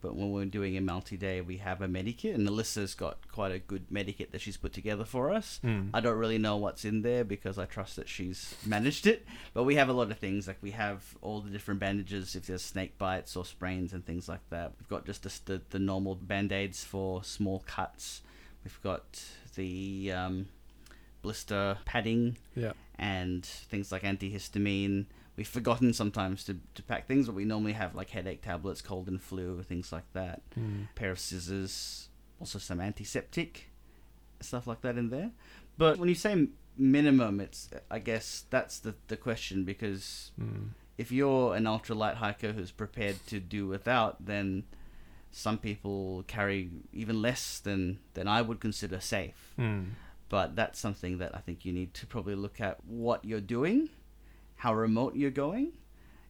But 0.00 0.14
when 0.14 0.30
we're 0.30 0.44
doing 0.44 0.76
a 0.76 0.80
multi-day, 0.80 1.40
we 1.40 1.56
have 1.56 1.82
a 1.82 1.88
medikit, 1.88 2.32
and 2.32 2.46
Alyssa's 2.48 2.94
got 2.94 3.26
quite 3.32 3.50
a 3.50 3.58
good 3.58 3.88
medikit 3.90 4.30
that 4.30 4.40
she's 4.40 4.56
put 4.56 4.72
together 4.72 5.04
for 5.04 5.30
us. 5.30 5.58
Mm. 5.64 5.90
I 5.92 5.98
don't 5.98 6.16
really 6.16 6.38
know 6.38 6.56
what's 6.56 6.84
in 6.84 7.02
there 7.02 7.24
because 7.24 7.58
I 7.58 7.64
trust 7.64 7.96
that 7.96 8.08
she's 8.08 8.54
managed 8.64 9.08
it. 9.08 9.26
But 9.54 9.64
we 9.64 9.74
have 9.74 9.88
a 9.88 9.92
lot 9.92 10.12
of 10.12 10.18
things 10.18 10.46
like 10.46 10.58
we 10.62 10.70
have 10.70 11.16
all 11.20 11.40
the 11.40 11.50
different 11.50 11.80
bandages 11.80 12.36
if 12.36 12.46
there's 12.46 12.62
snake 12.62 12.96
bites 12.96 13.34
or 13.34 13.44
sprains 13.44 13.92
and 13.92 14.06
things 14.06 14.28
like 14.28 14.48
that. 14.50 14.74
We've 14.78 14.88
got 14.88 15.04
just 15.04 15.24
the 15.24 15.30
the, 15.46 15.62
the 15.70 15.78
normal 15.80 16.14
band 16.14 16.52
aids 16.52 16.84
for 16.84 17.24
small 17.24 17.64
cuts. 17.66 18.22
We've 18.62 18.80
got 18.82 19.20
the 19.58 20.12
um, 20.12 20.46
blister 21.22 21.76
padding 21.84 22.36
Yeah. 22.54 22.72
and 22.98 23.44
things 23.44 23.92
like 23.92 24.02
antihistamine. 24.02 25.06
We've 25.36 25.46
forgotten 25.46 25.92
sometimes 25.92 26.42
to, 26.44 26.56
to 26.74 26.82
pack 26.82 27.06
things, 27.06 27.26
but 27.26 27.34
we 27.34 27.44
normally 27.44 27.74
have 27.74 27.94
like 27.94 28.10
headache 28.10 28.42
tablets, 28.42 28.80
cold 28.82 29.06
and 29.08 29.20
flu, 29.22 29.62
things 29.62 29.92
like 29.92 30.10
that. 30.14 30.42
Mm. 30.58 30.88
pair 30.94 31.10
of 31.10 31.18
scissors, 31.18 32.08
also 32.40 32.58
some 32.58 32.80
antiseptic, 32.80 33.70
stuff 34.40 34.66
like 34.66 34.80
that 34.80 34.96
in 34.96 35.10
there. 35.10 35.30
But 35.76 35.98
when 35.98 36.08
you 36.08 36.14
say 36.16 36.48
minimum, 36.76 37.40
it's 37.40 37.68
I 37.90 37.98
guess 38.00 38.44
that's 38.50 38.78
the 38.80 38.94
the 39.08 39.16
question 39.16 39.64
because 39.64 40.32
Mm. 40.40 40.70
if 40.96 41.12
you're 41.12 41.54
an 41.54 41.64
ultralight 41.64 42.16
hiker 42.16 42.52
who's 42.52 42.72
prepared 42.72 43.16
to 43.28 43.38
do 43.38 43.68
without, 43.68 44.24
then 44.24 44.64
some 45.30 45.58
people 45.58 46.24
carry 46.26 46.70
even 46.92 47.20
less 47.22 47.58
than 47.58 47.98
than 48.14 48.28
I 48.28 48.42
would 48.42 48.60
consider 48.60 49.00
safe. 49.00 49.54
Mm. 49.58 49.90
But 50.28 50.56
that's 50.56 50.78
something 50.78 51.18
that 51.18 51.34
I 51.34 51.38
think 51.38 51.64
you 51.64 51.72
need 51.72 51.94
to 51.94 52.06
probably 52.06 52.34
look 52.34 52.60
at 52.60 52.84
what 52.84 53.24
you're 53.24 53.40
doing, 53.40 53.88
how 54.56 54.74
remote 54.74 55.16
you're 55.16 55.30
going, 55.30 55.72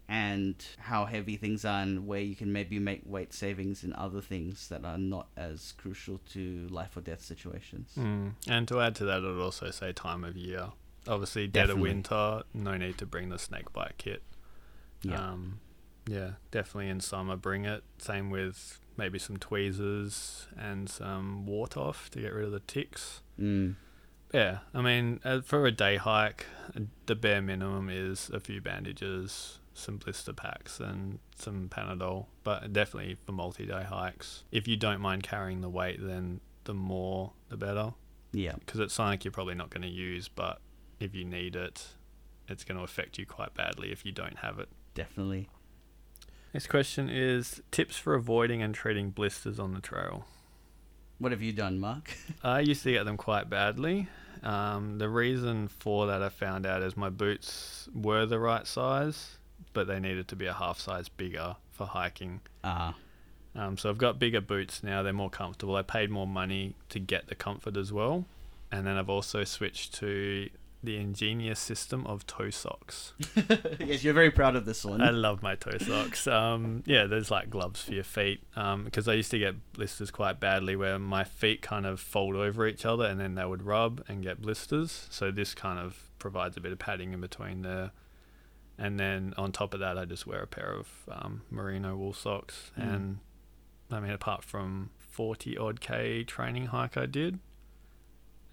and 0.09 0.55
how 0.79 1.05
heavy 1.07 1.37
things 1.37 1.65
are, 1.65 1.83
and 1.83 2.07
where 2.07 2.21
you 2.21 2.37
can 2.37 2.53
maybe 2.53 2.79
make 2.79 3.03
weight 3.05 3.33
savings 3.33 3.83
in 3.83 3.93
other 3.95 4.21
things 4.21 4.69
that 4.69 4.85
are 4.85 4.99
not 4.99 5.29
as 5.37 5.73
crucial 5.73 6.21
to 6.33 6.69
life 6.71 6.97
or 6.97 7.01
death 7.01 7.23
situations. 7.23 7.91
Mm. 7.99 8.35
And 8.47 8.69
to 8.69 8.81
add 8.81 8.95
to 8.97 9.05
that, 9.07 9.25
I'd 9.25 9.41
also 9.41 9.71
say 9.71 9.93
time 9.93 10.23
of 10.23 10.37
year. 10.37 10.69
Obviously, 11.09 11.47
dead 11.47 11.71
of 11.71 11.79
winter, 11.79 12.43
no 12.53 12.77
need 12.77 12.99
to 12.99 13.07
bring 13.07 13.31
the 13.31 13.39
snake 13.39 13.73
bite 13.73 13.95
kit. 13.99 14.23
Yeah. 15.03 15.31
Um, 15.31 15.61
yeah, 16.07 16.33
definitely 16.51 16.89
in 16.89 17.01
summer, 17.01 17.37
bring 17.37 17.65
it. 17.65 17.83
Same 17.99 18.31
with 18.31 18.81
maybe 18.99 19.19
some 19.19 19.37
tweezers 19.37 20.49
and 20.59 20.91
some 20.91 21.47
wart 21.47 21.77
off 21.77 22.11
to 22.11 22.21
get 22.21 22.35
rid 22.35 22.45
of 22.45 22.53
the 22.53 22.61
ticks. 22.61 23.23
Mm. 23.41 23.77
Yeah, 24.35 24.59
I 24.75 24.83
mean, 24.83 25.21
uh, 25.25 25.41
for 25.41 25.65
a 25.65 25.71
day 25.71 25.97
hike, 25.97 26.47
uh, 26.77 26.81
the 27.07 27.15
bare 27.15 27.41
minimum 27.41 27.89
is 27.89 28.31
a 28.35 28.41
few 28.41 28.61
bandages, 28.61 29.61
some 29.73 29.97
blister 29.97 30.35
packs, 30.35 30.81
and 30.81 31.21
some 31.35 31.69
Panadol. 31.71 32.27
But 32.45 32.73
definitely 32.73 33.17
for 33.25 33.33
multi-day 33.33 33.85
hikes, 33.85 34.45
if 34.53 34.69
you 34.69 34.77
don't 34.77 35.01
mind 35.01 35.23
carrying 35.23 35.63
the 35.63 35.71
weight, 35.71 35.99
then 36.01 36.41
the 36.65 36.75
more 36.75 37.33
the 37.49 37.57
better. 37.57 37.95
Yeah. 38.33 38.57
Because 38.57 38.81
it's 38.81 38.93
something 38.93 39.21
you're 39.23 39.33
probably 39.33 39.55
not 39.55 39.71
going 39.71 39.83
to 39.83 39.89
use, 39.89 40.29
but 40.29 40.61
if 41.01 41.15
you 41.15 41.25
need 41.25 41.57
it, 41.57 41.87
it's 42.49 42.65
going 42.65 42.77
to 42.77 42.85
affect 42.85 43.17
you 43.17 43.25
quite 43.25 43.55
badly 43.55 43.93
if 43.93 44.05
you 44.05 44.13
don't 44.13 44.39
have 44.39 44.59
it. 44.59 44.69
Definitely. 44.95 45.49
Next 46.55 46.69
question 46.69 47.09
is 47.11 47.63
tips 47.71 47.97
for 47.97 48.15
avoiding 48.15 48.63
and 48.63 48.75
treating 48.75 49.11
blisters 49.11 49.59
on 49.59 49.75
the 49.75 49.81
trail. 49.81 50.27
What 51.19 51.33
have 51.33 51.43
you 51.43 51.53
done, 51.53 51.79
Mark? 51.79 52.13
I 52.45 52.61
used 52.61 52.83
to 52.85 52.93
get 52.93 53.05
them 53.05 53.17
quite 53.17 53.51
badly. 53.51 54.09
Um, 54.43 54.99
the 54.99 55.09
reason 55.09 55.69
for 55.69 56.07
that 56.07 56.23
I 56.23 56.29
found 56.29 56.65
out 56.65 56.83
is 56.83 56.97
my 56.97 57.11
boots 57.11 57.89
were 57.93 58.25
the 58.25 58.39
right 58.39 58.67
size, 58.67 59.39
but 59.73 59.87
they 59.89 59.99
needed 59.99 60.29
to 60.29 60.37
be 60.37 60.47
a 60.47 60.53
half 60.53 60.79
size 60.79 61.09
bigger 61.09 61.57
for 61.73 61.87
hiking. 61.87 62.41
Ah. 62.63 62.95
Um, 63.55 63.77
so 63.77 63.91
I've 63.91 63.99
got 63.99 64.19
bigger 64.19 64.41
boots 64.41 64.83
now. 64.83 65.03
They're 65.03 65.13
more 65.13 65.31
comfortable. 65.31 65.75
I 65.75 65.83
paid 65.83 66.11
more 66.11 66.27
money 66.27 66.77
to 66.91 67.01
get 67.01 67.27
the 67.27 67.35
comfort 67.35 67.77
as 67.77 67.93
well. 67.93 68.25
And 68.71 68.87
then 68.87 68.97
I've 68.97 69.11
also 69.11 69.43
switched 69.45 69.95
to 69.95 70.49
the 70.83 70.97
ingenious 70.97 71.59
system 71.59 72.07
of 72.07 72.27
toe 72.27 72.51
socks. 72.51 73.13
yes, 73.81 74.05
you're 74.05 74.15
very 74.15 74.31
proud 74.31 74.55
of 74.55 74.65
this 74.65 74.85
one. 74.85 75.01
I 75.01 75.11
love 75.11 75.43
my 75.43 75.57
toe 75.57 75.79
socks. 75.79 76.27
Um, 76.27 76.83
yeah, 76.87 77.07
there's 77.07 77.31
like 77.31 77.51
gloves 77.51 77.83
for 77.83 77.95
your 77.95 78.05
feet 78.05 78.43
because 78.85 79.09
I 79.09 79.15
used 79.15 79.31
to 79.33 79.39
get 79.39 79.73
blisters 79.73 80.11
quite 80.11 80.39
badly 80.39 80.77
where 80.77 80.99
my 80.99 81.25
feet 81.25 81.63
kind 81.63 81.85
of 81.85 81.99
fold 81.99 82.37
over 82.37 82.67
each 82.67 82.87
other 82.87 83.07
and 83.07 83.21
then 83.21 83.35
they 83.35 83.45
would 83.45 83.65
rub 83.65 84.05
and 84.09 84.23
get 84.23 84.41
blisters. 84.41 85.09
So 85.11 85.31
this 85.31 85.55
kind 85.55 85.79
of 85.81 86.11
provides 86.19 86.57
a 86.57 86.61
bit 86.61 86.73
of 86.73 86.79
padding 86.79 87.13
in 87.13 87.21
between 87.21 87.63
there. 87.63 87.91
And 88.79 88.99
then 89.01 89.35
on 89.37 89.51
top 89.51 89.75
of 89.75 89.81
that, 89.81 89.99
I 89.99 90.05
just 90.05 90.27
wear 90.27 90.43
a 90.43 90.47
pair 90.47 90.73
of 90.73 90.89
um, 91.11 91.43
merino 91.51 91.97
wool 91.97 92.13
socks. 92.13 92.71
Mm. 92.79 92.95
And 92.95 93.19
I 93.91 93.99
mean, 93.99 94.13
apart 94.13 94.45
from 94.45 94.91
40 94.99 95.59
odd 95.59 95.81
K 95.81 96.23
training 96.23 96.67
hike 96.67 96.97
I 96.97 97.07
did, 97.07 97.41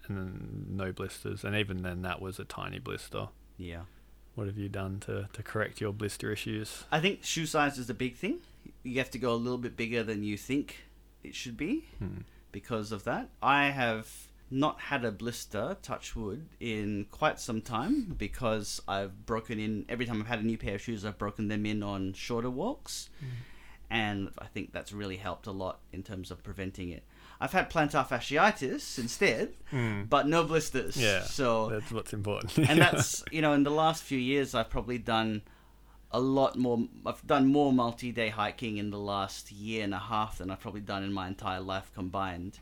and 0.08 0.18
then 0.18 0.66
no 0.70 0.92
blisters. 0.92 1.44
And 1.44 1.54
even 1.56 1.82
then, 1.82 2.02
that 2.02 2.20
was 2.20 2.38
a 2.38 2.44
tiny 2.44 2.78
blister. 2.78 3.28
yeah. 3.58 3.82
What 4.34 4.48
have 4.48 4.58
you 4.58 4.68
done 4.68 5.00
to, 5.00 5.30
to 5.32 5.42
correct 5.42 5.80
your 5.80 5.94
blister 5.94 6.30
issues? 6.30 6.84
I 6.92 7.00
think 7.00 7.24
shoe 7.24 7.46
size 7.46 7.78
is 7.78 7.86
the 7.86 7.94
big 7.94 8.16
thing. 8.16 8.40
You 8.82 8.98
have 8.98 9.10
to 9.12 9.18
go 9.18 9.32
a 9.32 9.34
little 9.34 9.56
bit 9.56 9.78
bigger 9.78 10.02
than 10.02 10.22
you 10.22 10.36
think 10.36 10.84
it 11.24 11.34
should 11.34 11.56
be 11.56 11.86
Hmm. 11.98 12.18
because 12.52 12.92
of 12.92 13.04
that. 13.04 13.30
I 13.42 13.70
have 13.70 14.10
not 14.50 14.78
had 14.78 15.06
a 15.06 15.10
blister, 15.10 15.78
touch 15.80 16.14
wood, 16.14 16.46
in 16.60 17.06
quite 17.10 17.40
some 17.40 17.62
time 17.62 18.14
because 18.18 18.82
I've 18.86 19.24
broken 19.24 19.58
in 19.58 19.86
every 19.88 20.04
time 20.04 20.20
I've 20.20 20.28
had 20.28 20.40
a 20.40 20.46
new 20.46 20.58
pair 20.58 20.74
of 20.74 20.82
shoes, 20.82 21.06
I've 21.06 21.16
broken 21.16 21.48
them 21.48 21.64
in 21.64 21.82
on 21.82 22.12
shorter 22.12 22.50
walks. 22.50 23.08
And 23.88 24.30
I 24.38 24.46
think 24.46 24.72
that's 24.72 24.92
really 24.92 25.16
helped 25.16 25.46
a 25.46 25.50
lot 25.52 25.78
in 25.92 26.02
terms 26.02 26.30
of 26.30 26.42
preventing 26.42 26.90
it. 26.90 27.04
I've 27.40 27.52
had 27.52 27.70
plantar 27.70 28.06
fasciitis 28.06 28.98
instead, 28.98 29.54
Mm. 29.72 30.08
but 30.08 30.26
no 30.26 30.44
blisters. 30.44 30.96
Yeah, 30.96 31.22
So 31.22 31.68
That's 31.70 31.90
what's 31.92 32.12
important. 32.12 32.58
and 32.70 32.80
that's 32.80 33.22
you 33.32 33.42
know 33.42 33.52
in 33.52 33.62
the 33.64 33.70
last 33.70 34.02
few 34.02 34.18
years 34.18 34.54
I've 34.54 34.70
probably 34.70 34.98
done 34.98 35.42
a 36.12 36.20
lot 36.20 36.56
more 36.56 36.86
I've 37.04 37.26
done 37.26 37.46
more 37.48 37.72
multi-day 37.72 38.28
hiking 38.30 38.78
in 38.78 38.90
the 38.90 38.98
last 38.98 39.50
year 39.52 39.84
and 39.84 39.92
a 39.92 39.98
half 39.98 40.38
than 40.38 40.50
I've 40.50 40.60
probably 40.60 40.80
done 40.80 41.02
in 41.02 41.12
my 41.12 41.26
entire 41.26 41.60
life 41.60 41.90
combined 41.94 42.60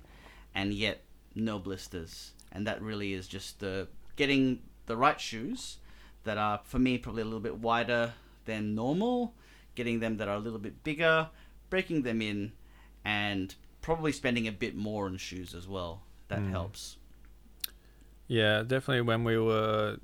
and 0.54 0.72
yet 0.72 1.02
no 1.34 1.58
blisters 1.58 2.32
and 2.52 2.66
that 2.66 2.80
really 2.82 3.12
is 3.12 3.28
just 3.28 3.60
the 3.60 3.86
getting 4.16 4.60
the 4.86 4.96
right 4.96 5.20
shoes 5.20 5.76
that 6.24 6.38
are 6.38 6.60
for 6.64 6.78
me 6.78 6.96
probably 6.98 7.22
a 7.22 7.24
little 7.26 7.40
bit 7.40 7.58
wider 7.58 8.14
than 8.46 8.74
normal 8.74 9.34
getting 9.74 10.00
them 10.00 10.16
that 10.16 10.26
are 10.28 10.36
a 10.36 10.40
little 10.40 10.58
bit 10.58 10.82
bigger 10.82 11.28
breaking 11.70 12.02
them 12.02 12.22
in 12.22 12.52
and 13.04 13.54
probably 13.84 14.12
spending 14.12 14.48
a 14.48 14.52
bit 14.52 14.74
more 14.74 15.04
on 15.04 15.16
shoes 15.18 15.54
as 15.54 15.68
well 15.68 16.02
that 16.28 16.38
Mm. 16.40 16.50
helps 16.50 16.96
Yeah, 18.26 18.62
definitely. 18.62 19.02
When 19.02 19.22
we 19.24 19.36
were 19.38 19.98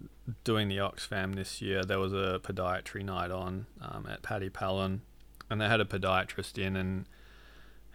doing 0.44 0.68
the 0.68 0.76
Oxfam 0.76 1.34
this 1.34 1.62
year, 1.62 1.82
there 1.86 1.98
was 1.98 2.12
a 2.12 2.38
podiatry 2.42 3.02
night 3.02 3.30
on 3.30 3.64
um, 3.80 4.06
at 4.06 4.20
Paddy 4.22 4.50
Pallin, 4.50 5.00
and 5.48 5.58
they 5.58 5.66
had 5.68 5.80
a 5.80 5.86
podiatrist 5.86 6.58
in, 6.58 6.76
and 6.76 7.06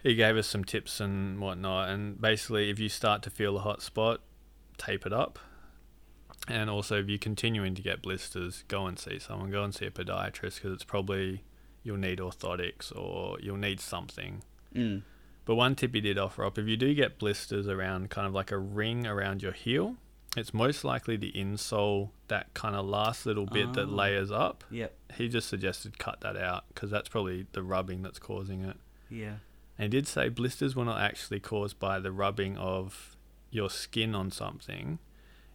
he 0.02 0.16
gave 0.16 0.36
us 0.36 0.48
some 0.48 0.64
tips 0.64 0.98
and 0.98 1.38
whatnot. 1.38 1.90
And 1.90 2.20
basically, 2.20 2.70
if 2.70 2.80
you 2.80 2.88
start 2.88 3.22
to 3.22 3.30
feel 3.30 3.56
a 3.56 3.60
hot 3.60 3.82
spot, 3.82 4.20
tape 4.78 5.06
it 5.06 5.12
up. 5.12 5.38
And 6.48 6.68
also, 6.70 6.98
if 6.98 7.08
you're 7.08 7.18
continuing 7.18 7.76
to 7.76 7.82
get 7.82 8.02
blisters, 8.02 8.64
go 8.66 8.86
and 8.86 8.98
see 8.98 9.20
someone. 9.20 9.52
Go 9.52 9.62
and 9.62 9.72
see 9.72 9.86
a 9.86 9.92
podiatrist 9.92 10.56
because 10.56 10.72
it's 10.72 10.84
probably 10.84 11.44
you'll 11.84 11.98
need 11.98 12.18
orthotics 12.18 12.90
or 12.96 13.38
you'll 13.40 13.56
need 13.56 13.78
something. 13.80 14.42
mm. 14.74 15.02
But 15.46 15.54
one 15.54 15.74
tip 15.76 15.94
he 15.94 16.00
did 16.02 16.18
offer 16.18 16.44
up 16.44 16.58
if 16.58 16.66
you 16.66 16.76
do 16.76 16.92
get 16.94 17.18
blisters 17.18 17.66
around 17.68 18.10
kind 18.10 18.26
of 18.26 18.34
like 18.34 18.50
a 18.50 18.58
ring 18.58 19.06
around 19.06 19.42
your 19.42 19.52
heel, 19.52 19.96
it's 20.36 20.52
most 20.52 20.84
likely 20.84 21.16
the 21.16 21.32
insole, 21.32 22.10
that 22.28 22.52
kind 22.52 22.76
of 22.76 22.84
last 22.84 23.24
little 23.24 23.46
bit 23.46 23.72
that 23.72 23.86
Oh. 23.88 23.92
layers 23.92 24.30
up. 24.30 24.64
yep 24.70 24.92
He 25.14 25.28
just 25.30 25.48
suggested 25.48 25.98
cut 25.98 26.20
that 26.20 26.36
out 26.36 26.64
because 26.68 26.90
that's 26.90 27.08
probably 27.08 27.46
the 27.52 27.62
rubbing 27.62 28.02
that's 28.02 28.18
causing 28.18 28.62
it. 28.64 28.76
yeah 29.08 29.36
And 29.78 29.92
he 29.92 29.98
did 30.00 30.06
say 30.06 30.28
blisters 30.28 30.74
were 30.76 30.84
not 30.84 31.00
actually 31.00 31.40
caused 31.40 31.78
by 31.78 32.00
the 32.00 32.12
rubbing 32.12 32.56
of 32.58 33.16
your 33.50 33.70
skin 33.70 34.14
on 34.14 34.30
something. 34.30 34.98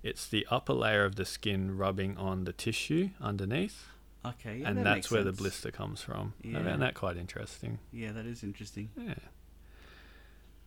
It's 0.04 0.26
the 0.28 0.48
upper 0.50 0.74
layer 0.74 1.04
of 1.06 1.16
the 1.16 1.26
skin 1.26 1.78
rubbing 1.78 2.18
on 2.18 2.46
the 2.46 2.54
tissue 2.54 3.10
underneath, 3.20 3.88
Okay, 4.26 4.60
yeah, 4.60 4.70
and 4.70 4.78
that 4.80 4.84
that's 4.86 5.12
where 5.12 5.24
the 5.24 5.32
blister 5.34 5.70
comes 5.70 6.02
from. 6.02 6.34
I 6.44 6.48
Yeah. 6.48 6.64
found 6.64 6.82
that 6.82 6.94
quite 6.96 7.18
interesting. 7.18 7.80
Yeah, 7.92 8.12
that 8.14 8.26
is 8.26 8.42
interesting. 8.44 8.90
Yeah. 8.98 9.16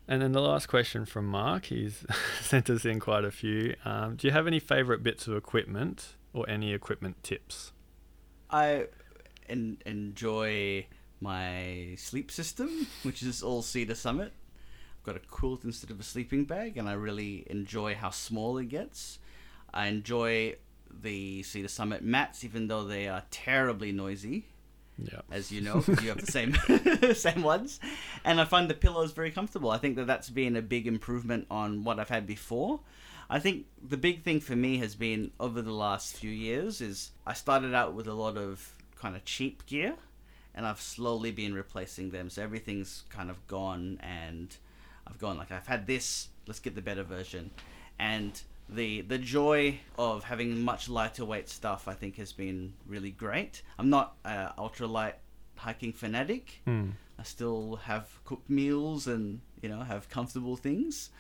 And 0.07 0.21
then 0.21 0.33
the 0.33 0.43
last 0.43 0.67
question 0.67 1.07
from 1.07 1.27
Mark, 1.27 1.67
he's 1.67 2.05
sent 2.41 2.69
us 2.69 2.85
in 2.85 3.01
quite 3.01 3.25
a 3.25 3.31
few. 3.31 3.75
Um, 3.85 4.17
do 4.17 4.27
you 4.27 4.33
have 4.33 4.47
any 4.47 4.61
favourite 4.61 5.03
bits 5.03 5.27
of 5.27 5.35
equipment 5.35 6.17
or 6.33 6.49
any 6.49 6.75
equipment 6.75 7.23
tips? 7.23 7.73
I 8.51 8.87
en- 9.49 9.79
enjoy 9.87 10.87
my 11.21 11.95
sleep 11.97 12.31
system, 12.31 12.87
which 13.03 13.23
is 13.23 13.43
all 13.43 13.63
Sea 13.63 13.87
to 13.87 13.95
Summit. 13.95 14.33
I've 14.99 15.05
got 15.05 15.17
a 15.17 15.21
quilt 15.21 15.65
instead 15.65 15.91
of 15.91 15.99
a 15.99 16.03
sleeping 16.03 16.45
bag, 16.45 16.77
and 16.77 16.89
I 16.89 16.93
really 16.93 17.47
enjoy 17.49 17.95
how 17.95 18.11
small 18.11 18.59
it 18.59 18.67
gets. 18.67 19.19
I 19.73 19.87
enjoy 19.87 20.57
the 20.91 21.43
Sea 21.43 21.63
to 21.63 21.69
Summit 21.69 22.05
mats, 22.05 22.45
even 22.45 22.69
though 22.69 22.85
they 22.85 23.09
are 23.09 23.23
terribly 23.31 23.91
noisy. 23.91 24.47
Yeah. 24.99 25.21
as 25.31 25.51
you 25.51 25.61
know, 25.61 25.83
you 26.03 26.09
have 26.09 26.25
the 26.25 26.31
same 26.31 26.55
same 27.15 27.43
ones, 27.43 27.81
and 28.25 28.41
I 28.41 28.45
find 28.45 28.71
the 28.71 28.75
pillows 28.75 29.13
very 29.13 29.31
comfortable. 29.31 29.71
I 29.71 29.79
think 29.79 29.97
that 29.97 30.07
that's 30.07 30.31
been 30.31 30.57
a 30.57 30.63
big 30.63 30.87
improvement 30.87 31.47
on 31.51 31.85
what 31.85 31.99
I've 31.99 32.09
had 32.09 32.27
before. 32.27 32.81
I 33.29 33.39
think 33.41 33.67
the 33.83 33.97
big 33.97 34.23
thing 34.23 34.41
for 34.41 34.55
me 34.55 34.79
has 34.79 34.95
been 34.95 35.31
over 35.41 35.63
the 35.63 35.73
last 35.73 36.17
few 36.17 36.31
years 36.31 36.81
is 36.81 37.11
I 37.27 37.33
started 37.33 37.75
out 37.75 37.95
with 37.95 38.07
a 38.07 38.13
lot 38.13 38.37
of 38.37 38.73
kind 38.97 39.17
of 39.17 39.25
cheap 39.25 39.67
gear, 39.67 39.95
and 40.55 40.67
I've 40.67 40.81
slowly 40.81 41.33
been 41.33 41.55
replacing 41.55 42.11
them. 42.11 42.31
So 42.31 42.43
everything's 42.43 43.05
kind 43.09 43.31
of 43.31 43.45
gone, 43.47 43.99
and 44.03 44.55
I've 45.07 45.19
gone 45.19 45.37
like 45.39 45.51
I've 45.51 45.67
had 45.67 45.87
this. 45.87 46.29
Let's 46.47 46.61
get 46.61 46.75
the 46.75 46.83
better 46.83 47.03
version, 47.03 47.51
and 47.99 48.41
the 48.69 49.03
the 49.03 49.19
joy 49.19 49.79
of 49.99 50.25
having 50.25 50.63
much 50.63 50.89
lighter 50.89 51.25
weight 51.25 51.49
stuff 51.49 51.87
I 51.89 51.95
think 51.95 52.17
has 52.17 52.33
been 52.33 52.75
really 52.87 53.11
great. 53.11 53.63
I'm 53.79 53.91
not 53.91 54.17
uh, 54.25 54.51
ultra 54.57 54.87
light 54.87 55.17
hiking 55.57 55.93
fanatic. 55.93 56.61
Hmm. 56.65 56.91
I 57.19 57.23
still 57.23 57.77
have 57.85 58.09
cooked 58.25 58.51
meals 58.51 59.07
and 59.07 59.41
you 59.63 59.69
know 59.69 59.81
have 59.81 60.09
comfortable 60.09 60.57
things, 60.57 61.11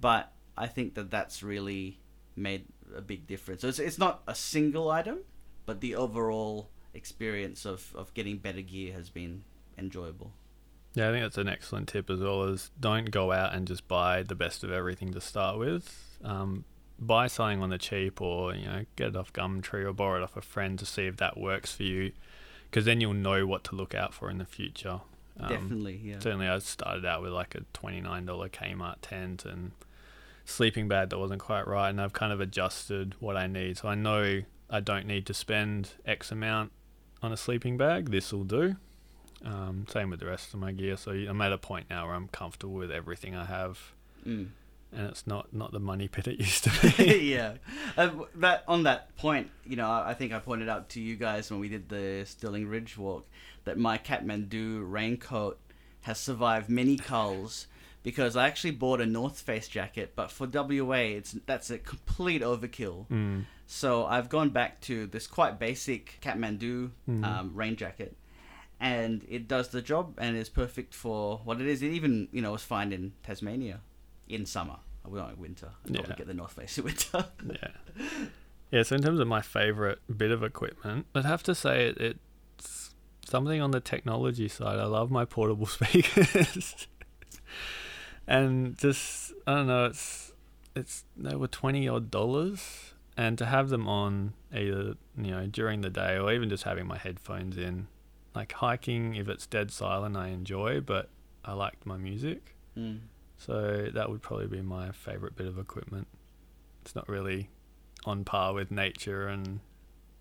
but 0.00 0.32
I 0.56 0.66
think 0.66 0.94
that 0.94 1.10
that's 1.10 1.42
really 1.42 1.98
made 2.36 2.66
a 2.94 3.00
big 3.00 3.26
difference. 3.26 3.62
So 3.62 3.68
it's 3.68 3.78
it's 3.78 3.98
not 3.98 4.22
a 4.26 4.34
single 4.34 4.90
item, 4.90 5.20
but 5.66 5.80
the 5.80 5.94
overall 5.96 6.70
experience 6.94 7.64
of 7.64 7.92
of 7.94 8.12
getting 8.14 8.38
better 8.38 8.62
gear 8.62 8.92
has 8.92 9.10
been 9.10 9.44
enjoyable. 9.78 10.32
Yeah, 10.94 11.08
I 11.08 11.12
think 11.12 11.24
that's 11.24 11.38
an 11.38 11.48
excellent 11.48 11.88
tip 11.88 12.10
as 12.10 12.20
well. 12.20 12.44
Is 12.44 12.70
don't 12.78 13.10
go 13.10 13.32
out 13.32 13.54
and 13.54 13.66
just 13.66 13.88
buy 13.88 14.22
the 14.22 14.34
best 14.34 14.62
of 14.62 14.70
everything 14.70 15.12
to 15.14 15.20
start 15.20 15.58
with. 15.58 16.18
Um, 16.22 16.64
buy 17.06 17.26
something 17.26 17.62
on 17.62 17.70
the 17.70 17.78
cheap, 17.78 18.20
or 18.20 18.54
you 18.54 18.66
know, 18.66 18.84
get 18.96 19.08
it 19.08 19.16
off 19.16 19.32
Gumtree 19.32 19.84
or 19.84 19.92
borrow 19.92 20.20
it 20.20 20.22
off 20.22 20.36
a 20.36 20.40
friend 20.40 20.78
to 20.78 20.86
see 20.86 21.06
if 21.06 21.16
that 21.18 21.36
works 21.38 21.72
for 21.72 21.82
you, 21.82 22.12
because 22.70 22.84
then 22.84 23.00
you'll 23.00 23.14
know 23.14 23.46
what 23.46 23.64
to 23.64 23.74
look 23.74 23.94
out 23.94 24.14
for 24.14 24.30
in 24.30 24.38
the 24.38 24.44
future. 24.44 25.00
Um, 25.40 25.48
Definitely, 25.48 26.00
yeah. 26.04 26.18
Certainly, 26.20 26.48
I 26.48 26.58
started 26.58 27.04
out 27.04 27.22
with 27.22 27.32
like 27.32 27.54
a 27.54 27.62
twenty-nine 27.72 28.26
dollar 28.26 28.48
Kmart 28.48 28.96
tent 29.02 29.44
and 29.44 29.72
sleeping 30.44 30.88
bag 30.88 31.10
that 31.10 31.18
wasn't 31.18 31.40
quite 31.40 31.66
right, 31.66 31.88
and 31.90 32.00
I've 32.00 32.12
kind 32.12 32.32
of 32.32 32.40
adjusted 32.40 33.14
what 33.20 33.36
I 33.36 33.46
need. 33.46 33.78
So 33.78 33.88
I 33.88 33.94
know 33.94 34.42
I 34.70 34.80
don't 34.80 35.06
need 35.06 35.26
to 35.26 35.34
spend 35.34 35.90
X 36.04 36.30
amount 36.32 36.72
on 37.22 37.32
a 37.32 37.36
sleeping 37.36 37.76
bag. 37.76 38.10
This 38.10 38.32
will 38.32 38.44
do, 38.44 38.76
Um, 39.44 39.86
same 39.88 40.10
with 40.10 40.20
the 40.20 40.26
rest 40.26 40.52
of 40.54 40.60
my 40.60 40.72
gear. 40.72 40.96
So 40.96 41.12
I'm 41.12 41.40
at 41.40 41.52
a 41.52 41.58
point 41.58 41.86
now 41.88 42.06
where 42.06 42.14
I'm 42.14 42.28
comfortable 42.28 42.74
with 42.74 42.90
everything 42.90 43.34
I 43.34 43.44
have, 43.46 43.92
Mm. 44.26 44.48
And 44.94 45.06
it's 45.08 45.26
not 45.26 45.52
not 45.52 45.72
the 45.72 45.80
money 45.80 46.08
pit 46.08 46.26
it 46.28 46.38
used 46.48 46.64
to 46.64 46.96
be. 46.96 47.18
yeah. 47.32 47.54
Uh, 47.96 48.10
that 48.36 48.64
on 48.68 48.82
that 48.84 49.14
point, 49.16 49.50
you 49.64 49.76
know, 49.76 49.88
I 49.88 50.10
I 50.10 50.14
think 50.14 50.32
I 50.32 50.38
pointed 50.38 50.68
out 50.68 50.88
to 50.90 51.00
you 51.00 51.16
guys 51.16 51.50
when 51.50 51.60
we 51.60 51.68
did 51.68 51.88
the 51.88 52.24
Stirling 52.26 52.68
Ridge 52.68 52.96
walk 52.98 53.26
that 53.64 53.78
my 53.78 53.96
Kathmandu 53.98 54.82
raincoat 54.90 55.58
has 56.02 56.18
survived 56.18 56.68
many 56.68 56.96
culls 56.96 57.66
because 58.02 58.36
I 58.36 58.48
actually 58.48 58.72
bought 58.72 59.00
a 59.00 59.06
North 59.06 59.40
Face 59.40 59.68
jacket, 59.68 60.14
but 60.16 60.30
for 60.32 60.46
WA, 60.48 60.96
it's 61.18 61.36
that's 61.46 61.70
a 61.70 61.78
complete 61.78 62.42
overkill. 62.42 63.06
mm. 63.08 63.44
So 63.66 64.04
I've 64.04 64.28
gone 64.28 64.50
back 64.50 64.80
to 64.82 65.06
this 65.06 65.26
quite 65.26 65.58
basic 65.58 66.18
Kathmandu 66.20 66.90
Mhm. 67.08 67.24
um, 67.24 67.52
rain 67.54 67.76
jacket, 67.76 68.16
and 68.80 69.24
it 69.28 69.46
does 69.48 69.68
the 69.68 69.80
job 69.80 70.18
and 70.18 70.36
is 70.36 70.48
perfect 70.50 70.92
for 70.94 71.38
what 71.44 71.60
it 71.60 71.66
is. 71.66 71.80
It 71.82 71.92
even 71.92 72.28
you 72.32 72.42
know 72.42 72.52
was 72.52 72.62
fine 72.64 72.92
in 72.92 73.12
Tasmania 73.22 73.80
in 74.32 74.46
summer. 74.46 74.76
We 75.06 75.18
don't 75.18 75.32
in 75.34 75.40
winter. 75.40 75.70
I'd 75.84 75.92
probably 75.94 76.10
Yeah. 76.10 76.16
get 76.16 76.26
the 76.26 76.34
North 76.34 76.52
Face 76.52 76.78
in 76.78 76.84
winter. 76.84 77.26
Yeah. 77.46 78.06
Yeah, 78.70 78.82
so 78.84 78.96
in 78.96 79.02
terms 79.02 79.20
of 79.20 79.28
my 79.28 79.42
favorite 79.42 79.98
bit 80.16 80.30
of 80.30 80.42
equipment, 80.42 81.04
I'd 81.14 81.26
have 81.26 81.42
to 81.42 81.54
say 81.54 81.88
it, 81.88 81.98
it's 82.00 82.94
something 83.26 83.60
on 83.60 83.70
the 83.70 83.80
technology 83.80 84.48
side. 84.48 84.78
I 84.78 84.86
love 84.86 85.10
my 85.10 85.26
portable 85.26 85.66
speakers. 85.78 86.86
and 88.26 88.78
just 88.78 89.32
I 89.46 89.54
don't 89.56 89.66
know, 89.66 89.86
it's 89.86 90.32
it's 90.74 91.04
they 91.16 91.34
were 91.36 91.48
20 91.48 91.86
odd 91.88 92.10
dollars 92.10 92.94
and 93.16 93.36
to 93.38 93.44
have 93.46 93.68
them 93.68 93.86
on 93.88 94.32
either, 94.54 94.94
you 95.18 95.30
know, 95.32 95.46
during 95.46 95.82
the 95.82 95.90
day 95.90 96.16
or 96.16 96.32
even 96.32 96.48
just 96.48 96.62
having 96.64 96.86
my 96.86 96.96
headphones 96.96 97.58
in 97.58 97.88
like 98.34 98.52
hiking 98.52 99.14
if 99.16 99.28
it's 99.28 99.46
dead 99.46 99.70
silent 99.70 100.16
I 100.16 100.28
enjoy, 100.28 100.80
but 100.80 101.10
I 101.44 101.52
liked 101.52 101.84
my 101.84 101.98
music. 101.98 102.54
Mm. 102.78 103.00
So 103.46 103.88
that 103.92 104.08
would 104.10 104.22
probably 104.22 104.46
be 104.46 104.62
my 104.62 104.92
favorite 104.92 105.34
bit 105.36 105.46
of 105.46 105.58
equipment. 105.58 106.06
It's 106.82 106.94
not 106.94 107.08
really 107.08 107.48
on 108.04 108.24
par 108.24 108.54
with 108.54 108.70
nature 108.70 109.26
and 109.28 109.60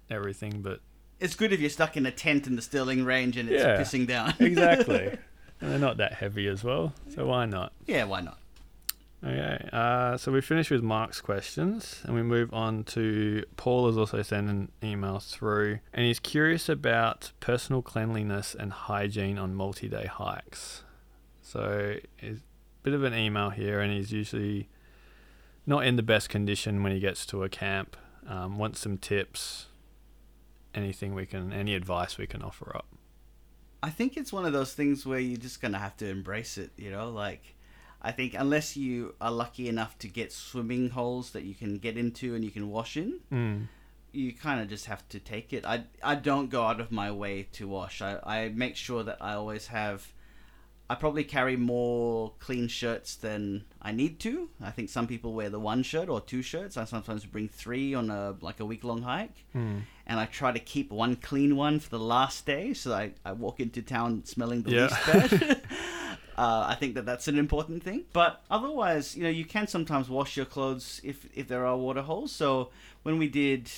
everything, 0.09 0.61
but 0.61 0.79
It's 1.19 1.35
good 1.35 1.53
if 1.53 1.59
you're 1.59 1.69
stuck 1.69 1.95
in 1.97 2.05
a 2.05 2.11
tent 2.11 2.47
in 2.47 2.55
the 2.55 2.61
Stirling 2.61 3.05
Range 3.05 3.37
and 3.37 3.49
it's 3.49 3.63
Yeah. 3.63 3.77
pissing 3.79 4.07
down. 4.07 4.33
exactly. 4.39 5.07
and 5.61 5.71
they're 5.71 5.79
not 5.79 5.97
that 5.97 6.13
heavy 6.13 6.47
as 6.47 6.63
well, 6.63 6.93
so 7.13 7.25
why 7.27 7.45
not? 7.45 7.73
yeah, 7.85 8.03
why 8.05 8.21
not? 8.21 8.37
Okay, 9.23 9.69
uh, 9.71 10.17
so 10.17 10.31
we 10.31 10.41
finish 10.41 10.71
with 10.71 10.81
Mark's 10.81 11.21
questions 11.21 12.01
and 12.05 12.15
we 12.15 12.23
move 12.23 12.51
on 12.55 12.83
to 12.85 13.43
Paul 13.55 13.85
has 13.85 13.95
also 13.95 14.23
sent 14.23 14.49
an 14.49 14.71
email 14.83 15.19
through 15.19 15.77
and 15.93 16.07
he's 16.07 16.19
curious 16.19 16.67
about 16.67 17.31
personal 17.39 17.83
cleanliness 17.83 18.55
and 18.55 18.71
hygiene 18.73 19.37
on 19.37 19.53
multi 19.53 19.87
day 19.87 20.07
hikes. 20.07 20.83
So 21.43 21.97
bit 22.83 22.93
of 22.93 23.03
an 23.03 23.13
email 23.13 23.49
here 23.51 23.79
and 23.79 23.93
he's 23.93 24.11
usually 24.11 24.69
not 25.65 25.85
in 25.85 25.95
the 25.95 26.03
best 26.03 26.29
condition 26.29 26.81
when 26.83 26.91
he 26.91 26.99
gets 26.99 27.25
to 27.27 27.43
a 27.43 27.49
camp. 27.49 27.95
Um, 28.27 28.57
wants 28.57 28.79
some 28.79 28.97
tips, 28.97 29.67
anything 30.73 31.13
we 31.15 31.25
can, 31.25 31.51
any 31.51 31.73
advice 31.75 32.17
we 32.17 32.27
can 32.27 32.41
offer 32.43 32.71
up. 32.75 32.85
I 33.83 33.89
think 33.89 34.15
it's 34.15 34.31
one 34.31 34.45
of 34.45 34.53
those 34.53 34.73
things 34.73 35.05
where 35.05 35.19
you're 35.19 35.39
just 35.39 35.59
gonna 35.61 35.79
have 35.79 35.97
to 35.97 36.07
embrace 36.07 36.57
it. 36.57 36.71
You 36.77 36.91
know, 36.91 37.09
like 37.09 37.55
I 38.01 38.11
think 38.11 38.35
unless 38.37 38.77
you 38.77 39.15
are 39.19 39.31
lucky 39.31 39.67
enough 39.67 39.97
to 39.99 40.07
get 40.07 40.31
swimming 40.31 40.89
holes 40.91 41.31
that 41.31 41.43
you 41.43 41.55
can 41.55 41.77
get 41.79 41.97
into 41.97 42.35
and 42.35 42.43
you 42.45 42.51
can 42.51 42.69
wash 42.69 42.95
in, 42.95 43.19
Mm. 43.31 43.67
you 44.11 44.33
kind 44.33 44.61
of 44.61 44.69
just 44.69 44.85
have 44.85 45.07
to 45.09 45.19
take 45.19 45.51
it. 45.51 45.65
I 45.65 45.85
I 46.03 46.13
don't 46.15 46.49
go 46.51 46.63
out 46.63 46.79
of 46.79 46.91
my 46.91 47.11
way 47.11 47.47
to 47.53 47.67
wash. 47.67 48.01
I 48.03 48.19
I 48.23 48.49
make 48.49 48.75
sure 48.75 49.01
that 49.03 49.17
I 49.19 49.33
always 49.33 49.67
have. 49.67 50.13
I 50.91 50.95
probably 50.95 51.23
carry 51.23 51.55
more 51.55 52.33
clean 52.39 52.67
shirts 52.67 53.15
than 53.15 53.63
I 53.81 53.91
need 53.93 54.19
to. 54.21 54.49
I 54.61 54.71
think 54.71 54.89
some 54.89 55.07
people 55.07 55.31
wear 55.33 55.49
the 55.49 55.59
one 55.59 55.83
shirt 55.83 56.09
or 56.09 56.19
two 56.19 56.41
shirts. 56.41 56.75
I 56.75 56.83
sometimes 56.83 57.25
bring 57.25 57.47
three 57.47 57.93
on 57.93 58.09
a 58.09 58.35
like 58.41 58.59
a 58.59 58.65
week 58.65 58.83
long 58.83 59.01
hike, 59.03 59.37
Mm. 59.55 59.83
and 60.05 60.19
I 60.19 60.25
try 60.25 60.51
to 60.51 60.59
keep 60.59 60.91
one 60.91 61.15
clean 61.15 61.55
one 61.55 61.79
for 61.79 61.89
the 61.89 61.99
last 62.15 62.45
day, 62.45 62.73
so 62.73 62.91
I, 62.93 63.13
I 63.23 63.31
walk 63.31 63.59
into 63.61 63.81
town 63.81 64.25
smelling 64.25 64.63
the 64.63 64.71
Yeah. 64.71 64.81
least 64.87 65.05
bad. 65.05 65.61
uh, 66.37 66.65
I 66.67 66.75
think 66.75 66.95
that 66.95 67.05
that's 67.05 67.27
an 67.29 67.39
important 67.39 67.83
thing. 67.83 68.03
But 68.11 68.43
otherwise, 68.51 69.15
you 69.15 69.23
know, 69.23 69.29
you 69.29 69.45
can 69.45 69.67
sometimes 69.67 70.09
wash 70.09 70.35
your 70.35 70.45
clothes 70.55 70.99
if 71.05 71.17
if 71.33 71.47
there 71.47 71.65
are 71.65 71.77
water 71.77 72.01
holes. 72.01 72.33
So 72.33 72.69
when 73.03 73.17
we 73.17 73.29
did 73.29 73.71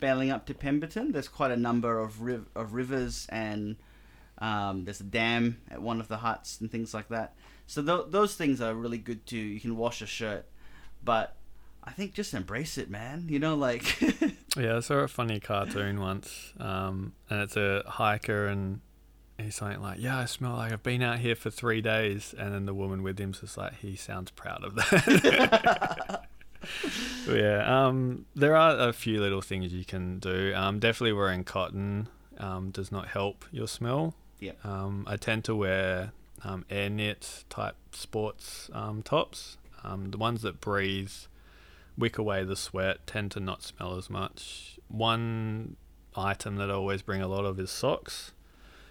Balingup 0.00 0.46
to 0.46 0.54
Pemberton, 0.54 1.12
there's 1.12 1.28
quite 1.28 1.50
a 1.50 1.56
number 1.68 2.00
of 2.00 2.22
riv- 2.22 2.48
of 2.54 2.72
rivers 2.72 3.26
and 3.28 3.76
um, 4.42 4.84
there's 4.84 5.00
a 5.00 5.04
dam 5.04 5.62
at 5.70 5.80
one 5.80 6.00
of 6.00 6.08
the 6.08 6.16
huts 6.16 6.60
and 6.60 6.70
things 6.70 6.92
like 6.92 7.08
that. 7.08 7.34
So 7.68 7.80
th- 7.80 8.06
those 8.08 8.34
things 8.34 8.60
are 8.60 8.74
really 8.74 8.98
good 8.98 9.24
too. 9.24 9.38
You 9.38 9.60
can 9.60 9.76
wash 9.76 10.02
a 10.02 10.06
shirt, 10.06 10.44
but 11.04 11.36
I 11.84 11.92
think 11.92 12.12
just 12.12 12.34
embrace 12.34 12.76
it, 12.76 12.90
man. 12.90 13.26
You 13.28 13.38
know, 13.38 13.54
like 13.54 14.00
Yeah, 14.56 14.76
I 14.76 14.80
saw 14.80 14.96
a 14.96 15.08
funny 15.08 15.38
cartoon 15.38 16.00
once, 16.00 16.52
um, 16.58 17.12
and 17.30 17.40
it's 17.40 17.56
a 17.56 17.84
hiker, 17.86 18.48
and 18.48 18.80
he's 19.38 19.54
something 19.54 19.80
like, 19.80 20.00
"Yeah, 20.00 20.18
I 20.18 20.24
smell 20.24 20.54
like 20.56 20.72
I've 20.72 20.82
been 20.82 21.02
out 21.02 21.20
here 21.20 21.36
for 21.36 21.50
three 21.50 21.80
days," 21.80 22.34
and 22.36 22.52
then 22.52 22.66
the 22.66 22.74
woman 22.74 23.04
with 23.04 23.18
him's 23.18 23.40
just 23.40 23.56
like, 23.56 23.76
"He 23.76 23.94
sounds 23.94 24.32
proud 24.32 24.64
of 24.64 24.74
that." 24.74 26.26
Yeah, 27.28 27.86
um, 27.86 28.26
there 28.36 28.56
are 28.56 28.88
a 28.88 28.92
few 28.92 29.20
little 29.20 29.40
things 29.42 29.72
you 29.72 29.84
can 29.84 30.20
do. 30.20 30.52
Um, 30.54 30.78
definitely 30.78 31.12
wearing 31.12 31.42
cotton 31.42 32.08
um, 32.38 32.70
does 32.70 32.92
not 32.92 33.08
help 33.08 33.44
your 33.50 33.66
smell. 33.66 34.14
Yep. 34.42 34.66
Um, 34.66 35.04
I 35.08 35.16
tend 35.16 35.44
to 35.44 35.54
wear 35.54 36.12
um, 36.42 36.64
air 36.68 36.90
knit 36.90 37.44
type 37.48 37.76
sports 37.92 38.68
um, 38.72 39.02
tops. 39.02 39.56
Um, 39.84 40.10
the 40.10 40.18
ones 40.18 40.42
that 40.42 40.60
breathe, 40.60 41.12
wick 41.96 42.18
away 42.18 42.42
the 42.42 42.56
sweat, 42.56 43.06
tend 43.06 43.30
to 43.32 43.40
not 43.40 43.62
smell 43.62 43.96
as 43.96 44.10
much. 44.10 44.80
One 44.88 45.76
item 46.16 46.56
that 46.56 46.70
I 46.70 46.74
always 46.74 47.02
bring 47.02 47.22
a 47.22 47.28
lot 47.28 47.44
of 47.44 47.60
is 47.60 47.70
socks, 47.70 48.32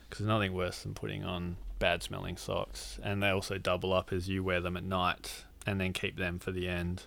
because 0.10 0.20
there's 0.20 0.30
nothing 0.30 0.54
worse 0.54 0.84
than 0.84 0.94
putting 0.94 1.26
on 1.26 1.58
bad 1.80 2.02
smelling 2.02 2.38
socks. 2.38 2.98
And 3.04 3.22
they 3.22 3.30
also 3.30 3.58
double 3.58 3.92
up 3.92 4.14
as 4.14 4.30
you 4.30 4.46
wear 4.46 4.62
them 4.62 4.78
at 4.78 4.86
night 4.86 5.44
and 5.68 5.82
then 5.82 5.92
keep 5.92 6.18
them 6.18 6.40
for 6.40 6.54
the 6.54 6.70
end. 6.70 7.04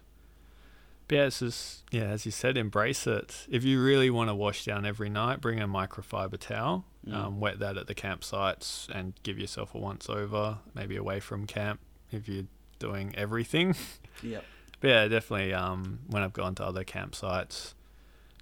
But 1.09 1.16
yeah, 1.16 1.24
it's 1.24 1.38
just, 1.38 1.84
yeah, 1.90 2.05
as 2.05 2.26
you 2.26 2.32
said, 2.32 2.59
embrace 2.59 3.07
it. 3.07 3.47
If 3.51 3.64
you 3.64 3.82
really 3.82 4.11
want 4.11 4.28
to 4.28 4.34
wash 4.34 4.66
down 4.66 4.84
every 4.84 5.09
night, 5.09 5.40
bring 5.40 5.61
a 5.61 5.68
microfiber 5.68 6.38
towel, 6.38 6.84
Mm. 7.07 7.14
um, 7.14 7.40
wet 7.40 7.59
that 7.59 7.76
at 7.76 7.86
the 7.86 7.94
campsites, 7.94 8.88
and 8.88 9.12
give 9.22 9.38
yourself 9.38 9.74
a 9.74 9.78
once 9.78 10.09
over, 10.09 10.59
maybe 10.74 10.96
away 10.96 11.20
from 11.20 11.46
camp 11.46 11.80
if 12.11 12.28
you're 12.28 12.46
doing 12.78 13.14
everything. 13.16 13.74
yep. 14.22 14.44
But 14.80 14.88
yeah, 14.88 15.09
definitely. 15.09 15.52
Um, 15.52 16.00
when 16.09 16.22
I've 16.22 16.32
gone 16.32 16.55
to 16.57 16.64
other 16.64 16.84
campsites, 16.84 17.74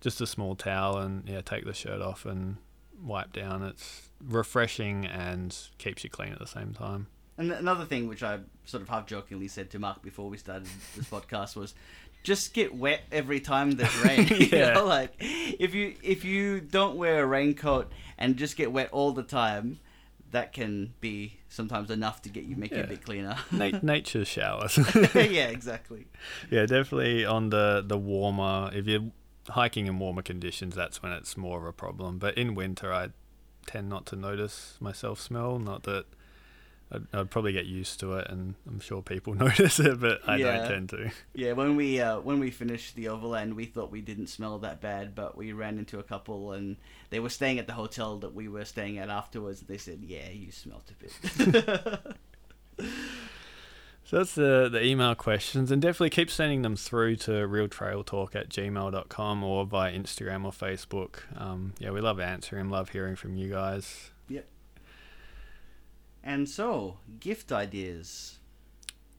just 0.00 0.20
a 0.20 0.26
small 0.26 0.54
towel 0.54 0.98
and 0.98 1.28
yeah, 1.28 1.40
take 1.40 1.64
the 1.64 1.72
shirt 1.72 2.00
off 2.00 2.24
and 2.24 2.56
wipe 3.00 3.32
down. 3.32 3.62
It's 3.62 4.10
refreshing 4.24 5.06
and 5.06 5.56
keeps 5.78 6.04
you 6.04 6.10
clean 6.10 6.32
at 6.32 6.38
the 6.38 6.46
same 6.46 6.72
time. 6.72 7.06
And 7.38 7.50
another 7.50 7.84
thing 7.84 8.08
which 8.08 8.22
I 8.22 8.40
sort 8.64 8.82
of 8.82 8.88
half 8.88 9.06
jokingly 9.06 9.48
said 9.48 9.70
to 9.70 9.78
Mark 9.78 10.02
before 10.02 10.28
we 10.28 10.36
started 10.36 10.68
this 10.96 11.06
podcast 11.10 11.56
was 11.56 11.74
just 12.22 12.54
get 12.54 12.74
wet 12.74 13.02
every 13.10 13.40
time 13.40 13.72
there's 13.72 13.96
rain. 14.04 14.26
you 14.28 14.48
Yeah. 14.52 14.74
know, 14.74 14.84
like 14.86 15.12
if 15.20 15.74
you 15.74 15.94
if 16.02 16.24
you 16.24 16.60
don't 16.60 16.96
wear 16.96 17.22
a 17.22 17.26
raincoat 17.26 17.90
and 18.18 18.36
just 18.36 18.56
get 18.56 18.70
wet 18.72 18.88
all 18.92 19.12
the 19.12 19.22
time, 19.22 19.80
that 20.30 20.52
can 20.52 20.94
be 21.00 21.38
sometimes 21.48 21.90
enough 21.90 22.22
to 22.22 22.28
get 22.28 22.44
you 22.44 22.56
make 22.56 22.72
you 22.72 22.82
a 22.82 22.86
bit 22.86 23.04
cleaner. 23.04 23.36
Na- 23.52 23.70
nature 23.82 24.24
showers. 24.24 24.78
yeah, 25.14 25.48
exactly. 25.48 26.06
yeah, 26.50 26.64
definitely 26.66 27.24
on 27.24 27.50
the 27.50 27.84
the 27.86 27.98
warmer. 27.98 28.70
If 28.72 28.86
you're 28.86 29.10
hiking 29.48 29.86
in 29.86 29.98
warmer 29.98 30.22
conditions, 30.22 30.74
that's 30.76 31.02
when 31.02 31.12
it's 31.12 31.36
more 31.36 31.58
of 31.58 31.64
a 31.66 31.72
problem. 31.72 32.18
But 32.18 32.38
in 32.38 32.54
winter, 32.54 32.92
I 32.92 33.08
tend 33.66 33.88
not 33.88 34.06
to 34.06 34.16
notice 34.16 34.76
myself 34.80 35.20
smell. 35.20 35.58
Not 35.58 35.82
that 35.82 36.06
I'd, 36.92 37.06
I'd 37.12 37.30
probably 37.30 37.52
get 37.52 37.64
used 37.66 37.98
to 38.00 38.14
it, 38.14 38.28
and 38.28 38.54
I'm 38.68 38.78
sure 38.80 39.00
people 39.02 39.34
notice 39.46 39.80
it, 39.80 39.98
but 40.00 40.20
I 40.28 40.36
Yeah. 40.36 40.58
don't 40.58 40.68
tend 40.68 40.88
to. 40.90 41.10
Yeah, 41.34 41.52
when 41.52 41.74
we 41.76 42.00
uh, 42.00 42.20
when 42.20 42.38
we 42.38 42.50
finished 42.50 42.94
the 42.96 43.08
overland, 43.08 43.54
we 43.54 43.64
thought 43.64 43.90
we 43.90 44.00
didn't 44.02 44.26
smell 44.28 44.58
that 44.58 44.80
bad, 44.80 45.14
but 45.14 45.36
we 45.36 45.52
ran 45.52 45.78
into 45.78 45.98
a 45.98 46.02
couple, 46.02 46.52
and 46.52 46.76
they 47.10 47.18
were 47.20 47.30
staying 47.30 47.58
at 47.58 47.66
the 47.66 47.72
hotel 47.72 48.18
that 48.18 48.34
we 48.34 48.48
were 48.48 48.64
staying 48.66 48.98
at 48.98 49.08
afterwards. 49.08 49.60
They 49.62 49.78
said, 49.78 50.00
"Yeah, 50.02 50.28
you 50.30 50.52
smelt 50.52 50.90
a 50.90 50.94
bit." 50.94 52.16
So 54.04 54.18
that's 54.18 54.34
the, 54.34 54.68
the 54.70 54.84
email 54.84 55.14
questions, 55.14 55.70
and 55.70 55.80
definitely 55.80 56.10
keep 56.10 56.30
sending 56.30 56.60
them 56.62 56.76
through 56.76 57.16
to 57.16 57.30
realtrailtalk 57.30 58.34
at 58.34 58.50
gmail.com 58.50 59.44
or 59.44 59.64
via 59.64 59.92
Instagram 59.92 60.44
or 60.44 60.50
Facebook. 60.52 61.20
Um, 61.40 61.72
yeah, 61.78 61.92
we 61.92 62.00
love 62.00 62.20
answering, 62.20 62.68
love 62.68 62.90
hearing 62.90 63.16
from 63.16 63.36
you 63.36 63.48
guys. 63.48 64.10
And 66.22 66.48
so, 66.48 66.98
gift 67.20 67.52
ideas. 67.52 68.38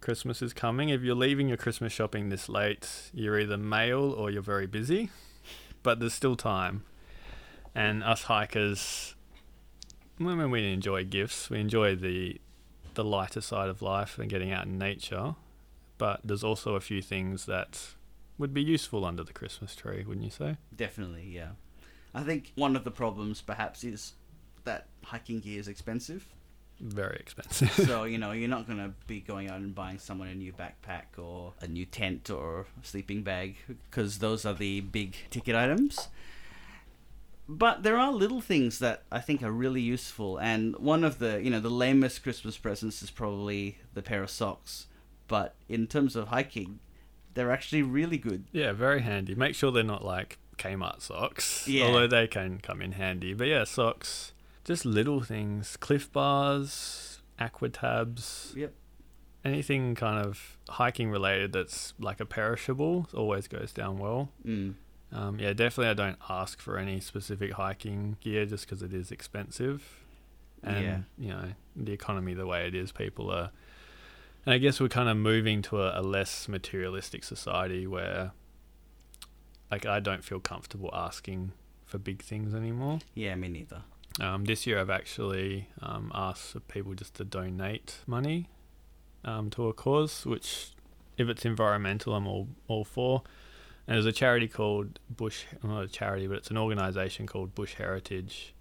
Christmas 0.02 0.42
is 0.42 0.54
coming. 0.54 0.90
If 0.90 1.02
you're 1.02 1.16
leaving 1.16 1.48
your 1.48 1.58
Christmas 1.58 1.94
shopping 1.94 2.30
this 2.30 2.50
late, 2.50 3.10
you're 3.14 3.40
either 3.40 3.58
male 3.58 4.12
or 4.12 4.30
you're 4.30 4.42
very 4.42 4.68
busy, 4.68 5.10
but 5.82 6.00
there's 6.00 6.14
still 6.14 6.36
time. 6.36 6.84
And 7.74 8.04
us 8.04 8.24
hikers, 8.24 9.16
when 10.18 10.52
we 10.52 10.72
enjoy 10.72 11.06
gifts, 11.06 11.50
we 11.50 11.60
enjoy 11.60 11.96
the 11.96 12.40
the 12.96 13.04
lighter 13.04 13.42
side 13.42 13.70
of 13.70 13.82
life 13.82 14.20
and 14.20 14.30
getting 14.30 14.52
out 14.52 14.66
in 14.66 14.78
nature. 14.78 15.36
But 15.98 16.22
there's 16.24 16.44
also 16.44 16.76
a 16.76 16.82
few 16.82 17.02
things 17.02 17.46
that 17.46 17.94
would 18.38 18.54
be 18.54 18.62
useful 18.62 19.06
under 19.06 19.24
the 19.24 19.34
Christmas 19.34 19.76
tree, 19.76 20.04
wouldn't 20.06 20.26
you 20.26 20.32
say? 20.32 20.58
Definitely, 20.76 21.32
yeah. 21.34 21.52
I 22.14 22.24
think 22.24 22.52
one 22.56 22.76
of 22.76 22.84
the 22.84 22.92
problems 22.92 23.42
perhaps 23.42 23.84
is 23.84 24.14
that 24.66 24.88
hiking 25.04 25.40
gear 25.40 25.60
is 25.60 25.68
expensive. 25.68 26.28
Very 26.84 27.16
expensive. 27.16 27.72
so, 27.72 28.04
you 28.14 28.18
know, 28.18 28.34
you're 28.34 28.50
not 28.50 28.68
going 28.68 28.80
to 28.80 28.92
be 29.08 29.22
going 29.22 29.50
out 29.50 29.58
and 29.58 29.74
buying 29.74 30.00
someone 30.00 30.28
a 30.28 30.36
new 30.36 30.52
backpack 30.52 31.18
or 31.18 31.54
a 31.62 31.68
new 31.68 31.86
tent 31.86 32.30
or 32.30 32.62
a 32.82 32.86
sleeping 32.86 33.24
bag 33.24 33.56
because 33.90 34.20
those 34.20 34.46
are 34.46 34.54
the 34.54 34.82
big 34.82 35.16
ticket 35.30 35.56
items. 35.56 36.10
But 37.48 37.84
there 37.84 37.98
are 37.98 38.12
little 38.12 38.42
things 38.42 38.80
that 38.80 39.04
I 39.12 39.20
think 39.20 39.44
are 39.44 39.52
really 39.52 39.82
useful, 39.82 40.38
and 40.38 40.78
one 40.78 41.04
of 41.04 41.20
the, 41.20 41.42
you 41.44 41.50
know, 41.50 41.60
the 41.60 41.70
lamest 41.70 42.24
Christmas 42.24 42.58
presents 42.58 43.02
is 43.02 43.12
probably 43.12 43.80
the 43.94 44.02
pair 44.02 44.24
of 44.24 44.30
socks. 44.30 44.88
But 45.28 45.56
in 45.68 45.88
terms 45.88 46.16
of 46.16 46.30
hiking, 46.30 46.80
they're 47.34 47.52
actually 47.52 47.82
really 47.82 48.18
good. 48.18 48.46
Yeah, 48.52 48.72
very 48.74 49.02
handy. 49.02 49.36
Make 49.36 49.56
sure 49.56 49.72
they're 49.72 49.84
not 49.84 50.06
like 50.06 50.38
Kmart 50.58 51.02
socks. 51.02 51.68
Yeah. 51.68 51.86
Although 51.86 52.08
they 52.08 52.28
can 52.28 52.60
come 52.60 52.82
in 52.82 52.94
handy. 52.94 53.34
But 53.34 53.48
yeah, 53.48 53.64
socks. 53.64 54.33
Just 54.66 54.86
little 54.86 55.22
things. 55.22 55.78
Clif 55.78 56.12
bars, 56.12 57.22
Aquatabs. 57.40 58.56
Yep. 58.56 58.74
Anything 59.46 59.94
kind 59.96 60.26
of 60.26 60.58
hiking 60.70 61.10
related 61.10 61.52
that's 61.52 61.94
like 62.00 62.20
a 62.22 62.26
perishable 62.26 63.08
always 63.14 63.48
goes 63.48 63.74
down 63.74 63.98
well. 63.98 64.30
Mm. 64.46 64.76
Um, 65.12 65.40
yeah, 65.40 65.52
definitely 65.54 65.90
I 65.92 65.94
don't 65.94 66.18
ask 66.30 66.60
for 66.62 66.78
any 66.78 67.00
specific 67.02 67.52
hiking 67.54 68.18
gear 68.22 68.46
just 68.46 68.66
because 68.66 68.82
it 68.82 68.94
is 68.94 69.12
expensive. 69.12 70.00
And, 70.64 70.84
Yeah. 70.86 71.00
you 71.18 71.28
know, 71.30 71.54
the 71.76 71.92
economy 71.92 72.34
the 72.34 72.46
way 72.48 72.68
it 72.68 72.74
is, 72.74 72.92
people 72.94 73.30
are. 73.32 73.52
And 74.46 74.54
I 74.54 74.58
guess 74.58 74.80
we're 74.80 74.88
kind 74.88 75.10
of 75.10 75.18
moving 75.18 75.62
to 75.64 75.82
a, 75.82 76.00
a 76.00 76.02
less 76.02 76.48
materialistic 76.48 77.24
society 77.26 77.86
where, 77.86 78.32
like, 79.70 79.86
I 79.86 80.00
don't 80.00 80.24
feel 80.24 80.40
comfortable 80.40 80.90
asking 80.94 81.52
for 81.86 81.98
big 81.98 82.22
things 82.22 82.54
anymore. 82.56 83.00
Yeah, 83.14 83.36
me 83.36 83.50
neither. 83.50 83.84
Um, 84.22 84.46
this 84.46 84.68
year 84.68 84.80
I've 84.80 84.90
actually 84.90 85.70
um, 85.82 86.12
asked 86.14 86.68
people 86.68 86.94
just 86.94 87.16
to 87.16 87.24
donate 87.24 87.98
money 88.06 88.50
um, 89.26 89.50
to 89.52 89.68
a 89.68 89.74
cause, 89.74 90.26
which, 90.26 90.72
if 91.18 91.28
it's 91.30 91.46
environmental, 91.46 92.14
I'm 92.14 92.28
all, 92.28 92.48
all 92.68 92.84
for. 92.84 93.24
And 93.88 93.96
there's 93.96 94.06
a 94.06 94.12
charity 94.12 94.48
called 94.48 95.00
Bush, 95.10 95.46
not 95.64 95.84
a 95.84 95.88
charity, 95.88 96.28
but 96.28 96.38
it's 96.38 96.52
an 96.52 96.58
organisation 96.58 97.28
called 97.28 97.54
Bush 97.56 97.74
Heritage. 97.76 98.54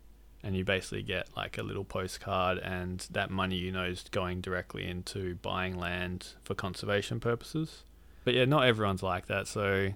And 0.43 0.57
you 0.57 0.65
basically 0.65 1.03
get 1.03 1.29
like 1.37 1.57
a 1.59 1.63
little 1.63 1.85
postcard, 1.85 2.59
and 2.59 3.07
that 3.13 3.31
money 3.31 3.55
you 3.55 3.71
know 3.71 3.85
is 3.85 4.05
going 4.11 4.41
directly 4.41 4.89
into 4.89 5.37
buying 5.37 5.79
land 5.79 6.35
for 6.43 6.57
conservation 6.57 7.21
purposes. 7.21 7.85
But 8.25 8.35
yeah, 8.35 8.45
not 8.47 8.67
everyone's 8.67 9.05
like 9.05 9.27
that. 9.27 9.47
So, 9.47 9.91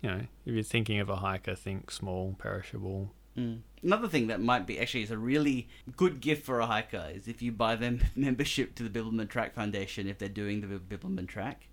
you 0.00 0.08
know, 0.08 0.20
if 0.46 0.54
you're 0.54 0.62
thinking 0.62 1.00
of 1.00 1.08
a 1.08 1.16
hiker, 1.16 1.56
think 1.56 1.90
small, 1.90 2.36
perishable, 2.38 3.12
Mm. 3.40 3.60
Another 3.82 4.08
thing 4.08 4.26
that 4.26 4.40
might 4.40 4.66
be 4.66 4.78
actually 4.78 5.02
is 5.02 5.10
a 5.10 5.18
really 5.18 5.68
good 5.96 6.20
gift 6.20 6.44
for 6.44 6.60
a 6.60 6.66
hiker 6.66 7.08
is 7.14 7.26
if 7.26 7.40
you 7.40 7.50
buy 7.50 7.76
them 7.76 8.00
membership 8.16 8.74
to 8.76 8.82
the 8.86 8.90
Bibbulmun 8.90 9.28
Track 9.28 9.54
Foundation 9.54 10.06
if 10.06 10.18
they're 10.18 10.28
doing 10.28 10.60
the 10.60 10.66
Bib- 10.66 10.88
Bibbulmun 11.00 11.26
Track, 11.26 11.68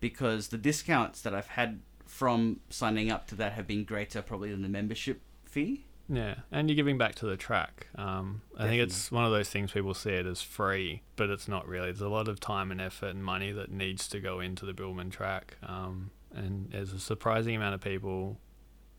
because 0.00 0.48
the 0.48 0.58
discounts 0.58 1.20
that 1.22 1.34
I've 1.34 1.48
had 1.48 1.80
from 2.06 2.60
signing 2.70 3.10
up 3.10 3.26
to 3.28 3.34
that 3.36 3.52
have 3.52 3.66
been 3.66 3.84
greater 3.84 4.22
probably 4.22 4.50
than 4.50 4.62
the 4.62 4.68
membership 4.68 5.20
fee. 5.44 5.84
Yeah, 6.12 6.36
and 6.50 6.68
you're 6.68 6.74
giving 6.74 6.98
back 6.98 7.14
to 7.16 7.26
the 7.26 7.36
track. 7.36 7.86
Um, 7.94 8.42
I 8.58 8.66
think 8.66 8.82
it's 8.82 9.12
one 9.12 9.24
of 9.24 9.30
those 9.30 9.48
things 9.48 9.70
people 9.70 9.94
see 9.94 10.10
it 10.10 10.26
as 10.26 10.42
free, 10.42 11.02
but 11.14 11.30
it's 11.30 11.46
not 11.46 11.68
really. 11.68 11.86
There's 11.86 12.00
a 12.00 12.08
lot 12.08 12.26
of 12.26 12.40
time 12.40 12.72
and 12.72 12.80
effort 12.80 13.10
and 13.10 13.22
money 13.22 13.52
that 13.52 13.70
needs 13.70 14.08
to 14.08 14.18
go 14.18 14.40
into 14.40 14.66
the 14.66 14.72
Bibbulmun 14.72 15.12
track, 15.12 15.56
um, 15.62 16.10
and 16.34 16.70
there's 16.72 16.92
a 16.92 16.98
surprising 16.98 17.54
amount 17.54 17.76
of 17.76 17.80
people 17.80 18.38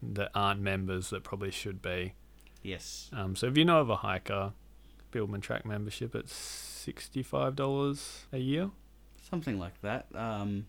that 0.02 0.32
aren't 0.34 0.62
members 0.62 1.10
that 1.12 1.24
probably 1.24 1.52
should 1.52 1.82
be. 1.82 2.14
Yes. 2.64 3.10
Um, 3.14 3.36
so 3.36 3.48
if 3.48 3.58
you 3.58 3.66
know 3.66 3.80
of 3.80 3.90
a 3.90 3.98
hiker, 3.98 4.54
Bibbulmun 5.12 5.42
track 5.42 5.66
membership, 5.66 6.16
it's 6.16 6.34
sixty-five 6.34 7.56
dollars 7.56 8.26
a 8.32 8.38
year. 8.40 8.70
Something 9.30 9.60
like 9.60 9.82
that. 9.82 10.08
Um, 10.16 10.66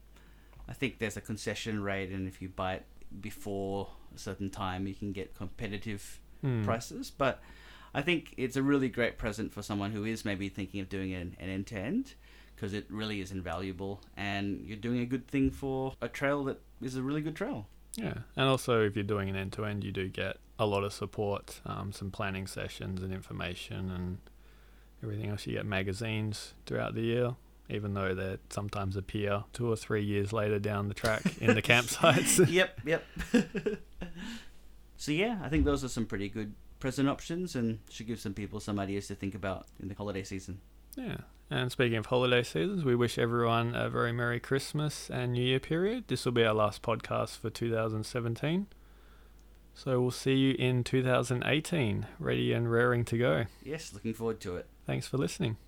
I 0.68 0.72
think 0.72 0.98
there's 0.98 1.16
a 1.16 1.20
concession 1.20 1.82
rate, 1.82 2.10
and 2.10 2.26
if 2.28 2.40
you 2.40 2.48
buy 2.48 2.74
it 2.74 2.86
before 3.20 3.88
a 4.14 4.18
certain 4.18 4.50
time, 4.50 4.86
you 4.86 4.94
can 4.94 5.12
get 5.12 5.34
competitive 5.34 6.20
Hmm. 6.42 6.64
prices. 6.64 7.10
But 7.10 7.40
I 7.94 8.02
think 8.02 8.34
it's 8.36 8.56
a 8.56 8.62
really 8.62 8.88
great 8.88 9.16
present 9.16 9.52
for 9.52 9.62
someone 9.62 9.92
who 9.92 10.04
is 10.04 10.24
maybe 10.24 10.48
thinking 10.48 10.80
of 10.80 10.88
doing 10.88 11.12
an, 11.12 11.36
an 11.38 11.48
end 11.48 11.66
to 11.68 11.78
end 11.78 12.14
because 12.56 12.72
it 12.74 12.86
really 12.90 13.20
is 13.20 13.30
invaluable 13.30 14.00
and 14.16 14.60
you're 14.64 14.76
doing 14.76 15.00
a 15.00 15.06
good 15.06 15.28
thing 15.28 15.50
for 15.50 15.94
a 16.00 16.08
trail 16.08 16.42
that 16.44 16.60
is 16.80 16.96
a 16.96 17.02
really 17.02 17.20
good 17.20 17.36
trail. 17.36 17.66
Yeah, 17.96 18.14
and 18.36 18.48
also 18.48 18.82
if 18.84 18.96
you're 18.96 19.04
doing 19.04 19.28
an 19.28 19.36
end 19.36 19.52
to 19.54 19.64
end, 19.64 19.84
you 19.84 19.92
do 19.92 20.08
get 20.08 20.38
a 20.58 20.66
lot 20.66 20.84
of 20.84 20.92
support, 20.92 21.60
um, 21.66 21.92
some 21.92 22.10
planning 22.10 22.46
sessions 22.46 23.02
and 23.02 23.12
information 23.12 23.90
and 23.90 24.18
everything 25.02 25.28
else. 25.30 25.46
You 25.46 25.54
get 25.54 25.66
magazines 25.66 26.54
throughout 26.66 26.94
the 26.94 27.02
year, 27.02 27.34
even 27.68 27.94
though 27.94 28.14
they 28.14 28.38
sometimes 28.50 28.96
appear 28.96 29.44
two 29.52 29.70
or 29.70 29.76
three 29.76 30.02
years 30.04 30.32
later 30.32 30.58
down 30.58 30.88
the 30.88 30.94
track 30.94 31.22
in 31.40 31.54
the 31.54 31.62
campsites. 31.70 32.48
yep, 32.50 32.80
yep. 32.84 33.04
so 34.96 35.12
yeah, 35.12 35.38
I 35.42 35.48
think 35.48 35.64
those 35.64 35.84
are 35.84 35.88
some 35.88 36.06
pretty 36.06 36.28
good 36.28 36.54
present 36.80 37.08
options 37.08 37.54
and 37.54 37.78
should 37.90 38.06
give 38.06 38.20
some 38.20 38.34
people 38.34 38.58
some 38.58 38.78
ideas 38.78 39.06
to 39.08 39.14
think 39.14 39.34
about 39.34 39.66
in 39.80 39.88
the 39.88 39.94
holiday 39.94 40.22
season. 40.22 40.60
yeah. 40.96 41.18
And 41.52 41.70
speaking 41.70 41.98
of 41.98 42.06
holiday 42.06 42.42
seasons, 42.42 42.82
we 42.82 42.94
wish 42.94 43.18
everyone 43.18 43.74
a 43.74 43.90
very 43.90 44.10
Merry 44.10 44.40
Christmas 44.40 45.10
and 45.10 45.34
New 45.34 45.44
Year 45.44 45.60
period. 45.60 46.04
This 46.08 46.24
will 46.24 46.32
be 46.32 46.46
our 46.46 46.54
last 46.54 46.80
podcast 46.80 47.36
for 47.40 47.50
2017. 47.50 48.68
So 49.74 50.00
we'll 50.00 50.10
see 50.12 50.32
you 50.32 50.54
in 50.58 50.82
2018, 50.82 52.06
ready 52.18 52.54
and 52.54 52.72
raring 52.72 53.04
to 53.04 53.18
go. 53.18 53.44
Yes, 53.62 53.92
looking 53.92 54.14
forward 54.14 54.40
to 54.40 54.56
it. 54.56 54.66
Thanks 54.86 55.06
for 55.06 55.18
listening. 55.18 55.58